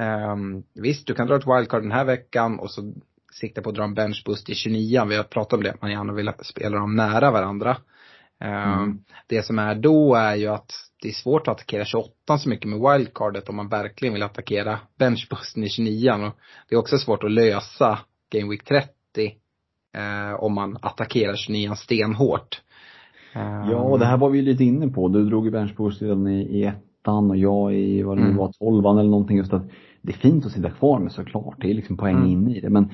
Um, 0.00 0.62
visst, 0.74 1.06
du 1.06 1.14
kan 1.14 1.26
dra 1.26 1.36
ett 1.36 1.46
wildcard 1.46 1.82
den 1.82 1.92
här 1.92 2.04
veckan 2.04 2.58
och 2.58 2.70
så 2.70 2.92
sikta 3.32 3.62
på 3.62 3.68
att 3.68 3.74
dra 3.74 3.84
en 3.84 3.94
benchboost 3.94 4.48
i 4.50 4.54
29 4.54 5.04
Vi 5.04 5.16
har 5.16 5.24
pratat 5.24 5.52
om 5.52 5.62
det, 5.62 5.70
att 5.70 5.82
man 5.82 5.90
gärna 5.90 6.12
vill 6.12 6.30
spela 6.42 6.78
dem 6.78 6.96
nära 6.96 7.30
varandra. 7.30 7.76
Um, 8.44 9.04
Det 9.26 9.42
som 9.42 9.58
är 9.58 9.74
då 9.74 10.14
är 10.14 10.34
ju 10.36 10.46
att 10.46 10.72
det 11.02 11.08
är 11.08 11.12
svårt 11.12 11.48
att 11.48 11.54
attackera 11.54 11.84
28 11.84 12.38
så 12.38 12.48
mycket 12.48 12.68
med 12.70 12.78
wildcardet 12.92 13.48
om 13.48 13.56
man 13.56 13.68
verkligen 13.68 14.14
vill 14.14 14.22
attackera 14.22 14.78
benchboosten 14.98 15.64
i 15.64 15.68
29 15.68 16.10
och 16.12 16.36
Det 16.68 16.74
är 16.74 16.78
också 16.78 16.98
svårt 16.98 17.24
att 17.24 17.30
lösa 17.32 17.98
Game 18.32 18.50
Week 18.50 18.64
30 18.64 18.88
eh, 19.96 20.34
om 20.44 20.54
man 20.54 20.76
attackerar 20.82 21.34
29 21.36 21.74
stenhårt. 21.74 22.62
Ja, 23.70 23.76
och 23.76 23.98
det 23.98 24.06
här 24.06 24.16
var 24.16 24.30
vi 24.30 24.38
ju 24.38 24.44
lite 24.44 24.64
inne 24.64 24.88
på. 24.88 25.08
Du 25.08 25.24
drog 25.24 25.44
ju 25.44 25.50
benchboost 25.50 26.02
redan 26.02 26.28
i, 26.28 26.40
i 26.40 26.64
ettan 26.64 27.30
och 27.30 27.36
jag 27.36 27.74
i, 27.74 28.02
vad 28.02 28.16
det 28.16 28.20
nu 28.20 28.26
Mm. 28.26 28.36
var, 28.38 28.52
tolvan 28.52 28.98
eller 28.98 29.10
någonting. 29.10 29.36
Just 29.36 29.52
att 29.52 29.62
det 30.02 30.12
är 30.12 30.16
fint 30.16 30.46
att 30.46 30.52
sitta 30.52 30.70
kvar 30.70 30.98
med 31.00 31.12
såklart. 31.12 31.54
Det 31.60 31.70
är 31.70 31.74
liksom 31.74 31.96
poäng 31.96 32.16
Mm. 32.16 32.30
inne 32.30 32.56
i 32.56 32.60
det. 32.60 32.70
Men 32.70 32.88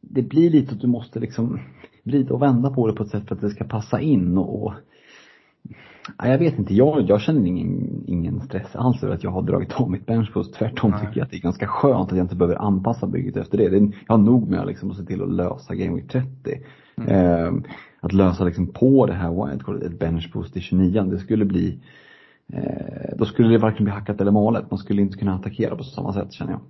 det 0.00 0.22
blir 0.22 0.50
lite 0.50 0.74
att 0.74 0.80
du 0.80 0.86
måste 0.86 1.20
liksom 1.20 1.58
vrida 2.02 2.34
och 2.34 2.42
vända 2.42 2.70
på 2.70 2.86
det 2.86 2.92
på 2.92 3.02
ett 3.02 3.08
sätt 3.10 3.28
för 3.28 3.34
att 3.34 3.40
det 3.40 3.50
ska 3.50 3.64
passa 3.64 4.00
in 4.00 4.38
och, 4.38 4.62
och 4.62 4.72
Ja, 6.18 6.28
jag 6.28 6.38
vet 6.38 6.58
inte, 6.58 6.74
jag, 6.74 7.02
jag 7.08 7.20
känner 7.20 7.46
ingen, 7.46 8.04
ingen 8.06 8.40
stress 8.40 8.76
alls 8.76 9.02
över 9.04 9.14
att 9.14 9.24
jag 9.24 9.30
har 9.30 9.42
dragit 9.42 9.72
av 9.72 9.90
mitt 9.90 10.06
benchboost. 10.06 10.54
Tvärtom 10.54 10.90
Nej. 10.90 11.00
tycker 11.00 11.18
jag 11.20 11.24
att 11.24 11.30
det 11.30 11.36
är 11.36 11.40
ganska 11.40 11.66
skönt 11.66 12.10
att 12.12 12.18
jag 12.18 12.24
inte 12.24 12.36
behöver 12.36 12.56
anpassa 12.62 13.06
bygget 13.06 13.36
efter 13.36 13.58
det. 13.58 13.68
det 13.68 13.76
är, 13.76 13.80
jag 13.80 14.14
har 14.16 14.18
nog 14.24 14.48
med 14.50 14.66
liksom 14.66 14.90
att 14.90 14.96
se 14.96 15.02
till 15.04 15.22
att 15.22 15.32
lösa 15.32 15.74
Game 15.74 15.94
Week 15.94 16.08
30. 16.10 16.28
Eh, 17.06 17.52
att 18.00 18.12
lösa 18.12 18.44
liksom 18.44 18.66
på 18.66 19.06
det 19.06 19.12
här 19.12 19.46
wildcardet, 19.50 19.82
ett 19.82 19.98
benchboost 19.98 20.56
i 20.56 20.60
29 20.60 21.02
det 21.02 21.18
skulle 21.18 21.44
bli 21.44 21.78
eh, 22.52 23.16
då 23.16 23.24
skulle 23.24 23.48
det 23.48 23.58
varken 23.58 23.84
bli 23.84 23.92
hackat 23.92 24.20
eller 24.20 24.30
malet. 24.30 24.70
Man 24.70 24.78
skulle 24.78 25.02
inte 25.02 25.18
kunna 25.18 25.34
attackera 25.34 25.76
på 25.76 25.84
samma 25.84 26.12
sätt 26.12 26.32
känner 26.32 26.52
jag. 26.52 26.60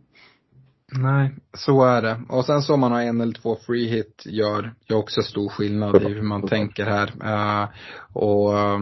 Nej, 0.95 1.35
så 1.55 1.85
är 1.85 2.03
det. 2.03 2.21
Och 2.29 2.45
sen 2.45 2.63
så 2.63 2.75
om 2.75 2.81
man 2.81 2.93
har 2.93 3.03
en 3.03 3.21
eller 3.21 3.33
två 3.33 3.57
free 3.67 3.89
hit 3.89 4.23
gör, 4.27 4.75
gör 4.89 4.97
också 4.99 5.23
stor 5.23 5.49
skillnad 5.49 6.03
i 6.03 6.09
hur 6.09 6.23
man 6.23 6.49
tänker 6.49 6.87
här. 6.87 7.13
Eh, 7.25 7.69
och 8.13 8.59
eh, 8.59 8.81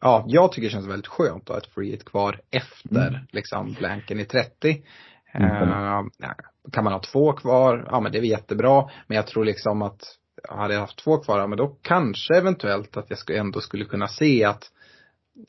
ja, 0.00 0.24
jag 0.28 0.52
tycker 0.52 0.68
det 0.68 0.72
känns 0.72 0.86
väldigt 0.88 1.06
skönt 1.06 1.42
att 1.42 1.48
ha 1.48 1.58
ett 1.58 1.74
free 1.74 1.90
hit 1.90 2.04
kvar 2.04 2.40
efter 2.50 3.08
Mm. 3.08 3.20
liksom 3.30 3.76
blanken 3.78 4.20
i 4.20 4.24
30. 4.24 4.82
Mm. 5.34 5.50
Eh, 5.50 6.02
ja, 6.18 6.34
kan 6.72 6.84
man 6.84 6.92
ha 6.92 7.00
två 7.00 7.32
kvar, 7.32 7.88
ja 7.90 8.00
men 8.00 8.12
det 8.12 8.18
är 8.18 8.20
väl 8.20 8.30
jättebra. 8.30 8.88
Men 9.06 9.16
jag 9.16 9.26
tror 9.26 9.44
liksom 9.44 9.82
att 9.82 10.00
hade 10.48 10.74
jag 10.74 10.80
haft 10.80 10.98
två 10.98 11.16
kvar, 11.18 11.38
ja, 11.38 11.46
men 11.46 11.58
då 11.58 11.76
kanske 11.82 12.36
eventuellt 12.36 12.96
att 12.96 13.06
jag 13.08 13.18
skulle, 13.18 13.38
ändå 13.38 13.60
skulle 13.60 13.84
kunna 13.84 14.08
se 14.08 14.44
att 14.44 14.64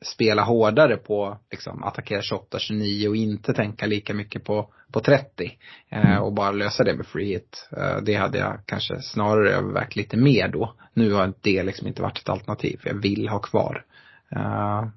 spela 0.01 0.43
hårdare 0.43 0.97
på 0.97 1.37
liksom 1.51 1.83
attackera 1.83 2.21
28, 2.21 2.59
29 2.59 3.09
och 3.09 3.15
inte 3.15 3.53
tänka 3.53 3.85
lika 3.85 4.13
mycket 4.13 4.43
på, 4.43 4.69
på 4.91 4.99
30. 4.99 5.51
Eh, 5.89 6.17
och 6.17 6.33
bara 6.33 6.51
lösa 6.51 6.83
det 6.83 6.93
med 6.95 7.05
free 7.05 7.33
hit. 7.33 7.69
Eh, 7.77 7.97
det 8.03 8.13
hade 8.15 8.37
jag 8.37 8.59
kanske 8.65 9.01
snarare 9.01 9.51
övervägt 9.51 9.95
lite 9.95 10.17
mer 10.17 10.47
då. 10.47 10.73
Nu 10.93 11.11
har 11.13 11.33
det 11.41 11.63
liksom 11.63 11.87
inte 11.87 12.01
varit 12.01 12.17
ett 12.19 12.29
alternativ. 12.29 12.81
Jag 12.83 12.93
vill 12.93 13.27
ha 13.29 13.39
kvar 13.39 13.85
eh, 14.31 14.87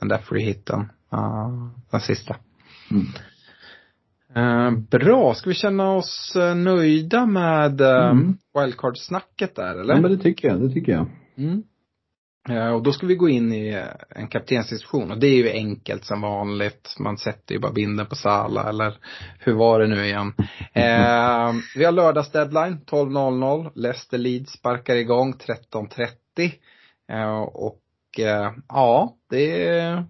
den 0.00 0.08
där 0.08 0.18
free 0.18 0.42
hiten. 0.44 0.80
eh, 1.12 1.48
den 1.90 2.00
sista. 2.00 2.36
Mm. 2.90 3.06
Eh, 4.34 4.70
bra, 4.90 5.34
ska 5.34 5.48
vi 5.50 5.54
känna 5.54 5.92
oss 5.92 6.36
eh, 6.36 6.54
nöjda 6.54 7.26
med 7.26 7.80
eh, 7.80 8.10
Mm. 8.10 8.36
wildcard-snacket 8.58 9.54
där 9.56 9.74
eller? 9.80 9.94
Ja, 9.94 10.00
men 10.00 10.10
det 10.10 10.18
tycker 10.18 10.48
jag, 10.48 10.60
det 10.60 10.70
tycker 10.74 10.92
jag. 10.92 11.06
Mm. 11.36 11.62
Eh, 12.48 12.68
Och 12.72 12.82
då 12.82 12.92
ska 12.92 13.06
vi 13.06 13.14
gå 13.14 13.28
in 13.28 13.52
i 13.52 13.68
eh, 13.68 14.20
en 14.20 14.28
kaptensdiskussion 14.28 15.10
och 15.10 15.18
det 15.18 15.26
är 15.26 15.36
ju 15.36 15.50
enkelt 15.50 16.04
som 16.04 16.20
vanligt. 16.20 16.96
Man 16.98 17.18
sätter 17.18 17.54
ju 17.54 17.60
bara 17.60 17.72
binden 17.72 18.06
på 18.06 18.14
Sala 18.14 18.68
eller 18.68 18.96
hur 19.38 19.54
var 19.54 19.80
det 19.80 19.86
nu 19.86 20.06
igen. 20.06 20.32
Eh, 20.72 21.52
vi 21.76 21.84
har 21.84 21.92
lördagsdeadline 21.92 22.78
12.00. 22.86 23.72
Leicester 23.74 24.18
Leeds 24.18 24.52
sparkar 24.52 24.96
igång 24.96 25.34
13.30. 25.72 26.52
Eh, 27.12 27.40
och 27.40 27.80
eh, 28.18 28.52
ja, 28.68 29.16
det 29.30 29.68
är, 29.68 30.04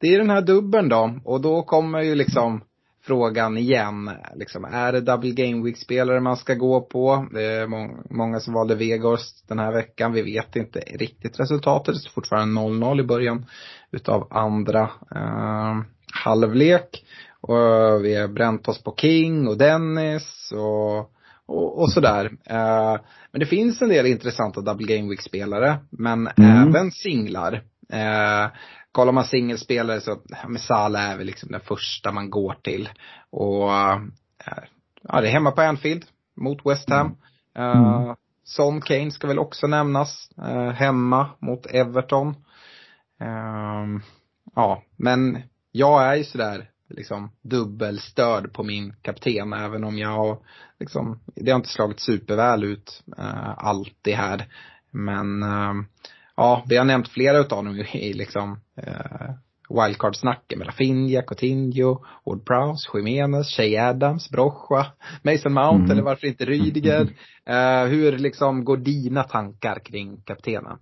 det 0.00 0.06
är 0.06 0.18
den 0.18 0.30
här 0.30 0.42
dubben 0.42 0.88
då. 0.88 1.20
Och 1.24 1.40
då 1.40 1.62
kommer 1.62 2.02
ju 2.02 2.14
liksom 2.14 2.64
frågan 3.08 3.56
igen. 3.58 4.10
Liksom, 4.34 4.64
är 4.64 4.92
det 4.92 5.00
double 5.00 5.30
game 5.30 5.64
week 5.64 5.76
spelare 5.76 6.20
man 6.20 6.36
ska 6.36 6.54
gå 6.54 6.80
på? 6.80 7.26
Det 7.32 7.42
är 7.44 7.66
må- 7.66 7.96
många 8.10 8.40
som 8.40 8.54
valde 8.54 8.74
Vegors 8.74 9.42
den 9.48 9.58
här 9.58 9.72
veckan. 9.72 10.12
Vi 10.12 10.22
vet 10.22 10.56
inte 10.56 10.78
riktigt 10.78 11.40
resultatet. 11.40 11.94
Det 11.94 12.00
står 12.00 12.10
fortfarande 12.10 12.60
0-0 12.60 13.00
i 13.00 13.04
början 13.04 13.46
utav 13.90 14.26
andra 14.30 14.82
eh, 15.14 15.76
halvlek. 16.24 17.04
Och 17.40 18.04
vi 18.04 18.16
har 18.16 18.28
bränt 18.28 18.68
oss 18.68 18.82
på 18.82 18.94
King 18.96 19.48
och 19.48 19.58
Dennis 19.58 20.52
och, 20.56 20.98
och, 21.46 21.78
och 21.82 21.92
sådär. 21.92 22.24
Eh, 22.46 22.96
men 23.32 23.40
det 23.40 23.46
finns 23.46 23.82
en 23.82 23.88
del 23.88 24.06
intressanta 24.06 24.60
double 24.60 24.96
game 24.96 25.08
week 25.10 25.22
spelare. 25.22 25.76
Men 25.90 26.28
Mm. 26.36 26.68
även 26.68 26.90
singlar. 26.90 27.62
Eh, 27.92 28.46
kollar 28.92 29.12
man 29.12 29.24
singelspelare 29.24 30.00
så, 30.00 30.20
men 30.46 30.58
Salah 30.58 31.02
är 31.02 31.16
väl 31.16 31.26
liksom 31.26 31.52
den 31.52 31.60
första 31.60 32.12
man 32.12 32.30
går 32.30 32.56
till. 32.62 32.88
Och, 33.30 33.72
eh, 33.72 33.98
ja 35.02 35.20
det 35.20 35.28
är 35.28 35.32
hemma 35.32 35.50
på 35.50 35.62
Anfield 35.62 36.04
mot 36.36 36.66
West 36.66 36.90
Ham. 36.90 37.16
Mm. 37.54 38.16
Son 38.44 38.80
Kane 38.80 39.10
ska 39.10 39.26
väl 39.26 39.38
också 39.38 39.66
nämnas, 39.66 40.30
eh, 40.38 40.70
hemma 40.70 41.30
mot 41.38 41.66
Everton. 41.66 42.34
Ehm, 43.20 44.02
ja, 44.54 44.82
men 44.96 45.42
jag 45.72 46.02
är 46.02 46.14
ju 46.14 46.24
sådär 46.24 46.70
liksom 46.88 47.30
dubbelstörd 47.42 48.52
på 48.52 48.62
min 48.62 48.94
kapten 49.02 49.52
även 49.52 49.84
om 49.84 49.98
jag 49.98 50.08
har 50.08 50.38
liksom, 50.78 51.20
det 51.34 51.50
har 51.50 51.56
inte 51.56 51.68
slagit 51.68 52.00
superväl 52.00 52.64
ut 52.64 53.04
eh, 53.18 53.58
alltid 53.58 54.14
här. 54.14 54.46
Men 54.90 55.42
ehm, 55.42 55.86
ja, 56.38 56.64
vi 56.68 56.76
har 56.76 56.84
nämnt 56.84 57.08
flera 57.08 57.38
utav 57.38 57.64
dem 57.64 57.84
i 57.92 58.12
liksom 58.12 58.60
eh, 58.76 59.30
wildcard-snacket 59.70 60.58
med 60.58 60.66
Rafinha, 60.66 61.22
Coutinho, 61.22 62.04
Ward 62.26 62.44
Prowse, 62.46 62.88
Jimenez, 62.94 63.46
Shay 63.56 63.76
Adams, 63.76 64.30
Brocha, 64.30 64.86
Mason 65.22 65.52
Mount 65.52 65.84
Mm. 65.84 65.90
eller 65.90 66.02
varför 66.02 66.26
inte 66.26 66.44
Rydiger. 66.44 67.00
Eh, 67.46 67.84
hur 67.88 68.18
liksom 68.18 68.64
går 68.64 68.76
dina 68.76 69.22
tankar 69.22 69.78
kring 69.84 70.16
kaptenen? 70.24 70.78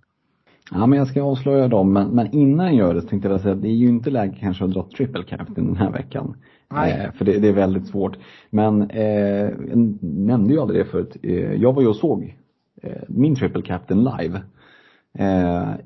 Ja 0.71 0.85
men 0.85 0.99
jag 0.99 1.07
ska 1.07 1.21
avslöja 1.23 1.67
dem, 1.67 1.93
men, 1.93 2.07
men 2.07 2.33
innan 2.33 2.65
jag 2.65 2.75
gör 2.75 2.93
det 2.93 3.01
tänkte 3.01 3.29
jag 3.29 3.41
säga 3.41 3.53
att 3.53 3.61
det 3.61 3.67
är 3.67 3.75
ju 3.75 3.87
inte 3.87 4.09
läge 4.09 4.37
kanske 4.39 4.63
att 4.65 4.71
dra 4.73 4.89
triple 4.97 5.23
captain 5.23 5.67
den 5.67 5.77
här 5.77 5.91
veckan. 5.91 6.35
Nej. 6.73 6.91
Eh, 6.91 7.11
för 7.11 7.25
det, 7.25 7.39
det 7.39 7.47
är 7.47 7.53
väldigt 7.53 7.87
svårt. 7.87 8.17
Men 8.49 8.89
eh, 8.89 9.03
jag 9.69 9.97
nämnde 10.01 10.53
ju 10.53 10.59
aldrig 10.59 10.81
det 10.81 10.85
förut. 10.91 11.17
Eh, 11.23 11.53
jag 11.53 11.73
var 11.73 11.81
ju 11.81 11.87
och 11.87 11.95
såg 11.95 12.37
eh, 12.83 13.01
min 13.07 13.35
triple 13.35 13.61
captain 13.61 14.03
live 14.03 14.41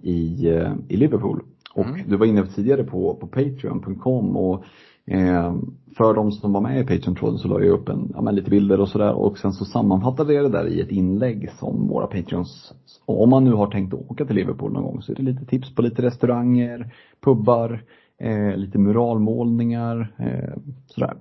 i, 0.02 0.49
eh, 0.49 0.74
i 0.88 0.98
Liverpool. 0.98 1.44
Och 1.74 1.86
Mm. 1.86 2.10
du 2.10 2.18
var 2.18 2.26
inne 2.26 2.45
tidigare 2.45 2.84
på, 2.84 3.16
på 3.16 3.28
Patreon.com 3.28 4.38
och 4.38 4.64
eh, 5.06 5.56
för 5.98 6.14
de 6.14 6.32
som 6.32 6.53
var 6.53 6.62
med 6.62 6.80
i 6.80 6.84
Patreon-tråden 6.86 7.38
så 7.38 7.48
la 7.48 7.60
jag 7.60 7.70
upp 7.70 7.90
en, 7.90 8.12
ja, 8.16 8.22
men 8.22 8.36
lite 8.36 8.49
bilder 8.49 8.80
och 8.80 8.90
sådär 8.90 9.14
och 9.14 9.38
sen 9.38 9.53
så 9.53 9.66
sammanfattade 9.66 10.34
jag 10.34 10.45
det 10.45 10.58
där 10.58 10.68
i 10.68 10.82
ett 10.82 10.91
inlägg 10.91 11.49
som 11.60 11.88
våra 11.88 12.08
Patreons, 12.08 12.74
om 13.06 13.30
man 13.30 13.44
nu 13.44 13.52
har 13.53 13.68
tänkt 13.68 13.94
att 13.94 14.12
åka 14.12 14.26
till 14.26 14.36
Liverpool 14.36 14.74
någon 14.74 14.84
gång 14.84 15.02
så 15.02 15.12
är 15.12 15.16
det 15.16 15.24
lite 15.24 15.45
tips 15.45 15.76
på 15.76 15.82
lite 15.82 16.02
restauranger, 16.02 16.94
pubbar, 17.24 17.84
eh, 18.20 18.58
lite 18.58 18.78
muralmålningar, 18.78 20.14
eh, 20.18 20.58
sådär. 20.86 21.14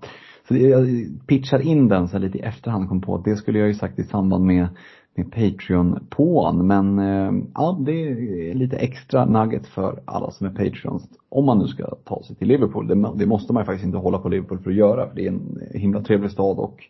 Så 0.48 0.56
jag 0.56 0.86
pitchar 1.26 1.58
in 1.58 1.88
den 1.88 2.08
så 2.08 2.18
lite 2.18 2.38
i 2.38 2.40
efterhand 2.40 2.88
kom 2.88 3.00
på 3.00 3.14
att 3.14 3.24
det 3.24 3.36
skulle 3.36 3.58
jag 3.58 3.68
ju 3.68 3.74
sagt 3.74 3.98
i 3.98 4.02
samband 4.02 4.44
med 4.44 4.68
med 5.14 5.32
Patreon-påan. 5.32 6.66
Men 6.66 6.98
eh, 6.98 7.32
ja, 7.54 7.78
det 7.80 7.92
är 7.92 8.54
lite 8.54 8.76
extra 8.76 9.24
nugget 9.24 9.66
för 9.66 10.00
alla 10.04 10.30
som 10.30 10.46
är 10.46 10.50
Patreons. 10.50 11.08
Om 11.28 11.44
man 11.44 11.58
nu 11.58 11.66
ska 11.66 11.94
ta 12.04 12.22
sig 12.22 12.36
till 12.36 12.48
Liverpool. 12.48 12.88
Det, 12.88 13.12
det 13.14 13.26
måste 13.26 13.52
man 13.52 13.62
ju 13.62 13.66
faktiskt 13.66 13.86
inte 13.86 13.98
hålla 13.98 14.18
på 14.18 14.28
Liverpool 14.28 14.58
för 14.58 14.70
att 14.70 14.76
göra. 14.76 15.08
För 15.08 15.16
det 15.16 15.26
är 15.26 15.28
en 15.28 15.60
himla 15.74 16.02
trevlig 16.02 16.30
stad 16.30 16.58
och 16.58 16.84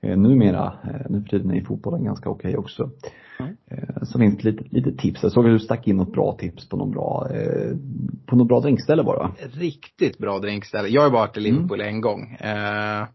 eh, 0.00 0.16
numera, 0.16 0.72
eh, 0.84 1.10
nu 1.10 1.22
för 1.22 1.28
tiden 1.28 1.50
är 1.50 1.64
fotbollen 1.64 2.04
ganska 2.04 2.30
okej 2.30 2.56
också. 2.56 2.90
Eh, 3.70 4.02
så 4.02 4.18
finns 4.18 4.36
det 4.38 4.50
lite, 4.50 4.64
lite 4.70 4.92
tips. 4.92 5.22
Jag 5.22 5.32
såg 5.32 5.46
att 5.46 5.52
du 5.52 5.58
stack 5.58 5.88
in 5.88 5.96
något 5.96 6.12
bra 6.12 6.36
tips 6.38 6.68
på 6.68 6.76
någon 6.76 6.90
bra, 6.90 7.28
eh, 7.30 7.76
på 8.26 8.36
något 8.36 8.48
bra 8.48 8.60
drinkställe 8.60 9.02
bara. 9.02 9.32
Riktigt 9.52 10.18
bra 10.18 10.38
drinkställe. 10.38 10.88
Jag 10.88 11.02
har 11.02 11.10
varit 11.10 11.36
i 11.36 11.40
Liverpool 11.40 11.80
en 11.80 12.00
gång. 12.00 12.32
Eh, 12.32 13.06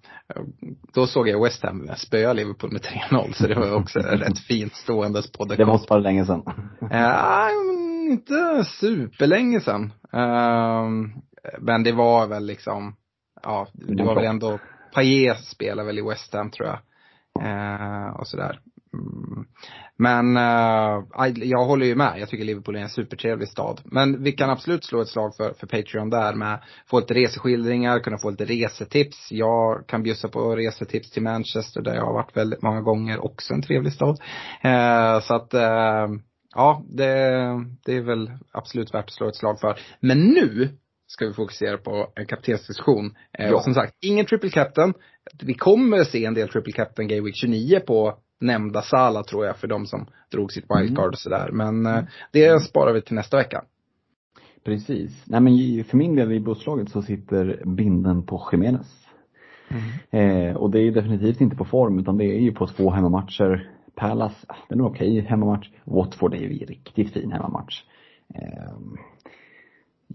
då 0.93 1.07
såg 1.07 1.27
jag 1.27 1.43
West 1.43 1.63
Ham 1.63 1.89
spöa 1.95 2.33
Liverpool 2.33 2.71
med 2.71 2.81
3-0 2.81 3.33
så 3.33 3.47
det 3.47 3.55
var 3.55 3.75
också 3.75 3.99
rätt 3.99 4.39
fint 4.39 4.73
ståendes 4.73 5.31
på 5.31 5.45
Det 5.45 5.65
var 5.65 5.87
bara 5.89 5.99
länge 5.99 6.25
sedan. 6.25 6.43
Eh, 6.91 8.11
inte 8.11 8.63
superlänge 8.79 9.59
sedan. 9.59 9.93
Eh, 10.13 10.89
men 11.59 11.83
det 11.83 11.91
var 11.91 12.27
väl 12.27 12.45
liksom, 12.45 12.95
ja, 13.43 13.67
det 13.73 14.03
var 14.03 14.15
väl 14.15 14.25
ändå, 14.25 14.59
Payet 14.93 15.45
spelar 15.45 15.83
väl 15.83 15.99
i 15.99 16.01
West 16.01 16.33
Ham 16.33 16.51
tror 16.51 16.67
jag. 16.67 16.79
Eh, 17.45 18.15
och 18.19 18.27
sådär. 18.27 18.59
Mm. 18.93 19.45
Men 19.97 20.37
eh, 20.37 21.03
jag 21.35 21.65
håller 21.65 21.85
ju 21.85 21.95
med. 21.95 22.13
Jag 22.19 22.29
tycker 22.29 22.45
Liverpool 22.45 22.75
är 22.75 22.79
en 22.79 22.89
supertrevlig 22.89 23.47
stad. 23.47 23.81
Men 23.85 24.23
vi 24.23 24.31
kan 24.31 24.49
absolut 24.49 24.85
slå 24.85 25.01
ett 25.01 25.07
slag 25.07 25.35
för, 25.35 25.53
för 25.53 25.67
Patreon 25.67 26.09
där 26.09 26.33
med 26.33 26.59
få 26.87 26.99
lite 26.99 27.13
reseskildringar, 27.13 27.99
kunna 27.99 28.17
få 28.17 28.29
lite 28.29 28.45
resetips. 28.45 29.31
Jag 29.31 29.87
kan 29.87 30.03
bjussa 30.03 30.27
på 30.27 30.55
resetips 30.55 31.11
till 31.11 31.23
Manchester 31.23 31.81
där 31.81 31.95
jag 31.95 32.05
har 32.05 32.13
varit 32.13 32.37
väldigt 32.37 32.61
många 32.61 32.81
gånger. 32.81 33.25
Också 33.25 33.53
en 33.53 33.61
trevlig 33.61 33.93
stad. 33.93 34.19
Eh, 34.61 35.19
så 35.19 35.35
att 35.35 35.53
eh, 35.53 36.07
ja, 36.55 36.83
det, 36.89 37.07
det 37.85 37.95
är 37.95 38.01
väl 38.01 38.31
absolut 38.51 38.93
värt 38.93 39.05
att 39.05 39.13
slå 39.13 39.27
ett 39.27 39.35
slag 39.35 39.59
för. 39.59 39.79
Men 39.99 40.19
nu 40.19 40.77
ska 41.13 41.27
vi 41.27 41.33
fokusera 41.33 41.77
på 41.77 42.07
en 42.15 42.25
kaptensdiskussion. 42.25 43.15
Eh, 43.39 43.49
Ja. 43.49 43.55
Och 43.55 43.63
som 43.63 43.73
sagt, 43.73 43.93
ingen 44.01 44.25
triple 44.25 44.49
captain. 44.49 44.93
Vi 45.43 45.53
kommer 45.53 46.03
se 46.03 46.25
en 46.25 46.33
del 46.33 46.49
triple 46.49 46.73
captain 46.73 47.07
Game 47.07 47.21
Week 47.21 47.35
29 47.35 47.79
på 47.79 48.17
nämnda 48.39 48.81
Sala 48.81 49.23
tror 49.23 49.45
jag 49.45 49.57
för 49.57 49.67
de 49.67 49.85
som 49.85 50.05
drog 50.31 50.51
sitt 50.51 50.65
wildcard 50.69 51.11
och 51.11 51.19
sådär. 51.19 51.49
Men 51.51 51.85
eh, 51.85 52.03
det 52.31 52.63
sparar 52.63 52.93
vi 52.93 53.01
till 53.01 53.15
nästa 53.15 53.37
vecka. 53.37 53.63
Precis. 54.65 55.23
Nej 55.25 55.41
men 55.41 55.83
för 55.83 55.97
min 55.97 56.15
del 56.15 56.31
i 56.31 56.39
busslaget 56.39 56.89
så 56.89 57.01
sitter 57.01 57.61
binden 57.65 58.25
på 58.25 58.49
Jimenez. 58.51 59.03
Eh, 60.11 60.55
och 60.55 60.71
det 60.71 60.79
är 60.79 60.91
definitivt 60.91 61.41
inte 61.41 61.55
på 61.55 61.65
form 61.65 61.99
utan 61.99 62.17
det 62.17 62.25
är 62.25 62.39
ju 62.39 62.51
på 62.51 62.67
två 62.67 62.89
hemmamatcher. 62.89 63.69
Palace, 63.95 64.45
ah, 64.47 64.55
den 64.69 64.79
är 64.79 64.85
okej 64.85 65.21
hemmamatch. 65.21 65.69
Watford 65.83 66.33
är 66.33 66.37
ju 66.37 66.65
riktigt 66.65 67.13
fin 67.13 67.31
hemmamatch. 67.31 67.83
Eh, 68.35 68.73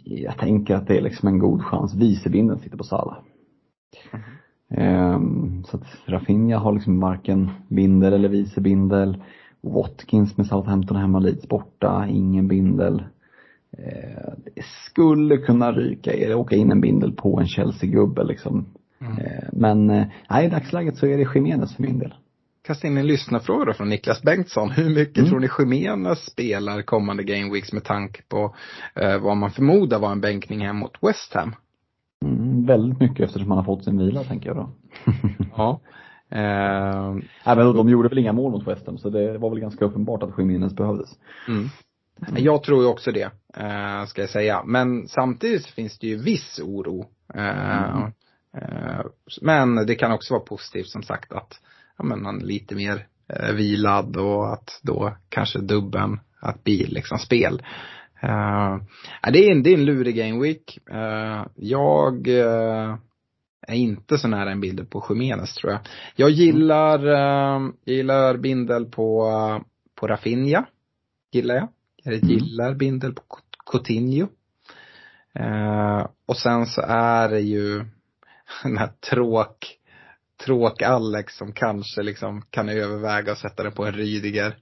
jag 0.05 0.39
tänker 0.39 0.75
att 0.75 0.87
det 0.87 0.97
är 0.97 1.03
liksom 1.03 1.29
en 1.29 1.39
god 1.39 1.63
chans. 1.63 1.95
Vicebinden 1.95 2.59
sitter 2.59 2.77
på 2.77 2.85
Salah. 2.85 3.17
Eh, 4.71 5.21
så 5.65 5.77
att 5.77 5.87
Rafinha 6.07 6.59
har 6.59 6.73
liksom 6.73 7.01
varken 7.01 7.51
bindel 7.69 8.13
eller 8.13 8.29
vicebindel. 8.29 9.23
Watkins 9.61 10.37
med 10.37 10.47
Southampton 10.47 10.97
hemma, 10.97 11.19
Leeds 11.19 11.49
borta, 11.49 12.07
ingen 12.09 12.49
bindel. 12.49 13.05
Eh, 13.73 14.33
det 14.55 14.65
skulle 14.65 15.37
kunna 15.37 15.73
ryka, 15.73 16.11
det 16.11 16.35
åka 16.35 16.57
in 16.57 16.73
en 16.73 16.81
bindel 16.81 17.13
på 17.13 17.41
en 17.41 17.47
Chelsea-gubbe 17.47 18.25
liksom. 18.25 18.67
Eh, 19.01 19.49
men 19.53 19.91
eh, 19.91 20.07
nej, 20.31 20.47
i 20.47 20.51
dagsläget 20.51 20.97
så 20.97 21.07
är 21.07 21.19
det 21.19 21.35
Jimenez 21.35 21.77
för 21.77 21.83
min 21.83 21.99
del. 21.99 22.15
Kasta 22.69 22.87
in 22.87 22.97
en 22.99 23.07
lyssnarfråga 23.07 23.65
då 23.65 23.73
från 23.73 23.89
Niklas 23.89 24.23
Bengtsson. 24.23 24.71
Hur 24.71 24.89
mycket 24.95 25.19
Mm. 25.19 25.31
tror 25.31 25.41
ni 25.41 25.49
Jiménez 25.59 26.19
spelar 26.31 26.83
kommande 26.83 27.23
Game 27.25 27.53
Weeks 27.53 27.73
med 27.73 27.85
tanke 27.85 28.23
på 28.29 28.55
eh, 28.95 29.19
vad 29.19 29.37
man 29.37 29.51
förmodar 29.51 29.99
var 29.99 30.13
en 30.13 30.21
bänkning 30.21 30.61
hem 30.67 30.77
mot 30.77 30.97
West 31.03 31.35
Ham? 31.35 31.55
Mm, 32.25 32.67
väldigt 32.67 33.01
mycket 33.01 33.21
eftersom 33.27 33.49
han 33.51 33.59
har 33.59 33.65
fått 33.65 33.85
sin 33.85 33.99
vila 33.99 34.25
tänker 34.25 34.47
jag 34.49 34.57
då. 34.57 34.71
Ja. 35.57 35.81
Eh, 36.31 37.13
Nej 37.45 37.57
men 37.57 37.77
de 37.77 37.89
gjorde 37.89 38.09
väl 38.09 38.19
inga 38.19 38.33
mål 38.33 38.53
mot 38.53 38.67
West 38.69 38.87
Ham 38.87 38.99
så 38.99 39.11
det 39.11 39.39
var 39.39 39.51
väl 39.51 39.61
ganska 39.61 39.85
uppenbart 39.85 40.23
att 40.23 40.39
Jiménez 40.39 40.75
behövdes. 40.77 41.09
mm. 41.49 41.69
Jag 42.37 42.63
tror 42.63 42.83
ju 42.83 42.89
också 42.89 43.13
det, 43.13 43.31
eh, 43.57 44.05
ska 44.07 44.21
jag 44.21 44.31
säga. 44.31 44.63
Men 44.67 45.09
samtidigt 45.09 45.67
finns 45.67 45.99
det 45.99 46.07
ju 46.07 46.17
viss 46.17 46.61
oro. 46.65 47.07
Eh, 47.35 47.91
Mm. 47.97 48.13
eh, 48.57 49.01
men 49.43 49.75
det 49.87 49.95
kan 49.95 50.13
också 50.13 50.35
vara 50.35 50.45
positivt 50.45 50.89
som 50.89 51.03
sagt 51.03 51.33
att 51.33 51.61
ja, 51.99 52.05
men 52.05 52.25
han 52.25 52.41
är 52.41 52.45
lite 52.45 52.75
mer 52.75 53.07
eh, 53.29 53.53
vilad 53.55 54.17
och 54.17 54.53
att 54.53 54.81
då 54.83 55.17
kanske 55.29 55.59
dubben, 55.59 56.21
att 56.41 56.65
bli 56.65 56.87
liksom 56.87 57.19
spel. 57.19 57.63
Ja, 58.21 58.81
det, 59.33 59.47
är 59.47 59.53
en, 59.53 59.63
det 59.63 59.71
är 59.71 59.75
en 59.75 59.85
lurig 59.85 60.17
game 60.17 60.43
week. 60.43 60.79
Eh, 60.91 61.47
jag 61.55 62.29
eh, 62.29 62.97
är 63.67 63.75
inte 63.75 64.19
så 64.19 64.29
nära 64.29 64.51
en 64.53 64.61
bild 64.61 64.91
på 64.91 65.07
Jiménez 65.09 65.55
tror 65.55 65.73
jag. 65.73 65.81
Jag 66.17 66.31
gillar, 66.31 67.07
eh, 67.07 67.71
jag 67.85 67.97
gillar 67.97 68.37
bindel 68.37 68.85
på, 68.85 69.31
på 69.95 70.07
Rafinha. 70.07 70.67
Gillar 71.33 71.55
jag. 71.55 71.69
Jag 72.05 72.15
Mm. 72.15 72.29
gillar 72.29 72.75
bindel 72.75 73.13
på 73.15 73.23
Coutinho. 73.73 74.29
Och 76.27 76.37
sen 76.37 76.67
så 76.67 76.81
är 76.89 77.29
det 77.29 77.41
ju 77.41 77.85
den 78.63 78.79
här 78.79 78.91
tråk, 79.11 79.78
tråk 80.45 80.83
Alex 80.83 81.37
som 81.37 81.53
kanske 81.53 82.03
liksom 82.03 82.43
kan 82.51 82.69
överväga 82.69 83.33
att 83.33 83.39
sätta 83.39 83.63
det 83.63 83.71
på 83.71 83.87
en 83.87 83.93
Rydiger. 83.93 84.57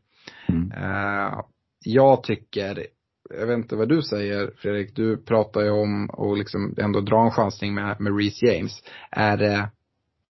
Mm. 0.48 0.72
Eh, 0.72 1.40
jag 1.84 2.22
tycker, 2.22 2.86
jag 3.30 3.46
vet 3.46 3.56
inte 3.56 3.76
vad 3.76 3.88
du 3.88 4.02
säger 4.02 4.50
Fredrik, 4.56 4.96
du 4.96 5.16
pratar 5.16 5.60
ju 5.60 5.70
om 5.70 6.10
att 6.10 6.38
liksom 6.38 6.74
ändå 6.78 7.00
dra 7.00 7.24
en 7.24 7.30
chansning 7.30 7.74
med, 7.74 8.00
med 8.00 8.18
Reece 8.18 8.42
James. 8.42 8.82
Är 9.10 9.36
det, 9.36 9.70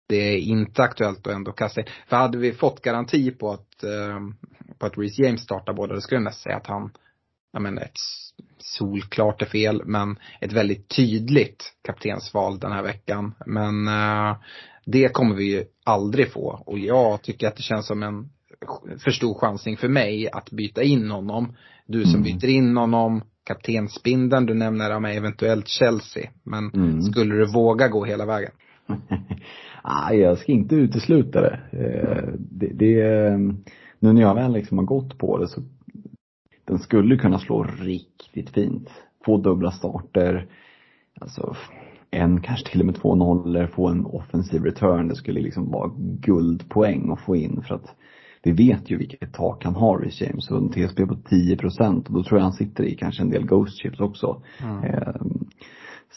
det 0.10 0.16
är 0.16 0.38
inte 0.38 0.84
aktuellt 0.84 1.28
att 1.28 1.34
ändå 1.34 1.52
kasta 1.52 1.82
in. 1.82 1.88
För 2.08 2.16
hade 2.16 2.38
vi 2.38 2.54
fått 2.54 2.82
garanti 2.82 3.32
på 3.32 3.52
att, 3.52 3.84
eh, 3.84 4.20
på 4.78 4.86
att 4.86 4.98
Reece 4.98 5.20
James 5.20 5.42
startar 5.42 5.74
båda, 5.74 5.94
då 5.94 6.02
skulle 6.02 6.18
jag 6.18 6.24
nästan 6.24 6.44
säga 6.44 6.58
att 6.58 6.68
han, 6.68 6.92
ja 7.54 7.60
men 7.60 7.78
ett 7.78 7.98
solklart 8.60 9.42
är 9.42 9.46
fel, 9.46 9.82
men 9.86 10.20
ett 10.42 10.54
väldigt 10.54 10.96
tydligt 10.96 11.74
kaptensval 11.84 12.60
den 12.60 12.72
här 12.72 12.84
veckan. 12.84 13.36
Men 13.46 13.88
eh, 13.88 14.38
det 14.92 15.14
kommer 15.14 15.36
vi 15.36 15.52
ju 15.52 15.64
aldrig 15.86 16.32
få. 16.32 16.64
Och 16.66 16.80
jag 16.80 17.22
tycker 17.22 17.48
att 17.48 17.56
det 17.56 17.64
känns 17.64 17.88
som 17.88 18.04
en 18.04 18.30
för 19.04 19.12
stor 19.12 19.34
chansning 19.34 19.78
för 19.78 19.88
mig 19.88 20.30
att 20.32 20.52
byta 20.52 20.84
in 20.84 21.12
honom. 21.12 21.56
Du 21.88 22.04
som 22.06 22.20
Mm. 22.20 22.24
byter 22.24 22.50
in 22.50 22.78
honom, 22.78 23.22
kaptensbindeln, 23.46 24.46
du 24.46 24.54
nämner 24.54 25.00
men 25.00 25.12
eventuellt 25.18 25.68
Chelsea. 25.68 26.30
Men 26.44 26.72
Mm. 26.74 27.02
skulle 27.02 27.36
du 27.36 27.46
våga 27.46 27.88
gå 27.88 28.06
hela 28.06 28.26
vägen? 28.26 28.52
Nej, 29.84 30.20
jag 30.20 30.38
ska 30.38 30.52
inte 30.52 30.76
utesluta 30.76 31.42
det. 31.42 31.60
Eh, 31.72 32.34
det, 32.40 32.68
det. 32.74 33.38
Nu 34.00 34.14
när 34.14 34.22
jag 34.22 34.36
väl 34.36 34.54
liksom 34.54 34.78
har 34.78 34.86
gått 34.86 35.18
på 35.18 35.38
det 35.38 35.48
så 35.48 35.62
den 36.66 36.80
skulle 36.80 37.18
kunna 37.18 37.40
slå 37.40 37.64
riktigt 37.64 38.50
fint. 38.50 38.90
Få 39.26 39.38
dubbla 39.38 39.72
starter, 39.72 40.48
alltså 41.22 41.56
en, 42.12 42.42
kanske 42.42 42.70
till 42.72 42.80
och 42.80 42.86
med 42.86 42.96
två 42.96 43.16
nollor, 43.16 43.68
få 43.68 43.88
en 43.88 44.06
offensiv 44.06 44.64
return. 44.64 45.08
Det 45.08 45.16
skulle 45.16 45.42
liksom 45.42 45.72
vara 45.72 45.92
guldpoäng 45.98 47.12
att 47.12 47.22
få 47.22 47.36
in 47.36 47.62
för 47.68 47.76
att 47.76 47.96
vi 48.44 48.52
vet 48.52 48.92
ju 48.92 48.98
vilket 48.98 49.34
tak 49.34 49.64
han 49.64 49.76
har 49.76 50.06
i 50.06 50.10
James 50.24 50.52
och 50.52 50.58
en 50.58 50.70
TSB 50.70 51.06
på 51.06 51.16
10 51.16 51.58
procent 51.58 52.08
och 52.08 52.14
då 52.14 52.24
tror 52.24 52.40
jag 52.40 52.44
han 52.44 52.54
sitter 52.54 52.84
i 52.84 52.96
kanske 52.96 53.22
en 53.24 53.30
del 53.30 53.46
Ghost 53.46 53.82
chips 53.82 54.00
också. 54.00 54.42
Eh, 54.84 55.16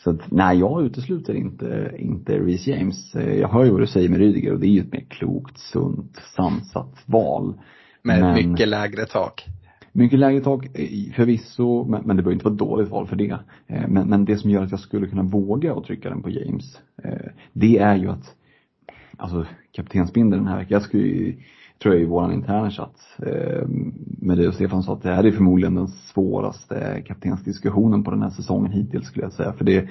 så 0.05 0.11
att, 0.11 0.31
nej, 0.31 0.59
jag 0.59 0.83
utesluter 0.85 1.35
inte, 1.35 1.93
inte 1.99 2.39
Reece 2.39 2.67
James. 2.67 3.15
Eh, 3.15 3.35
Jag 3.35 3.49
hör 3.49 3.65
ju 3.65 3.71
vad 3.71 3.81
du 3.81 3.87
säger 3.87 4.09
med 4.09 4.19
Rydiger 4.19 4.53
och 4.53 4.61
det 4.61 4.67
är 4.67 4.71
ju 4.71 4.81
ett 4.81 4.93
mer 4.93 5.05
klokt, 5.09 5.59
sunt, 5.59 6.17
sansat 6.37 7.03
val. 7.07 7.55
Med 8.03 8.21
Men- 8.21 8.51
mycket 8.51 8.69
lägre 8.69 9.05
tak. 9.07 9.47
Mycket 9.93 10.19
lägre 10.19 10.41
tak 10.41 10.65
eh, 10.65 11.13
förvisso, 11.17 11.85
men, 11.85 12.03
men 12.07 12.17
det 12.17 12.23
behöver 12.23 12.33
inte 12.33 12.45
vara 12.45 12.55
ett 12.55 12.59
dåligt 12.59 12.89
val 12.89 13.07
för 13.07 13.17
det. 13.17 13.39
Eh, 13.67 13.89
Men, 13.89 14.09
men 14.09 14.25
det 14.25 14.37
som 14.37 14.51
gör 14.51 14.63
att 14.63 14.71
jag 14.71 14.81
skulle 14.81 15.07
kunna 15.07 15.23
våga 15.23 15.75
och 15.75 15.85
trycka 15.85 16.11
den 16.11 16.23
på 16.23 16.31
James, 16.31 16.81
eh, 17.03 17.31
det 17.53 17.79
är 17.79 17.97
ju 17.97 18.09
att, 18.09 18.35
alltså 19.17 19.47
kaptensbindeln 19.73 20.43
den 20.45 20.53
här 20.53 20.59
veckan, 20.59 20.73
jag 20.73 20.83
skulle 20.83 21.03
ju, 21.03 21.37
tror 21.83 21.95
jag 21.95 22.03
i 22.03 22.07
våran 22.07 22.33
interna 22.33 22.71
chatt 22.71 22.97
eh, 23.19 23.69
med 24.21 24.37
dig 24.39 24.49
och 24.49 24.55
Stefan 24.55 24.83
sa 24.83 24.93
att 24.93 25.03
det 25.03 25.15
här 25.15 25.25
är 25.25 25.31
förmodligen 25.31 25.75
den 25.75 25.89
svåraste 25.89 27.03
kaptensdiskussionen 27.07 28.05
på 28.05 28.11
den 28.11 28.23
här 28.23 28.31
säsongen 28.31 28.73
hittills 28.73 29.07
skulle 29.07 29.25
jag 29.25 29.33
säga. 29.33 29.53
För 29.53 29.65
det, 29.65 29.89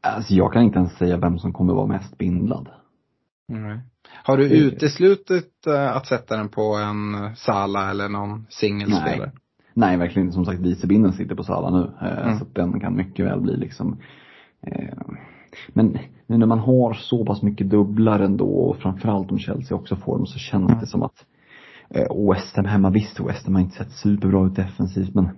alltså 0.00 0.34
jag 0.34 0.52
kan 0.52 0.62
inte 0.62 0.78
ens 0.78 0.92
säga 0.92 1.16
vem 1.16 1.38
som 1.38 1.52
kommer 1.52 1.74
vara 1.74 1.86
mest 1.86 2.18
bindlad. 2.18 2.68
Mm. 3.48 3.78
Har 4.24 4.36
du 4.36 4.44
uteslutit 4.48 5.66
eh, 5.66 5.96
att 5.96 6.06
sätta 6.06 6.36
den 6.36 6.48
på 6.48 6.74
en 6.76 7.36
Sala 7.36 7.90
eller 7.90 8.08
någon 8.08 8.46
singelspelare? 8.50 9.32
Nej, 9.74 9.96
verkligen 9.96 10.26
inte. 10.26 10.34
Som 10.34 10.44
sagt, 10.44 10.60
vicebindeln 10.60 11.14
sitter 11.14 11.34
på 11.34 11.44
Salah 11.44 11.72
nu. 11.72 12.06
Eh, 12.08 12.26
Mm. 12.26 12.38
Så 12.38 12.44
den 12.52 12.80
kan 12.80 12.96
mycket 12.96 13.26
väl 13.26 13.40
bli 13.40 13.56
liksom 13.56 13.98
eh, 14.66 14.98
Men 15.68 15.98
nu 16.26 16.38
när 16.38 16.46
man 16.46 16.58
har 16.58 16.94
så 16.94 17.24
pass 17.24 17.42
mycket 17.42 17.70
dubblar 17.70 18.20
ändå 18.20 18.46
och 18.46 18.76
framförallt 18.76 19.30
om 19.30 19.38
Chelsea 19.38 19.76
också 19.76 19.96
får 19.96 20.16
dem 20.16 20.26
så 20.26 20.38
känns 20.38 20.70
Mm. 20.70 20.80
det 20.80 20.86
som 20.86 21.02
att 21.02 21.24
eh, 21.90 22.30
West 22.30 22.56
Ham 22.56 22.64
hemma, 22.64 22.90
visst 22.90 23.20
West 23.20 23.44
Ham 23.46 23.54
har 23.54 23.62
inte 23.62 23.76
sett 23.76 23.92
superbra 23.92 24.46
ut 24.46 24.56
defensivt 24.56 25.14
men 25.14 25.28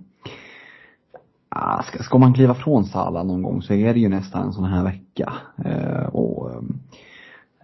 ah, 1.49 1.83
ska, 1.83 2.03
ska 2.03 2.17
man 2.17 2.33
kliva 2.33 2.53
från 2.53 2.85
Salah 2.85 3.25
någon 3.25 3.41
gång 3.41 3.61
så 3.61 3.73
är 3.73 3.93
det 3.93 3.99
ju 3.99 4.09
nästan 4.09 4.45
en 4.47 4.53
sån 4.53 4.63
här 4.65 4.83
vecka. 4.83 5.33
Eh, 5.65 6.05
och 6.05 6.51
eh, 6.51 6.61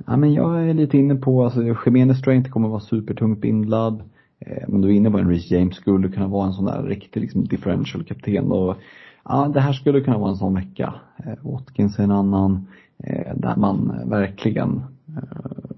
Ja 0.06 0.18
men 0.18 0.34
jag 0.34 0.70
är 0.70 0.74
lite 0.74 0.98
inne 0.98 1.16
på, 1.16 1.44
alltså 1.44 1.62
Jiménez 1.86 2.22
tror 2.22 2.34
jag 2.34 2.40
inte 2.40 2.50
kommer 2.50 2.68
vara 2.68 2.80
supertungt 2.80 3.42
bindlad. 3.42 4.04
Eh, 4.40 4.64
Men 4.68 4.82
du 4.82 4.88
är 4.88 4.92
inne 4.94 5.12
på 5.12 5.18
en 5.18 5.30
Reece 5.30 5.52
James 5.52 5.76
skulle 5.76 6.10
kunna 6.10 6.28
vara 6.28 6.48
en 6.48 6.54
sån 6.54 6.66
där 6.66 6.84
riktig 6.84 7.22
liksom 7.22 7.44
differential 7.48 8.04
kapten 8.04 8.52
och 8.52 8.78
ja 9.26 9.52
det 9.54 9.60
här 9.60 9.74
skulle 9.74 10.02
kunna 10.02 10.18
vara 10.18 10.30
en 10.30 10.38
sån 10.38 10.56
vecka. 10.56 10.94
Eh, 11.18 11.34
Watkins 11.52 12.00
är 12.00 12.04
en 12.04 12.12
annan, 12.12 12.68
eh, 12.98 13.36
där 13.36 13.56
man 13.56 14.02
verkligen 14.06 14.82
eh, 15.18 15.73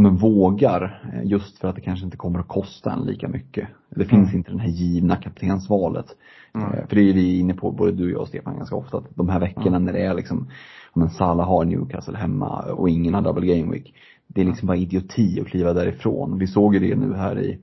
men 0.00 0.16
vågar 0.16 1.10
eh, 1.12 1.24
just 1.30 1.58
för 1.58 1.68
att 1.68 1.74
det 1.74 1.80
kanske 1.80 2.04
inte 2.04 2.16
kommer 2.16 2.38
att 2.38 2.48
kosta 2.48 2.92
en 2.92 3.04
lika 3.04 3.28
mycket. 3.28 3.68
Det 3.88 4.04
finns 4.04 4.34
inte 4.34 4.52
det 4.52 4.58
här 4.58 4.68
givna 4.68 5.16
kaptensvalet. 5.16 6.06
Eh, 6.54 6.86
För 6.88 6.96
det 6.96 7.02
är 7.10 7.14
vi 7.14 7.38
inne 7.38 7.54
på, 7.54 7.70
både 7.72 7.92
du 7.92 8.04
och 8.04 8.10
jag 8.10 8.20
och 8.20 8.28
Stefan 8.28 8.56
ganska 8.56 8.76
ofta, 8.76 8.98
att 8.98 9.16
de 9.16 9.28
här 9.28 9.40
veckorna 9.40 9.78
när 9.78 9.92
det 9.92 10.00
är 10.06 10.14
liksom, 10.14 10.48
om 10.92 11.02
en 11.02 11.10
Salah 11.10 11.46
har 11.48 11.64
Newcastle 11.64 12.18
hemma 12.18 12.62
och 12.72 12.88
ingen 12.88 13.14
har 13.14 13.22
double 13.22 13.56
game 13.56 13.72
week. 13.72 13.94
Det 14.26 14.40
är 14.40 14.44
liksom 14.44 14.66
bara 14.66 14.76
idioti 14.76 15.40
att 15.40 15.46
kliva 15.46 15.72
därifrån. 15.72 16.38
Vi 16.38 16.46
såg 16.46 16.74
ju 16.74 16.80
det 16.80 16.96
nu 16.96 17.14
här 17.14 17.40
i, 17.40 17.58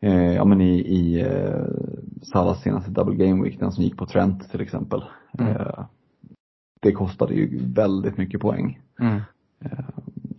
eh, 0.00 0.32
ja 0.34 0.44
men 0.44 0.60
i, 0.60 0.78
i 0.78 1.20
eh, 1.20 1.64
Salahs 2.22 2.62
senaste 2.62 2.90
double 2.90 3.26
game 3.26 3.44
week, 3.44 3.58
den 3.60 3.72
som 3.72 3.84
gick 3.84 3.96
på 3.96 4.06
Trent 4.06 4.50
till 4.50 4.60
exempel. 4.60 5.04
Eh, 5.38 5.84
det 6.82 6.92
kostade 6.92 7.34
ju 7.34 7.60
väldigt 7.74 8.16
mycket 8.18 8.40
poäng. 8.40 8.80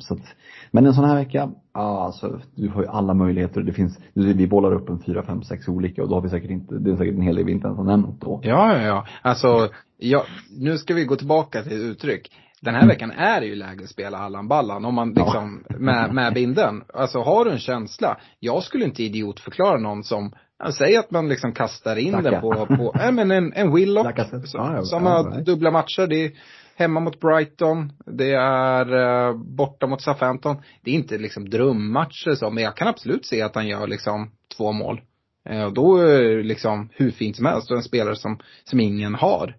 Mm. 0.10 0.23
Så 0.23 0.30
att, 0.30 0.36
men 0.72 0.86
en 0.86 0.94
sån 0.94 1.06
här 1.06 1.15
vecka, 1.15 1.49
ja 1.73 2.06
alltså 2.06 2.40
du 2.56 2.69
har 2.69 2.82
ju 2.82 2.88
alla 2.88 3.14
möjligheter. 3.14 3.61
Det 3.61 3.73
finns, 3.73 3.99
vi 4.14 4.48
bollar 4.48 4.73
upp 4.73 4.90
en 4.90 4.99
fyra, 4.99 5.23
fem, 5.23 5.44
sex 5.44 5.68
olika 5.68 6.03
och 6.03 6.10
då 6.10 6.15
har 6.15 6.22
vi 6.22 6.30
säkert 6.30 6.49
inte, 6.52 6.76
det 6.76 6.91
är 6.91 6.95
säkert 6.95 7.15
en 7.15 7.22
hel 7.22 7.36
del 7.36 7.45
vi 7.45 7.52
inte 7.52 7.68
ens 7.68 7.78
har 7.78 7.86
nämnt 7.86 8.22
då. 8.22 8.40
Ja, 8.44 8.78
ja, 8.78 8.82
ja. 8.82 9.06
Alltså, 9.22 9.69
ja, 9.98 10.26
nu 10.60 10.78
ska 10.78 10.94
vi 10.94 11.06
gå 11.06 11.15
tillbaka 11.15 11.64
till 11.64 11.82
uttryck. 11.82 12.32
Den 12.61 12.76
här 12.76 12.88
veckan 12.88 13.11
är 13.11 13.41
det 13.41 13.48
ju 13.48 13.56
läge 13.56 13.84
att 13.84 13.90
spela 13.90 14.18
Allan 14.18 14.48
Ballan 14.48 14.86
om 14.86 14.95
man 14.95 15.10
liksom, 15.14 15.64
med, 15.69 16.14
med 16.14 16.34
binden. 16.34 16.84
Alltså 16.94 17.19
har 17.19 17.45
du 17.45 17.52
en 17.52 17.60
känsla, 17.60 18.18
jag 18.40 18.64
skulle 18.64 18.86
inte 18.86 19.03
idiotförklara 19.03 19.78
någon 19.78 20.03
som, 20.03 20.32
ja, 20.60 20.72
säg 20.72 20.98
att 20.98 21.11
man 21.11 21.30
liksom 21.30 21.52
kastar 21.52 21.95
in 21.95 22.11
Saka. 22.11 22.32
den 22.32 22.41
på, 22.41 22.65
på, 22.65 22.91
nej 22.95 23.11
men 23.11 23.32
en, 23.32 23.53
en 23.53 23.73
Willock. 23.73 24.19
Som, 24.30 24.41
Ja, 24.53 24.76
ja, 24.76 24.84
som 24.84 25.06
ja, 25.06 25.11
har 25.11 25.41
dubbla 25.41 25.72
matcher. 25.72 26.07
Det 26.07 26.26
är 26.26 26.32
hemma 26.81 26.99
mot 26.99 27.19
Brighton. 27.19 27.93
Det 28.05 28.33
är 28.33 28.93
uh, 28.93 29.37
borta 29.43 29.87
mot 29.87 30.01
Southampton. 30.01 30.57
Det 30.83 30.91
är 30.91 30.95
inte 30.95 31.17
liksom 31.17 31.49
drömmatcher 31.49 32.35
så, 32.35 32.49
men 32.49 32.63
jag 32.63 32.75
kan 32.77 32.87
absolut 32.87 33.25
se 33.25 33.41
att 33.41 33.55
han 33.55 33.67
gör 33.67 33.87
liksom 33.87 34.31
två 34.57 34.71
mål. 34.71 35.01
Eh, 35.49 35.63
Och 35.63 35.73
då 35.73 35.97
är 35.97 36.21
det 36.23 36.43
liksom 36.43 36.89
hur 36.93 37.11
fint 37.11 37.35
som 37.35 37.45
helst 37.45 37.71
och 37.71 37.77
en 37.77 37.83
spelare 37.83 38.15
som, 38.15 38.39
som 38.63 38.79
ingen 38.79 39.15
har. 39.15 39.55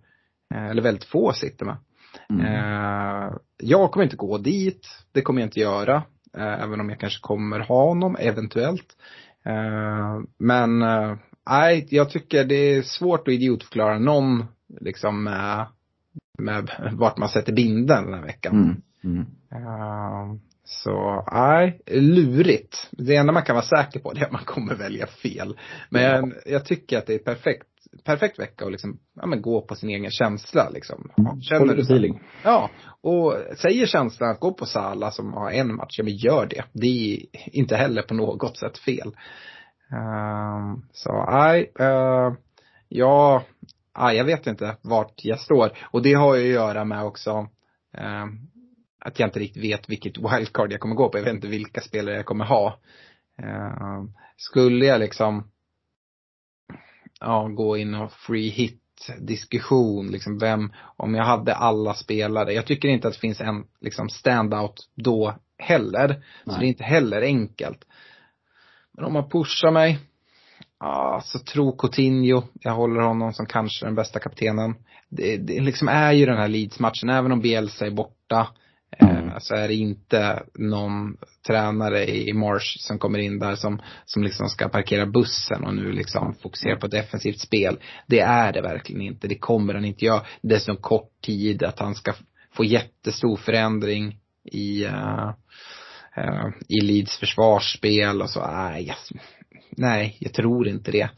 Eh, 0.54 0.66
Eller 0.70 0.82
väldigt 0.82 1.04
få 1.04 1.32
sitter 1.32 1.64
med. 1.66 1.76
Eh, 2.46 3.32
Jag 3.58 3.90
kommer 3.92 4.04
inte 4.04 4.16
gå 4.16 4.38
dit. 4.38 4.86
Det 5.12 5.22
kommer 5.22 5.40
jag 5.40 5.46
inte 5.46 5.60
göra. 5.60 6.02
eh, 6.38 6.62
Även 6.64 6.80
om 6.80 6.88
jag 6.90 7.00
kanske 7.00 7.20
kommer 7.20 7.60
ha 7.60 7.84
honom 7.88 8.16
eventuellt. 8.20 8.96
Eh, 9.46 10.20
Men 10.38 10.82
eh, 10.82 11.16
nej, 11.50 11.86
jag 11.90 12.10
tycker 12.10 12.44
det 12.44 12.54
är 12.74 12.82
svårt 12.82 13.28
att 13.28 13.34
idiotförklara 13.34 13.98
någon 13.98 14.44
liksom 14.80 15.24
med, 15.24 15.66
med 16.38 16.70
vart 16.92 17.18
man 17.18 17.28
sätter 17.28 17.52
binden 17.52 18.04
den 18.04 18.14
här 18.14 18.22
veckan. 18.22 18.54
Mm. 18.54 18.82
Mm. 19.04 19.26
Eh, 19.52 20.36
Så, 20.64 21.24
nej, 21.32 21.80
lurigt. 21.86 22.88
Det 22.90 23.16
enda 23.16 23.32
man 23.32 23.42
kan 23.42 23.54
vara 23.54 23.64
säker 23.64 24.00
på 24.00 24.12
det 24.12 24.20
är 24.20 24.24
att 24.24 24.32
man 24.32 24.44
kommer 24.44 24.74
välja 24.74 25.06
fel. 25.06 25.58
Men 25.90 26.02
jag, 26.02 26.32
jag 26.46 26.64
tycker 26.64 26.98
att 26.98 27.06
det 27.06 27.14
är 27.14 27.18
perfekt, 27.18 27.66
perfekt 28.04 28.38
vecka 28.38 28.64
att 28.64 28.72
liksom, 28.72 28.98
ja 29.14 29.26
men 29.26 29.42
gå 29.42 29.60
på 29.60 29.74
sin 29.74 29.90
egen 29.90 30.10
känsla 30.10 30.70
liksom. 30.70 31.10
Få 31.16 31.40
Känner 31.40 31.74
du 31.74 31.82
feeling. 31.82 32.20
Ja, 32.44 32.70
och 33.00 33.36
säger 33.56 33.86
känslan 33.86 34.30
att 34.30 34.40
gå 34.40 34.52
på 34.52 34.66
Sala 34.66 35.10
som 35.10 35.32
har 35.32 35.50
en 35.50 35.74
match, 35.74 35.98
ja 35.98 36.04
men 36.04 36.16
gör 36.16 36.46
det. 36.46 36.64
Det 36.72 36.86
är 36.86 37.18
inte 37.56 37.76
heller 37.76 38.02
på 38.02 38.14
något 38.14 38.56
sätt 38.56 38.78
fel. 38.78 39.12
Ehm, 39.92 40.82
så 40.92 41.26
nej, 41.30 41.72
uh, 41.80 42.34
ja, 42.88 43.42
nej, 43.98 44.16
jag 44.16 44.24
vet 44.24 44.46
inte 44.46 44.76
vart 44.82 45.24
jag 45.24 45.40
står. 45.40 45.78
Och 45.82 46.02
det 46.02 46.14
har 46.14 46.34
ju 46.34 46.42
att 46.42 46.54
göra 46.54 46.84
med 46.84 47.04
också 47.04 47.48
ehm, 47.92 48.38
att 49.00 49.18
jag 49.18 49.26
inte 49.26 49.38
riktigt 49.38 49.64
vet 49.64 49.88
vilket 49.88 50.18
wildcard 50.18 50.72
jag 50.72 50.80
kommer 50.80 50.94
gå 50.94 51.08
på. 51.08 51.18
Jag 51.18 51.24
vet 51.24 51.34
inte 51.34 51.48
vilka 51.48 51.80
spelare 51.80 52.16
jag 52.16 52.26
kommer 52.26 52.44
ha. 52.44 52.78
Ehm, 53.38 54.12
skulle 54.36 54.86
jag 54.86 55.00
liksom 55.00 55.50
ja, 57.20 57.48
gå 57.48 57.76
in 57.76 57.94
och 57.94 58.12
free 58.12 58.48
hit 58.48 58.78
diskussion, 59.18 60.10
liksom 60.10 60.38
vem, 60.38 60.72
om 60.96 61.14
jag 61.14 61.24
hade 61.24 61.54
alla 61.54 61.94
spelare. 61.94 62.52
Jag 62.52 62.66
tycker 62.66 62.88
inte 62.88 63.08
att 63.08 63.14
det 63.14 63.20
finns 63.20 63.40
en 63.40 63.64
liksom 63.80 64.08
standout 64.08 64.88
då 64.94 65.38
heller. 65.58 66.08
Så 66.44 66.50
Nej. 66.50 66.60
det 66.60 66.66
är 66.66 66.68
inte 66.68 66.84
heller 66.84 67.22
enkelt. 67.22 67.84
Men 68.92 69.04
om 69.04 69.12
man 69.12 69.28
pushar 69.28 69.70
mig, 69.70 69.98
ja, 70.82 71.20
så 71.24 71.38
tror 71.38 71.76
Coutinho, 71.78 72.42
jag 72.60 72.72
håller 72.72 73.00
honom 73.00 73.32
som 73.32 73.46
kanske 73.46 73.86
den 73.86 73.94
bästa 73.94 74.18
kaptenen. 74.18 74.74
Det, 75.08 75.36
det 75.36 75.60
liksom 75.60 75.88
är 75.88 76.12
ju 76.12 76.26
den 76.26 76.36
här 76.36 76.48
Leeds-matchen, 76.48 77.10
även 77.10 77.32
om 77.32 77.40
Bielsa 77.40 77.86
är 77.86 77.90
borta, 77.90 78.48
Mm. 78.98 79.28
eh, 79.28 79.38
så 79.38 79.54
är 79.54 79.68
det 79.68 79.74
inte 79.74 80.42
någon 80.54 81.16
tränare 81.46 82.10
i 82.10 82.32
Marsh 82.32 82.78
som 82.78 82.98
kommer 82.98 83.18
in 83.18 83.38
där 83.38 83.54
som, 83.54 83.82
som 84.04 84.22
liksom 84.22 84.48
ska 84.48 84.68
parkera 84.68 85.06
bussen 85.06 85.64
och 85.64 85.74
nu 85.74 85.92
liksom 85.92 86.34
fokusera 86.42 86.76
på 86.76 86.86
defensivt 86.86 87.40
spel. 87.40 87.78
Det 88.06 88.20
är 88.20 88.52
det 88.52 88.62
verkligen 88.62 89.02
inte. 89.02 89.28
Det 89.28 89.38
kommer 89.38 89.74
han 89.74 89.84
inte 89.84 90.04
göra. 90.04 90.22
Dessutom 90.42 90.76
kort 90.76 91.10
tid 91.24 91.62
att 91.62 91.78
han 91.78 91.94
ska 91.94 92.12
få 92.52 92.64
jättestor 92.64 93.36
förändring 93.36 94.18
i, 94.44 94.84
uh, 94.84 95.30
uh, 96.18 96.48
i 96.68 96.80
Leeds 96.80 97.18
försvarsspel 97.18 98.22
och 98.22 98.30
så. 98.30 98.46
Nej, 98.46 98.86
jag, 98.86 98.96
nej, 99.76 100.16
jag 100.20 100.32
tror 100.32 100.68
inte 100.68 100.90
det. 100.90 101.08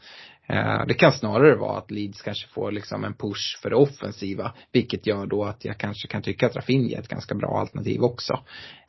Eh, 0.47 0.85
Det 0.87 0.93
kan 0.93 1.11
snarare 1.11 1.55
vara 1.55 1.77
att 1.77 1.91
Leeds 1.91 2.21
kanske 2.21 2.47
får 2.47 2.71
liksom 2.71 3.03
en 3.03 3.13
push 3.13 3.59
för 3.61 3.69
det 3.69 3.75
offensiva. 3.75 4.53
Vilket 4.71 5.07
gör 5.07 5.25
då 5.25 5.43
att 5.45 5.65
jag 5.65 5.77
kanske 5.77 6.07
kan 6.07 6.21
tycka 6.21 6.45
att 6.45 6.55
Rafinha 6.55 6.97
är 6.97 6.99
ett 7.01 7.07
ganska 7.07 7.35
bra 7.35 7.59
alternativ 7.59 8.03
också. 8.03 8.39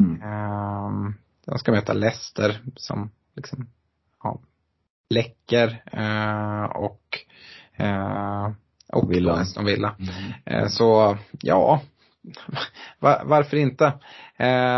Mm. 0.00 0.22
Mm. 0.22 1.14
De 1.46 1.58
ska 1.58 1.72
möta 1.72 1.92
Leicester 1.92 2.60
som 2.76 3.10
liksom, 3.36 3.66
ja, 4.22 4.40
läcker 5.10 5.82
eh, 5.92 6.64
och 6.76 7.02
eh, 7.76 8.50
och 8.92 9.12
Villa. 9.12 9.32
Aston 9.32 9.64
Villa. 9.64 9.96
Mm. 10.46 10.68
Så, 10.68 11.18
ja. 11.42 11.80
Va- 13.00 13.22
varför 13.24 13.56
inte? 13.56 13.92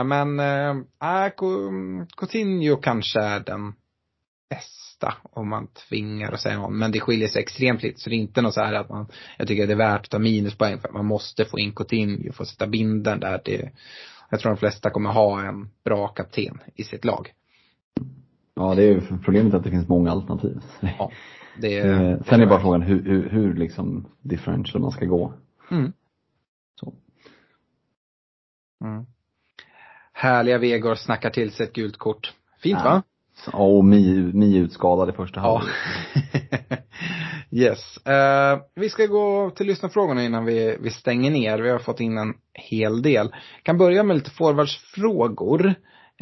Men, 0.05 0.41
äh, 0.41 1.29
Co- 1.37 2.07
Coutinho 2.17 2.77
kanske 2.77 3.21
är 3.21 3.41
den 3.41 3.73
bästa 4.51 5.15
om 5.23 5.49
man 5.49 5.67
tvingar 5.89 6.37
säga 6.37 6.57
honom. 6.57 6.79
Men 6.79 6.93
det 6.93 7.01
skiljer 7.01 7.29
sig 7.29 7.43
extremt 7.43 7.83
lite. 7.83 8.01
Så 8.01 8.11
det 8.11 8.17
är 8.17 8.19
inte 8.19 8.43
något 8.43 8.55
så 8.55 8.61
här 8.61 8.75
att 8.75 8.89
man, 8.89 9.07
jag 9.39 9.49
tycker 9.49 9.67
det 9.67 9.73
är 9.73 9.77
värt 9.77 10.01
att 10.01 10.11
ta 10.11 10.19
minuspoäng 10.19 10.79
för 10.79 10.89
att 10.89 10.95
man 10.95 11.07
måste 11.07 11.45
få 11.45 11.59
in 11.59 11.73
Coutinho 11.73 12.33
att 12.39 12.49
sätta 12.49 12.67
binden 12.67 13.21
där. 13.21 13.41
Det, 13.45 13.71
jag 14.31 14.41
tror 14.41 14.53
de 14.53 14.59
flesta 14.59 14.91
kommer 14.91 15.11
ha 15.11 15.43
en 15.43 15.71
bra 15.85 16.09
kapten 16.09 16.61
i 16.75 16.85
sitt 16.85 17.05
lag. 17.05 17.33
Ja, 18.55 18.75
det 18.75 18.83
är 18.83 18.89
ju 18.89 19.01
problemet 19.25 19.55
att 19.55 19.65
det 19.65 19.71
finns 19.71 19.89
många 19.89 20.11
alternativ. 20.11 20.61
Ja. 20.81 21.11
Det, 21.61 21.79
Eh, 21.79 22.23
Sen 22.23 22.41
är 22.41 22.47
bara 22.47 22.61
frågan 22.61 22.83
hur, 22.83 23.05
hur, 23.05 23.29
hur 23.31 23.55
liksom 23.55 24.07
differential 24.23 24.83
man 24.83 24.91
ska 24.91 25.05
gå. 25.05 25.35
Mm. 25.71 25.93
Så. 26.81 26.95
Mm. 28.85 29.07
Härliga 30.13 30.59
Vegor 30.59 30.95
snackar 30.95 31.31
till 31.31 31.51
sig 31.51 31.67
ett 31.67 31.73
gult 31.73 31.97
kort. 31.97 32.35
Fint 32.61 32.79
Ja. 32.85 32.91
va? 32.91 33.03
Ja, 33.53 33.59
och 33.59 33.85
Mi, 33.85 34.31
Mi 34.35 34.57
utskadad 34.57 35.09
i 35.09 35.13
första 35.13 35.41
Ja. 35.41 35.43
halvlek. 35.43 35.75
yes. 37.51 38.07
Eh, 38.07 38.59
vi 38.75 38.89
ska 38.89 39.07
gå 39.07 39.51
till 39.51 39.67
lyssnarfrågorna 39.67 40.25
innan 40.25 40.45
vi, 40.45 40.77
vi 40.81 40.91
stänger 40.91 41.31
ner. 41.31 41.59
Vi 41.59 41.71
har 41.71 41.79
fått 41.79 42.01
in 42.01 42.19
en 42.19 42.35
hel 42.55 43.03
del. 43.03 43.35
Kan 43.63 43.79
börja 43.79 44.03
med 44.03 44.17
lite 44.17 44.31
forwardsfrågor. 44.31 45.75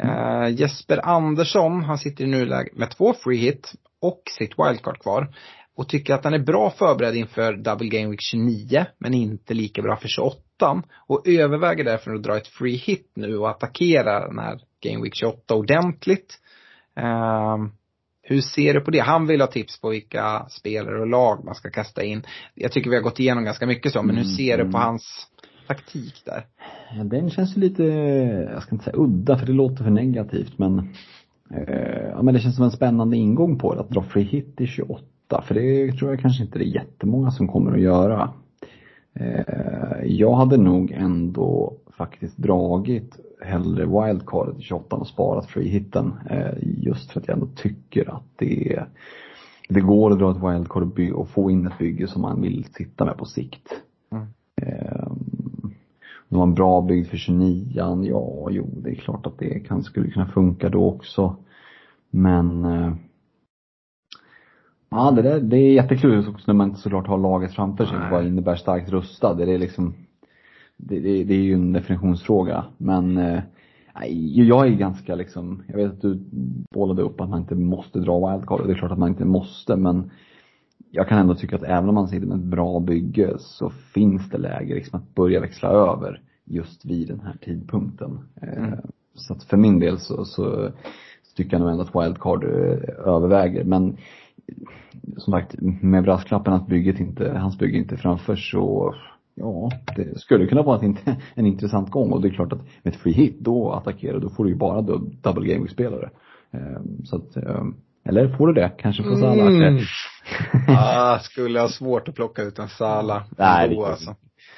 Eh, 0.03 0.49
Jesper 0.49 0.99
Andersson, 1.05 1.83
han 1.83 1.97
sitter 1.97 2.23
i 2.23 2.27
nuläget 2.27 2.77
med 2.77 2.89
två 2.89 3.13
free 3.13 3.37
hit 3.37 3.73
och 4.01 4.21
sitt 4.37 4.51
wildcard 4.57 4.99
kvar. 4.99 5.35
Och 5.77 5.89
tycker 5.89 6.13
att 6.13 6.23
han 6.23 6.33
är 6.33 6.39
bra 6.39 6.69
förberedd 6.69 7.15
inför 7.15 7.53
Double 7.53 7.87
Game 7.87 8.09
Week 8.09 8.21
29, 8.21 8.85
men 8.97 9.13
inte 9.13 9.53
lika 9.53 9.81
bra 9.81 9.95
för 9.95 10.07
28. 10.07 10.83
Och 11.07 11.27
överväger 11.27 11.83
därför 11.83 12.13
att 12.13 12.23
dra 12.23 12.37
ett 12.37 12.47
free 12.47 12.75
hit 12.75 13.11
nu 13.15 13.37
och 13.37 13.49
attackera 13.49 14.27
den 14.27 14.39
här 14.39 14.59
Game 14.83 15.03
Week 15.03 15.15
28 15.15 15.55
ordentligt. 15.55 16.39
Ehm, 16.97 17.71
hur 18.21 18.41
ser 18.41 18.73
du 18.73 18.81
på 18.81 18.91
det? 18.91 18.99
Han 18.99 19.27
vill 19.27 19.41
ha 19.41 19.47
tips 19.47 19.81
på 19.81 19.89
vilka 19.89 20.45
spelare 20.49 20.99
och 20.99 21.07
lag 21.07 21.45
man 21.45 21.55
ska 21.55 21.69
kasta 21.69 22.03
in. 22.03 22.23
Jag 22.55 22.71
tycker 22.71 22.89
vi 22.89 22.95
har 22.95 23.03
gått 23.03 23.19
igenom 23.19 23.43
ganska 23.43 23.67
mycket 23.67 23.91
så, 23.91 24.03
men 24.03 24.15
hur 24.15 24.23
Mm, 24.23 24.35
ser 24.35 24.57
du 24.57 24.63
på 24.63 24.77
mm. 24.77 24.81
hans 24.81 25.27
taktik 25.67 26.21
där? 26.25 26.45
Den 27.03 27.29
känns 27.29 27.57
ju 27.57 27.61
lite, 27.61 27.83
jag 28.53 28.63
ska 28.63 28.75
inte 28.75 28.85
säga 28.85 28.97
udda 28.97 29.37
för 29.37 29.45
det 29.45 29.51
låter 29.51 29.83
för 29.83 29.91
negativt 29.91 30.57
men 30.57 30.79
eh, 31.51 32.07
ja 32.11 32.21
men 32.21 32.33
det 32.33 32.39
känns 32.39 32.55
som 32.55 32.65
en 32.65 32.71
spännande 32.71 33.17
ingång 33.17 33.59
på 33.59 33.75
det 33.75 33.81
att 33.81 33.89
dra 33.89 34.03
free 34.03 34.23
hit 34.23 34.61
i 34.61 34.67
28 34.67 35.03
för 35.43 35.53
det 35.55 35.91
tror 35.91 36.11
jag 36.11 36.19
kanske 36.19 36.43
inte 36.43 36.59
det 36.59 36.65
är 36.65 36.75
jättemånga 36.75 37.31
som 37.31 37.47
kommer 37.47 37.71
att 37.73 37.81
göra. 37.81 38.33
Eh, 39.19 40.05
jag 40.05 40.35
hade 40.35 40.57
nog 40.57 40.91
ändå 40.91 41.73
faktiskt 41.97 42.37
dragit 42.37 43.19
hellre 43.41 43.85
wildcardet 43.85 44.59
i 44.59 44.61
28 44.61 44.95
och 44.95 45.07
sparat 45.07 45.45
free 45.45 45.67
hitten 45.67 46.13
eh, 46.29 46.53
just 46.61 47.11
för 47.11 47.19
att 47.19 47.27
jag 47.27 47.35
ändå 47.35 47.47
tycker 47.55 48.09
att 48.15 48.23
det 48.35 48.83
det 49.69 49.81
går 49.81 50.11
att 50.11 50.19
dra 50.19 50.31
ett 50.31 50.55
wildcard 50.55 51.13
och, 51.13 51.29
få 51.29 51.51
in 51.51 51.67
ett 51.67 51.77
bygge 51.77 52.07
som 52.07 52.21
man 52.21 52.41
vill 52.41 52.65
sitta 52.71 53.05
med 53.05 53.17
på 53.17 53.25
sikt. 53.25 53.81
Mm. 54.11 54.25
Ehm, 54.55 55.71
de 56.29 56.35
har 56.35 56.43
en 56.43 56.53
bra 56.53 56.81
byggd 56.81 57.07
för 57.07 57.17
29 57.17 57.71
ja 57.73 58.47
jo 58.51 58.67
det 58.83 58.89
är 58.89 58.95
klart 58.95 59.25
att 59.25 59.39
det 59.39 59.59
kan, 59.59 59.83
skulle 59.83 60.11
kunna 60.11 60.27
funka 60.27 60.69
då 60.69 60.85
också. 60.85 61.35
Men 62.09 62.65
eh, 62.65 62.93
Ja 64.89 65.11
det, 65.11 65.21
där, 65.21 65.39
det 65.39 65.57
är 65.57 65.73
jätteklurigt 65.73 66.29
också 66.29 66.43
när 66.47 66.53
man 66.53 66.69
inte 66.69 66.81
såklart 66.81 67.07
har 67.07 67.17
laget 67.17 67.53
framför 67.53 67.85
sig. 67.85 67.97
Nej. 67.99 68.11
Vad 68.11 68.27
innebär 68.27 68.55
starkt 68.55 68.89
rustad? 68.89 69.33
Det 69.33 69.53
är 69.53 69.57
liksom 69.57 69.93
det, 70.77 70.99
det, 70.99 71.23
det 71.23 71.33
är 71.33 71.43
ju 71.43 71.53
en 71.53 71.73
definitionsfråga. 71.73 72.65
Men 72.77 73.17
eh, 73.17 73.43
jag 74.33 74.67
är 74.67 74.71
ganska 74.71 75.15
liksom, 75.15 75.63
jag 75.67 75.77
vet 75.77 75.91
att 75.91 76.01
du 76.01 76.19
bollade 76.71 77.01
upp 77.01 77.21
att 77.21 77.29
man 77.29 77.39
inte 77.39 77.55
måste 77.55 77.99
dra 77.99 78.31
wildcard 78.31 78.61
och 78.61 78.67
det 78.67 78.73
är 78.73 78.77
klart 78.77 78.91
att 78.91 78.99
man 78.99 79.09
inte 79.09 79.25
måste 79.25 79.75
men 79.75 80.11
jag 80.91 81.07
kan 81.07 81.19
ändå 81.19 81.35
tycka 81.35 81.55
att 81.55 81.63
även 81.63 81.89
om 81.89 81.95
man 81.95 82.07
sitter 82.07 82.27
med 82.27 82.37
ett 82.37 82.43
bra 82.43 82.79
bygge 82.79 83.35
så 83.39 83.69
finns 83.69 84.29
det 84.29 84.37
läge 84.37 84.75
liksom 84.75 84.99
att 84.99 85.15
börja 85.15 85.39
växla 85.39 85.69
över 85.69 86.21
just 86.45 86.85
vid 86.85 87.07
den 87.07 87.19
här 87.19 87.37
tidpunkten. 87.41 88.19
Eh, 88.41 88.57
Mm. 88.57 88.79
Så 89.13 89.33
att 89.33 89.43
för 89.43 89.57
min 89.57 89.79
del 89.79 89.99
så, 89.99 90.25
så 90.25 90.71
tycker 91.37 91.51
jag 91.51 91.61
nog 91.61 91.69
ändå 91.69 91.83
att 91.83 92.05
wildcard 92.05 92.43
eh, 92.43 93.07
överväger. 93.07 93.63
Men 93.63 93.97
som 95.17 95.33
sagt, 95.33 95.55
med 95.81 96.03
brasklappen 96.03 96.53
att 96.53 96.67
bygget 96.67 96.99
inte, 96.99 97.31
hans 97.37 97.57
bygge 97.57 97.77
inte 97.77 97.97
framför 97.97 98.35
så 98.35 98.95
Ja, 99.39 99.71
det 99.95 100.19
skulle 100.19 100.47
kunna 100.47 100.61
vara 100.61 100.79
en, 100.79 100.97
en 101.35 101.45
intressant 101.45 101.91
gång 101.91 102.11
och 102.11 102.21
det 102.21 102.27
är 102.27 102.33
klart 102.33 102.53
att 102.53 102.61
med 102.83 102.93
ett 102.93 102.99
free 102.99 103.13
hit 103.13 103.37
då 103.39 103.71
attackerar 103.71 104.19
då 104.19 104.29
får 104.29 104.43
du 104.43 104.49
ju 104.49 104.55
bara 104.55 104.81
double 104.81 105.53
game 105.53 105.67
spelare 105.67 106.09
Ehm, 106.51 107.05
Så 107.05 107.15
att, 107.15 107.35
ehm, 107.37 107.75
eller 108.03 108.37
får 108.37 108.47
du 108.47 108.53
det? 108.53 108.71
Kanske 108.77 109.03
på 109.03 109.15
Salah? 109.15 109.47
Mm. 109.47 109.77
ah, 110.67 111.19
skulle 111.19 111.59
ha 111.59 111.67
svårt 111.67 112.07
att 112.07 112.15
plocka 112.15 112.41
ut 112.41 112.59
en 112.59 112.67
Sala. 112.67 113.23
Nej, 113.37 113.67
det, 113.67 113.73
ändå, 113.73 113.85
är 113.85 113.91
alltså. 113.91 114.15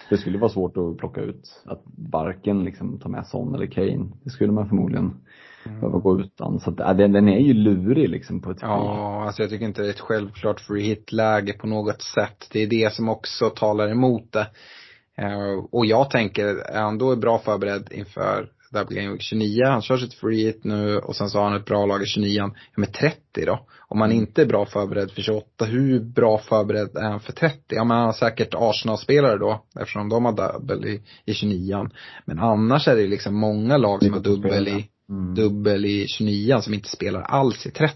det 0.10 0.18
skulle 0.18 0.38
vara 0.38 0.50
svårt 0.50 0.78
att 0.78 0.98
plocka 0.98 1.22
ut 1.22 1.64
att 1.66 1.84
varken 2.12 2.64
liksom 2.64 3.00
ta 3.00 3.10
med 3.10 3.28
Son 3.28 3.56
eller 3.56 3.66
Kane. 3.66 4.06
Det 4.24 4.30
skulle 4.30 4.52
man 4.52 4.70
förmodligen 4.70 5.14
behöva 5.64 6.00
gå 6.00 6.20
utan. 6.20 6.60
Så 6.60 6.70
att, 6.70 6.80
äh, 6.80 6.94
den, 6.94 7.12
den 7.12 7.30
är 7.30 7.40
ju 7.40 7.54
lurig 7.54 8.10
liksom 8.10 8.42
på 8.42 8.52
ett 8.52 8.60
free. 8.60 8.70
Ja, 8.70 9.24
alltså 9.26 9.42
jag 9.42 9.50
tycker 9.50 9.66
inte 9.66 9.82
det 9.82 9.88
är 9.88 9.94
ett 9.94 10.00
självklart 10.00 10.60
free 10.60 10.84
hit-läge 10.84 11.54
på 11.54 11.68
något 11.68 12.02
sätt. 12.02 12.48
Det 12.52 12.60
är 12.64 12.68
det 12.68 12.94
som 12.94 13.10
också 13.10 13.50
talar 13.50 13.90
emot 13.90 14.32
det. 14.32 14.48
Eh, 15.18 15.64
Och 15.72 15.86
jag 15.86 16.10
tänker, 16.10 16.46
är 16.46 16.82
han 16.82 16.98
då 16.98 17.16
bra 17.16 17.40
förberedd 17.40 17.88
inför 17.92 18.50
Double 18.72 19.02
Game 19.02 19.12
Week 19.12 19.22
29. 19.22 19.66
Han 19.66 19.82
kör 19.82 19.98
sitt 19.98 20.14
free 20.14 20.46
hit 20.46 20.64
nu 20.64 20.98
och 20.98 21.16
sen 21.16 21.30
så 21.30 21.38
har 21.38 21.46
han 21.46 21.60
ett 21.60 21.66
bra 21.66 21.86
lag 21.86 22.04
i 22.04 22.06
29 22.06 22.38
Ja 22.38 22.52
men 22.76 22.92
30 22.92 23.46
då? 23.46 23.66
Om 23.88 24.00
man 24.00 24.12
inte 24.12 24.42
är 24.42 24.46
bra 24.46 24.66
förberedd 24.66 25.12
för 25.12 25.22
28, 25.22 25.66
hur 25.66 26.00
bra 26.00 26.38
förberedd 26.38 26.98
är 26.98 27.10
han 27.10 27.20
för 27.20 27.34
30? 27.34 27.60
Ja 27.68 27.84
men 27.84 27.98
han 27.98 28.06
har 28.06 28.14
säkert 28.14 28.54
Arsenal-spelare 28.54 29.38
då, 29.38 29.66
eftersom 29.80 30.10
de 30.10 30.26
har 30.26 30.32
dubbel 30.32 30.86
i, 30.86 31.02
i 31.26 31.34
29 31.34 31.90
Men 32.26 32.40
annars 32.40 32.88
är 32.88 32.96
det 32.96 33.08
liksom 33.08 33.36
många 33.36 33.78
lag 33.78 34.04
som 34.04 34.14
har 34.14 34.20
dubbel 34.20 34.68
i, 34.68 34.86
Mm. 35.10 35.36
dubbel 35.36 35.86
i 35.86 36.06
29 36.08 36.62
som 36.62 36.74
inte 36.74 36.90
spelar 36.90 37.22
alls 37.22 37.66
i 37.66 37.72
30. 37.72 37.96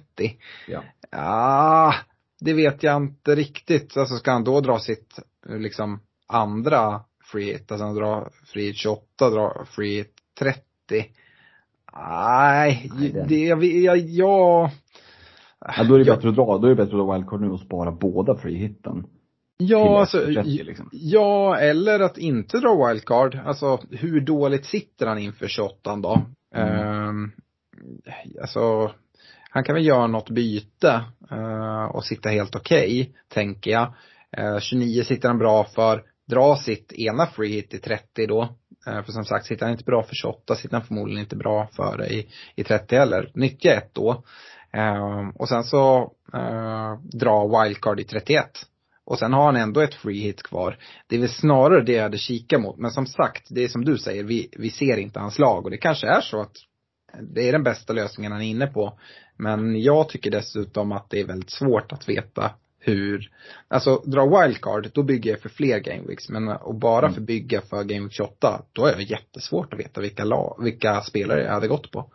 Ja. 0.68 0.84
Ja, 1.12 1.94
det 2.40 2.54
vet 2.54 2.84
jag 2.84 2.98
inte 2.98 3.36
riktigt. 3.36 3.98
Alltså 3.98 4.16
ska 4.16 4.32
han 4.32 4.44
då 4.44 4.62
dra 4.62 4.80
sitt, 4.80 5.20
liksom, 5.46 6.00
andra 6.28 7.02
free 7.32 7.46
hit, 7.54 7.72
alltså 7.72 7.86
han 7.86 7.96
drar 7.96 8.30
free 8.46 8.66
hit 8.66 8.76
28, 8.78 9.30
drar 9.30 9.66
free 9.76 9.96
hit 9.98 10.14
30. 10.40 10.62
Nej, 11.96 12.92
Nej, 12.96 13.24
det- 13.28 13.36
jag, 13.46 13.64
jag, 13.64 13.98
jag, 13.98 14.70
Ja, 15.78 15.84
då 15.84 15.96
är 15.96 16.00
det 16.00 16.06
jag- 16.06 16.18
bättre 16.18 16.30
att 16.30 16.36
dra, 16.36 16.58
då 16.58 16.66
är 16.66 16.70
det 16.70 16.76
bättre 16.76 16.92
att 17.02 17.06
dra 17.08 17.14
wildcard 17.14 17.42
nu 17.42 17.50
och 17.50 17.60
spara 17.60 17.92
båda 17.92 18.36
free 18.38 18.56
hitten. 18.58 19.06
Ja, 19.58 20.00
alltså, 20.00 20.18
30 20.26 20.50
j- 20.50 20.64
liksom. 20.64 20.90
ja, 20.92 21.58
eller 21.58 22.00
att 22.00 22.18
inte 22.18 22.60
dra 22.60 22.88
wildcard. 22.88 23.36
Alltså, 23.46 23.80
hur 23.92 24.22
dåligt 24.22 24.66
sitter 24.66 25.08
han 25.08 25.18
inför 25.20 25.48
28 25.48 25.96
då? 25.96 26.22
Mm. 26.54 26.70
Ehm, 26.70 27.32
alltså, 28.42 28.92
han 29.50 29.64
kan 29.64 29.76
väl 29.76 29.86
göra 29.86 30.08
något 30.08 30.30
byte 30.30 31.06
eh, 31.32 31.86
och 31.86 32.06
sitta 32.06 32.30
helt 32.30 32.56
okej, 32.56 33.16
tänker 33.28 33.72
jag. 33.72 33.94
Eh, 34.38 34.60
29 34.60 35.04
sitter 35.04 35.28
han 35.28 35.38
bra 35.38 35.64
för. 35.64 36.04
Dra 36.26 36.56
sitt 36.56 36.94
ena 36.94 37.26
free 37.26 37.54
hit 37.54 37.74
i 37.74 37.78
30 37.78 38.28
då. 38.28 38.42
Eh, 38.88 39.04
för 39.04 39.12
som 39.12 39.26
sagt, 39.26 39.46
sitter 39.46 39.66
han 39.66 39.72
inte 39.72 39.84
bra 39.84 40.04
för 40.04 40.16
28 40.16 40.56
sitter 40.56 40.78
han 40.78 40.86
förmodligen 40.86 41.24
inte 41.24 41.36
bra 41.36 41.70
för 41.76 41.98
det 41.98 42.08
i, 42.08 42.28
i 42.56 42.64
30 42.64 42.96
heller. 42.96 43.32
Nyttja 43.34 43.74
ett 43.74 43.94
då. 43.94 44.24
Ehm, 44.72 45.30
och 45.30 45.50
sen 45.50 45.64
så 45.64 46.12
eh, 46.34 47.00
dra 47.02 47.64
wildcard 47.64 48.00
i 48.00 48.04
31. 48.04 48.46
Och 49.06 49.20
sen 49.20 49.34
har 49.34 49.46
han 49.46 49.56
ändå 49.56 49.82
ett 49.82 49.94
free 49.94 50.20
hit 50.20 50.44
kvar. 50.44 50.78
Det 51.08 51.16
är 51.16 51.20
väl 51.20 51.30
snarare 51.30 51.82
det 51.84 51.92
jag 51.92 52.04
hade 52.04 52.18
kikat 52.18 52.62
mot. 52.62 52.78
Men 52.78 52.92
som 52.92 53.06
sagt, 53.06 53.48
det 53.50 53.64
är 53.64 53.68
som 53.68 53.86
du 53.86 53.98
säger, 53.98 54.24
vi, 54.24 54.50
vi 54.58 54.70
ser 54.70 54.98
inte 54.98 55.20
hans 55.20 55.40
lag. 55.40 55.66
Och 55.66 55.72
det 55.72 55.78
kanske 55.78 56.08
är 56.08 56.22
så 56.22 56.42
att 56.42 56.52
det 57.22 57.48
är 57.48 57.52
den 57.52 57.64
bästa 57.64 57.94
lösningen 57.94 58.32
han 58.32 58.42
är 58.42 58.46
inne 58.46 58.68
på. 58.68 59.00
Men 59.38 59.82
jag 59.82 60.10
tycker 60.10 60.32
dessutom 60.32 60.92
att 60.92 61.10
det 61.10 61.20
är 61.20 61.26
väldigt 61.26 61.52
svårt 61.52 61.92
att 61.92 62.10
veta 62.10 62.52
hur, 62.80 63.32
alltså 63.68 64.02
dra 64.06 64.42
wildcard, 64.42 64.90
då 64.94 65.04
bygger 65.04 65.32
jag 65.32 65.40
för 65.40 65.50
fler 65.50 65.80
gameweeks. 65.80 66.30
Men 66.30 66.50
att 66.50 66.80
bara 66.80 67.12
för 67.12 67.22
bygga 67.22 67.62
för 67.62 67.84
game 67.84 68.02
week 68.02 68.14
28, 68.14 68.62
då 68.74 68.86
är 68.86 68.96
det 68.96 69.04
jättesvårt 69.04 69.74
att 69.74 69.80
veta 69.80 70.02
vilka, 70.02 70.24
lag, 70.24 70.58
vilka 70.64 71.02
spelare 71.02 71.44
jag 71.44 71.52
hade 71.52 71.68
gått 71.68 71.92
på. 71.92 72.12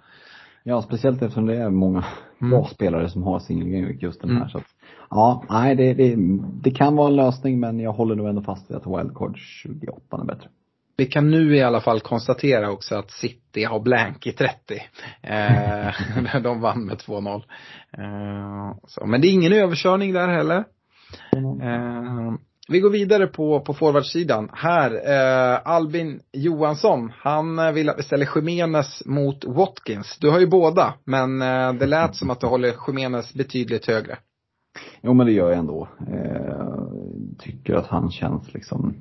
Ja, 0.62 0.82
speciellt 0.82 1.22
eftersom 1.22 1.46
det 1.46 1.56
är 1.56 1.70
många 1.70 2.04
Mm. 2.40 2.50
bra 2.50 2.68
spelare 2.74 3.08
som 3.10 3.22
har 3.22 3.38
single 3.40 3.70
game 3.70 3.86
week 3.88 4.02
just 4.02 4.20
den 4.20 4.30
här 4.30 4.36
Mm. 4.36 4.48
så 4.48 4.58
att, 4.58 4.64
Ja, 5.10 5.44
nej 5.48 5.74
det, 5.74 5.94
det, 5.94 6.16
det 6.62 6.70
kan 6.70 6.96
vara 6.96 7.08
en 7.08 7.16
lösning 7.16 7.60
men 7.60 7.80
jag 7.80 7.92
håller 7.92 8.14
nog 8.14 8.28
ändå 8.28 8.42
fast 8.42 8.70
vid 8.70 8.76
att 8.76 8.86
wildcard 8.86 9.38
28 9.38 10.16
är 10.20 10.24
bättre. 10.24 10.48
Vi 10.96 11.06
kan 11.06 11.30
nu 11.30 11.56
i 11.56 11.62
alla 11.62 11.80
fall 11.80 12.00
konstatera 12.00 12.70
också 12.70 12.94
att 12.94 13.10
City 13.10 13.64
har 13.64 13.80
blank 13.80 14.26
i 14.26 14.32
30. 14.32 14.82
Eh, 15.22 16.40
de 16.42 16.60
vann 16.60 16.84
med 16.84 16.96
2-0. 16.96 17.42
Eh, 17.98 18.76
så, 18.86 19.06
men 19.06 19.20
det 19.20 19.28
är 19.28 19.32
ingen 19.32 19.52
överkörning 19.52 20.12
där 20.12 20.28
heller. 20.28 20.64
Eh, 21.62 22.34
vi 22.68 22.80
går 22.80 22.90
vidare 22.90 23.26
på, 23.26 23.60
på 23.60 23.74
forwardsidan. 23.74 24.50
Här, 24.52 24.90
eh, 24.90 25.60
Albin 25.64 26.20
Johansson, 26.32 27.12
han 27.16 27.58
eh, 27.58 27.72
vill 27.72 27.88
att 27.88 27.98
vi 27.98 28.02
ställer 28.02 28.28
Jimenez 28.36 29.02
mot 29.06 29.44
Watkins. 29.44 30.18
Du 30.20 30.30
har 30.30 30.40
ju 30.40 30.46
båda, 30.46 30.94
men 31.04 31.42
eh, 31.42 31.72
det 31.72 31.86
lät 31.86 32.16
som 32.16 32.30
att 32.30 32.40
du 32.40 32.46
håller 32.46 32.74
Jimenez 32.86 33.34
betydligt 33.34 33.86
högre. 33.86 34.18
Jo 35.02 35.14
men 35.14 35.26
det 35.26 35.32
gör 35.32 35.50
jag 35.50 35.58
ändå. 35.58 35.88
Eh, 36.12 36.82
tycker 37.38 37.74
att 37.74 37.86
han 37.86 38.10
känns 38.10 38.54
liksom, 38.54 38.94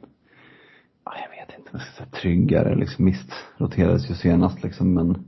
ja, 1.06 1.12
jag 1.24 1.30
vet 1.30 1.60
inte 1.60 1.70
vad 1.72 1.82
jag 1.82 1.88
ska 1.88 2.04
säga, 2.04 2.22
tryggare 2.22 2.76
liksom. 2.76 3.06
Visst, 3.06 3.32
roterades 3.58 4.10
ju 4.10 4.14
senast 4.14 4.64
liksom 4.64 4.94
men 4.94 5.28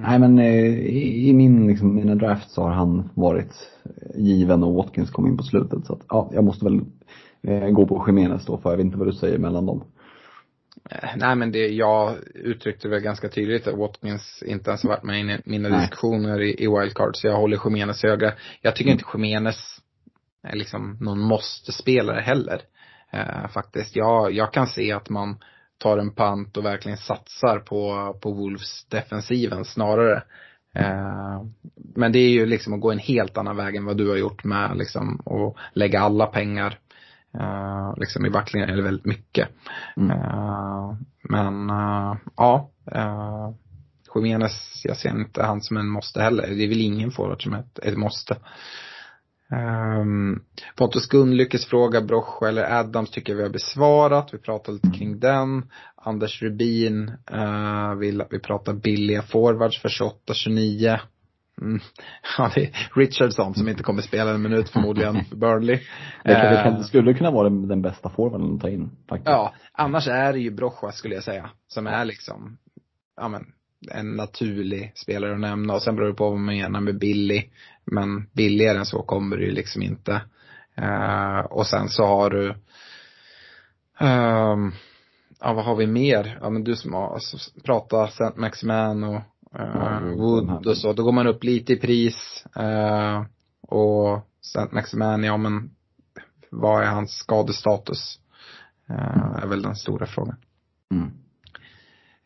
Nej 0.00 0.18
men 0.18 0.38
eh, 0.38 0.68
i, 0.68 1.28
i 1.28 1.32
min, 1.32 1.66
liksom, 1.66 1.94
mina 1.94 2.14
drafts 2.14 2.56
har 2.56 2.70
han 2.70 3.10
varit 3.14 3.52
eh, 3.84 4.20
given 4.20 4.62
och 4.62 4.74
Watkins 4.74 5.10
kom 5.10 5.26
in 5.26 5.36
på 5.36 5.42
slutet 5.42 5.86
så 5.86 5.92
att 5.92 6.04
ja, 6.08 6.30
jag 6.32 6.44
måste 6.44 6.64
väl 6.64 6.80
eh, 7.42 7.70
gå 7.70 7.86
på 7.86 8.04
Jimenez 8.06 8.46
då 8.46 8.58
för 8.58 8.70
jag 8.70 8.76
vet 8.76 8.86
inte 8.86 8.98
vad 8.98 9.08
du 9.08 9.12
säger 9.12 9.38
mellan 9.38 9.66
dem. 9.66 9.84
Eh, 10.90 11.08
Nej 11.16 11.36
men 11.36 11.52
det, 11.52 11.68
jag 11.68 12.14
uttryckte 12.34 12.88
väl 12.88 13.00
ganska 13.00 13.28
tydligt 13.28 13.66
att 13.66 13.78
Watkins 13.78 14.42
inte 14.46 14.70
ens 14.70 14.82
har 14.82 14.90
varit 14.90 15.04
med 15.04 15.20
i 15.20 15.40
mina 15.44 15.68
Nej. 15.68 15.80
diskussioner 15.80 16.40
i, 16.42 16.64
i 16.64 16.66
wildcard, 16.66 17.16
så 17.16 17.26
jag 17.26 17.36
håller 17.36 17.60
Jimenez 17.64 18.02
högre. 18.02 18.34
Jag 18.62 18.76
tycker 18.76 18.90
inte 18.90 19.04
Jimenez 19.14 19.56
är 19.56 19.87
liksom 20.52 20.96
någon 21.00 21.20
måste-spelare 21.20 22.20
heller. 22.20 22.62
Eh, 23.12 23.48
faktiskt. 23.48 23.96
Jag, 23.96 24.32
jag 24.32 24.52
kan 24.52 24.66
se 24.66 24.92
att 24.92 25.08
man 25.08 25.38
tar 25.78 25.98
en 25.98 26.14
pant 26.14 26.56
och 26.56 26.64
verkligen 26.64 26.98
satsar 26.98 27.58
på, 27.58 28.12
på 28.20 28.32
Wolves 28.32 28.84
defensiven 28.84 29.64
snarare. 29.64 30.22
Eh, 30.74 31.42
men 31.74 32.12
det 32.12 32.18
är 32.18 32.30
ju 32.30 32.46
liksom 32.46 32.74
att 32.74 32.80
gå 32.80 32.92
en 32.92 32.98
helt 32.98 33.38
annan 33.38 33.56
väg 33.56 33.76
än 33.76 33.84
vad 33.84 33.96
du 33.96 34.08
har 34.08 34.16
gjort 34.16 34.44
med 34.44 34.76
liksom 34.76 35.22
att 35.26 35.76
lägga 35.76 36.00
alla 36.00 36.26
pengar 36.26 36.78
eh, 37.34 37.94
liksom 37.96 38.26
i 38.26 38.30
backlinjen, 38.30 38.70
eller 38.70 38.82
väldigt 38.82 39.06
mycket. 39.06 39.48
Mm. 39.96 40.10
Eh, 40.10 40.94
men 41.22 41.70
eh, 41.70 42.16
ja, 42.36 42.70
uh, 42.94 43.50
Jimenez, 44.14 44.82
jag 44.84 44.96
ser 44.96 45.10
inte 45.10 45.42
han 45.42 45.60
som 45.60 45.76
en 45.76 45.88
måste 45.88 46.22
heller. 46.22 46.46
Det 46.46 46.64
är 46.64 46.68
väl 46.68 46.80
ingen 46.80 47.10
forward 47.10 47.42
som 47.42 47.54
ett, 47.54 47.78
ett 47.78 47.96
måste. 47.96 48.36
Um, 49.52 50.42
Pontus 50.76 51.08
Gunlyckes 51.08 51.66
fråga, 51.66 52.00
Broch 52.00 52.42
eller 52.42 52.78
Adams 52.78 53.10
tycker 53.10 53.32
jag 53.32 53.36
vi 53.36 53.42
har 53.42 53.50
besvarat. 53.50 54.34
Vi 54.34 54.38
pratar 54.38 54.72
lite 54.72 54.90
kring 54.90 55.20
den. 55.20 55.70
Anders 55.96 56.42
Rubin 56.42 57.12
uh, 57.32 57.94
vill 57.94 58.20
att 58.20 58.32
vi 58.32 58.38
pratar 58.38 58.72
billiga 58.72 59.22
forwards 59.22 59.82
för 59.82 59.88
28-29. 59.88 60.98
Mm. 61.60 61.80
Ja, 62.38 62.50
det 62.54 62.64
är 62.64 62.90
Richardson 62.94 63.54
som 63.54 63.68
inte 63.68 63.82
kommer 63.82 64.02
spela 64.02 64.30
en 64.30 64.42
minut 64.42 64.68
förmodligen 64.68 65.24
för 65.24 65.36
Burnley. 65.36 65.80
Det, 66.24 66.34
kan, 66.34 66.52
det, 66.52 66.62
kan, 66.62 66.72
Eh, 66.72 66.78
det 66.78 66.84
skulle 66.84 67.14
kunna 67.14 67.30
vara 67.30 67.48
den, 67.48 67.68
den 67.68 67.82
bästa 67.82 68.10
forwarden 68.10 68.54
att 68.54 68.60
ta 68.60 68.68
in 68.68 68.90
faktiskt. 69.08 69.28
Ja, 69.28 69.54
annars 69.72 70.08
är 70.08 70.32
det 70.32 70.38
ju 70.38 70.50
Brocha 70.50 70.92
skulle 70.92 71.14
jag 71.14 71.24
säga. 71.24 71.50
Som 71.68 71.86
är 71.86 72.04
liksom, 72.04 72.58
ja 73.16 73.28
men, 73.28 73.46
en 73.90 74.16
naturlig 74.16 74.92
spelare 74.94 75.32
att 75.32 75.40
nämna. 75.40 75.74
Och 75.74 75.82
sen 75.82 75.96
beror 75.96 76.08
det 76.08 76.14
på 76.14 76.30
vad 76.30 76.38
man 76.38 76.56
menar 76.56 76.80
med 76.80 76.98
billig. 76.98 77.52
Men 77.90 78.26
billigare 78.32 78.78
än 78.78 78.86
så 78.86 79.02
kommer 79.02 79.36
det 79.36 79.44
ju 79.44 79.50
liksom 79.50 79.82
inte. 79.82 80.22
Eh, 80.74 81.38
och 81.38 81.66
sen 81.66 81.88
så 81.88 82.06
har 82.06 82.30
du, 82.30 82.54
ehm, 83.98 84.72
ja 85.40 85.52
vad 85.52 85.64
har 85.64 85.76
vi 85.76 85.86
mer? 85.86 86.38
Ja 86.40 86.50
men 86.50 86.64
du 86.64 86.76
som 86.76 86.94
har 86.94 87.14
alltså, 87.14 87.60
pratat 87.64 88.12
Saint 88.12 88.36
Maximan 88.36 89.04
och 89.04 89.20
uh, 89.60 90.14
Wood 90.16 90.66
och 90.66 90.76
så. 90.76 90.92
Då 90.92 91.02
går 91.02 91.12
man 91.12 91.26
upp 91.26 91.44
lite 91.44 91.72
i 91.72 91.76
pris. 91.76 92.44
eh, 92.56 93.24
och 93.60 94.28
Saint 94.40 94.72
Maximan, 94.72 95.24
ja 95.24 95.36
men 95.36 95.70
vad 96.50 96.82
är 96.82 96.86
hans 96.86 97.12
skadestatus? 97.12 98.20
Är 99.42 99.46
väl 99.46 99.62
den 99.62 99.76
stora 99.76 100.06
frågan. 100.06 100.36
Mm. 100.90 101.10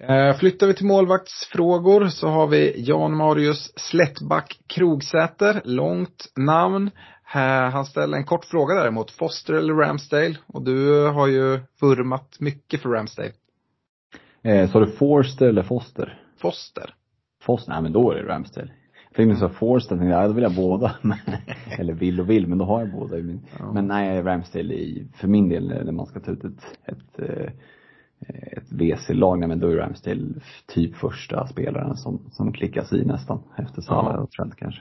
Eh, 0.09 0.37
Flyttar 0.37 0.67
vi 0.67 0.75
till 0.75 0.87
målvaktsfrågor 0.87 2.09
så 2.09 2.29
har 2.29 2.47
vi 2.47 2.75
Jan 2.77 3.17
Marius 3.17 3.73
Slättback 3.77 4.61
Krogsäter, 4.67 5.61
långt 5.65 6.33
namn. 6.37 6.91
Eh, 7.35 7.71
Han 7.71 7.85
ställer 7.85 8.17
en 8.17 8.25
kort 8.25 8.45
fråga 8.45 8.75
däremot, 8.75 9.11
Foster 9.11 9.55
eller 9.55 9.75
Ramsdale? 9.75 10.35
Och 10.47 10.63
du 10.63 11.07
har 11.07 11.27
ju 11.27 11.61
vurmat 11.81 12.37
mycket 12.41 12.81
för 12.81 12.89
Ramsdale. 12.89 13.33
Eh, 14.43 14.71
sa 14.71 14.81
du 14.81 14.87
Forster 14.87 15.49
eller 15.49 15.63
Foster? 15.63 16.21
Foster. 16.41 16.95
Foster, 17.43 17.73
nej 17.73 17.83
men 17.83 17.93
då 17.93 18.13
är 18.13 18.17
det 18.17 18.29
Ramsdale. 18.29 18.73
Jag 19.09 19.17
tänkte 19.17 19.41
så 19.41 19.49
Forster, 19.49 19.97
tänkte 19.97 20.07
jag, 20.07 20.23
ja, 20.23 20.29
då 20.29 20.35
vill 20.35 20.43
jag 20.43 20.57
båda. 20.57 20.97
eller 21.79 21.93
vill 21.93 22.21
och 22.21 22.31
vill, 22.31 22.47
men 22.47 22.59
då 22.59 22.65
har 22.65 22.81
jag 22.81 22.93
båda 22.93 23.19
i 23.19 23.23
min. 23.23 23.41
Ja. 23.59 23.73
Men 23.73 23.87
nej, 23.87 24.23
Ramsdale 24.23 24.75
i, 24.75 25.09
för 25.15 25.29
min 25.29 25.49
del 25.49 25.69
när 25.85 25.93
man 25.93 26.07
ska 26.07 26.21
ta 26.21 26.31
ut 26.31 26.45
ett, 26.45 26.65
ett, 26.85 27.19
eh, 27.19 27.53
ett 28.29 28.73
WC-lag, 28.73 29.39
nej 29.39 29.49
men 29.49 29.61
då 29.61 29.69
är 29.69 29.77
Ramsdale 29.77 30.21
typ 30.75 30.97
första 30.97 31.47
spelaren 31.47 31.97
som, 31.97 32.21
som 32.33 32.53
klickas 32.53 32.93
i 32.93 33.05
nästan. 33.05 33.43
Efter 33.59 33.83
Salah 33.83 34.15
Ja. 34.15 34.21
och 34.21 34.31
Trent 34.31 34.57
kanske. 34.57 34.81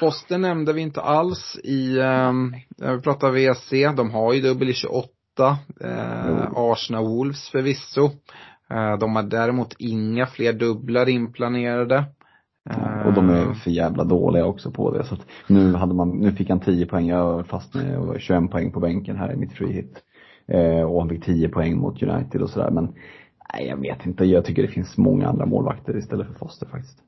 Foster 0.00 0.38
nämnde 0.38 0.72
vi 0.72 0.80
inte 0.80 1.00
alls 1.00 1.58
i, 1.64 1.98
um, 1.98 2.54
vi 2.96 3.00
pratar 3.02 3.30
WC, 3.30 3.96
de 3.96 4.10
har 4.10 4.32
ju 4.32 4.40
dubbel 4.40 4.68
i 4.68 4.72
28. 4.72 5.08
Eh, 5.80 6.48
Arsenal 6.54 7.04
Wolves 7.04 7.48
förvisso. 7.48 8.04
Eh, 8.70 8.98
de 9.00 9.16
har 9.16 9.22
däremot 9.22 9.74
inga 9.78 10.26
fler 10.26 10.52
dubblar 10.52 11.08
inplanerade. 11.08 12.04
Eh, 12.70 13.06
Och 13.06 13.12
de 13.12 13.30
är 13.30 13.54
för 13.54 13.70
jävla 13.70 14.04
dåliga 14.04 14.46
också 14.46 14.70
på 14.70 14.90
det. 14.98 15.04
Så 15.04 15.14
att 15.14 15.26
nu 15.46 15.74
hade 15.74 15.94
man, 15.94 16.10
nu 16.10 16.32
fick 16.32 16.50
han 16.50 16.60
10 16.60 16.86
poäng, 16.86 17.12
var 17.12 17.42
fast 17.42 17.74
med 17.74 18.16
21 18.20 18.50
poäng 18.50 18.72
på 18.72 18.80
bänken 18.80 19.16
här 19.16 19.32
i 19.32 19.36
mitt 19.36 19.52
free 19.52 19.72
hit. 19.72 20.02
Eh, 20.48 20.82
och 20.82 21.00
han 21.00 21.08
fick 21.08 21.24
10 21.24 21.48
poäng 21.48 21.76
mot 21.76 22.02
United 22.02 22.42
och 22.42 22.50
sådär. 22.50 22.70
Men 22.70 22.94
Nej, 23.54 23.66
jag 23.66 23.76
vet 23.76 24.06
inte. 24.06 24.24
Jag 24.24 24.44
tycker 24.44 24.62
det 24.62 24.68
finns 24.68 24.96
många 24.96 25.28
andra 25.28 25.46
målvakter 25.46 25.96
istället 25.96 26.26
för 26.26 26.34
Foster 26.34 26.66
faktiskt. 26.66 26.98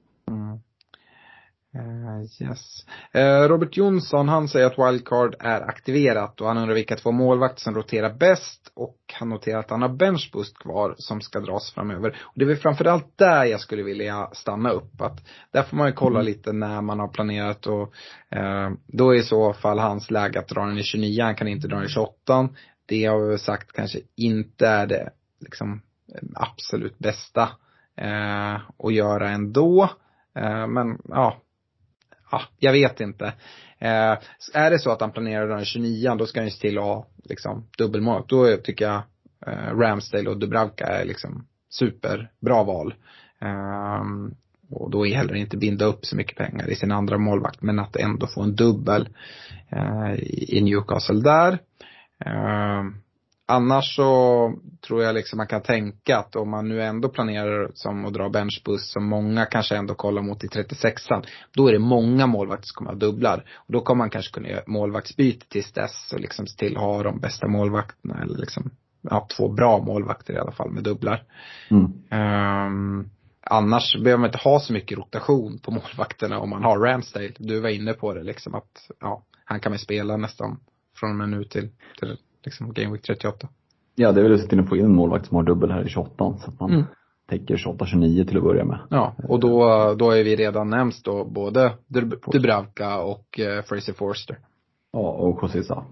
Eh, 1.77 2.49
yes. 2.49 2.87
Eh, 3.13 3.49
Robert 3.49 3.77
Jonsson, 3.77 4.29
han 4.29 4.49
säger 4.49 4.67
att 4.67 4.79
wildcard 4.79 5.35
är 5.39 5.61
aktiverat 5.61 6.41
och 6.41 6.49
han 6.49 6.59
undrar 6.59 6.75
vilka 6.75 6.97
två 6.97 7.13
målvakter 7.13 7.61
som 7.61 7.75
roterar 7.75 8.15
bäst 8.15 8.73
och 8.75 8.97
han 9.13 9.29
noterar 9.29 9.59
att 9.59 9.71
han 9.71 9.83
har 9.83 9.89
benchboost 9.89 10.59
kvar 10.59 10.95
som 10.99 11.21
ska 11.21 11.41
dras 11.41 11.73
framöver. 11.75 12.17
Och 12.21 12.33
det 12.35 12.45
är 12.45 12.47
väl 12.49 12.57
framförallt 12.57 13.19
där 13.19 13.45
jag 13.45 13.61
skulle 13.61 13.83
vilja 13.83 14.29
stanna 14.33 14.71
upp. 14.71 15.01
Att 15.01 15.27
där 15.51 15.63
får 15.63 15.77
man 15.77 15.87
ju 15.87 15.93
kolla 15.93 16.23
lite 16.23 16.53
när 16.53 16.81
man 16.81 17.01
har 17.01 17.09
planerat 17.09 17.67
och 17.67 17.93
eh, 18.31 18.71
då 18.87 19.15
är 19.15 19.19
i 19.19 19.23
så 19.23 19.53
fall 19.53 19.79
hans 19.79 20.11
läge 20.11 20.39
att 20.39 20.49
dra 20.49 20.67
den 20.67 20.79
i 20.79 20.83
29, 20.83 21.23
han 21.23 21.35
kan 21.35 21.49
inte 21.49 21.69
dra 21.69 21.77
den 21.77 21.87
i 21.87 21.89
28. 21.89 22.49
Det 22.87 23.05
har 23.05 23.21
vi 23.21 23.29
väl 23.29 23.39
sagt 23.39 23.73
kanske 23.73 23.99
inte 24.17 24.67
är 24.67 24.87
det 24.87 25.11
liksom 25.41 25.83
absolut 26.35 26.99
bästa 26.99 27.49
eh, 27.97 28.55
att 28.79 28.95
göra 28.95 29.31
ändå. 29.31 29.91
Eh, 30.35 30.67
men 30.67 30.99
ja, 31.05 31.43
ja, 32.31 32.43
jag 32.59 32.73
vet 32.73 33.01
inte. 33.01 33.27
Eh, 33.79 34.19
är 34.55 34.71
det 34.71 34.79
så 34.79 34.91
att 34.91 35.01
han 35.01 35.13
planerar 35.13 35.49
den 35.49 35.65
29 35.65 36.15
då 36.15 36.27
ska 36.27 36.41
han 36.41 36.47
ju 36.47 36.51
se 36.51 36.61
till 36.61 36.79
att 36.79 36.85
ha 36.85 37.07
liksom 37.25 37.69
dubbelmål. 37.79 38.25
Då 38.29 38.57
tycker 38.57 38.85
jag 38.85 39.03
eh, 39.47 39.77
Ramsdale 39.79 40.31
och 40.31 40.39
Dubravka 40.39 40.87
är 40.87 41.05
liksom 41.05 41.47
superbra 41.71 42.65
val. 42.65 42.95
Eh, 43.41 44.03
och 44.71 44.91
då 44.91 45.07
är 45.07 45.15
heller 45.15 45.35
inte 45.35 45.57
binda 45.57 45.85
upp 45.85 46.07
så 46.07 46.17
mycket 46.17 46.37
pengar 46.37 46.71
i 46.71 46.75
sin 46.75 46.93
andra 46.93 47.19
målvakt 47.19 47.63
men 47.63 47.79
att 47.79 47.97
ändå 47.97 48.27
få 48.27 48.43
en 48.43 48.55
dubbel 48.55 49.09
eh, 49.69 50.15
i 50.29 50.61
Newcastle 50.63 51.21
där. 51.21 51.59
Eh, 52.27 52.83
Annars 53.47 53.97
så 53.97 54.55
tror 54.87 55.03
jag 55.03 55.15
liksom 55.15 55.37
man 55.37 55.47
kan 55.47 55.63
tänka 55.63 56.19
att 56.19 56.37
om 56.37 56.51
man 56.51 56.69
nu 56.69 56.83
ändå 56.83 57.09
planerar 57.09 57.71
som 57.75 58.05
att 58.05 58.13
dra 58.13 58.29
benchboost 58.29 58.93
som 58.93 59.05
många 59.05 59.47
kanske 59.47 59.77
ändå 59.77 59.95
kollar 59.95 60.23
mot 60.23 60.45
i 60.45 60.47
36an. 60.47 61.25
Då 61.55 61.69
är 61.69 61.73
det 61.73 61.79
många 61.79 62.27
målvakter 62.27 62.67
som 62.67 62.75
kommer 62.75 62.91
ha 62.91 62.99
dubblar. 62.99 63.45
Och 63.55 63.73
då 63.73 63.81
kommer 63.81 63.99
man 63.99 64.11
kanske 64.11 64.33
kunna 64.33 64.49
göra 64.49 64.63
målvaktsbyte 64.67 65.47
tills 65.49 65.73
dess 65.73 66.13
och 66.13 66.21
liksom 66.21 66.47
se 66.47 66.59
till 66.59 66.77
att 66.77 66.83
ha 66.83 67.03
de 67.03 67.21
bästa 67.21 67.49
målvakterna 67.49 68.23
eller 68.23 68.39
liksom, 68.39 68.71
ja, 69.01 69.29
två 69.37 69.49
bra 69.49 69.79
målvakter 69.79 70.35
i 70.35 70.39
alla 70.39 70.53
fall 70.53 70.71
med 70.71 70.83
dubblar. 70.83 71.23
Mm. 71.71 71.85
Um, 72.67 73.11
annars 73.51 73.97
behöver 73.97 74.21
man 74.21 74.29
inte 74.29 74.39
ha 74.39 74.61
så 74.61 74.73
mycket 74.73 74.99
rotation 74.99 75.59
på 75.59 75.71
målvakterna 75.71 76.39
om 76.39 76.51
man 76.51 76.65
har 76.65 76.79
Ramsdale. 76.79 77.33
Du 77.39 77.61
var 77.61 77.69
inne 77.69 77.93
på 77.93 78.15
det 78.15 78.23
liksom 78.23 78.55
att, 78.55 78.91
ja, 79.01 79.25
han 79.45 79.61
kan 79.61 79.73
väl 79.73 79.79
spela 79.79 80.17
nästan 80.17 80.61
från 81.05 81.11
och 81.11 81.29
med 81.29 81.29
nu 81.39 81.45
till, 81.45 81.69
till 82.01 82.17
liksom 82.45 82.73
Game 82.73 82.93
Week 82.93 83.03
38. 83.03 83.49
Ja, 83.95 84.13
det 84.13 84.21
är 84.21 84.23
väl 84.23 84.35
att 84.35 84.41
se 84.41 84.47
till 84.47 84.61
att 84.61 84.69
få 84.69 84.77
in 84.77 84.85
en 84.85 84.95
målvakt 84.95 85.27
som 85.27 85.37
har 85.37 85.43
dubbel 85.43 85.71
här 85.71 85.87
i 85.87 85.89
28 85.89 86.15
så 86.39 86.51
att 86.51 86.61
man 86.61 86.71
Mm. 86.73 86.85
täcker 87.29 87.57
28-29 87.57 88.27
till 88.29 88.37
att 88.37 88.43
börja 88.43 88.65
med. 88.65 88.79
Ja, 88.91 89.15
och 89.29 89.41
då, 89.41 89.59
då 89.99 90.11
är 90.11 90.25
vi 90.25 90.37
redan 90.37 90.71
nämnt 90.71 91.05
då 91.05 91.25
både 91.25 91.73
Dub- 91.89 92.31
Dubravka 92.33 92.99
och 93.01 93.41
eh, 93.41 93.63
Fraser 93.63 93.93
Forster. 93.93 94.39
Ja, 94.93 94.99
och 94.99 95.39
Kosisa. 95.39 95.85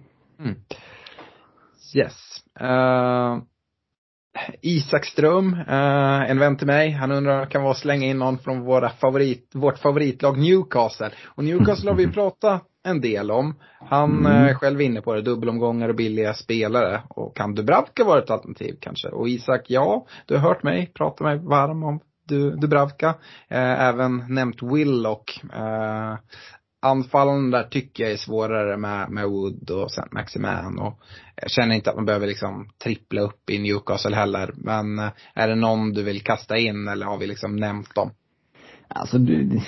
Yes. 1.94 2.44
Uh, 2.60 3.42
Isak 4.60 5.04
Ström, 5.04 5.54
eh, 5.68 6.30
en 6.30 6.38
vän 6.38 6.56
till 6.56 6.66
mig, 6.66 6.90
han 6.90 7.12
undrar 7.12 7.46
kan 7.46 7.62
vara 7.62 7.74
slänga 7.74 8.06
in 8.06 8.18
någon 8.18 8.38
från 8.38 8.60
våra 8.60 8.90
favorit, 8.90 9.50
vårt 9.54 9.78
favoritlag 9.78 10.38
Newcastle. 10.38 11.10
Och 11.26 11.44
Newcastle 11.44 11.90
har 11.90 11.96
vi 11.96 12.06
pratat 12.12 12.62
en 12.84 13.00
del 13.00 13.30
om. 13.30 13.54
Han 13.90 14.26
Mm. 14.26 14.46
eh, 14.46 14.54
själv 14.54 14.80
inne 14.80 15.00
på 15.00 15.14
det, 15.14 15.22
dubbelomgångar 15.22 15.88
och 15.88 15.94
billiga 15.94 16.34
spelare. 16.34 17.02
Och 17.08 17.36
kan 17.36 17.54
Dubravka 17.54 18.04
vara 18.04 18.18
ett 18.18 18.30
alternativ 18.30 18.76
kanske? 18.80 19.08
Och 19.08 19.28
Isak, 19.28 19.64
ja, 19.66 20.06
du 20.26 20.34
har 20.34 20.48
hört 20.48 20.62
mig 20.62 20.92
prata 20.94 21.24
mig 21.24 21.38
varm 21.38 21.82
om 21.82 22.00
du, 22.28 22.50
Dubravka. 22.50 23.14
Eh, 23.48 23.80
även 23.88 24.24
nämnt 24.28 24.62
Willock. 24.62 25.40
Eh, 25.54 26.14
anfallen 26.82 27.50
där 27.50 27.62
tycker 27.62 28.04
jag 28.04 28.12
är 28.12 28.16
svårare 28.16 28.76
med, 28.76 29.10
med 29.10 29.28
Wood 29.28 29.70
och 29.70 29.90
sen 29.90 30.08
Maximan 30.10 30.78
och 30.78 31.00
jag 31.36 31.50
känner 31.50 31.74
inte 31.74 31.90
att 31.90 31.96
man 31.96 32.04
behöver 32.04 32.26
liksom 32.26 32.68
trippla 32.84 33.20
upp 33.20 33.50
i 33.50 33.58
Newcastle 33.58 34.16
heller. 34.16 34.52
Men 34.56 34.98
eh, 34.98 35.10
är 35.34 35.48
det 35.48 35.54
någon 35.54 35.92
du 35.92 36.02
vill 36.02 36.22
kasta 36.22 36.58
in 36.58 36.88
eller 36.88 37.06
har 37.06 37.18
vi 37.18 37.26
liksom 37.26 37.56
nämnt 37.56 37.94
dem? 37.94 38.10
Alltså 38.88 39.18
du, 39.18 39.60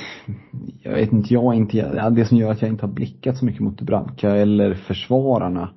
jag 0.83 0.93
vet 0.93 1.13
inte, 1.13 1.35
jag 1.35 1.55
inte, 1.55 2.11
det 2.11 2.25
som 2.25 2.37
gör 2.39 2.51
att 2.51 2.63
jag 2.63 2.71
inte 2.71 2.87
har 2.87 2.93
blickat 2.93 3.39
så 3.39 3.45
mycket 3.45 3.61
mot 3.61 3.79
Dubravka 3.79 4.31
eller 4.31 4.75
försvararna. 4.75 5.71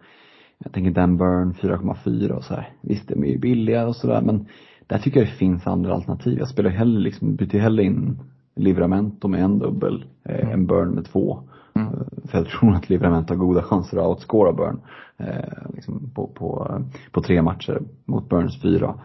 Jag 0.58 0.74
tänker 0.74 0.92
Dan 0.92 1.18
Burn 1.18 1.54
4,4 1.54 2.32
och 2.32 2.44
så 2.44 2.54
här. 2.54 2.74
Visst, 2.82 3.08
de 3.08 3.24
är 3.24 3.28
ju 3.28 3.38
billiga 3.40 3.88
och 3.88 3.96
sådär 3.96 4.22
men 4.22 4.48
där 4.88 4.98
tycker 4.98 5.20
jag 5.20 5.28
det 5.30 5.34
finns 5.34 5.68
andra 5.68 5.94
alternativ. 5.94 6.40
Jag 6.40 6.50
spelar 6.50 6.70
hellre 6.70 7.02
liksom, 7.02 7.36
byter 7.36 7.60
hellre 7.60 7.84
in 7.84 8.20
Livramento 8.58 9.28
med 9.28 9.44
en 9.44 9.60
dubbel 9.60 10.06
eh, 10.24 10.50
än 10.50 10.68
Burn 10.68 10.90
med 10.90 11.06
två. 11.06 11.44
Mm. 11.76 11.88
Eh, 11.88 12.30
För 12.30 12.38
jag 12.38 12.48
tror 12.48 12.76
att 12.76 12.90
Livramento 12.90 13.34
har 13.34 13.38
goda 13.40 13.64
chanser 13.64 13.98
att 13.98 14.08
outscora 14.08 14.54
Burn. 14.54 14.82
Eh, 15.18 15.74
liksom 15.74 16.12
på, 16.16 16.28
på, 16.28 16.82
på 17.12 17.22
tre 17.22 17.42
matcher 17.42 17.82
mot 18.06 18.30
Burns 18.30 18.62
fyra. 18.62 19.00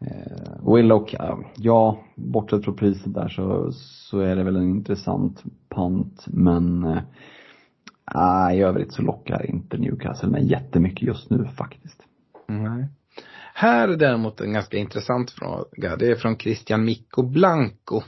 Eh, 0.00 0.74
Willock, 0.74 1.14
ja, 1.56 1.98
bortsett 2.14 2.64
från 2.64 2.76
priset 2.76 3.14
där 3.14 3.28
så, 3.28 3.72
så 3.72 4.18
är 4.18 4.36
det 4.36 4.44
väl 4.44 4.56
en 4.56 4.70
intressant 4.70 5.42
pant 5.68 6.24
men 6.26 6.84
eh, 6.84 8.56
i 8.56 8.62
övrigt 8.62 8.92
så 8.92 9.02
lockar 9.02 9.50
inte 9.50 9.78
Newcastle 9.78 10.28
mig 10.28 10.50
jättemycket 10.50 11.02
just 11.02 11.30
nu 11.30 11.44
faktiskt. 11.44 12.02
Nej. 12.48 12.88
Här 13.54 13.88
är 13.88 13.96
däremot 13.96 14.40
en 14.40 14.52
ganska 14.52 14.76
intressant 14.76 15.30
fråga. 15.30 15.96
Det 15.96 16.10
är 16.10 16.14
från 16.14 16.36
Christian 16.36 16.84
Mikko 16.84 17.22
Blanco. 17.22 18.02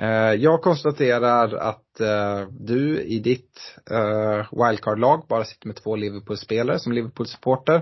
Eh, 0.00 0.34
Jag 0.34 0.62
konstaterar 0.62 1.54
att 1.54 2.00
eh, 2.00 2.48
du 2.60 3.00
i 3.00 3.18
ditt 3.18 3.60
eh, 3.90 4.46
wildcard-lag 4.66 5.24
bara 5.28 5.44
sitter 5.44 5.66
med 5.66 5.76
två 5.76 5.96
Liverpool-spelare 5.96 6.78
som 6.78 6.92
Liverpool-supporter. 6.92 7.74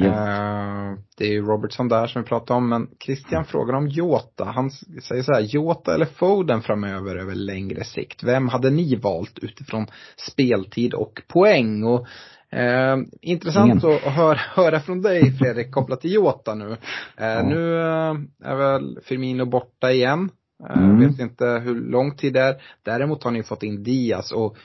Eh, 0.00 0.98
Det 1.18 1.24
är 1.24 1.32
ju 1.32 1.42
Robertson 1.42 1.88
där 1.88 2.06
som 2.06 2.22
vi 2.22 2.28
pratade 2.28 2.56
om, 2.58 2.68
men 2.68 2.88
Christian 3.04 3.44
frågar 3.44 3.74
om 3.74 3.88
Jota. 3.88 4.44
Han 4.44 4.70
säger 5.02 5.22
så 5.22 5.32
här, 5.32 5.40
Jota 5.40 5.94
eller 5.94 6.06
Foden 6.06 6.62
framöver 6.62 7.16
över 7.16 7.34
längre 7.34 7.84
sikt? 7.84 8.22
Vem 8.22 8.48
hade 8.48 8.70
ni 8.70 8.96
valt 8.96 9.38
utifrån 9.38 9.86
speltid 10.30 10.94
och 10.94 11.22
poäng? 11.28 11.84
Och 11.84 12.06
Eh, 12.50 12.96
intressant 13.22 13.66
Ingen. 13.84 13.96
att, 13.96 14.06
att 14.06 14.12
höra, 14.12 14.38
höra 14.54 14.80
från 14.80 15.02
dig 15.02 15.32
Fredrik 15.38 15.72
kopplat 15.72 16.00
till 16.00 16.12
Jota 16.12 16.54
nu. 16.54 16.70
Eh, 16.72 17.26
Ja. 17.26 17.42
Nu 17.42 17.80
eh, 17.80 18.50
är 18.50 18.56
väl 18.56 18.98
Firmino 19.04 19.44
borta 19.44 19.92
igen. 19.92 20.30
Eh, 20.70 20.78
Mm. 20.78 21.00
Vet 21.00 21.20
inte 21.20 21.46
hur 21.46 21.74
lång 21.74 22.16
tid 22.16 22.32
det 22.32 22.40
är. 22.40 22.62
Däremot 22.82 23.22
har 23.22 23.30
ni 23.30 23.42
fått 23.42 23.62
in 23.62 23.82
Diaz 23.82 24.32
och 24.32 24.56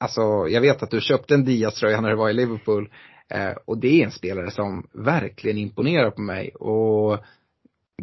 alltså 0.00 0.20
jag 0.48 0.60
vet 0.60 0.82
att 0.82 0.90
du 0.90 1.00
köpte 1.00 1.34
en 1.34 1.44
Diaz-tröja 1.44 2.00
när 2.00 2.10
du 2.10 2.16
var 2.16 2.30
i 2.30 2.32
Liverpool. 2.32 2.90
Eh, 3.28 3.52
och 3.64 3.78
det 3.78 4.00
är 4.00 4.04
en 4.04 4.10
spelare 4.10 4.50
som 4.50 4.86
verkligen 4.92 5.58
imponerar 5.58 6.10
på 6.10 6.22
mig. 6.22 6.50
Och 6.54 7.18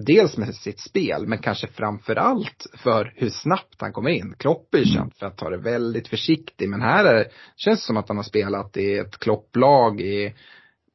dels 0.06 0.38
med 0.38 0.56
sitt 0.56 0.80
spel, 0.80 1.28
men 1.28 1.38
kanske 1.38 1.68
framför 1.68 2.16
allt 2.16 2.66
för 2.78 3.14
hur 3.16 3.30
snabbt 3.30 3.76
han 3.82 3.94
kommer 3.94 4.10
in. 4.10 4.36
Klopp 4.38 4.74
är 4.76 4.80
ju 4.80 4.86
känd 4.86 5.14
för 5.16 5.26
att 5.26 5.38
ta 5.38 5.50
det 5.50 5.58
väldigt 5.58 6.08
försiktigt, 6.08 6.70
men 6.70 6.82
här 6.82 7.06
är, 7.06 7.28
känns 7.56 7.80
det 7.80 7.86
som 7.86 7.98
att 7.98 8.08
han 8.08 8.18
har 8.18 8.24
spelat 8.24 8.78
i 8.78 8.98
ett 8.98 9.20
Klopplag 9.20 10.02
i 10.02 10.36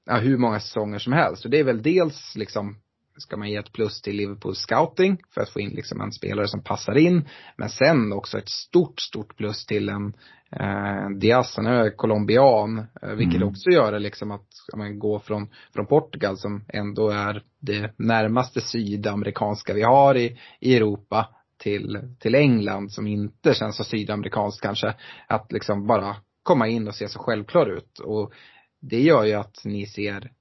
ja, 0.07 0.17
hur 0.17 0.39
många 0.39 0.61
säsonger 0.61 0.99
som 0.99 1.13
helst. 1.13 1.45
Och 1.45 1.51
det 1.51 1.59
är 1.59 1.65
väl 1.65 1.83
dels 1.83 2.37
liksom 2.37 2.77
ska 3.17 3.37
man 3.37 3.51
ge 3.51 3.57
ett 3.57 3.73
plus 3.73 4.03
till 4.03 4.17
Liverpool 4.17 4.55
scouting 4.55 5.19
för 5.35 5.41
att 5.41 5.51
få 5.51 5.61
in 5.61 5.71
liksom 5.71 6.01
en 6.01 6.13
spelare 6.13 6.49
som 6.49 6.63
passar 6.63 6.99
in. 6.99 7.29
Men 7.57 7.69
sen 7.69 8.13
också 8.13 8.39
ett 8.39 8.49
stort, 8.49 9.01
stort 9.01 9.37
plus 9.37 9.67
till 9.67 9.89
en 9.89 10.15
eh, 10.51 11.11
Diaz, 11.19 11.55
han 11.57 11.67
är 11.67 11.97
colombian. 11.97 12.79
Eh, 13.03 13.09
vilket 13.15 13.37
Mm. 13.37 13.49
också 13.49 13.71
gör 13.71 13.93
det 13.93 13.99
liksom 13.99 14.31
att 14.31 14.49
man 14.77 14.99
går 14.99 15.19
från, 15.19 15.49
från 15.75 15.87
Portugal 15.87 16.37
som 16.37 16.65
ändå 16.69 17.11
är 17.11 17.43
det 17.61 17.95
närmaste 17.99 18.61
sydamerikanska 18.61 19.75
vi 19.75 19.83
har 19.83 20.15
i, 20.15 20.39
i 20.61 20.77
Europa 20.77 21.29
till, 21.59 22.15
till 22.21 22.35
England 22.35 22.93
som 22.93 23.07
inte 23.07 23.55
känns 23.55 23.77
så 23.77 23.85
sydamerikanskt 23.85 24.63
kanske. 24.63 24.95
Att 25.29 25.53
liksom 25.53 25.87
bara 25.87 26.17
komma 26.43 26.69
in 26.69 26.89
och 26.89 26.95
se 26.95 27.09
så 27.09 27.19
självklar 27.19 27.67
ut. 27.67 27.99
Och 27.99 28.33
det 28.81 29.01
gör 29.01 29.25
ju 29.25 29.33
att 29.33 29.65
ni 29.65 29.87
ser 29.87 30.33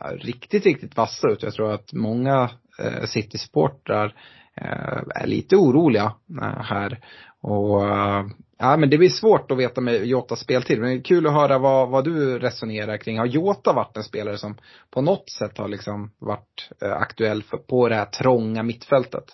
ja, 0.00 0.10
riktigt, 0.16 0.64
riktigt 0.64 0.96
vassa 0.96 1.28
ut. 1.28 1.42
Jag 1.42 1.54
tror 1.54 1.72
att 1.72 1.92
många 1.92 2.50
eh, 2.78 3.04
City-supportrar 3.04 4.14
eh, 4.56 5.02
är 5.14 5.26
lite 5.26 5.56
oroliga 5.56 6.14
eh, 6.42 6.62
här. 6.62 7.00
Och 7.42 7.88
eh, 7.88 8.26
ja, 8.58 8.76
men 8.76 8.90
det 8.90 8.98
blir 8.98 9.08
svårt 9.08 9.50
att 9.50 9.58
veta 9.58 9.80
med 9.80 10.06
Jotas 10.06 10.40
speltid. 10.40 10.80
Men 10.80 10.90
det 10.90 10.96
är 10.96 11.02
kul 11.02 11.26
att 11.26 11.32
höra 11.32 11.58
vad, 11.58 11.88
vad 11.88 12.04
du 12.04 12.38
resonerar 12.38 12.96
kring. 12.96 13.18
Har 13.18 13.26
Jota 13.26 13.72
varit 13.72 13.96
en 13.96 14.02
spelare 14.02 14.38
som 14.38 14.56
på 14.90 15.00
något 15.00 15.30
sätt 15.30 15.58
har 15.58 15.68
liksom 15.68 16.10
varit 16.18 16.70
eh, 16.82 16.92
aktuell 16.92 17.42
för, 17.42 17.56
på 17.56 17.88
det 17.88 17.94
här 17.94 18.06
trånga 18.06 18.62
mittfältet? 18.62 19.24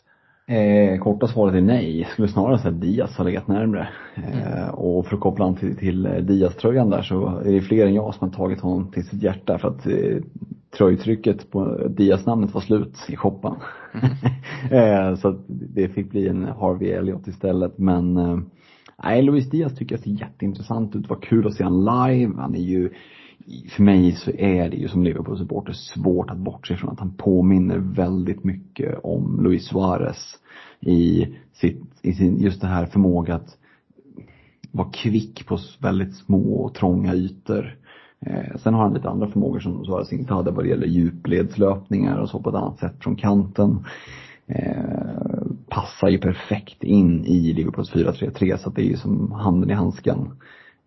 Eh, 0.51 0.99
korta 0.99 1.27
svaret 1.27 1.55
är 1.55 1.61
nej. 1.61 2.01
Jag 2.01 2.11
skulle 2.11 2.29
snarare 2.29 2.59
säga 2.59 2.75
att 2.75 2.81
Diaz 2.81 3.17
har 3.17 3.25
legat 3.25 3.49
närmre. 3.49 3.89
Eh, 4.15 4.69
och 4.69 5.07
för 5.07 5.15
att 5.15 5.21
koppla 5.21 5.45
an 5.45 5.57
till, 5.57 5.77
till 5.77 6.07
eh, 6.07 6.13
Diaz-tröjan 6.13 6.91
där 6.91 7.03
så 7.03 7.27
är 7.27 7.53
det 7.53 7.61
fler 7.61 7.87
än 7.87 7.95
jag 7.95 8.15
som 8.15 8.29
har 8.29 8.37
tagit 8.37 8.61
honom 8.61 8.91
till 8.91 9.05
sitt 9.05 9.23
hjärta 9.23 9.59
för 9.59 9.69
att 9.69 9.87
eh, 9.87 10.17
tröjtrycket 10.79 11.51
på 11.51 11.89
Diaz-namnet 11.89 12.55
var 12.55 12.61
slut 12.61 12.97
i 13.09 13.17
shoppen. 13.17 13.55
Mm. 14.71 15.17
så 15.17 15.29
att 15.29 15.39
det 15.49 15.89
fick 15.89 16.11
bli 16.11 16.29
en 16.29 16.45
Harvey 16.45 16.91
Elliot 16.91 17.27
istället 17.27 17.79
men 17.79 18.19
Nej, 19.05 19.23
Luis 19.23 19.51
Diaz 19.51 19.79
tycker 19.79 19.95
jag 19.95 20.03
ser 20.03 20.11
jätteintressant 20.11 20.97
ut. 20.97 21.09
Vad 21.09 21.23
kul 21.23 21.47
att 21.47 21.55
se 21.55 21.65
han 21.65 21.85
live. 21.85 22.33
Han 22.37 22.55
är 22.55 22.61
ju, 22.61 22.91
för 23.71 23.83
mig 23.83 24.12
så 24.12 24.31
är 24.31 24.71
det 24.71 24.77
ju 24.77 24.89
som 24.89 25.05
Liverpool-supporter 25.05 25.73
svårt 25.73 26.31
att 26.31 26.39
bortse 26.39 26.77
från 26.77 26.91
att 26.91 27.01
han 27.01 27.15
påminner 27.17 27.79
väldigt 27.79 28.45
mycket 28.45 28.99
om 29.03 29.41
Luis 29.45 29.67
Suarez 29.67 30.39
i 30.81 31.27
sitt, 31.53 31.83
i 32.03 32.12
sin, 32.12 32.41
just 32.41 32.61
det 32.61 32.67
här 32.67 32.87
förmåga 32.87 33.35
att 33.35 33.57
vara 34.73 34.91
kvick 34.91 35.47
på 35.47 35.59
väldigt 35.81 36.15
små 36.15 36.55
och 36.55 36.75
trånga 36.75 37.15
ytor. 37.15 37.77
Eh, 38.27 38.57
sen 38.57 38.75
har 38.75 38.83
han 38.83 38.95
lite 38.95 39.09
andra 39.09 39.29
förmågor 39.29 39.61
som 39.61 39.85
Suarez 39.85 40.12
inte 40.12 40.35
hade 40.35 40.51
vad 40.51 40.65
det 40.65 40.69
gäller 40.69 40.87
djupledslöpningar 40.87 42.19
och 42.19 42.29
så 42.29 42.41
på 42.41 42.51
ett 42.51 42.57
annat 42.57 42.79
sätt 42.79 42.95
från 43.01 43.17
kanten. 43.17 43.85
Eh, 44.47 45.43
passar 45.69 46.09
ju 46.09 46.19
perfekt 46.19 46.85
in 46.85 47.25
i 47.25 47.53
Liverpools 47.53 47.93
4-3-3 47.93 48.57
så 48.57 48.69
att 48.69 48.77
det 48.77 48.83
är 48.83 48.89
ju 48.89 48.97
som 48.97 49.33
handen 49.33 49.71
i 49.71 49.75
handsken. 49.75 50.31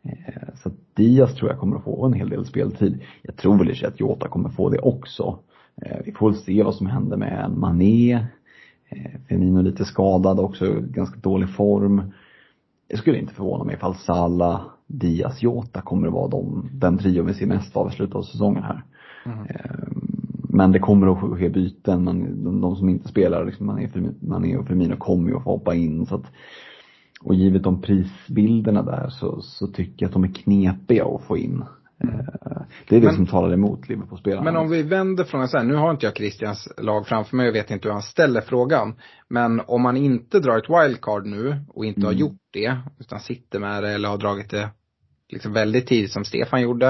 Eh, 0.04 0.56
så 0.64 0.72
Diaz 0.94 1.36
tror 1.36 1.52
jag 1.52 1.60
kommer 1.60 1.78
att 1.78 1.84
få 1.84 2.06
en 2.06 2.14
hel 2.14 2.30
del 2.30 2.46
speltid. 2.46 3.02
Jag 3.22 3.36
tror 3.36 3.58
väl 3.58 3.70
i 3.70 3.86
att 3.86 4.00
Jota 4.00 4.28
kommer 4.28 4.50
få 4.50 4.70
det 4.70 4.80
också. 4.80 5.40
Eh, 5.82 5.98
vi 6.06 6.12
får 6.12 6.30
väl 6.30 6.40
se 6.40 6.64
vad 6.64 6.76
som 6.76 6.88
händer 6.88 7.18
med 7.18 7.52
Mané. 7.58 8.14
Eh, 8.90 9.12
Firmino 9.28 9.62
lite 9.62 9.86
skadad 9.86 10.40
också, 10.40 10.76
ganska 10.80 11.20
dålig 11.20 11.50
form. 11.50 12.12
Det 12.88 12.98
skulle 12.98 13.20
inte 13.20 13.34
förvåna 13.34 13.64
mig 13.64 13.76
ifall 13.76 13.96
Salah, 13.96 14.62
Diaz, 14.88 15.44
Jota 15.44 15.82
kommer 15.82 16.08
att 16.08 16.14
vara 16.14 16.28
de, 16.28 16.70
den 16.74 16.98
trio 16.98 17.24
vi 17.24 17.34
ser 17.34 17.46
mest 17.46 17.78
av 17.78 17.90
i 17.90 17.92
slutet 17.92 18.16
av 18.16 18.24
säsongen 18.24 18.64
här. 18.64 18.84
Mm. 19.26 19.48
Men 20.50 20.72
det 20.72 20.80
kommer 20.80 21.08
att 21.08 21.40
ske 21.40 21.50
byten, 21.50 22.04
men 22.04 22.44
de, 22.44 22.62
de 22.62 22.76
som 22.76 22.90
inte 22.90 23.08
spelar, 23.08 23.46
liksom 23.46 23.66
man, 23.66 23.80
är, 23.80 23.90
man 24.20 24.46
är 24.46 24.58
och 24.58 24.68
Firmino 24.68 24.96
kommer 24.96 25.30
ju 25.30 25.38
att 25.38 25.44
få 25.44 25.50
hoppa 25.50 25.76
in 25.76 26.06
så 26.06 26.16
att 26.16 26.26
och 27.24 27.36
givet 27.36 27.64
de 27.64 27.82
prisbilderna 27.82 28.84
där 28.84 29.10
så, 29.10 29.42
så 29.42 29.68
tycker 29.68 30.06
jag 30.06 30.08
att 30.08 30.14
de 30.14 30.24
är 30.24 30.34
knepiga 30.34 31.06
att 31.06 31.24
få 31.24 31.38
in. 31.38 31.64
Mm. 32.04 32.26
Det 32.90 32.96
är 32.96 33.02
det 33.02 33.06
men, 33.06 33.16
som 33.16 33.28
talar 33.28 33.54
emot 33.54 33.90
Liverpool-spelarna. 33.90 34.44
Men 34.44 34.56
om 34.56 34.70
vi 34.70 34.84
vänder 34.84 35.24
frågan 35.24 35.48
så 35.48 35.58
här, 35.58 35.64
nu 35.64 35.76
har 35.76 35.92
inte 35.92 36.06
jag 36.06 36.16
Christians 36.16 36.70
lag 36.78 37.08
framför 37.08 37.36
mig 37.36 37.50
och 37.50 37.56
vet 37.56 37.72
inte 37.72 37.88
hur 37.88 37.94
han 37.94 38.02
ställer 38.02 38.42
frågan. 38.42 38.96
Men 39.28 39.62
om 39.68 39.82
man 39.82 39.98
inte 39.98 40.40
drar 40.40 40.58
ett 40.58 40.70
wildcard 40.70 41.26
nu 41.26 41.66
och 41.68 41.86
inte 41.86 42.00
mm. 42.00 42.08
har 42.08 42.14
gjort 42.14 42.42
det, 42.52 42.78
utan 43.00 43.20
sitter 43.20 43.60
med 43.60 43.84
det 43.84 43.90
eller 43.90 44.10
har 44.10 44.18
dragit 44.18 44.50
det 44.50 44.70
liksom 45.30 45.54
väldigt 45.54 45.88
tidigt 45.88 46.12
som 46.12 46.26
Stefan 46.26 46.62
gjorde. 46.62 46.88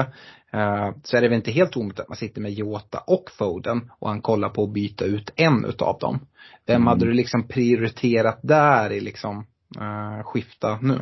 Eh, 0.52 0.90
så 1.02 1.16
är 1.16 1.20
det 1.20 1.28
väl 1.28 1.36
inte 1.36 1.50
helt 1.50 1.76
omöjligt 1.76 2.00
att 2.00 2.08
man 2.08 2.16
sitter 2.16 2.40
med 2.40 2.52
Jota 2.52 2.98
och 3.06 3.30
Foden 3.38 3.90
och 3.98 4.08
han 4.08 4.22
kollar 4.22 4.48
på 4.48 4.64
att 4.64 4.72
byta 4.72 5.04
ut 5.04 5.32
en 5.36 5.64
utav 5.64 5.98
dem. 5.98 6.18
Vem 6.66 6.76
mm. 6.76 6.86
hade 6.86 7.06
du 7.06 7.12
liksom 7.12 7.48
prioriterat 7.48 8.38
där 8.42 8.92
i 8.92 9.00
liksom 9.00 9.46
Eh, 9.80 10.22
skifta 10.24 10.78
nu? 10.82 10.98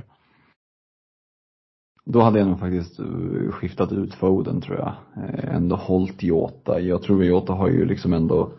Då 2.05 2.21
hade 2.21 2.39
jag 2.39 2.49
nog 2.49 2.61
faktiskt 2.61 3.01
eh, 3.01 3.51
skiftat 3.51 3.93
ut 3.93 4.15
Foden 4.15 4.61
tror 4.61 4.79
jag. 4.79 4.95
Eh, 5.17 5.55
ändå 5.55 5.77
hållt 5.77 6.23
Jota. 6.23 6.81
Jag 6.81 7.03
tror 7.03 7.25
Jota 7.25 7.53
har 7.53 7.69
ju 7.69 7.85
liksom 7.85 8.13
ändå, 8.13 8.53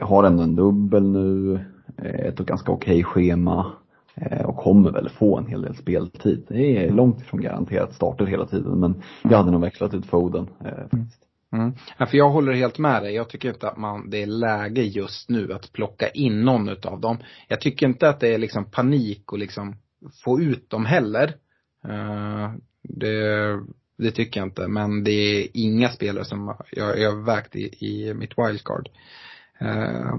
har 0.00 0.24
ändå 0.24 0.42
en 0.42 0.56
dubbel 0.56 1.02
nu, 1.02 1.60
ett 1.96 2.38
ganska 2.38 2.72
okej 2.72 3.04
schema. 3.04 3.72
Eh, 4.16 4.46
och 4.46 4.56
kommer 4.56 4.90
väl 4.90 5.08
få 5.08 5.38
en 5.38 5.46
hel 5.46 5.62
del 5.62 5.76
speltid. 5.76 6.44
Det 6.48 6.86
är 6.86 6.90
långt 6.90 7.20
ifrån 7.20 7.40
garanterat 7.40 7.94
starter 7.94 8.26
hela 8.26 8.46
tiden 8.46 8.80
men 8.80 9.02
jag 9.22 9.36
hade 9.36 9.50
nog 9.50 9.60
växlat 9.60 9.94
ut 9.94 10.06
Foden 10.06 10.46
eh, 10.64 10.88
faktiskt. 10.90 11.23
Mm. 11.54 11.72
Ja, 11.98 12.06
för 12.06 12.18
jag 12.18 12.30
håller 12.30 12.52
helt 12.52 12.78
med 12.78 13.02
dig. 13.02 13.14
Jag 13.14 13.28
tycker 13.28 13.48
inte 13.48 13.68
att 13.68 13.76
man, 13.76 14.10
det 14.10 14.22
är 14.22 14.26
läge 14.26 14.82
just 14.82 15.28
nu 15.28 15.52
att 15.52 15.72
plocka 15.72 16.08
in 16.08 16.44
någon 16.44 16.68
utav 16.68 17.00
dem. 17.00 17.18
Jag 17.48 17.60
tycker 17.60 17.86
inte 17.86 18.08
att 18.08 18.20
det 18.20 18.34
är 18.34 18.38
liksom 18.38 18.70
panik 18.70 19.32
och 19.32 19.38
liksom 19.38 19.76
få 20.24 20.40
ut 20.40 20.70
dem 20.70 20.84
heller. 20.84 21.34
Uh, 21.88 22.52
det, 22.82 23.60
det 23.98 24.10
tycker 24.10 24.40
jag 24.40 24.46
inte. 24.46 24.68
Men 24.68 25.04
det 25.04 25.10
är 25.10 25.48
inga 25.54 25.88
spelare 25.88 26.24
som 26.24 26.56
jag, 26.70 26.86
har 26.86 27.24
vägt 27.24 27.56
i, 27.56 27.86
i 27.86 28.14
mitt 28.14 28.38
wildcard. 28.38 28.88
Uh, 29.62 30.14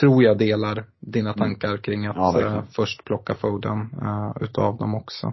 tror 0.00 0.22
jag 0.22 0.38
delar 0.38 0.84
dina 1.00 1.32
mm. 1.32 1.38
tankar 1.38 1.76
kring 1.76 2.06
att 2.06 2.16
ja, 2.16 2.40
uh, 2.40 2.62
först 2.70 3.04
plocka 3.04 3.34
Foden 3.34 3.90
utav 4.40 4.76
dem 4.76 4.94
också. 4.94 5.26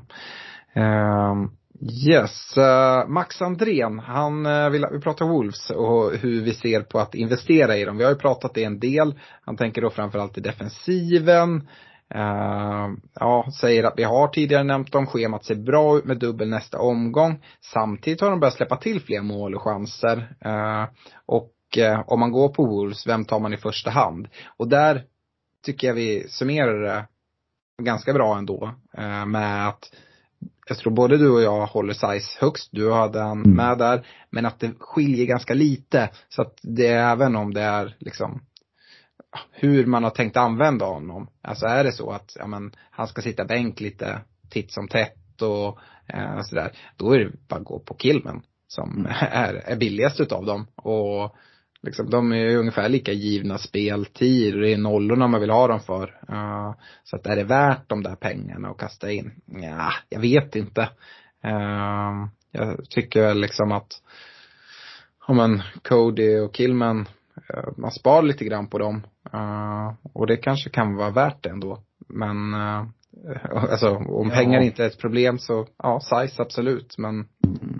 Uh, 0.78 1.46
yes, 1.92 2.58
uh, 2.58 3.08
Max 3.08 3.42
Andrén, 3.42 4.00
han 4.00 4.46
eh, 4.46 4.70
vill 4.70 4.86
vi 4.92 5.00
pratar 5.00 5.26
Wolves 5.26 5.70
och 5.70 6.12
hur 6.12 6.42
vi 6.42 6.54
ser 6.54 6.82
på 6.82 7.00
att 7.00 7.16
investera 7.16 7.78
i 7.78 7.86
dem. 7.86 7.98
Vi 7.98 8.04
har 8.04 8.12
ju 8.12 8.18
pratat 8.18 8.54
det 8.54 8.64
en 8.64 8.80
del. 8.80 9.20
Han 9.42 9.58
tänker 9.58 9.82
då 9.82 9.90
framförallt 9.90 10.38
i 10.38 10.42
defensiven. 10.42 11.68
Eh, 12.16 12.88
ja, 13.14 13.48
säger 13.62 13.84
att 13.84 13.94
vi 13.98 14.04
har 14.04 14.28
tidigare 14.28 14.64
nämnt 14.64 14.92
dem, 14.92 15.08
schemat 15.08 15.46
ser 15.46 15.56
bra 15.56 15.98
ut 15.98 16.06
med 16.06 16.20
dubbel 16.20 16.50
nästa 16.50 16.80
omgång. 16.80 17.44
Samtidigt 17.74 18.22
har 18.22 18.30
de 18.30 18.40
börjat 18.40 18.56
släppa 18.56 18.76
till 18.76 19.02
fler 19.02 19.22
mål 19.22 19.56
och 19.56 19.62
chanser. 19.62 20.36
och 21.26 21.50
om 22.06 22.20
man 22.20 22.32
går 22.32 22.50
på 22.50 22.66
Wolves, 22.66 23.08
vem 23.08 23.26
tar 23.26 23.40
man 23.40 23.54
i 23.54 23.58
första 23.58 23.90
hand? 23.90 24.28
Och 24.58 24.68
där 24.68 25.04
tycker 25.66 25.88
jag 25.88 25.94
vi 25.94 26.28
summerar 26.30 26.82
det 26.82 27.06
ganska 27.84 28.14
bra 28.14 28.38
ändå. 28.38 28.74
Med 29.28 29.68
att 29.68 29.92
jag 30.68 30.78
tror 30.78 30.94
både 30.94 31.18
du 31.18 31.30
och 31.30 31.42
jag 31.42 31.66
håller 31.66 31.94
size 31.94 32.38
högst, 32.40 32.70
du 32.72 32.92
hade 32.92 33.20
han 33.20 33.44
mm. 33.44 33.56
med 33.56 33.78
där. 33.78 34.08
Men 34.30 34.46
att 34.46 34.60
det 34.60 34.72
skiljer 34.80 35.26
ganska 35.26 35.54
lite. 35.54 36.10
Så 36.30 36.42
att 36.42 36.58
det 36.62 36.88
även 36.88 37.36
om 37.36 37.54
det 37.54 37.62
är 37.62 37.96
liksom 38.00 38.42
hur 39.52 39.86
man 39.86 40.04
har 40.04 40.12
tänkt 40.12 40.38
använda 40.38 40.86
honom. 40.86 41.28
Alltså 41.42 41.66
är 41.66 41.84
det 41.84 41.92
så 41.92 42.12
att, 42.12 42.36
ja 42.40 42.48
men, 42.48 42.72
han 42.92 43.08
ska 43.08 43.22
sitta 43.22 43.46
bänk 43.46 43.80
lite 43.80 44.22
titt 44.50 44.72
som 44.72 44.88
tätt 44.88 45.42
och 45.42 45.80
eh, 46.08 46.42
sådär. 46.42 46.72
Då 46.98 47.12
är 47.12 47.20
det 47.20 47.32
bara 47.48 47.60
att 47.60 47.66
gå 47.66 47.80
på 47.80 47.96
Kilmen 48.00 48.42
som 48.68 48.92
mm. 48.92 49.12
är, 49.22 49.54
är 49.54 49.76
billigast 49.76 50.20
utav 50.20 50.46
dem. 50.46 50.68
Och 50.76 51.36
Liksom, 51.84 52.10
de 52.10 52.34
är 52.34 52.58
ungefär 52.58 52.90
lika 52.90 53.12
givna 53.12 53.58
speltid 53.58 54.56
och 54.56 54.62
det 54.62 54.74
är 54.74 54.78
nollorna 54.78 55.28
man 55.28 55.42
vill 55.42 55.50
ha 55.50 55.68
dem 55.68 55.80
för. 55.80 56.04
Uh, 56.30 56.76
så 57.04 57.16
att 57.16 57.28
är 57.28 57.36
det 57.36 57.44
värt 57.44 57.90
de 57.90 58.04
där 58.04 58.16
pengarna 58.16 58.70
att 58.70 58.78
kasta 58.78 59.12
in? 59.12 59.32
Ja, 59.46 59.92
jag 60.10 60.20
vet 60.20 60.56
inte. 60.56 60.82
Uh, 61.46 62.28
jag 62.52 62.90
tycker 62.90 63.22
väl 63.22 63.42
liksom 63.42 63.72
att, 63.72 64.02
ja 65.28 65.34
men 65.34 65.62
Cody 65.84 66.40
och 66.40 66.54
Killman, 66.54 67.00
uh, 67.54 67.70
man 67.78 67.92
spar 67.92 68.22
lite 68.22 68.46
grann 68.46 68.68
på 68.68 68.78
dem. 68.78 69.08
och 70.14 70.28
det 70.28 70.38
kanske 70.38 70.70
kan 70.70 70.96
vara 70.96 71.10
värt 71.10 71.44
det 71.44 71.50
ändå. 71.50 71.84
Men 72.08 72.54
alltså 73.52 73.90
om 73.90 74.30
ja. 74.30 74.36
pengar 74.36 74.62
inte 74.62 74.84
är 74.84 74.88
ett 74.88 75.00
problem 75.00 75.40
så, 75.40 75.68
ja, 75.78 76.00
size 76.00 76.42
absolut. 76.42 76.98
Men 76.98 77.28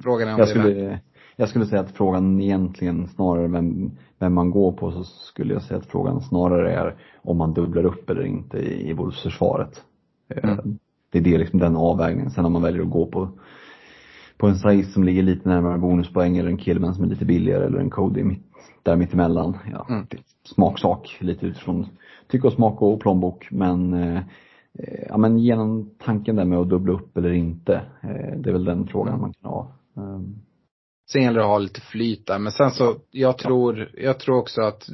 frågan 0.04 0.28
är 0.28 0.34
om 0.34 0.40
jag 0.40 0.48
det 0.48 0.52
är 0.52 0.60
skulle, 0.60 0.90
värt 0.90 1.02
jag 1.36 1.50
skulle 1.50 1.66
säga 1.66 1.82
att 1.82 1.92
frågan 1.92 2.42
egentligen 2.42 3.08
snarare 3.08 3.48
vem, 3.48 3.92
vem 4.20 4.34
man 4.34 4.52
går 4.52 4.72
på 4.72 4.92
så 4.92 5.04
skulle 5.04 5.54
jag 5.54 5.64
säga 5.64 5.80
att 5.80 5.86
frågan 5.86 6.22
snarare 6.22 6.74
är 6.74 6.96
om 7.22 7.38
man 7.38 7.54
dubblar 7.54 7.86
upp 7.86 8.10
eller 8.10 8.26
inte 8.26 8.58
i, 8.58 8.90
i 8.90 8.94
Wolves-försvaret. 8.94 9.84
Eh, 10.30 10.50
mm. 10.50 10.80
Det 11.12 11.18
är 11.18 11.24
det 11.24 11.38
liksom 11.38 11.60
den 11.60 11.76
avvägningen. 11.76 12.32
Sen 12.32 12.46
om 12.46 12.54
man 12.54 12.62
väljer 12.62 12.84
att 12.84 12.90
gå 12.90 13.06
på 13.06 13.30
på 14.38 14.48
en 14.48 14.56
Saiz 14.56 14.94
som 14.94 15.04
ligger 15.04 15.24
lite 15.24 15.50
närmare 15.50 15.78
bonuspoäng 15.78 16.38
eller 16.38 16.50
en 16.50 16.58
Killman 16.58 16.96
som 16.96 17.04
är 17.04 17.08
lite 17.08 17.26
billigare 17.26 17.66
eller 17.66 17.80
en 17.80 17.90
Cody 17.90 18.24
mitt, 18.24 18.44
där 18.84 18.96
mittemellan. 18.96 19.58
Ja, 19.72 19.86
mm. 19.90 20.06
smaksak 20.44 21.18
lite 21.20 21.46
utifrån 21.46 21.88
tycke 22.28 22.48
och 22.48 22.54
smak 22.54 22.82
och 22.82 23.00
plånbok 23.00 23.48
men 23.52 23.94
eh, 23.94 24.18
eh, 24.74 25.04
ja 25.10 25.18
men 25.18 25.38
genom 25.40 25.90
tanken 25.98 26.36
där 26.36 26.46
med 26.46 26.60
att 26.60 26.70
dubbla 26.70 26.94
upp 26.94 27.18
eller 27.18 27.32
inte. 27.32 27.82
Eh, 28.02 28.38
det 28.38 28.50
är 28.50 28.54
väl 28.54 28.66
den 28.66 28.88
frågan 28.88 29.22
man 29.22 29.34
kan 29.34 29.52
ha. 29.52 29.68
Um, 29.94 30.36
Sen 31.14 31.24
gäller 31.24 31.40
det 31.40 31.46
att 31.46 31.52
ha 31.52 31.60
lite 31.60 31.82
flyt 31.82 32.28
där. 32.28 32.40
Men 32.40 32.52
sen 32.52 32.72
så, 32.72 32.96
jag 33.12 33.38
tror, 33.38 33.90
jag 33.94 34.20
tror 34.20 34.38
också 34.38 34.62
att, 34.62 34.90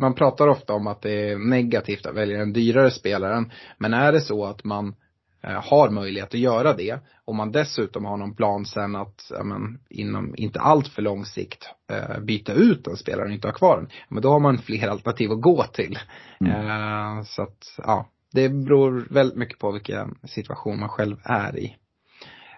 man 0.00 0.14
pratar 0.14 0.48
ofta 0.48 0.72
om 0.72 0.86
att 0.86 1.02
det 1.02 1.30
är 1.30 1.38
negativt 1.38 2.06
att 2.06 2.14
välja 2.14 2.38
den 2.38 2.52
dyrare 2.52 2.90
spelaren. 2.90 3.52
Men 3.78 3.94
är 3.94 4.12
det 4.12 4.20
så 4.20 4.44
att 4.44 4.64
man 4.64 4.94
eh, 5.42 5.62
har 5.70 5.90
möjlighet 5.90 6.34
att 6.34 6.40
göra 6.40 6.72
det 6.72 6.98
och 7.24 7.34
man 7.34 7.52
dessutom 7.52 8.04
har 8.04 8.16
någon 8.16 8.36
plan 8.36 8.66
sen 8.66 8.96
att, 8.96 9.32
men, 9.44 9.78
inom 9.90 10.34
inte 10.36 10.60
allt 10.60 10.88
för 10.88 11.02
lång 11.02 11.24
sikt 11.24 11.68
eh, 11.90 12.20
byta 12.20 12.52
ut 12.52 12.86
en 12.86 12.96
spelare 12.96 13.26
och 13.26 13.32
inte 13.32 13.48
ha 13.48 13.52
kvar 13.52 13.76
den. 13.76 13.88
Men 14.08 14.22
då 14.22 14.30
har 14.30 14.40
man 14.40 14.58
fler 14.58 14.88
alternativ 14.88 15.32
att 15.32 15.42
gå 15.42 15.62
till. 15.62 15.98
Mm. 16.40 16.52
Eh, 16.52 17.22
så 17.24 17.42
att, 17.42 17.74
ja, 17.76 18.08
det 18.32 18.48
beror 18.48 19.06
väldigt 19.10 19.38
mycket 19.38 19.58
på 19.58 19.72
vilken 19.72 20.18
situation 20.24 20.80
man 20.80 20.88
själv 20.88 21.16
är 21.24 21.58
i. 21.58 21.76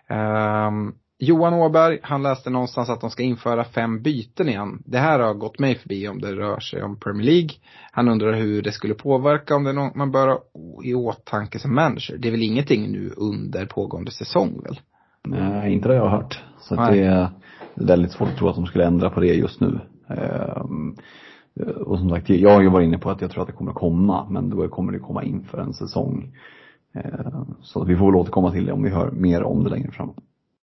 Um, 0.09 0.95
Johan 1.19 1.55
Åberg, 1.55 1.99
han 2.03 2.23
läste 2.23 2.51
någonstans 2.51 2.91
att 2.91 3.01
de 3.01 3.11
ska 3.11 3.23
införa 3.23 3.65
fem 3.65 4.03
byten 4.03 4.49
igen. 4.49 4.83
Det 4.85 4.99
här 4.99 5.21
har 5.21 5.35
gått 5.35 5.59
mig 5.59 5.75
förbi 5.75 6.09
om 6.09 6.21
det 6.21 6.33
rör 6.33 6.61
sig 6.61 6.83
om 6.83 7.01
Premier 7.01 7.27
League. 7.27 7.51
Han 7.93 8.09
undrar 8.09 8.33
hur 8.33 8.63
det 8.63 8.73
skulle 8.73 8.95
påverka 8.95 9.57
om 9.57 9.65
det 9.65 9.71
är 9.71 9.75
något 9.75 9.95
man 9.95 10.11
bör 10.11 10.29
ha 10.29 10.41
i 10.85 10.95
åtanke 10.95 11.59
som 11.59 11.75
manager. 11.75 12.17
Det 12.19 12.29
är 12.29 12.33
väl 12.33 12.43
ingenting 12.43 12.93
nu 12.93 13.11
under 13.17 13.67
pågående 13.67 14.11
säsong 14.11 14.61
väl? 14.65 14.81
Nej, 15.25 15.73
inte 15.73 15.89
det 15.89 15.95
jag 15.95 16.03
har 16.03 16.17
hört. 16.17 16.43
Så 16.61 16.75
det, 16.75 17.31
väldigt 17.75 18.13
svårt 18.13 18.29
att 18.29 18.37
tro 18.37 18.49
att 18.49 18.57
de 18.57 18.67
skulle 18.67 18.87
ändra 18.87 19.11
på 19.11 19.21
det 19.21 19.35
just 19.35 19.61
nu. 19.61 19.81
Ehm, 20.09 20.95
och 21.87 21.99
som 21.99 22.11
sagt, 22.11 22.31
jag 22.31 22.51
har 22.51 22.63
ju 22.63 22.71
varit 22.71 22.87
inne 22.87 22.99
på 22.99 23.11
att 23.11 23.21
jag 23.21 23.31
tror 23.31 23.43
att 23.43 23.49
det 23.49 23.55
kommer 23.55 23.71
att 23.71 23.77
komma, 23.77 24.27
men 24.31 24.51
då 24.51 24.69
kommer 24.69 24.93
det 24.93 24.99
komma 24.99 25.23
inför 25.25 25.59
en 25.59 25.73
säsong. 25.73 26.37
Ehm, 26.95 27.55
så 27.63 27.85
vi 27.85 27.97
får 27.97 28.07
väl 28.07 28.21
återkomma 28.21 28.53
till 28.53 28.67
det 28.67 28.73
om 28.73 28.83
vi 28.83 28.91
hör 28.91 29.11
mer 29.11 29.43
om 29.43 29.65
det 29.65 29.71
längre 29.71 29.91
fram. 29.91 30.11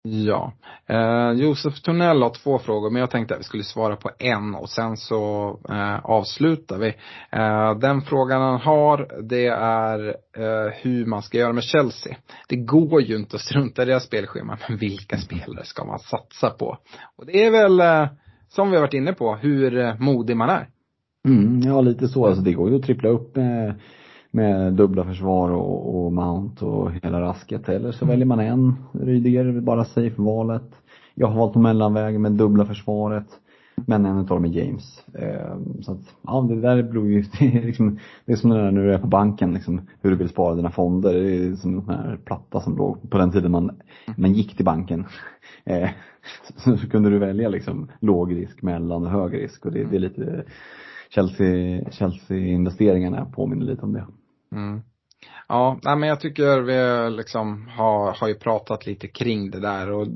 Ja. 0.04 0.54
Eh, 0.88 1.32
Josef 1.32 1.82
Tornell 1.82 2.22
har 2.22 2.30
två 2.30 2.60
frågor, 2.60 2.90
men 2.90 3.00
jag 3.00 3.10
tänkte 3.10 3.34
att 3.34 3.40
vi 3.40 3.44
skulle 3.44 3.64
svara 3.64 3.96
på 3.96 4.10
en 4.20 4.56
och 4.56 4.70
sen 4.70 4.98
så 4.98 5.50
eh, 5.70 6.06
avslutar 6.06 6.78
vi. 6.78 6.88
Eh, 7.32 7.80
den 7.80 8.02
frågan 8.02 8.42
han 8.42 8.60
har, 8.60 9.22
det 9.22 9.48
är 9.48 10.08
eh, 10.38 10.74
hur 10.82 11.06
man 11.06 11.22
ska 11.22 11.38
göra 11.38 11.54
med 11.54 11.64
Chelsea. 11.64 12.16
Det 12.48 12.56
går 12.56 13.02
ju 13.02 13.16
inte 13.16 13.36
att 13.36 13.42
strunta 13.42 13.82
i 13.84 13.86
deras 13.86 14.04
spelschema, 14.04 14.58
men 14.70 14.78
vilka 14.78 15.18
spelare 15.18 15.66
ska 15.66 15.86
man 15.86 16.00
satsa 16.00 16.50
på? 16.50 16.78
Och 17.18 17.26
det 17.26 17.46
är 17.46 17.52
väl, 17.52 17.80
eh, 17.80 18.08
som 18.48 18.70
vi 18.70 18.76
har 18.76 18.82
varit 18.82 18.94
inne 18.94 19.14
på, 19.14 19.36
hur 19.36 19.78
eh, 19.78 19.96
modig 20.00 20.38
man 20.38 20.50
är. 20.50 20.68
Mm, 21.28 21.62
ja, 21.62 21.82
lite 21.82 22.08
så. 22.08 22.26
Alltså 22.28 22.42
det 22.42 22.54
går 22.54 22.70
ju 22.70 22.76
att 22.76 22.84
trippla 22.84 23.10
upp 23.10 23.38
eh, 23.38 23.74
med, 24.32 24.74
dubbla 24.74 25.04
försvar 25.04 25.50
och, 25.52 26.06
och 26.06 26.14
Mount 26.14 26.66
och 26.66 26.92
hela 26.92 27.22
rasket. 27.22 27.70
Eller 27.70 27.92
så 27.92 28.06
väljer 28.06 28.26
man 28.26 28.40
en. 28.40 28.76
Rydiger, 28.92 29.62
bara 29.62 29.86
safe-valet. 29.86 30.72
Jag 31.16 31.28
har 31.28 31.38
valt 31.40 31.56
en 31.56 31.62
mellanväg 31.62 32.20
med 32.20 32.32
dubbla 32.32 32.66
försvaret. 32.66 33.28
Men 33.76 34.06
en 34.06 34.20
utav 34.20 34.42
dem 34.42 34.52
är 34.52 34.58
James. 34.58 35.04
Eh, 35.14 35.58
så 35.82 35.92
att, 35.92 36.16
ja 36.22 36.42
det 36.50 36.62
där 36.62 36.84
beror 36.84 37.08
ju, 37.08 37.22
det 37.40 37.58
är 37.58 37.62
liksom, 37.62 38.00
det 38.26 38.32
är 38.32 38.36
som 38.36 38.50
det 38.50 38.58
där 38.58 38.72
när 38.72 38.84
du 38.84 38.94
är 38.94 38.98
på 38.98 39.08
banken 39.08 39.54
liksom, 39.54 39.82
hur 40.02 40.10
du 40.10 40.16
vill 40.16 40.30
spara 40.30 40.56
dina 40.56 40.72
fonder. 40.72 41.14
Det 41.14 41.36
är 41.36 41.56
som 41.56 41.72
den 41.72 41.90
här 41.90 42.20
platta 42.26 42.62
som 42.62 42.78
låg 42.78 43.10
på 43.10 43.18
den 43.18 43.32
tiden 43.32 43.52
man, 43.52 43.72
man 44.16 44.34
gick 44.34 44.56
till 44.56 44.66
banken. 44.66 45.06
Eh, 45.66 45.90
så, 46.56 46.78
så 46.78 46.90
kunde 46.90 47.10
du 47.10 47.20
välja 47.20 47.50
liksom 47.50 47.88
låg 48.00 48.36
risk, 48.36 48.62
mellan 48.62 49.04
och 49.04 49.12
hög 49.12 49.34
risk 49.34 49.66
och 49.66 49.72
det, 49.72 49.84
det 49.84 49.96
är 49.96 50.00
lite 50.00 50.44
Chelsea, 51.10 51.84
Chelsea-investeringarna 51.92 53.26
påminner 53.26 53.66
lite 53.66 53.82
om 53.82 53.94
det. 53.94 54.06
Mm. 54.52 54.82
Ja, 55.48 55.80
nej 55.84 55.96
men 55.96 56.10
jag 56.10 56.20
tycker 56.20 56.62
vi 56.62 57.10
liksom 57.10 57.68
har, 57.68 58.14
har 58.14 58.28
ju 58.28 58.36
pratat 58.36 58.86
lite 58.86 59.08
kring 59.08 59.52
det 59.52 59.60
där 59.60 59.92
och 59.92 60.08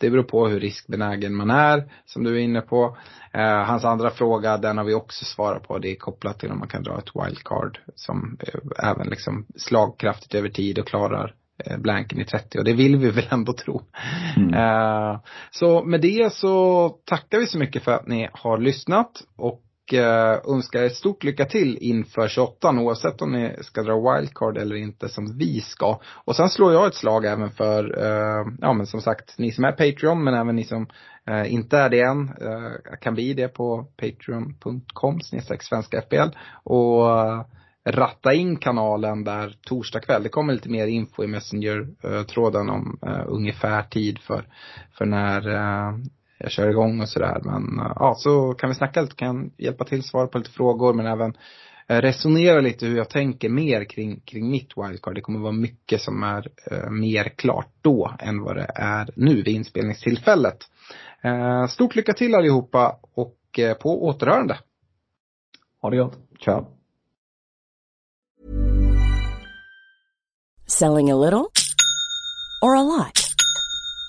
det 0.00 0.10
beror 0.10 0.22
på 0.22 0.48
hur 0.48 0.60
riskbenägen 0.60 1.34
man 1.34 1.50
är, 1.50 1.92
som 2.04 2.24
du 2.24 2.36
är 2.36 2.40
inne 2.40 2.60
på. 2.60 2.96
Eh, 3.32 3.62
hans 3.64 3.84
andra 3.84 4.10
fråga, 4.10 4.56
den 4.58 4.78
har 4.78 4.84
vi 4.84 4.94
också 4.94 5.24
svarat 5.24 5.62
på. 5.62 5.78
Det 5.78 5.90
är 5.90 5.96
kopplat 5.96 6.38
till 6.38 6.50
om 6.50 6.58
man 6.58 6.68
kan 6.68 6.82
dra 6.82 6.98
ett 6.98 7.10
wildcard 7.14 7.78
som 7.94 8.38
eh, 8.40 8.90
även 8.90 9.08
liksom 9.08 9.46
slagkraftigt 9.56 10.34
över 10.34 10.48
tid 10.48 10.78
och 10.78 10.86
klarar 10.86 11.34
eh, 11.64 11.78
blanken 11.78 12.20
i 12.20 12.24
30 12.24 12.58
och 12.58 12.64
det 12.64 12.72
vill 12.72 12.96
vi 12.96 13.10
väl 13.10 13.28
ändå 13.30 13.52
tro. 13.52 13.82
Mm. 14.36 14.54
Eh, 14.54 15.20
så 15.50 15.84
med 15.84 16.00
det 16.00 16.32
så 16.32 16.88
tackar 16.88 17.38
vi 17.38 17.46
så 17.46 17.58
mycket 17.58 17.82
för 17.82 17.92
att 17.92 18.06
ni 18.06 18.28
har 18.32 18.58
lyssnat 18.58 19.22
och 19.36 19.63
Eh, 19.92 20.52
önskar 20.54 20.82
er 20.82 20.88
stort 20.88 21.24
lycka 21.24 21.44
till 21.44 21.78
inför 21.80 22.28
28 22.28 22.70
oavsett 22.70 23.22
om 23.22 23.32
ni 23.32 23.56
ska 23.60 23.82
dra 23.82 24.14
wildcard 24.14 24.58
eller 24.58 24.76
inte 24.76 25.08
som 25.08 25.38
vi 25.38 25.60
ska. 25.60 26.00
Och 26.24 26.36
sen 26.36 26.48
slår 26.48 26.72
jag 26.72 26.86
ett 26.86 26.94
slag 26.94 27.24
även 27.24 27.50
för, 27.50 27.98
eh, 27.98 28.46
ja 28.60 28.72
men 28.72 28.86
som 28.86 29.00
sagt, 29.00 29.38
ni 29.38 29.52
som 29.52 29.64
är 29.64 29.72
Patreon 29.72 30.24
men 30.24 30.34
även 30.34 30.56
ni 30.56 30.64
som 30.64 30.86
eh, 31.26 31.52
inte 31.52 31.78
är 31.78 31.88
det 31.88 32.00
än, 32.00 32.28
eh, 32.28 32.98
kan 33.00 33.14
bli 33.14 33.34
det 33.34 33.48
på 33.48 33.86
patreon.com 33.96 35.20
svenska 35.60 36.02
FBL. 36.02 36.36
Och 36.64 37.20
eh, 37.20 37.44
ratta 37.84 38.34
in 38.34 38.56
kanalen 38.56 39.24
där 39.24 39.56
torsdag 39.66 40.00
kväll. 40.00 40.22
Det 40.22 40.28
kommer 40.28 40.52
lite 40.52 40.70
mer 40.70 40.86
info 40.86 41.24
i 41.24 41.26
Messenger-tråden 41.26 42.68
eh, 42.68 42.74
om 42.74 42.98
uh, 43.06 43.24
ungefär 43.26 43.82
tid 43.82 44.18
för, 44.18 44.48
för 44.98 45.04
när 45.06 45.48
uh, 45.48 45.98
jag 46.38 46.50
kör 46.50 46.70
igång 46.70 47.00
och 47.00 47.08
sådär. 47.08 47.40
Men 47.44 47.80
uh, 47.80 47.92
ja, 47.96 48.14
så 48.18 48.54
kan 48.54 48.68
vi 48.68 48.74
snacka 48.74 49.00
lite, 49.02 49.16
kan 49.16 49.52
hjälpa 49.58 49.84
till, 49.84 50.02
svara 50.02 50.26
på 50.26 50.38
lite 50.38 50.50
frågor 50.50 50.92
men 50.92 51.06
även 51.06 51.36
resonera 51.86 52.60
lite 52.60 52.86
hur 52.86 52.96
jag 52.96 53.10
tänker 53.10 53.48
mer 53.48 53.84
kring, 53.84 54.20
kring 54.20 54.50
mitt 54.50 54.70
wildcard. 54.76 55.14
Det 55.14 55.20
kommer 55.20 55.40
vara 55.40 55.52
mycket 55.52 56.00
som 56.00 56.22
är 56.22 56.50
mer 56.90 57.24
klart 57.24 57.68
då 57.82 58.14
än 58.18 58.42
vad 58.42 58.56
det 58.56 58.70
är 58.74 59.10
nu 59.16 59.34
vid 59.34 59.48
inspelningstillfället. 59.48 60.58
stort 61.68 61.96
lycka 61.96 62.12
till 62.12 62.34
allihopa 62.34 62.98
och 63.14 63.60
på 63.82 64.04
återhörande. 64.06 64.58
Ha 65.82 65.90
det 65.90 65.96
gott. 65.96 66.18
Ciao. 66.44 66.66
Selling 70.66 71.10
a 71.10 71.16
little 71.16 71.50
or 72.62 72.74
a 72.76 72.82
lot? 72.82 73.23